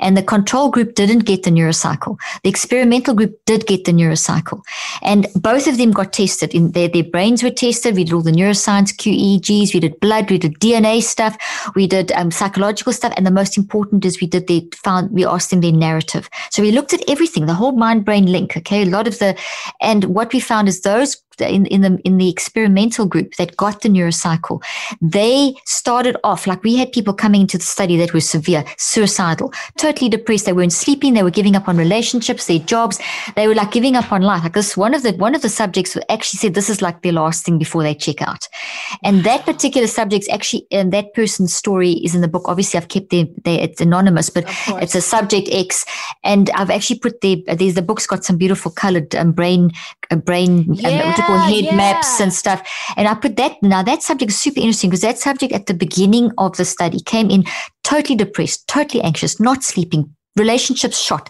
And 0.00 0.16
the 0.16 0.22
control 0.22 0.70
group 0.70 0.94
didn't 0.94 1.20
get 1.20 1.42
the 1.42 1.50
neurocycle. 1.50 2.16
The 2.42 2.48
experimental 2.48 3.14
group 3.14 3.38
did 3.46 3.66
get 3.66 3.84
the 3.84 3.92
neurocycle. 3.92 4.62
And 5.02 5.26
both 5.34 5.66
of 5.66 5.78
them 5.78 5.90
got 5.90 6.12
tested. 6.12 6.54
In 6.54 6.72
their, 6.72 6.88
their 6.88 7.04
brains 7.04 7.42
were 7.42 7.50
tested. 7.50 7.96
We 7.96 8.04
did 8.04 8.12
all 8.12 8.22
the 8.22 8.32
neuroscience, 8.32 8.94
QEGs, 8.94 9.74
we 9.74 9.80
did 9.80 9.98
blood, 10.00 10.30
we 10.30 10.38
did 10.38 10.58
DNA 10.60 11.02
stuff, 11.16 11.36
we 11.74 11.86
did 11.86 12.12
um, 12.12 12.30
psychological 12.30 12.92
stuff. 12.92 13.14
And 13.16 13.26
the 13.26 13.30
most 13.30 13.56
important 13.56 14.04
is 14.04 14.20
we 14.20 14.26
did 14.26 14.46
the 14.46 14.68
found, 14.84 15.10
we 15.10 15.24
asked 15.24 15.50
them 15.50 15.62
their 15.62 15.72
narrative. 15.72 16.28
So 16.50 16.62
we 16.62 16.72
looked 16.72 16.92
at 16.92 17.08
everything, 17.08 17.46
the 17.46 17.54
whole 17.54 17.72
mind 17.72 18.04
brain 18.04 18.26
link. 18.26 18.56
Okay. 18.56 18.82
A 18.82 18.86
lot 18.96 19.08
of 19.08 19.18
the, 19.18 19.34
and 19.80 20.04
what 20.04 20.32
we 20.32 20.40
found 20.40 20.68
is 20.68 20.82
those 20.82 21.16
in, 21.40 21.66
in 21.66 21.82
the 21.82 21.98
in 22.04 22.18
the 22.18 22.28
experimental 22.28 23.06
group 23.06 23.34
that 23.34 23.56
got 23.56 23.82
the 23.82 23.88
neurocycle, 23.88 24.62
they 25.00 25.54
started 25.64 26.16
off 26.24 26.46
like 26.46 26.62
we 26.62 26.76
had 26.76 26.92
people 26.92 27.14
coming 27.14 27.42
into 27.42 27.58
the 27.58 27.64
study 27.64 27.96
that 27.96 28.12
were 28.12 28.20
severe, 28.20 28.64
suicidal, 28.78 29.52
totally 29.78 30.08
depressed. 30.08 30.46
They 30.46 30.52
weren't 30.52 30.72
sleeping. 30.72 31.14
They 31.14 31.22
were 31.22 31.30
giving 31.30 31.56
up 31.56 31.68
on 31.68 31.76
relationships, 31.76 32.46
their 32.46 32.58
jobs. 32.58 32.98
They 33.34 33.48
were 33.48 33.54
like 33.54 33.72
giving 33.72 33.96
up 33.96 34.12
on 34.12 34.22
life. 34.22 34.42
Like 34.42 34.54
this, 34.54 34.76
one 34.76 34.94
of 34.94 35.02
the 35.02 35.12
one 35.12 35.34
of 35.34 35.42
the 35.42 35.48
subjects 35.48 35.96
actually 36.08 36.38
said 36.38 36.54
this 36.54 36.70
is 36.70 36.82
like 36.82 37.02
their 37.02 37.12
last 37.12 37.44
thing 37.44 37.58
before 37.58 37.82
they 37.82 37.94
check 37.94 38.22
out. 38.22 38.48
And 39.02 39.24
that 39.24 39.44
particular 39.44 39.86
subject's 39.86 40.28
actually, 40.28 40.66
and 40.70 40.92
that 40.92 41.14
person's 41.14 41.54
story 41.54 41.92
is 41.92 42.14
in 42.14 42.20
the 42.20 42.28
book. 42.28 42.44
Obviously, 42.46 42.78
I've 42.78 42.88
kept 42.88 43.10
their, 43.10 43.26
their 43.44 43.60
it's 43.60 43.80
anonymous, 43.80 44.30
but 44.30 44.44
it's 44.82 44.94
a 44.94 45.00
subject 45.00 45.48
X, 45.50 45.84
and 46.24 46.50
I've 46.50 46.70
actually 46.70 46.98
put 46.98 47.20
the 47.20 47.44
there's 47.46 47.74
the 47.74 47.82
book's 47.82 48.06
got 48.06 48.24
some 48.24 48.36
beautiful 48.36 48.70
colored 48.70 49.14
um, 49.14 49.32
brain 49.32 49.70
uh, 50.10 50.16
brain 50.16 50.72
yeah, 50.74 50.88
um, 50.88 51.14
you 51.28 51.38
head 51.38 51.64
yeah. 51.64 51.76
maps 51.76 52.20
and 52.20 52.32
stuff. 52.32 52.66
And 52.96 53.08
I 53.08 53.14
put 53.14 53.36
that 53.36 53.62
now 53.62 53.82
that 53.82 54.02
subject 54.02 54.30
is 54.30 54.40
super 54.40 54.60
interesting 54.60 54.90
because 54.90 55.02
that 55.02 55.18
subject 55.18 55.52
at 55.52 55.66
the 55.66 55.74
beginning 55.74 56.32
of 56.38 56.56
the 56.56 56.64
study 56.64 57.00
came 57.00 57.30
in 57.30 57.44
totally 57.84 58.16
depressed, 58.16 58.66
totally 58.68 59.02
anxious, 59.02 59.38
not 59.40 59.62
sleeping, 59.62 60.14
relationships 60.36 60.98
shot, 60.98 61.28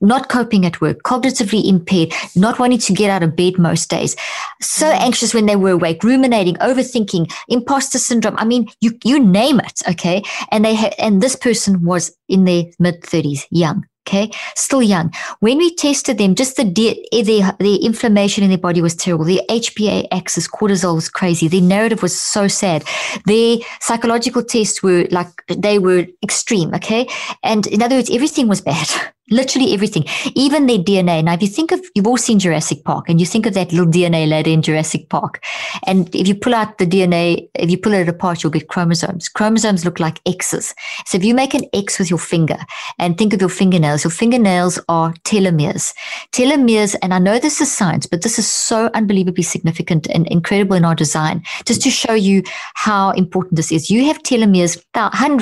not 0.00 0.28
coping 0.28 0.64
at 0.64 0.80
work, 0.80 1.02
cognitively 1.02 1.66
impaired, 1.66 2.12
not 2.36 2.58
wanting 2.58 2.78
to 2.78 2.92
get 2.92 3.10
out 3.10 3.22
of 3.22 3.36
bed 3.36 3.58
most 3.58 3.90
days, 3.90 4.16
so 4.60 4.86
mm. 4.86 5.00
anxious 5.00 5.34
when 5.34 5.46
they 5.46 5.56
were 5.56 5.72
awake, 5.72 6.02
ruminating, 6.02 6.54
overthinking, 6.56 7.32
imposter 7.48 7.98
syndrome. 7.98 8.36
I 8.38 8.44
mean, 8.44 8.68
you 8.80 8.98
you 9.04 9.18
name 9.18 9.60
it, 9.60 9.80
okay? 9.88 10.22
And 10.50 10.64
they 10.64 10.74
had, 10.74 10.94
and 10.98 11.20
this 11.20 11.36
person 11.36 11.84
was 11.84 12.16
in 12.28 12.44
their 12.44 12.64
mid 12.78 13.02
thirties, 13.04 13.46
young. 13.50 13.84
Okay, 14.06 14.30
still 14.54 14.82
young. 14.82 15.12
When 15.40 15.56
we 15.56 15.74
tested 15.74 16.18
them, 16.18 16.34
just 16.34 16.56
the 16.56 16.64
the, 16.64 17.02
eh, 17.10 17.52
the 17.58 17.76
inflammation 17.76 18.44
in 18.44 18.50
their 18.50 18.58
body 18.58 18.82
was 18.82 18.94
terrible. 18.94 19.24
The 19.24 19.40
HPA 19.48 20.08
axis, 20.12 20.46
cortisol 20.46 20.94
was 20.94 21.08
crazy. 21.08 21.48
Their 21.48 21.62
narrative 21.62 22.02
was 22.02 22.14
so 22.14 22.46
sad. 22.46 22.84
Their 23.24 23.58
psychological 23.80 24.44
tests 24.44 24.82
were 24.82 25.06
like 25.10 25.28
they 25.48 25.78
were 25.78 26.06
extreme. 26.22 26.74
Okay, 26.74 27.08
and 27.42 27.66
in 27.66 27.82
other 27.82 27.96
words, 27.96 28.10
everything 28.10 28.46
was 28.46 28.60
bad. 28.60 28.88
Literally 29.30 29.72
everything, 29.72 30.04
even 30.34 30.66
their 30.66 30.78
DNA. 30.78 31.24
Now, 31.24 31.32
if 31.32 31.40
you 31.40 31.48
think 31.48 31.72
of, 31.72 31.80
you've 31.94 32.06
all 32.06 32.18
seen 32.18 32.38
Jurassic 32.38 32.84
Park 32.84 33.08
and 33.08 33.18
you 33.18 33.24
think 33.24 33.46
of 33.46 33.54
that 33.54 33.72
little 33.72 33.90
DNA 33.90 34.28
ladder 34.28 34.50
in 34.50 34.60
Jurassic 34.60 35.08
Park. 35.08 35.42
And 35.86 36.14
if 36.14 36.28
you 36.28 36.34
pull 36.34 36.54
out 36.54 36.76
the 36.76 36.86
DNA, 36.86 37.48
if 37.54 37.70
you 37.70 37.78
pull 37.78 37.94
it 37.94 38.06
apart, 38.06 38.42
you'll 38.42 38.52
get 38.52 38.68
chromosomes. 38.68 39.30
Chromosomes 39.30 39.84
look 39.86 39.98
like 39.98 40.20
X's. 40.26 40.74
So 41.06 41.16
if 41.16 41.24
you 41.24 41.34
make 41.34 41.54
an 41.54 41.64
X 41.72 41.98
with 41.98 42.10
your 42.10 42.18
finger 42.18 42.58
and 42.98 43.16
think 43.16 43.32
of 43.32 43.40
your 43.40 43.48
fingernails, 43.48 44.04
your 44.04 44.10
fingernails 44.10 44.78
are 44.90 45.14
telomeres. 45.24 45.94
Telomeres, 46.32 46.94
and 47.00 47.14
I 47.14 47.18
know 47.18 47.38
this 47.38 47.62
is 47.62 47.72
science, 47.72 48.06
but 48.06 48.20
this 48.20 48.38
is 48.38 48.46
so 48.46 48.90
unbelievably 48.92 49.44
significant 49.44 50.06
and 50.08 50.26
incredible 50.28 50.76
in 50.76 50.84
our 50.84 50.94
design, 50.94 51.42
just 51.64 51.80
to 51.82 51.90
show 51.90 52.12
you 52.12 52.42
how 52.74 53.12
important 53.12 53.56
this 53.56 53.72
is. 53.72 53.90
You 53.90 54.04
have 54.04 54.22
telomeres, 54.22 54.82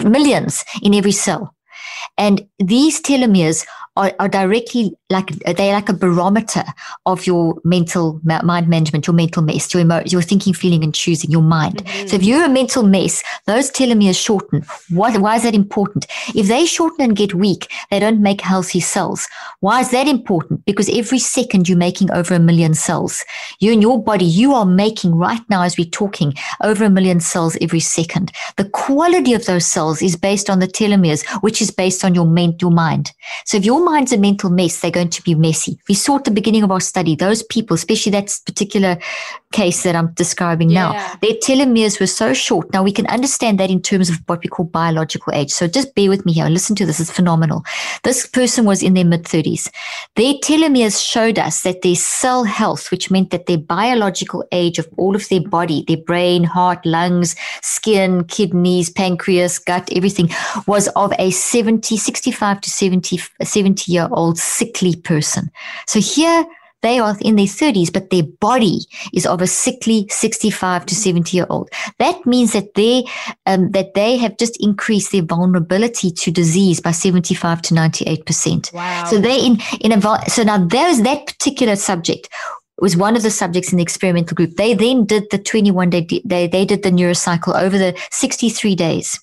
millions 0.08 0.64
in 0.82 0.94
every 0.94 1.12
cell. 1.12 1.52
And 2.16 2.46
these 2.58 3.00
telomeres 3.00 3.66
are, 3.96 4.12
are 4.18 4.28
directly 4.28 4.94
like 5.10 5.28
they're 5.56 5.74
like 5.74 5.88
a 5.88 5.92
barometer 5.92 6.64
of 7.04 7.26
your 7.26 7.60
mental 7.64 8.20
mind 8.24 8.68
management, 8.68 9.06
your 9.06 9.14
mental 9.14 9.42
mess, 9.42 9.72
your 9.72 9.82
emo- 9.82 10.02
your 10.06 10.22
thinking, 10.22 10.54
feeling, 10.54 10.82
and 10.82 10.94
choosing, 10.94 11.30
your 11.30 11.42
mind. 11.42 11.84
Mm-hmm. 11.84 12.08
So 12.08 12.16
if 12.16 12.22
you're 12.22 12.44
a 12.44 12.48
mental 12.48 12.82
mess, 12.82 13.22
those 13.46 13.70
telomeres 13.70 14.22
shorten. 14.22 14.64
Why, 14.88 15.16
why 15.18 15.36
is 15.36 15.42
that 15.42 15.54
important? 15.54 16.06
If 16.34 16.48
they 16.48 16.64
shorten 16.64 17.04
and 17.04 17.16
get 17.16 17.34
weak, 17.34 17.70
they 17.90 17.98
don't 17.98 18.22
make 18.22 18.40
healthy 18.40 18.80
cells. 18.80 19.28
Why 19.60 19.80
is 19.80 19.90
that 19.90 20.08
important? 20.08 20.64
Because 20.64 20.88
every 20.88 21.18
second 21.18 21.68
you're 21.68 21.76
making 21.76 22.10
over 22.12 22.34
a 22.34 22.38
million 22.38 22.72
cells. 22.72 23.22
You 23.60 23.72
and 23.72 23.82
your 23.82 24.02
body, 24.02 24.24
you 24.24 24.54
are 24.54 24.64
making 24.64 25.14
right 25.14 25.42
now 25.50 25.62
as 25.62 25.76
we're 25.76 25.84
talking 25.84 26.32
over 26.62 26.84
a 26.84 26.90
million 26.90 27.20
cells 27.20 27.58
every 27.60 27.80
second. 27.80 28.32
The 28.56 28.68
quality 28.70 29.34
of 29.34 29.44
those 29.44 29.66
cells 29.66 30.00
is 30.00 30.16
based 30.16 30.48
on 30.48 30.60
the 30.60 30.66
telomeres, 30.66 31.26
which 31.42 31.60
is 31.60 31.70
based 31.70 32.04
on 32.04 32.14
your, 32.14 32.26
men- 32.26 32.56
your 32.60 32.70
mind. 32.70 33.12
So 33.44 33.58
if 33.58 33.64
your 33.66 33.81
mind's 33.82 34.12
a 34.12 34.18
mental 34.18 34.50
mess, 34.50 34.80
they're 34.80 34.90
going 34.90 35.10
to 35.10 35.22
be 35.22 35.34
messy. 35.34 35.78
We 35.88 35.94
saw 35.94 36.16
at 36.16 36.24
the 36.24 36.30
beginning 36.30 36.62
of 36.62 36.70
our 36.70 36.80
study, 36.80 37.16
those 37.16 37.42
people, 37.42 37.74
especially 37.74 38.12
that 38.12 38.36
particular 38.46 38.98
case 39.52 39.82
that 39.82 39.94
I'm 39.94 40.12
describing 40.14 40.70
yeah. 40.70 40.92
now, 40.92 41.16
their 41.22 41.34
telomeres 41.34 42.00
were 42.00 42.06
so 42.06 42.32
short. 42.32 42.72
Now 42.72 42.82
we 42.82 42.92
can 42.92 43.06
understand 43.06 43.60
that 43.60 43.70
in 43.70 43.80
terms 43.80 44.10
of 44.10 44.16
what 44.26 44.42
we 44.42 44.48
call 44.48 44.64
biological 44.64 45.32
age. 45.32 45.50
So 45.50 45.68
just 45.68 45.94
bear 45.94 46.08
with 46.08 46.24
me 46.26 46.32
here. 46.32 46.44
and 46.44 46.54
Listen 46.54 46.76
to 46.76 46.86
this. 46.86 47.00
It's 47.00 47.10
phenomenal. 47.10 47.62
This 48.02 48.26
person 48.26 48.64
was 48.64 48.82
in 48.82 48.94
their 48.94 49.04
mid 49.04 49.24
30s. 49.24 49.70
Their 50.16 50.34
telomeres 50.34 51.02
showed 51.02 51.38
us 51.38 51.62
that 51.62 51.82
their 51.82 51.94
cell 51.94 52.44
health, 52.44 52.90
which 52.90 53.10
meant 53.10 53.30
that 53.30 53.46
their 53.46 53.58
biological 53.58 54.44
age 54.52 54.78
of 54.78 54.88
all 54.96 55.14
of 55.14 55.28
their 55.28 55.42
body, 55.42 55.84
their 55.86 55.96
brain, 55.96 56.44
heart, 56.44 56.84
lungs, 56.84 57.36
skin, 57.62 58.24
kidneys, 58.24 58.90
pancreas, 58.90 59.58
gut, 59.58 59.88
everything 59.94 60.28
was 60.66 60.88
of 60.88 61.12
a 61.18 61.30
70, 61.30 61.96
65 61.96 62.60
to 62.60 62.70
70, 62.70 63.20
70 63.42 63.92
year 63.92 64.08
old 64.12 64.38
sickly 64.38 64.96
person. 64.96 65.50
So 65.86 66.00
here 66.00 66.46
they 66.82 66.98
are 66.98 67.16
in 67.20 67.36
their 67.36 67.46
30s, 67.46 67.92
but 67.92 68.10
their 68.10 68.24
body 68.40 68.80
is 69.12 69.26
of 69.26 69.40
a 69.40 69.46
sickly 69.46 70.06
65 70.10 70.86
to 70.86 70.94
70 70.94 71.36
year 71.36 71.46
old. 71.48 71.70
That 71.98 72.24
means 72.26 72.52
that 72.52 72.74
they, 72.74 73.04
um, 73.46 73.70
that 73.70 73.94
they 73.94 74.16
have 74.16 74.36
just 74.36 74.62
increased 74.62 75.12
their 75.12 75.22
vulnerability 75.22 76.10
to 76.10 76.30
disease 76.30 76.80
by 76.80 76.90
75 76.90 77.62
to 77.62 77.74
98%. 77.74 78.72
Wow. 78.72 79.04
So 79.04 79.18
they 79.18 79.44
in, 79.44 79.58
in 79.80 79.92
a, 79.92 80.30
so 80.30 80.42
now 80.42 80.58
there's 80.58 81.02
that 81.02 81.26
particular 81.26 81.76
subject 81.76 82.28
was 82.80 82.96
one 82.96 83.14
of 83.14 83.22
the 83.22 83.30
subjects 83.30 83.70
in 83.70 83.76
the 83.76 83.82
experimental 83.82 84.34
group. 84.34 84.56
They 84.56 84.74
then 84.74 85.04
did 85.04 85.30
the 85.30 85.38
21 85.38 85.90
day, 85.90 86.20
they, 86.24 86.48
they 86.48 86.64
did 86.64 86.82
the 86.82 86.90
neurocycle 86.90 87.54
over 87.54 87.78
the 87.78 87.96
63 88.10 88.74
days. 88.74 89.20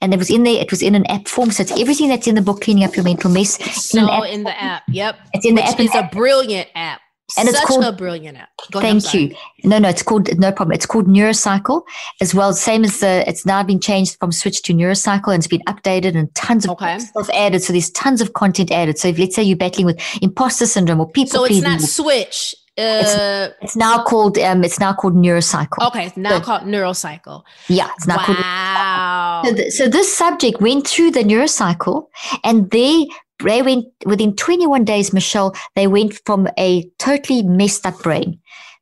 And 0.00 0.14
it 0.14 0.18
was 0.18 0.30
in 0.30 0.44
there, 0.44 0.60
it 0.60 0.70
was 0.70 0.82
in 0.82 0.94
an 0.94 1.04
app 1.06 1.28
form. 1.28 1.50
So 1.50 1.62
it's 1.62 1.78
everything 1.78 2.08
that's 2.08 2.26
in 2.26 2.34
the 2.34 2.42
book, 2.42 2.62
Cleaning 2.62 2.84
Up 2.84 2.96
Your 2.96 3.04
Mental 3.04 3.30
Mess. 3.30 3.58
So 3.74 4.24
in, 4.24 4.34
in 4.34 4.44
the 4.44 4.62
app. 4.62 4.82
Yep. 4.88 5.18
It's 5.34 5.46
in 5.46 5.54
Which 5.54 5.64
the 5.64 5.70
app. 5.70 5.80
It's 5.80 5.94
a 5.94 6.08
brilliant 6.12 6.68
app. 6.74 7.00
And 7.38 7.48
Such 7.48 7.56
it's 7.56 7.64
called 7.64 7.84
a 7.84 7.92
brilliant 7.92 8.38
app. 8.38 8.48
Go 8.72 8.80
thank 8.80 9.14
you. 9.14 9.34
No, 9.62 9.78
no, 9.78 9.88
it's 9.88 10.02
called 10.02 10.36
no 10.38 10.50
problem. 10.50 10.74
It's 10.74 10.86
called 10.86 11.06
Neurocycle 11.06 11.82
as 12.20 12.34
well. 12.34 12.52
Same 12.52 12.82
as 12.82 12.98
the. 13.00 13.22
It's 13.28 13.46
now 13.46 13.62
been 13.62 13.80
changed 13.80 14.16
from 14.18 14.32
Switch 14.32 14.62
to 14.62 14.72
Neurocycle, 14.72 15.32
and 15.32 15.36
it's 15.36 15.46
been 15.46 15.62
updated 15.68 16.16
and 16.16 16.34
tons 16.34 16.64
of 16.64 16.72
okay. 16.72 16.98
stuff 16.98 17.30
added. 17.30 17.62
So 17.62 17.72
there's 17.72 17.90
tons 17.90 18.20
of 18.20 18.32
content 18.32 18.72
added. 18.72 18.98
So 18.98 19.08
if 19.08 19.18
let's 19.18 19.36
say 19.36 19.42
you're 19.42 19.56
battling 19.56 19.86
with 19.86 20.00
imposter 20.20 20.66
syndrome 20.66 21.00
or 21.00 21.08
people, 21.08 21.30
so 21.30 21.44
it's 21.44 21.60
not 21.60 21.80
Switch. 21.80 22.54
It's, 22.76 23.14
uh, 23.14 23.52
it's, 23.60 23.76
now 23.76 24.02
called 24.02 24.38
um, 24.38 24.64
it's 24.64 24.80
now 24.80 24.92
called 24.92 25.14
neurocycle. 25.14 25.86
Okay, 25.88 26.06
it's 26.06 26.16
now 26.16 26.38
so, 26.38 26.44
called 26.44 26.62
neurocycle. 26.62 27.42
Yeah, 27.68 27.90
it's 27.96 28.06
now 28.06 28.16
wow. 28.16 28.24
called. 28.24 28.38
Wow. 28.38 29.42
So, 29.44 29.54
th- 29.54 29.72
so 29.72 29.88
this 29.88 30.16
subject 30.16 30.60
went 30.60 30.86
through 30.86 31.10
the 31.10 31.20
neurocycle, 31.20 32.06
and 32.42 32.70
they 32.70 33.06
they 33.42 33.62
went 33.62 33.86
within 34.06 34.34
21 34.34 34.84
days. 34.84 35.12
Michelle, 35.12 35.54
they 35.74 35.86
went 35.86 36.20
from 36.24 36.48
a 36.58 36.88
totally 36.98 37.42
messed 37.42 37.86
up 37.86 37.98
brain 38.02 38.39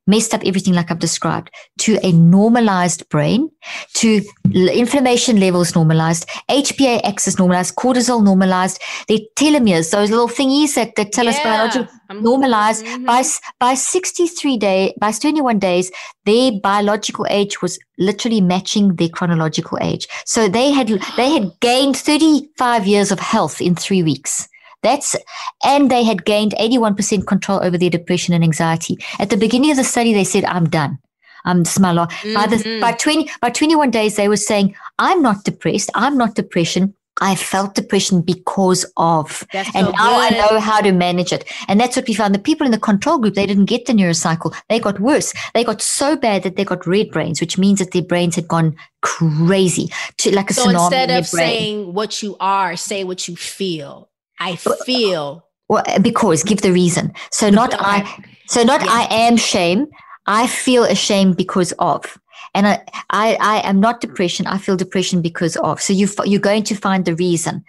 messed 0.09 0.33
up 0.33 0.41
everything 0.43 0.73
like 0.73 0.91
I've 0.91 0.99
described 0.99 1.51
to 1.79 1.99
a 2.03 2.11
normalized 2.11 3.07
brain, 3.09 3.49
to 3.95 4.21
inflammation 4.53 5.39
levels 5.39 5.75
normalized, 5.75 6.27
HPA 6.49 7.01
axis 7.03 7.37
normalized, 7.37 7.75
cortisol 7.75 8.23
normalized, 8.23 8.81
the 9.07 9.25
telomeres, 9.35 9.91
those 9.91 10.09
little 10.09 10.27
thingies 10.27 10.75
that, 10.75 10.95
that 10.95 11.11
tell 11.11 11.25
yeah. 11.25 11.31
us 11.31 11.39
biology 11.43 11.91
normalized 12.13 12.83
mm-hmm. 12.83 13.05
by 13.05 13.23
by 13.59 13.75
63 13.75 14.57
day 14.57 14.93
by 14.99 15.11
21 15.11 15.59
days 15.59 15.91
their 16.25 16.51
biological 16.51 17.27
age 17.29 17.61
was 17.61 17.77
literally 17.99 18.41
matching 18.41 18.95
their 18.95 19.09
chronological 19.09 19.77
age 19.79 20.07
so 20.25 20.47
they 20.47 20.71
had 20.71 20.87
they 21.17 21.29
had 21.29 21.51
gained 21.59 21.95
35 21.95 22.87
years 22.87 23.11
of 23.11 23.19
health 23.19 23.61
in 23.61 23.75
3 23.75 24.01
weeks 24.01 24.48
that's, 24.81 25.15
and 25.63 25.91
they 25.91 26.03
had 26.03 26.25
gained 26.25 26.53
81% 26.59 27.27
control 27.27 27.63
over 27.63 27.77
their 27.77 27.89
depression 27.89 28.33
and 28.33 28.43
anxiety. 28.43 28.97
At 29.19 29.29
the 29.29 29.37
beginning 29.37 29.71
of 29.71 29.77
the 29.77 29.83
study, 29.83 30.13
they 30.13 30.23
said, 30.23 30.45
I'm 30.45 30.69
done. 30.69 30.99
I'm 31.45 31.65
small. 31.65 31.95
Mm-hmm. 31.95 32.33
By 32.33 32.47
the, 32.47 32.55
mm-hmm. 32.57 32.81
by 32.81 32.91
20, 32.93 33.29
by 33.41 33.49
21 33.49 33.91
days, 33.91 34.15
they 34.15 34.27
were 34.27 34.37
saying, 34.37 34.75
I'm 34.97 35.21
not 35.21 35.43
depressed. 35.43 35.89
I'm 35.95 36.17
not 36.17 36.35
depression. 36.35 36.93
I 37.21 37.35
felt 37.35 37.75
depression 37.75 38.21
because 38.21 38.85
of, 38.95 39.45
that's 39.51 39.75
and 39.75 39.87
so 39.87 39.91
now. 39.91 40.19
I 40.19 40.29
know 40.29 40.59
how 40.59 40.79
to 40.79 40.93
manage 40.93 41.33
it. 41.33 41.43
And 41.67 41.79
that's 41.79 41.97
what 41.97 42.07
we 42.07 42.13
found. 42.13 42.33
The 42.33 42.39
people 42.39 42.65
in 42.65 42.71
the 42.71 42.79
control 42.79 43.17
group, 43.17 43.33
they 43.33 43.45
didn't 43.45 43.65
get 43.65 43.85
the 43.85 43.93
neurocycle. 43.93 44.55
They 44.69 44.79
got 44.79 45.01
worse. 45.01 45.33
They 45.53 45.65
got 45.65 45.81
so 45.81 46.15
bad 46.15 46.43
that 46.43 46.55
they 46.55 46.63
got 46.63 46.87
red 46.87 47.11
brains, 47.11 47.41
which 47.41 47.57
means 47.57 47.79
that 47.79 47.91
their 47.91 48.03
brains 48.03 48.35
had 48.35 48.47
gone 48.47 48.75
crazy 49.01 49.89
to 50.19 50.33
like 50.33 50.49
a 50.49 50.53
so 50.53 50.67
tsunami. 50.67 50.73
instead 50.73 51.11
of 51.11 51.27
saying 51.27 51.93
what 51.93 52.23
you 52.23 52.37
are, 52.39 52.77
say 52.77 53.03
what 53.03 53.27
you 53.27 53.35
feel. 53.35 54.08
I 54.39 54.55
feel. 54.55 55.45
Well, 55.67 55.83
uh, 55.87 55.99
because 55.99 56.43
give 56.43 56.61
the 56.61 56.71
reason. 56.71 57.13
So 57.31 57.49
not. 57.49 57.73
I. 57.77 58.07
So 58.47 58.63
not 58.63 58.83
yeah. 58.83 58.91
I 58.91 59.07
am 59.11 59.37
shame. 59.37 59.87
I 60.25 60.47
feel 60.47 60.83
ashamed 60.83 61.37
because 61.37 61.73
of. 61.79 62.17
And 62.55 62.67
I, 62.67 62.81
I, 63.09 63.37
I 63.39 63.69
am 63.69 63.79
not 63.79 64.01
depression. 64.01 64.47
I 64.47 64.57
feel 64.57 64.75
depression 64.75 65.21
because 65.21 65.55
of. 65.57 65.81
So 65.81 65.93
you, 65.93 66.07
you're 66.25 66.39
going 66.39 66.63
to 66.63 66.75
find 66.75 67.05
the 67.05 67.15
reason 67.15 67.63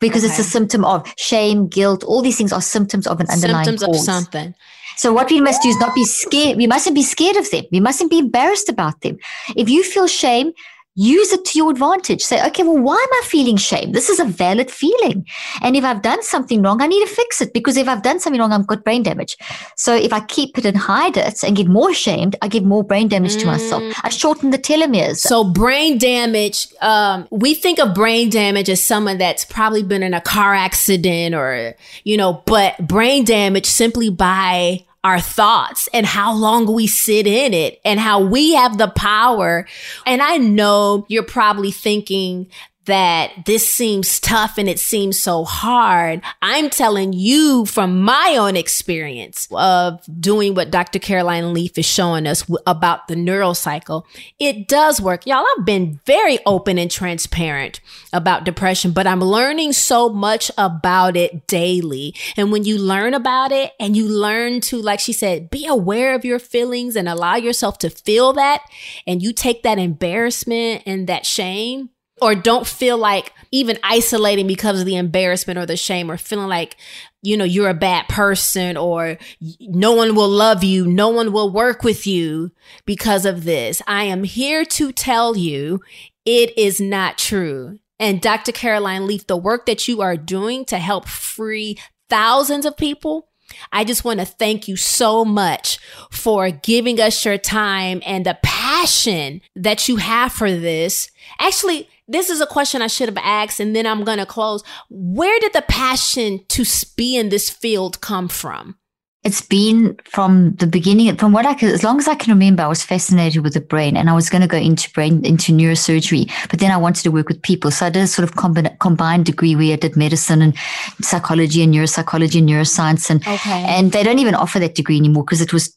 because 0.00 0.22
okay. 0.22 0.30
it's 0.30 0.38
a 0.38 0.44
symptom 0.44 0.84
of 0.84 1.10
shame, 1.16 1.66
guilt. 1.68 2.04
All 2.04 2.20
these 2.20 2.36
things 2.36 2.52
are 2.52 2.60
symptoms 2.60 3.06
of 3.06 3.20
an 3.20 3.26
underlying 3.30 3.64
symptoms 3.64 3.86
cause. 3.86 4.08
of 4.08 4.14
something. 4.14 4.54
So 4.96 5.12
what 5.12 5.30
we 5.30 5.40
must 5.40 5.62
do 5.62 5.68
is 5.68 5.78
not 5.78 5.94
be 5.94 6.04
scared. 6.04 6.56
We 6.56 6.66
mustn't 6.66 6.94
be 6.94 7.02
scared 7.02 7.36
of 7.36 7.50
them. 7.50 7.64
We 7.70 7.80
mustn't 7.80 8.10
be 8.10 8.18
embarrassed 8.18 8.68
about 8.68 9.00
them. 9.02 9.16
If 9.56 9.68
you 9.68 9.84
feel 9.84 10.08
shame, 10.08 10.52
use 10.98 11.32
it 11.32 11.44
to 11.44 11.58
your 11.58 11.70
advantage. 11.70 12.22
Say, 12.22 12.44
okay, 12.48 12.64
well, 12.64 12.78
why 12.78 12.94
am 12.94 13.12
I 13.12 13.22
feeling 13.24 13.56
shame? 13.56 13.92
This 13.92 14.08
is 14.08 14.18
a 14.18 14.24
valid 14.24 14.68
feeling. 14.68 15.24
And 15.62 15.76
if 15.76 15.84
I've 15.84 16.02
done 16.02 16.22
something 16.24 16.60
wrong, 16.60 16.82
I 16.82 16.88
need 16.88 17.06
to 17.06 17.14
fix 17.14 17.40
it 17.40 17.52
because 17.52 17.76
if 17.76 17.86
I've 17.86 18.02
done 18.02 18.18
something 18.18 18.40
wrong, 18.40 18.52
I've 18.52 18.66
got 18.66 18.82
brain 18.82 19.04
damage. 19.04 19.36
So 19.76 19.94
if 19.94 20.12
I 20.12 20.20
keep 20.20 20.58
it 20.58 20.66
and 20.66 20.76
hide 20.76 21.16
it 21.16 21.44
and 21.44 21.56
get 21.56 21.68
more 21.68 21.94
shamed, 21.94 22.34
I 22.42 22.48
give 22.48 22.64
more 22.64 22.82
brain 22.82 23.06
damage 23.06 23.36
mm. 23.36 23.40
to 23.40 23.46
myself. 23.46 23.82
Mm. 23.82 23.94
I 24.02 24.08
shorten 24.08 24.50
the 24.50 24.58
telomeres. 24.58 25.18
So 25.18 25.44
brain 25.44 25.98
damage, 25.98 26.66
um, 26.80 27.28
we 27.30 27.54
think 27.54 27.78
of 27.78 27.94
brain 27.94 28.28
damage 28.28 28.68
as 28.68 28.82
someone 28.82 29.18
that's 29.18 29.44
probably 29.44 29.84
been 29.84 30.02
in 30.02 30.14
a 30.14 30.20
car 30.20 30.52
accident 30.52 31.36
or, 31.36 31.76
you 32.02 32.16
know, 32.16 32.42
but 32.44 32.76
brain 32.88 33.24
damage 33.24 33.66
simply 33.66 34.10
by 34.10 34.84
our 35.04 35.20
thoughts 35.20 35.88
and 35.92 36.04
how 36.04 36.34
long 36.34 36.72
we 36.72 36.86
sit 36.86 37.26
in 37.26 37.54
it 37.54 37.80
and 37.84 38.00
how 38.00 38.20
we 38.20 38.54
have 38.54 38.78
the 38.78 38.88
power. 38.88 39.66
And 40.04 40.20
I 40.20 40.38
know 40.38 41.06
you're 41.08 41.22
probably 41.22 41.70
thinking 41.70 42.48
that 42.88 43.44
this 43.44 43.68
seems 43.68 44.18
tough 44.18 44.56
and 44.56 44.66
it 44.66 44.80
seems 44.80 45.18
so 45.20 45.44
hard. 45.44 46.22
I'm 46.40 46.70
telling 46.70 47.12
you 47.12 47.66
from 47.66 48.00
my 48.02 48.36
own 48.38 48.56
experience 48.56 49.46
of 49.52 50.00
doing 50.18 50.54
what 50.54 50.70
Dr. 50.70 50.98
Caroline 50.98 51.52
Leaf 51.52 51.76
is 51.76 51.84
showing 51.84 52.26
us 52.26 52.50
about 52.66 53.06
the 53.06 53.14
neural 53.14 53.54
cycle. 53.54 54.06
It 54.38 54.68
does 54.68 55.02
work. 55.02 55.26
Y'all, 55.26 55.44
I've 55.56 55.66
been 55.66 56.00
very 56.06 56.38
open 56.46 56.78
and 56.78 56.90
transparent 56.90 57.80
about 58.14 58.44
depression, 58.44 58.92
but 58.92 59.06
I'm 59.06 59.20
learning 59.20 59.74
so 59.74 60.08
much 60.08 60.50
about 60.56 61.14
it 61.14 61.46
daily. 61.46 62.14
And 62.38 62.50
when 62.50 62.64
you 62.64 62.78
learn 62.78 63.12
about 63.12 63.52
it 63.52 63.72
and 63.78 63.98
you 63.98 64.08
learn 64.08 64.62
to, 64.62 64.80
like 64.80 65.00
she 65.00 65.12
said, 65.12 65.50
be 65.50 65.66
aware 65.66 66.14
of 66.14 66.24
your 66.24 66.38
feelings 66.38 66.96
and 66.96 67.06
allow 67.06 67.36
yourself 67.36 67.76
to 67.78 67.90
feel 67.90 68.32
that, 68.32 68.62
and 69.06 69.22
you 69.22 69.34
take 69.34 69.62
that 69.62 69.78
embarrassment 69.78 70.84
and 70.86 71.06
that 71.06 71.26
shame 71.26 71.90
or 72.20 72.34
don't 72.34 72.66
feel 72.66 72.98
like 72.98 73.32
even 73.50 73.78
isolating 73.82 74.46
because 74.46 74.80
of 74.80 74.86
the 74.86 74.96
embarrassment 74.96 75.58
or 75.58 75.66
the 75.66 75.76
shame 75.76 76.10
or 76.10 76.16
feeling 76.16 76.48
like 76.48 76.76
you 77.22 77.36
know 77.36 77.44
you're 77.44 77.68
a 77.68 77.74
bad 77.74 78.06
person 78.08 78.76
or 78.76 79.18
no 79.60 79.92
one 79.92 80.14
will 80.14 80.28
love 80.28 80.62
you 80.62 80.86
no 80.86 81.08
one 81.08 81.32
will 81.32 81.50
work 81.50 81.82
with 81.82 82.06
you 82.06 82.50
because 82.84 83.24
of 83.24 83.44
this 83.44 83.82
i 83.86 84.04
am 84.04 84.24
here 84.24 84.64
to 84.64 84.92
tell 84.92 85.36
you 85.36 85.80
it 86.24 86.56
is 86.56 86.80
not 86.80 87.18
true 87.18 87.78
and 87.98 88.20
dr 88.20 88.52
caroline 88.52 89.06
leaf 89.06 89.26
the 89.26 89.36
work 89.36 89.66
that 89.66 89.88
you 89.88 90.00
are 90.00 90.16
doing 90.16 90.64
to 90.64 90.78
help 90.78 91.08
free 91.08 91.76
thousands 92.08 92.64
of 92.64 92.76
people 92.76 93.28
I 93.72 93.84
just 93.84 94.04
want 94.04 94.20
to 94.20 94.26
thank 94.26 94.68
you 94.68 94.76
so 94.76 95.24
much 95.24 95.78
for 96.10 96.50
giving 96.50 97.00
us 97.00 97.24
your 97.24 97.38
time 97.38 98.02
and 98.04 98.26
the 98.26 98.38
passion 98.42 99.40
that 99.56 99.88
you 99.88 99.96
have 99.96 100.32
for 100.32 100.50
this. 100.50 101.10
Actually, 101.40 101.88
this 102.08 102.30
is 102.30 102.40
a 102.40 102.46
question 102.46 102.82
I 102.82 102.86
should 102.86 103.08
have 103.08 103.18
asked, 103.18 103.60
and 103.60 103.76
then 103.76 103.86
I'm 103.86 104.02
going 104.02 104.18
to 104.18 104.26
close. 104.26 104.64
Where 104.88 105.38
did 105.40 105.52
the 105.52 105.62
passion 105.62 106.40
to 106.48 106.64
be 106.96 107.16
in 107.16 107.28
this 107.28 107.50
field 107.50 108.00
come 108.00 108.28
from? 108.28 108.76
It's 109.24 109.40
been 109.42 109.98
from 110.04 110.54
the 110.54 110.66
beginning, 110.66 111.14
from 111.16 111.32
what 111.32 111.44
I 111.44 111.52
could, 111.52 111.70
as 111.70 111.82
long 111.82 111.98
as 111.98 112.06
I 112.06 112.14
can 112.14 112.32
remember, 112.32 112.62
I 112.62 112.68
was 112.68 112.84
fascinated 112.84 113.42
with 113.42 113.52
the 113.52 113.60
brain 113.60 113.96
and 113.96 114.08
I 114.08 114.14
was 114.14 114.30
going 114.30 114.42
to 114.42 114.48
go 114.48 114.56
into 114.56 114.90
brain, 114.92 115.24
into 115.26 115.52
neurosurgery, 115.52 116.30
but 116.48 116.60
then 116.60 116.70
I 116.70 116.76
wanted 116.76 117.02
to 117.02 117.10
work 117.10 117.28
with 117.28 117.42
people. 117.42 117.72
So 117.72 117.86
I 117.86 117.90
did 117.90 118.04
a 118.04 118.06
sort 118.06 118.26
of 118.26 118.36
combined, 118.36 118.78
combined 118.78 119.26
degree 119.26 119.56
where 119.56 119.72
I 119.72 119.76
did 119.76 119.96
medicine 119.96 120.40
and 120.40 120.56
psychology 121.02 121.62
and 121.64 121.74
neuropsychology 121.74 122.38
and 122.38 122.48
neuroscience. 122.48 123.10
And, 123.10 123.20
okay. 123.26 123.64
and 123.66 123.90
they 123.90 124.04
don't 124.04 124.20
even 124.20 124.36
offer 124.36 124.60
that 124.60 124.76
degree 124.76 124.96
anymore 124.96 125.24
because 125.24 125.40
it 125.40 125.52
was 125.52 125.76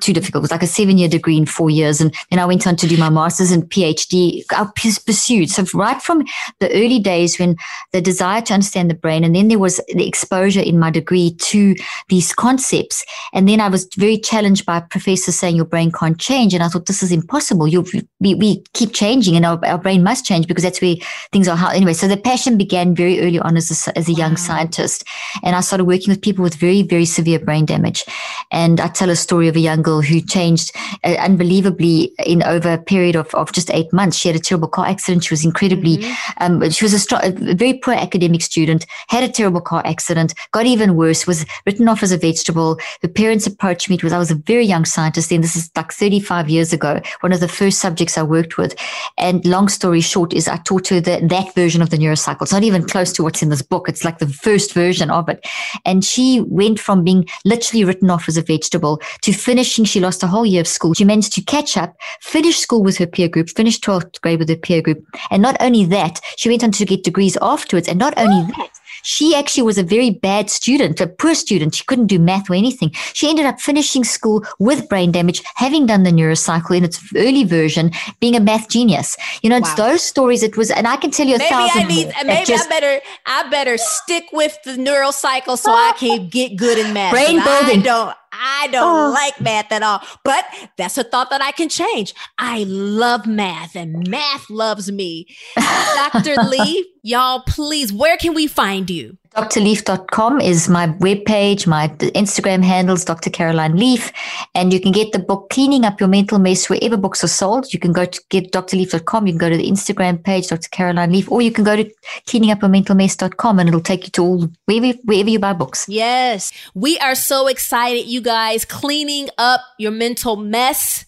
too 0.00 0.12
difficult. 0.12 0.42
It 0.42 0.44
was 0.44 0.50
like 0.50 0.62
a 0.62 0.66
seven 0.66 0.98
year 0.98 1.08
degree 1.08 1.36
in 1.36 1.46
four 1.46 1.70
years. 1.70 2.00
And 2.00 2.14
then 2.30 2.38
I 2.38 2.44
went 2.44 2.66
on 2.66 2.76
to 2.76 2.86
do 2.86 2.98
my 2.98 3.08
master's 3.08 3.50
and 3.50 3.64
PhD. 3.64 4.44
I 4.50 4.68
pursued. 4.74 5.50
So 5.50 5.64
right 5.74 6.00
from 6.02 6.24
the 6.60 6.70
early 6.72 6.98
days 6.98 7.38
when 7.38 7.56
the 7.92 8.02
desire 8.02 8.42
to 8.42 8.54
understand 8.54 8.90
the 8.90 8.94
brain, 8.94 9.24
and 9.24 9.34
then 9.34 9.48
there 9.48 9.58
was 9.58 9.80
the 9.88 10.06
exposure 10.06 10.60
in 10.60 10.78
my 10.78 10.90
degree 10.90 11.34
to 11.38 11.74
these 12.08 12.34
concepts. 12.34 13.04
And 13.32 13.48
then 13.48 13.60
I 13.60 13.68
was 13.68 13.88
very 13.96 14.18
challenged 14.18 14.66
by 14.66 14.80
professors 14.80 15.36
saying 15.36 15.56
your 15.56 15.64
brain 15.64 15.90
can't 15.90 16.18
change. 16.18 16.52
And 16.52 16.62
I 16.62 16.68
thought 16.68 16.86
this 16.86 17.02
is 17.02 17.10
impossible. 17.10 17.66
You 17.66 17.84
we, 18.20 18.34
we 18.34 18.62
keep 18.74 18.92
changing 18.92 19.36
and 19.36 19.46
our, 19.46 19.58
our 19.64 19.78
brain 19.78 20.02
must 20.02 20.24
change 20.24 20.46
because 20.46 20.64
that's 20.64 20.82
where 20.82 20.96
things 21.32 21.48
are. 21.48 21.56
How, 21.56 21.70
anyway, 21.70 21.94
so 21.94 22.08
the 22.08 22.16
passion 22.16 22.58
began 22.58 22.94
very 22.94 23.20
early 23.20 23.38
on 23.38 23.56
as 23.56 23.88
a, 23.88 23.98
as 23.98 24.08
a 24.08 24.12
young 24.12 24.32
wow. 24.32 24.36
scientist. 24.36 25.04
And 25.42 25.56
I 25.56 25.60
started 25.60 25.84
working 25.84 26.10
with 26.10 26.20
people 26.20 26.42
with 26.42 26.56
very, 26.56 26.82
very 26.82 27.06
severe 27.06 27.38
brain 27.38 27.64
damage. 27.64 28.04
And 28.50 28.80
I 28.80 28.88
tell 28.88 29.08
a 29.08 29.16
story 29.16 29.48
of 29.48 29.56
a 29.56 29.60
young 29.60 29.77
young 29.77 29.77
girl 29.82 30.00
who 30.00 30.20
changed 30.20 30.74
uh, 31.04 31.14
unbelievably 31.14 32.12
in 32.26 32.42
over 32.42 32.72
a 32.72 32.78
period 32.78 33.16
of, 33.16 33.34
of 33.34 33.52
just 33.52 33.70
eight 33.72 33.92
months. 33.92 34.16
She 34.16 34.28
had 34.28 34.36
a 34.36 34.40
terrible 34.40 34.68
car 34.68 34.86
accident. 34.86 35.24
She 35.24 35.32
was 35.32 35.44
incredibly, 35.44 35.98
mm-hmm. 35.98 36.62
um, 36.62 36.70
she 36.70 36.84
was 36.84 36.94
a, 37.12 37.16
a, 37.22 37.54
very 37.54 37.74
poor 37.74 37.94
academic 37.94 38.42
student, 38.42 38.86
had 39.08 39.24
a 39.24 39.28
terrible 39.28 39.60
car 39.60 39.82
accident, 39.84 40.34
got 40.52 40.66
even 40.66 40.96
worse, 40.96 41.26
was 41.26 41.46
written 41.66 41.88
off 41.88 42.02
as 42.02 42.12
a 42.12 42.18
vegetable. 42.18 42.78
Her 43.02 43.08
parents 43.08 43.46
approached 43.46 43.88
me. 43.88 43.96
It 43.96 44.04
was, 44.04 44.12
I 44.12 44.18
was 44.18 44.30
a 44.30 44.36
very 44.36 44.64
young 44.64 44.84
scientist 44.84 45.30
then. 45.30 45.40
This 45.40 45.56
is 45.56 45.70
like 45.76 45.92
35 45.92 46.48
years 46.48 46.72
ago, 46.72 47.00
one 47.20 47.32
of 47.32 47.40
the 47.40 47.48
first 47.48 47.78
subjects 47.78 48.18
I 48.18 48.22
worked 48.22 48.58
with. 48.58 48.74
And 49.16 49.44
long 49.44 49.68
story 49.68 50.00
short 50.00 50.32
is 50.32 50.48
I 50.48 50.56
taught 50.58 50.88
her 50.88 51.00
the, 51.00 51.20
that 51.28 51.54
version 51.54 51.82
of 51.82 51.90
the 51.90 51.98
neurocycle. 51.98 52.42
It's 52.42 52.52
not 52.52 52.62
even 52.62 52.84
close 52.84 53.12
to 53.14 53.22
what's 53.22 53.42
in 53.42 53.48
this 53.48 53.62
book. 53.62 53.88
It's 53.88 54.04
like 54.04 54.18
the 54.18 54.28
first 54.28 54.72
version 54.72 55.10
of 55.10 55.28
it. 55.28 55.46
And 55.84 56.04
she 56.04 56.40
went 56.48 56.80
from 56.80 57.04
being 57.04 57.26
literally 57.44 57.84
written 57.84 58.10
off 58.10 58.28
as 58.28 58.36
a 58.36 58.42
vegetable 58.42 59.00
to 59.22 59.32
finish 59.32 59.67
she 59.68 60.00
lost 60.00 60.22
a 60.22 60.26
whole 60.26 60.46
year 60.46 60.60
of 60.60 60.68
school. 60.68 60.94
She 60.94 61.04
managed 61.04 61.32
to 61.34 61.42
catch 61.42 61.76
up, 61.76 61.96
finish 62.20 62.58
school 62.58 62.82
with 62.82 62.98
her 62.98 63.06
peer 63.06 63.28
group, 63.28 63.50
finish 63.50 63.80
12th 63.80 64.20
grade 64.20 64.38
with 64.38 64.48
her 64.48 64.56
peer 64.56 64.82
group. 64.82 65.04
And 65.30 65.42
not 65.42 65.56
only 65.60 65.84
that, 65.86 66.20
she 66.36 66.48
went 66.48 66.64
on 66.64 66.72
to 66.72 66.84
get 66.84 67.04
degrees 67.04 67.36
afterwards. 67.40 67.88
And 67.88 67.98
not 67.98 68.14
only 68.16 68.46
that, 68.52 68.70
she 69.02 69.34
actually 69.34 69.62
was 69.62 69.78
a 69.78 69.82
very 69.82 70.10
bad 70.10 70.50
student, 70.50 71.00
a 71.00 71.06
poor 71.06 71.34
student. 71.34 71.74
She 71.74 71.84
couldn't 71.84 72.06
do 72.06 72.18
math 72.18 72.50
or 72.50 72.54
anything. 72.54 72.90
She 73.12 73.28
ended 73.28 73.46
up 73.46 73.60
finishing 73.60 74.04
school 74.04 74.44
with 74.58 74.88
brain 74.88 75.12
damage, 75.12 75.42
having 75.54 75.86
done 75.86 76.02
the 76.02 76.10
neurocycle 76.10 76.76
in 76.76 76.84
its 76.84 77.00
early 77.16 77.44
version, 77.44 77.90
being 78.20 78.36
a 78.36 78.40
math 78.40 78.68
genius. 78.68 79.16
You 79.42 79.50
know, 79.50 79.60
wow. 79.60 79.66
it's 79.66 79.74
those 79.74 80.02
stories. 80.02 80.42
It 80.42 80.56
was, 80.56 80.70
and 80.70 80.86
I 80.86 80.96
can 80.96 81.10
tell 81.10 81.26
you 81.26 81.36
a 81.36 81.38
maybe 81.38 81.50
thousand. 81.50 81.82
Uh, 81.82 81.84
I 81.84 81.88
need, 81.88 82.12
maybe 82.24 82.46
just, 82.46 82.66
I 82.66 82.68
better, 82.68 83.00
I 83.26 83.48
better 83.50 83.78
stick 83.78 84.24
with 84.32 84.58
the 84.64 84.72
neurocycle 84.72 85.58
so 85.58 85.72
I 85.72 85.92
can 85.96 86.28
get 86.28 86.56
good 86.56 86.78
in 86.78 86.92
math. 86.92 87.12
Brain 87.12 87.42
building. 87.42 87.80
I 87.80 87.82
don't, 87.82 88.16
I 88.38 88.68
don't 88.68 89.08
oh. 89.08 89.10
like 89.10 89.40
math 89.40 89.72
at 89.72 89.82
all. 89.82 90.00
But 90.24 90.44
that's 90.76 90.96
a 90.98 91.04
thought 91.04 91.30
that 91.30 91.42
I 91.42 91.52
can 91.52 91.68
change. 91.68 92.14
I 92.38 92.64
love 92.64 93.26
math 93.26 93.74
and 93.74 94.08
math 94.08 94.48
loves 94.48 94.90
me. 94.90 95.26
Dr. 95.56 96.36
Lee, 96.44 96.90
y'all, 97.02 97.42
please, 97.46 97.92
where 97.92 98.16
can 98.16 98.34
we 98.34 98.46
find 98.46 98.88
you? 98.88 99.18
drleaf.com 99.44 100.40
is 100.40 100.68
my 100.68 100.88
webpage. 100.88 101.66
My 101.66 101.88
Instagram 101.88 102.62
handles 102.62 103.04
Dr. 103.04 103.30
Caroline 103.30 103.76
Leaf. 103.76 104.12
And 104.54 104.72
you 104.72 104.80
can 104.80 104.92
get 104.92 105.12
the 105.12 105.18
book 105.18 105.50
Cleaning 105.50 105.84
Up 105.84 106.00
Your 106.00 106.08
Mental 106.08 106.38
Mess 106.38 106.68
wherever 106.68 106.96
books 106.96 107.22
are 107.24 107.28
sold. 107.28 107.72
You 107.72 107.78
can 107.78 107.92
go 107.92 108.04
to 108.04 108.22
get 108.30 108.52
drleaf.com. 108.52 109.26
You 109.26 109.32
can 109.32 109.38
go 109.38 109.50
to 109.50 109.56
the 109.56 109.70
Instagram 109.70 110.22
page, 110.22 110.48
Dr. 110.48 110.68
Caroline 110.70 111.12
Leaf, 111.12 111.30
or 111.30 111.42
you 111.42 111.52
can 111.52 111.64
go 111.64 111.76
to 111.76 111.84
cleaningupyourmentalmess.com 112.26 113.58
and 113.58 113.68
it'll 113.68 113.80
take 113.80 114.04
you 114.04 114.10
to 114.10 114.22
all 114.22 114.48
wherever, 114.66 114.98
wherever 115.04 115.30
you 115.30 115.38
buy 115.38 115.52
books. 115.52 115.86
Yes. 115.88 116.52
We 116.74 116.98
are 116.98 117.14
so 117.14 117.46
excited, 117.46 118.06
you 118.06 118.20
guys. 118.20 118.64
Cleaning 118.64 119.28
Up 119.38 119.60
Your 119.78 119.92
Mental 119.92 120.36
Mess 120.36 121.06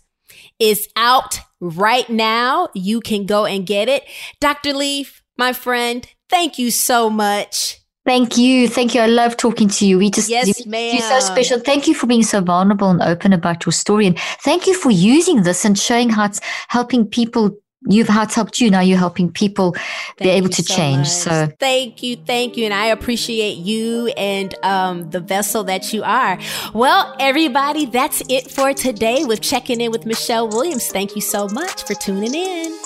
is 0.58 0.88
out 0.94 1.40
right 1.60 2.08
now. 2.08 2.68
You 2.74 3.00
can 3.00 3.26
go 3.26 3.46
and 3.46 3.66
get 3.66 3.88
it. 3.88 4.04
Dr. 4.40 4.72
Leaf, 4.74 5.22
my 5.36 5.52
friend, 5.52 6.06
thank 6.28 6.58
you 6.58 6.70
so 6.70 7.10
much. 7.10 7.79
Thank 8.10 8.36
you. 8.36 8.66
Thank 8.66 8.96
you. 8.96 9.02
I 9.02 9.06
love 9.06 9.36
talking 9.36 9.68
to 9.68 9.86
you. 9.86 9.96
We 9.98 10.10
just, 10.10 10.28
yes, 10.28 10.66
you, 10.66 10.72
you're 10.76 11.00
so 11.00 11.20
special. 11.20 11.60
Thank 11.60 11.86
you 11.86 11.94
for 11.94 12.08
being 12.08 12.24
so 12.24 12.40
vulnerable 12.40 12.90
and 12.90 13.00
open 13.00 13.32
about 13.32 13.64
your 13.64 13.72
story. 13.72 14.08
And 14.08 14.18
thank 14.40 14.66
you 14.66 14.74
for 14.74 14.90
using 14.90 15.44
this 15.44 15.64
and 15.64 15.78
showing 15.78 16.10
how 16.10 16.24
it's 16.24 16.40
helping 16.66 17.06
people 17.06 17.56
you've 17.86 18.08
how 18.08 18.24
it's 18.24 18.34
helped 18.34 18.60
you 18.60 18.68
now 18.68 18.80
you're 18.80 18.98
helping 18.98 19.32
people 19.32 19.72
thank 19.72 20.18
be 20.18 20.28
able 20.28 20.50
to 20.50 20.62
so 20.62 20.74
change 20.74 20.98
much. 20.98 21.08
so 21.08 21.48
thank 21.58 22.02
you 22.02 22.14
thank 22.14 22.54
you 22.58 22.66
and 22.66 22.74
i 22.74 22.84
appreciate 22.84 23.56
you 23.56 24.08
and 24.18 24.54
um, 24.62 25.08
the 25.08 25.18
vessel 25.18 25.64
that 25.64 25.90
you 25.90 26.02
are 26.02 26.38
well 26.74 27.16
everybody 27.18 27.86
that's 27.86 28.22
it 28.28 28.50
for 28.50 28.74
today 28.74 29.24
with 29.24 29.40
checking 29.40 29.80
in 29.80 29.90
with 29.90 30.04
michelle 30.04 30.46
williams 30.46 30.88
thank 30.88 31.16
you 31.16 31.22
so 31.22 31.48
much 31.48 31.82
for 31.84 31.94
tuning 31.94 32.34
in 32.34 32.78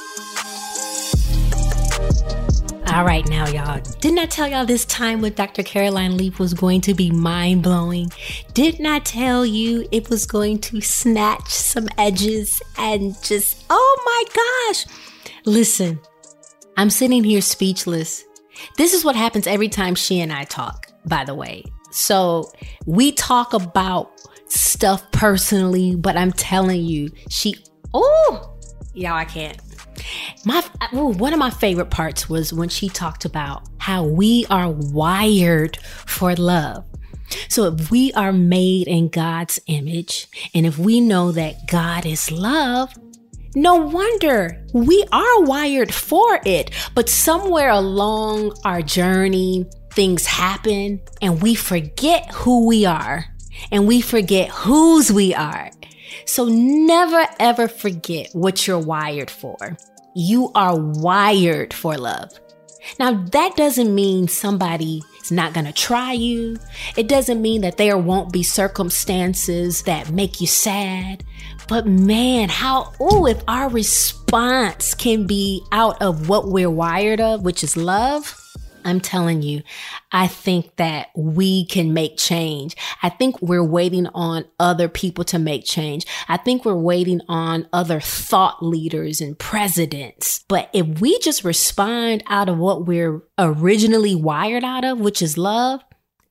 All 2.95 3.05
right, 3.05 3.29
now, 3.29 3.49
y'all. 3.49 3.81
Didn't 3.99 4.21
I 4.21 4.27
tell 4.27 4.47
y'all 4.47 4.65
this 4.65 4.85
time 4.85 5.21
with 5.21 5.35
Dr. 5.35 5.65
Caroline 5.65 6.17
Leaf 6.17 6.39
was 6.39 6.55
going 6.55 6.81
to 6.83 6.95
be 6.95 7.11
mind 7.11 7.65
blowing? 7.65 8.09
Didn't 8.53 8.87
I 8.87 9.01
tell 9.01 9.45
you 9.45 9.85
it 9.91 10.09
was 10.11 10.27
going 10.27 10.61
to 10.61 10.81
snatch 10.81 11.51
some 11.51 11.89
edges 11.99 12.63
and 12.79 13.21
just, 13.21 13.65
oh 13.69 14.03
my 14.07 14.73
gosh? 14.73 14.87
Listen, 15.45 15.99
I'm 16.77 16.89
sitting 16.89 17.25
here 17.25 17.41
speechless. 17.41 18.23
This 18.77 18.95
is 18.95 19.05
what 19.05 19.17
happens 19.17 19.49
every 19.49 19.69
time 19.69 19.97
she 19.97 20.21
and 20.21 20.33
I 20.33 20.45
talk, 20.45 20.87
by 21.05 21.25
the 21.25 21.35
way. 21.35 21.65
So 21.91 22.53
we 22.87 23.11
talk 23.11 23.55
about 23.55 24.13
stuff 24.47 25.11
personally, 25.11 25.97
but 25.97 26.17
I'm 26.17 26.31
telling 26.31 26.85
you, 26.85 27.11
she, 27.29 27.57
oh, 27.93 28.57
y'all, 28.95 29.15
I 29.15 29.25
can't. 29.25 29.59
My 30.47 30.63
ooh, 30.93 31.07
one 31.07 31.33
of 31.33 31.39
my 31.39 31.51
favorite 31.51 31.91
parts 31.91 32.29
was 32.29 32.53
when 32.53 32.69
she 32.69 32.89
talked 32.89 33.25
about 33.25 33.67
how 33.79 34.05
we 34.05 34.47
are 34.51 34.71
wired 34.71 35.79
for 35.79 36.35
love. 36.35 36.85
So 37.49 37.65
if 37.65 37.91
we 37.91 38.13
are 38.13 38.33
made 38.33 38.87
in 38.87 39.09
God's 39.09 39.59
image, 39.67 40.29
and 40.55 40.67
if 40.67 40.79
we 40.79 41.01
know 41.01 41.33
that 41.33 41.67
God 41.69 42.05
is 42.05 42.31
love, 42.31 42.95
no 43.55 43.77
wonder 43.77 44.65
we 44.73 45.05
are 45.13 45.43
wired 45.43 45.93
for 45.95 46.41
it. 46.45 46.71
But 46.95 47.09
somewhere 47.09 47.71
along 47.71 48.57
our 48.65 48.83
journey, 48.83 49.67
things 49.93 50.27
happen 50.27 51.01
and 51.23 51.41
we 51.41 51.55
forget 51.55 52.31
who 52.33 52.67
we 52.67 52.85
are 52.85 53.25
and 53.71 53.87
we 53.87 54.01
forget 54.01 54.51
whose 54.51 55.11
we 55.13 55.35
are. 55.35 55.71
So 56.27 56.47
never 56.47 57.27
ever 57.39 57.69
forget 57.69 58.31
what 58.33 58.67
you're 58.67 58.79
wired 58.79 59.31
for. 59.31 59.77
You 60.15 60.53
are 60.55 60.79
wired 60.79 61.75
for 61.75 61.97
love. 61.97 62.31
Now, 63.01 63.25
that 63.33 63.57
doesn't 63.57 63.93
mean 63.93 64.29
somebody 64.29 65.03
is 65.21 65.33
not 65.33 65.55
going 65.55 65.67
to 65.67 65.73
try 65.73 66.13
you. 66.13 66.59
It 66.97 67.09
doesn't 67.09 67.43
mean 67.43 67.63
that 67.63 67.79
there 67.79 67.99
won't 67.99 68.33
be 68.33 68.45
circumstances 68.45 69.83
that 69.83 70.11
make 70.11 70.41
you 70.41 70.47
sad. 70.47 71.25
But 71.67 71.87
man, 71.87 72.49
how, 72.49 72.93
oh, 73.01 73.27
if 73.27 73.43
our 73.49 73.69
response 73.69 74.95
can 74.95 75.27
be 75.27 75.63
out 75.73 76.01
of 76.01 76.29
what 76.29 76.49
we're 76.49 76.71
wired 76.71 77.21
of, 77.21 77.43
which 77.43 77.65
is 77.65 77.77
love, 77.77 78.41
I'm 78.85 79.01
telling 79.01 79.43
you, 79.43 79.63
I 80.13 80.27
think 80.27 80.77
that 80.77 81.09
we 81.17 81.67
can 81.67 81.93
make 81.93 82.17
change. 82.17 82.77
I 83.03 83.09
think 83.09 83.41
we're 83.41 83.65
waiting 83.65 84.07
on 84.09 84.45
other 84.59 84.89
people 84.89 85.25
to 85.25 85.39
make 85.39 85.65
change. 85.65 86.07
I 86.29 86.37
think 86.37 86.65
we're 86.65 86.75
waiting 86.75 87.21
on 87.29 87.69
other 87.73 88.01
thought 88.01 88.63
leaders 88.63 89.21
and 89.21 89.39
presidents. 89.39 90.45
But 90.49 90.71
if 90.73 91.01
we 91.01 91.19
just 91.21 91.45
respond 91.45 92.23
out 92.27 92.49
of 92.49 92.59
what 92.59 92.87
we're 92.87 93.23
originally 93.39 94.15
wired 94.15 94.65
out 94.65 94.85
of, 94.85 95.01
which 95.01 95.23
is 95.23 95.39
love, 95.39 95.83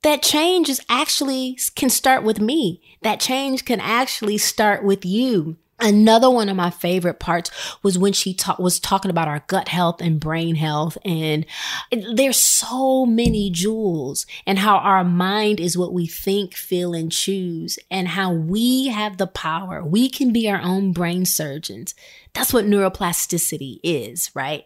that 0.04 0.22
change 0.22 0.70
is 0.70 0.82
actually 0.90 1.58
can 1.76 1.90
start 1.90 2.24
with 2.24 2.40
me. 2.40 2.82
That 3.02 3.20
change 3.20 3.66
can 3.66 3.80
actually 3.80 4.38
start 4.38 4.84
with 4.84 5.06
you. 5.06 5.58
Another 5.84 6.30
one 6.30 6.48
of 6.48 6.56
my 6.56 6.70
favorite 6.70 7.20
parts 7.20 7.52
was 7.84 7.98
when 7.98 8.14
she 8.14 8.34
ta- 8.34 8.56
was 8.58 8.80
talking 8.80 9.12
about 9.12 9.28
our 9.28 9.44
gut 9.48 9.68
health 9.68 10.00
and 10.00 10.18
brain 10.18 10.56
health. 10.56 10.98
And 11.04 11.46
there's 11.92 12.38
so 12.38 13.06
many 13.06 13.50
jewels 13.50 14.26
and 14.48 14.60
how 14.60 14.78
our 14.78 15.04
mind 15.04 15.60
is 15.60 15.78
what 15.78 15.92
we 15.92 16.08
think, 16.08 16.56
feel, 16.56 16.94
and 16.94 17.12
choose 17.12 17.78
and 17.92 18.08
how 18.08 18.32
we 18.32 18.88
have 18.88 19.18
the 19.18 19.28
power. 19.28 19.84
We 19.84 20.10
can 20.10 20.32
be 20.32 20.50
our 20.50 20.62
own 20.62 20.94
brain 20.94 21.26
surgeons. 21.26 21.94
That's 22.34 22.54
what 22.54 22.64
neuroplasticity 22.64 23.82
is, 23.84 24.32
right? 24.34 24.66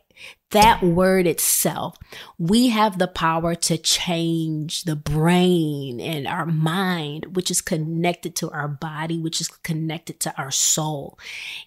That 0.51 0.81
word 0.81 1.27
itself, 1.27 1.97
we 2.37 2.69
have 2.69 2.97
the 2.97 3.07
power 3.07 3.53
to 3.55 3.77
change 3.77 4.83
the 4.83 4.95
brain 4.95 5.99
and 5.99 6.27
our 6.27 6.45
mind, 6.45 7.35
which 7.35 7.51
is 7.51 7.61
connected 7.61 8.35
to 8.37 8.49
our 8.51 8.67
body, 8.67 9.19
which 9.19 9.41
is 9.41 9.49
connected 9.49 10.19
to 10.21 10.33
our 10.37 10.51
soul. 10.51 11.19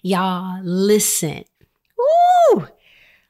Y'all, 0.03 0.63
listen. 0.63 1.45
Ooh, 2.01 2.69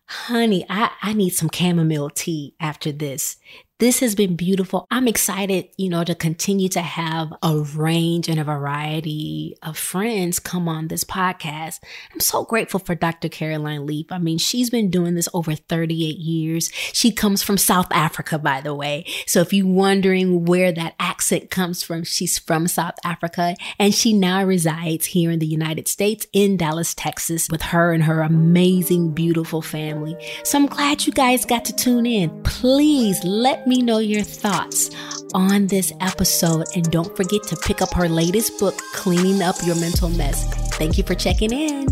honey, 0.07 0.65
I, 0.69 0.91
I 1.03 1.13
need 1.15 1.31
some 1.31 1.51
chamomile 1.53 2.11
tea 2.11 2.55
after 2.61 2.93
this. 2.93 3.37
This 3.81 4.01
has 4.01 4.15
been 4.15 4.37
beautiful. 4.37 4.87
I'm 4.91 5.09
excited, 5.09 5.71
you 5.79 5.89
know, 5.89 6.05
to 6.05 6.15
continue 6.15 6.69
to 6.69 6.83
have 6.83 7.33
a 7.43 7.57
range 7.57 8.29
and 8.29 8.39
a 8.39 8.45
variety 8.45 9.57
of 9.63 9.79
friends 9.79 10.39
come 10.39 10.69
on 10.69 10.89
this 10.89 11.03
podcast. 11.03 11.81
I'm 12.13 12.21
so 12.21 12.45
grateful 12.45 12.79
for 12.79 12.95
Dr. 12.95 13.31
Caroline 13.31 13.87
Leaf. 13.87 14.13
I 14.13 14.19
mean, 14.19 14.37
she's 14.37 14.69
been 14.69 14.91
doing 14.91 15.15
this 15.15 15.31
over 15.33 15.55
38 15.55 16.19
years. 16.19 16.69
She 16.93 17.11
comes 17.11 17.43
from 17.43 17.57
South 17.57 17.87
Africa, 17.91 18.39
by 18.39 18.61
the 18.61 18.75
way. 18.75 19.07
So 19.27 19.41
if 19.41 19.51
you're 19.51 19.67
wondering 19.67 20.45
where 20.45 20.73
that 20.73 20.95
accent 21.01 21.49
comes 21.49 21.83
from, 21.83 22.05
she's 22.05 22.39
from 22.39 22.69
South 22.69 22.99
Africa 23.03 23.57
and 23.79 23.95
she 23.95 24.13
now 24.13 24.45
resides 24.45 25.07
here 25.07 25.31
in 25.31 25.39
the 25.39 25.47
United 25.47 25.89
States 25.89 26.27
in 26.35 26.59
Dallas, 26.59 26.93
Texas 26.93 27.49
with 27.51 27.63
her 27.63 27.95
and 27.95 28.03
her 28.03 28.21
amazing, 28.21 29.13
beautiful 29.13 29.63
family. 29.63 30.19
So 30.45 30.59
I'm 30.59 30.67
glad 30.67 31.07
you 31.07 31.15
guys 31.15 31.47
got 31.47 31.65
to 31.65 31.75
tune 31.75 32.05
in. 32.05 32.43
Please 32.43 33.25
let 33.25 33.67
me 33.67 33.70
me 33.71 33.81
know 33.81 33.99
your 33.99 34.25
thoughts 34.25 34.91
on 35.33 35.69
this 35.69 35.93
episode. 36.01 36.67
And 36.75 36.91
don't 36.91 37.17
forget 37.17 37.45
to 37.45 37.57
pick 37.57 37.81
up 37.81 37.95
her 37.95 38.09
latest 38.09 38.59
book, 38.59 38.77
Cleaning 38.93 39.43
Up 39.43 39.55
Your 39.65 39.77
Mental 39.77 40.09
Mess. 40.11 40.45
Thank 40.75 40.99
you 40.99 41.05
for 41.05 41.15
checking 41.15 41.53
in. 41.53 41.87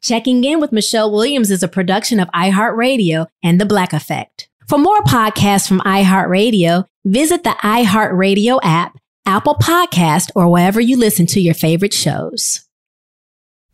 Checking 0.00 0.42
in 0.44 0.60
with 0.60 0.72
Michelle 0.72 1.12
Williams 1.12 1.50
is 1.50 1.62
a 1.62 1.68
production 1.68 2.18
of 2.20 2.28
iHeartRadio 2.28 3.26
and 3.42 3.60
The 3.60 3.66
Black 3.66 3.92
Effect. 3.92 4.48
For 4.68 4.78
more 4.78 5.02
podcasts 5.02 5.66
from 5.66 5.80
iHeartRadio, 5.80 6.86
visit 7.04 7.42
the 7.42 7.50
iHeartRadio 7.50 8.60
app, 8.62 8.96
Apple 9.26 9.54
Podcast, 9.56 10.30
or 10.34 10.48
wherever 10.48 10.80
you 10.80 10.96
listen 10.96 11.26
to 11.26 11.40
your 11.40 11.54
favorite 11.54 11.92
shows. 11.92 12.66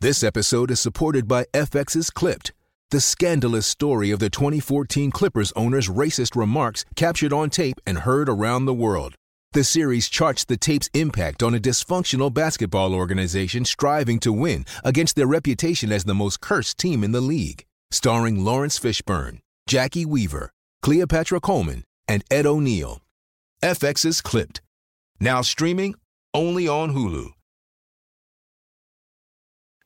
This 0.01 0.23
episode 0.23 0.71
is 0.71 0.79
supported 0.79 1.27
by 1.27 1.45
FX's 1.53 2.09
Clipped, 2.09 2.53
the 2.89 3.01
scandalous 3.01 3.67
story 3.67 4.11
of 4.11 4.19
the 4.19 4.29
2014 4.29 5.11
Clippers 5.11 5.51
owner's 5.55 5.89
racist 5.89 6.35
remarks 6.35 6.85
captured 6.95 7.33
on 7.33 7.49
tape 7.49 7.79
and 7.85 7.99
heard 7.99 8.29
around 8.29 8.65
the 8.65 8.73
world. 8.73 9.13
The 9.53 9.63
series 9.63 10.09
charts 10.09 10.45
the 10.45 10.57
tape's 10.57 10.89
impact 10.93 11.43
on 11.43 11.55
a 11.55 11.59
dysfunctional 11.59 12.33
basketball 12.33 12.93
organization 12.93 13.65
striving 13.65 14.19
to 14.19 14.31
win 14.31 14.65
against 14.83 15.15
their 15.15 15.27
reputation 15.27 15.91
as 15.91 16.03
the 16.03 16.15
most 16.15 16.39
cursed 16.39 16.77
team 16.77 17.03
in 17.03 17.11
the 17.11 17.21
league. 17.21 17.65
Starring 17.91 18.43
Laurence 18.43 18.79
Fishburne, 18.79 19.39
Jacki 19.67 20.05
Weaver, 20.05 20.51
Cleopatra 20.81 21.41
Coleman, 21.41 21.83
and 22.07 22.23
Ed 22.31 22.45
O'Neill. 22.45 23.01
FX's 23.61 24.21
Clipped. 24.21 24.61
Now 25.19 25.41
streaming 25.41 25.95
only 26.33 26.67
on 26.67 26.93
Hulu. 26.93 27.31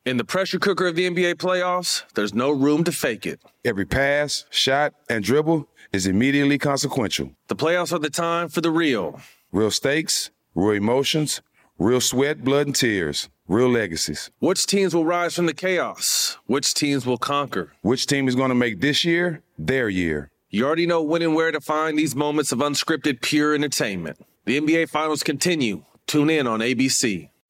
In 0.06 0.18
the 0.18 0.26
pressure 0.26 0.60
cooker 0.60 0.86
of 0.86 0.95
the 0.95 1.10
NBA 1.10 1.36
playoffs, 1.36 2.03
there's 2.14 2.34
no 2.34 2.52
room 2.52 2.84
to 2.84 2.91
fake 2.91 3.26
it. 3.26 3.40
Every 3.65 3.86
pass, 3.86 4.45
shot, 4.49 4.94
and 5.10 5.24
dribble 5.24 5.68
is 5.94 6.06
immediately 6.06 6.57
consequential. 6.57 7.32
The 7.48 7.56
playoffs 7.56 7.94
are 7.94 7.99
the 7.99 8.10
time 8.10 8.49
for 8.49 8.61
the 8.61 8.70
real. 8.70 9.22
Real 9.52 9.72
stakes, 9.72 10.30
real 10.53 10.72
emotions, 10.72 11.41
real 11.80 12.02
sweat, 12.02 12.44
blood, 12.44 12.68
and 12.68 12.76
tears, 12.76 13.30
real 13.48 13.70
legacies. 13.70 14.30
Which 14.40 14.68
teams 14.68 14.94
will 14.94 15.06
rise 15.06 15.36
from 15.36 15.45
the 15.45 15.53
chaos? 15.53 16.38
Which 16.45 16.74
teams 16.74 17.06
will 17.06 17.18
conquer? 17.18 17.72
Which 17.82 18.06
team 18.06 18.28
is 18.28 18.36
going 18.36 18.49
to 18.49 18.56
make 18.56 18.82
this 18.82 19.06
year 19.06 19.41
their 19.57 19.90
year? 19.90 20.32
You 20.53 20.67
already 20.67 20.85
know 20.85 21.01
when 21.01 21.23
and 21.23 21.34
where 21.34 21.51
to 21.51 21.59
find 21.59 21.97
these 21.97 22.15
moments 22.15 22.51
of 22.51 22.59
unscripted, 22.59 23.23
pure 23.23 23.55
entertainment. 23.55 24.23
The 24.45 24.61
NBA 24.61 24.88
Finals 24.88 25.23
continue. 25.23 25.84
Tune 26.05 26.30
in 26.30 26.45
on 26.45 26.59
ABC. 26.59 27.31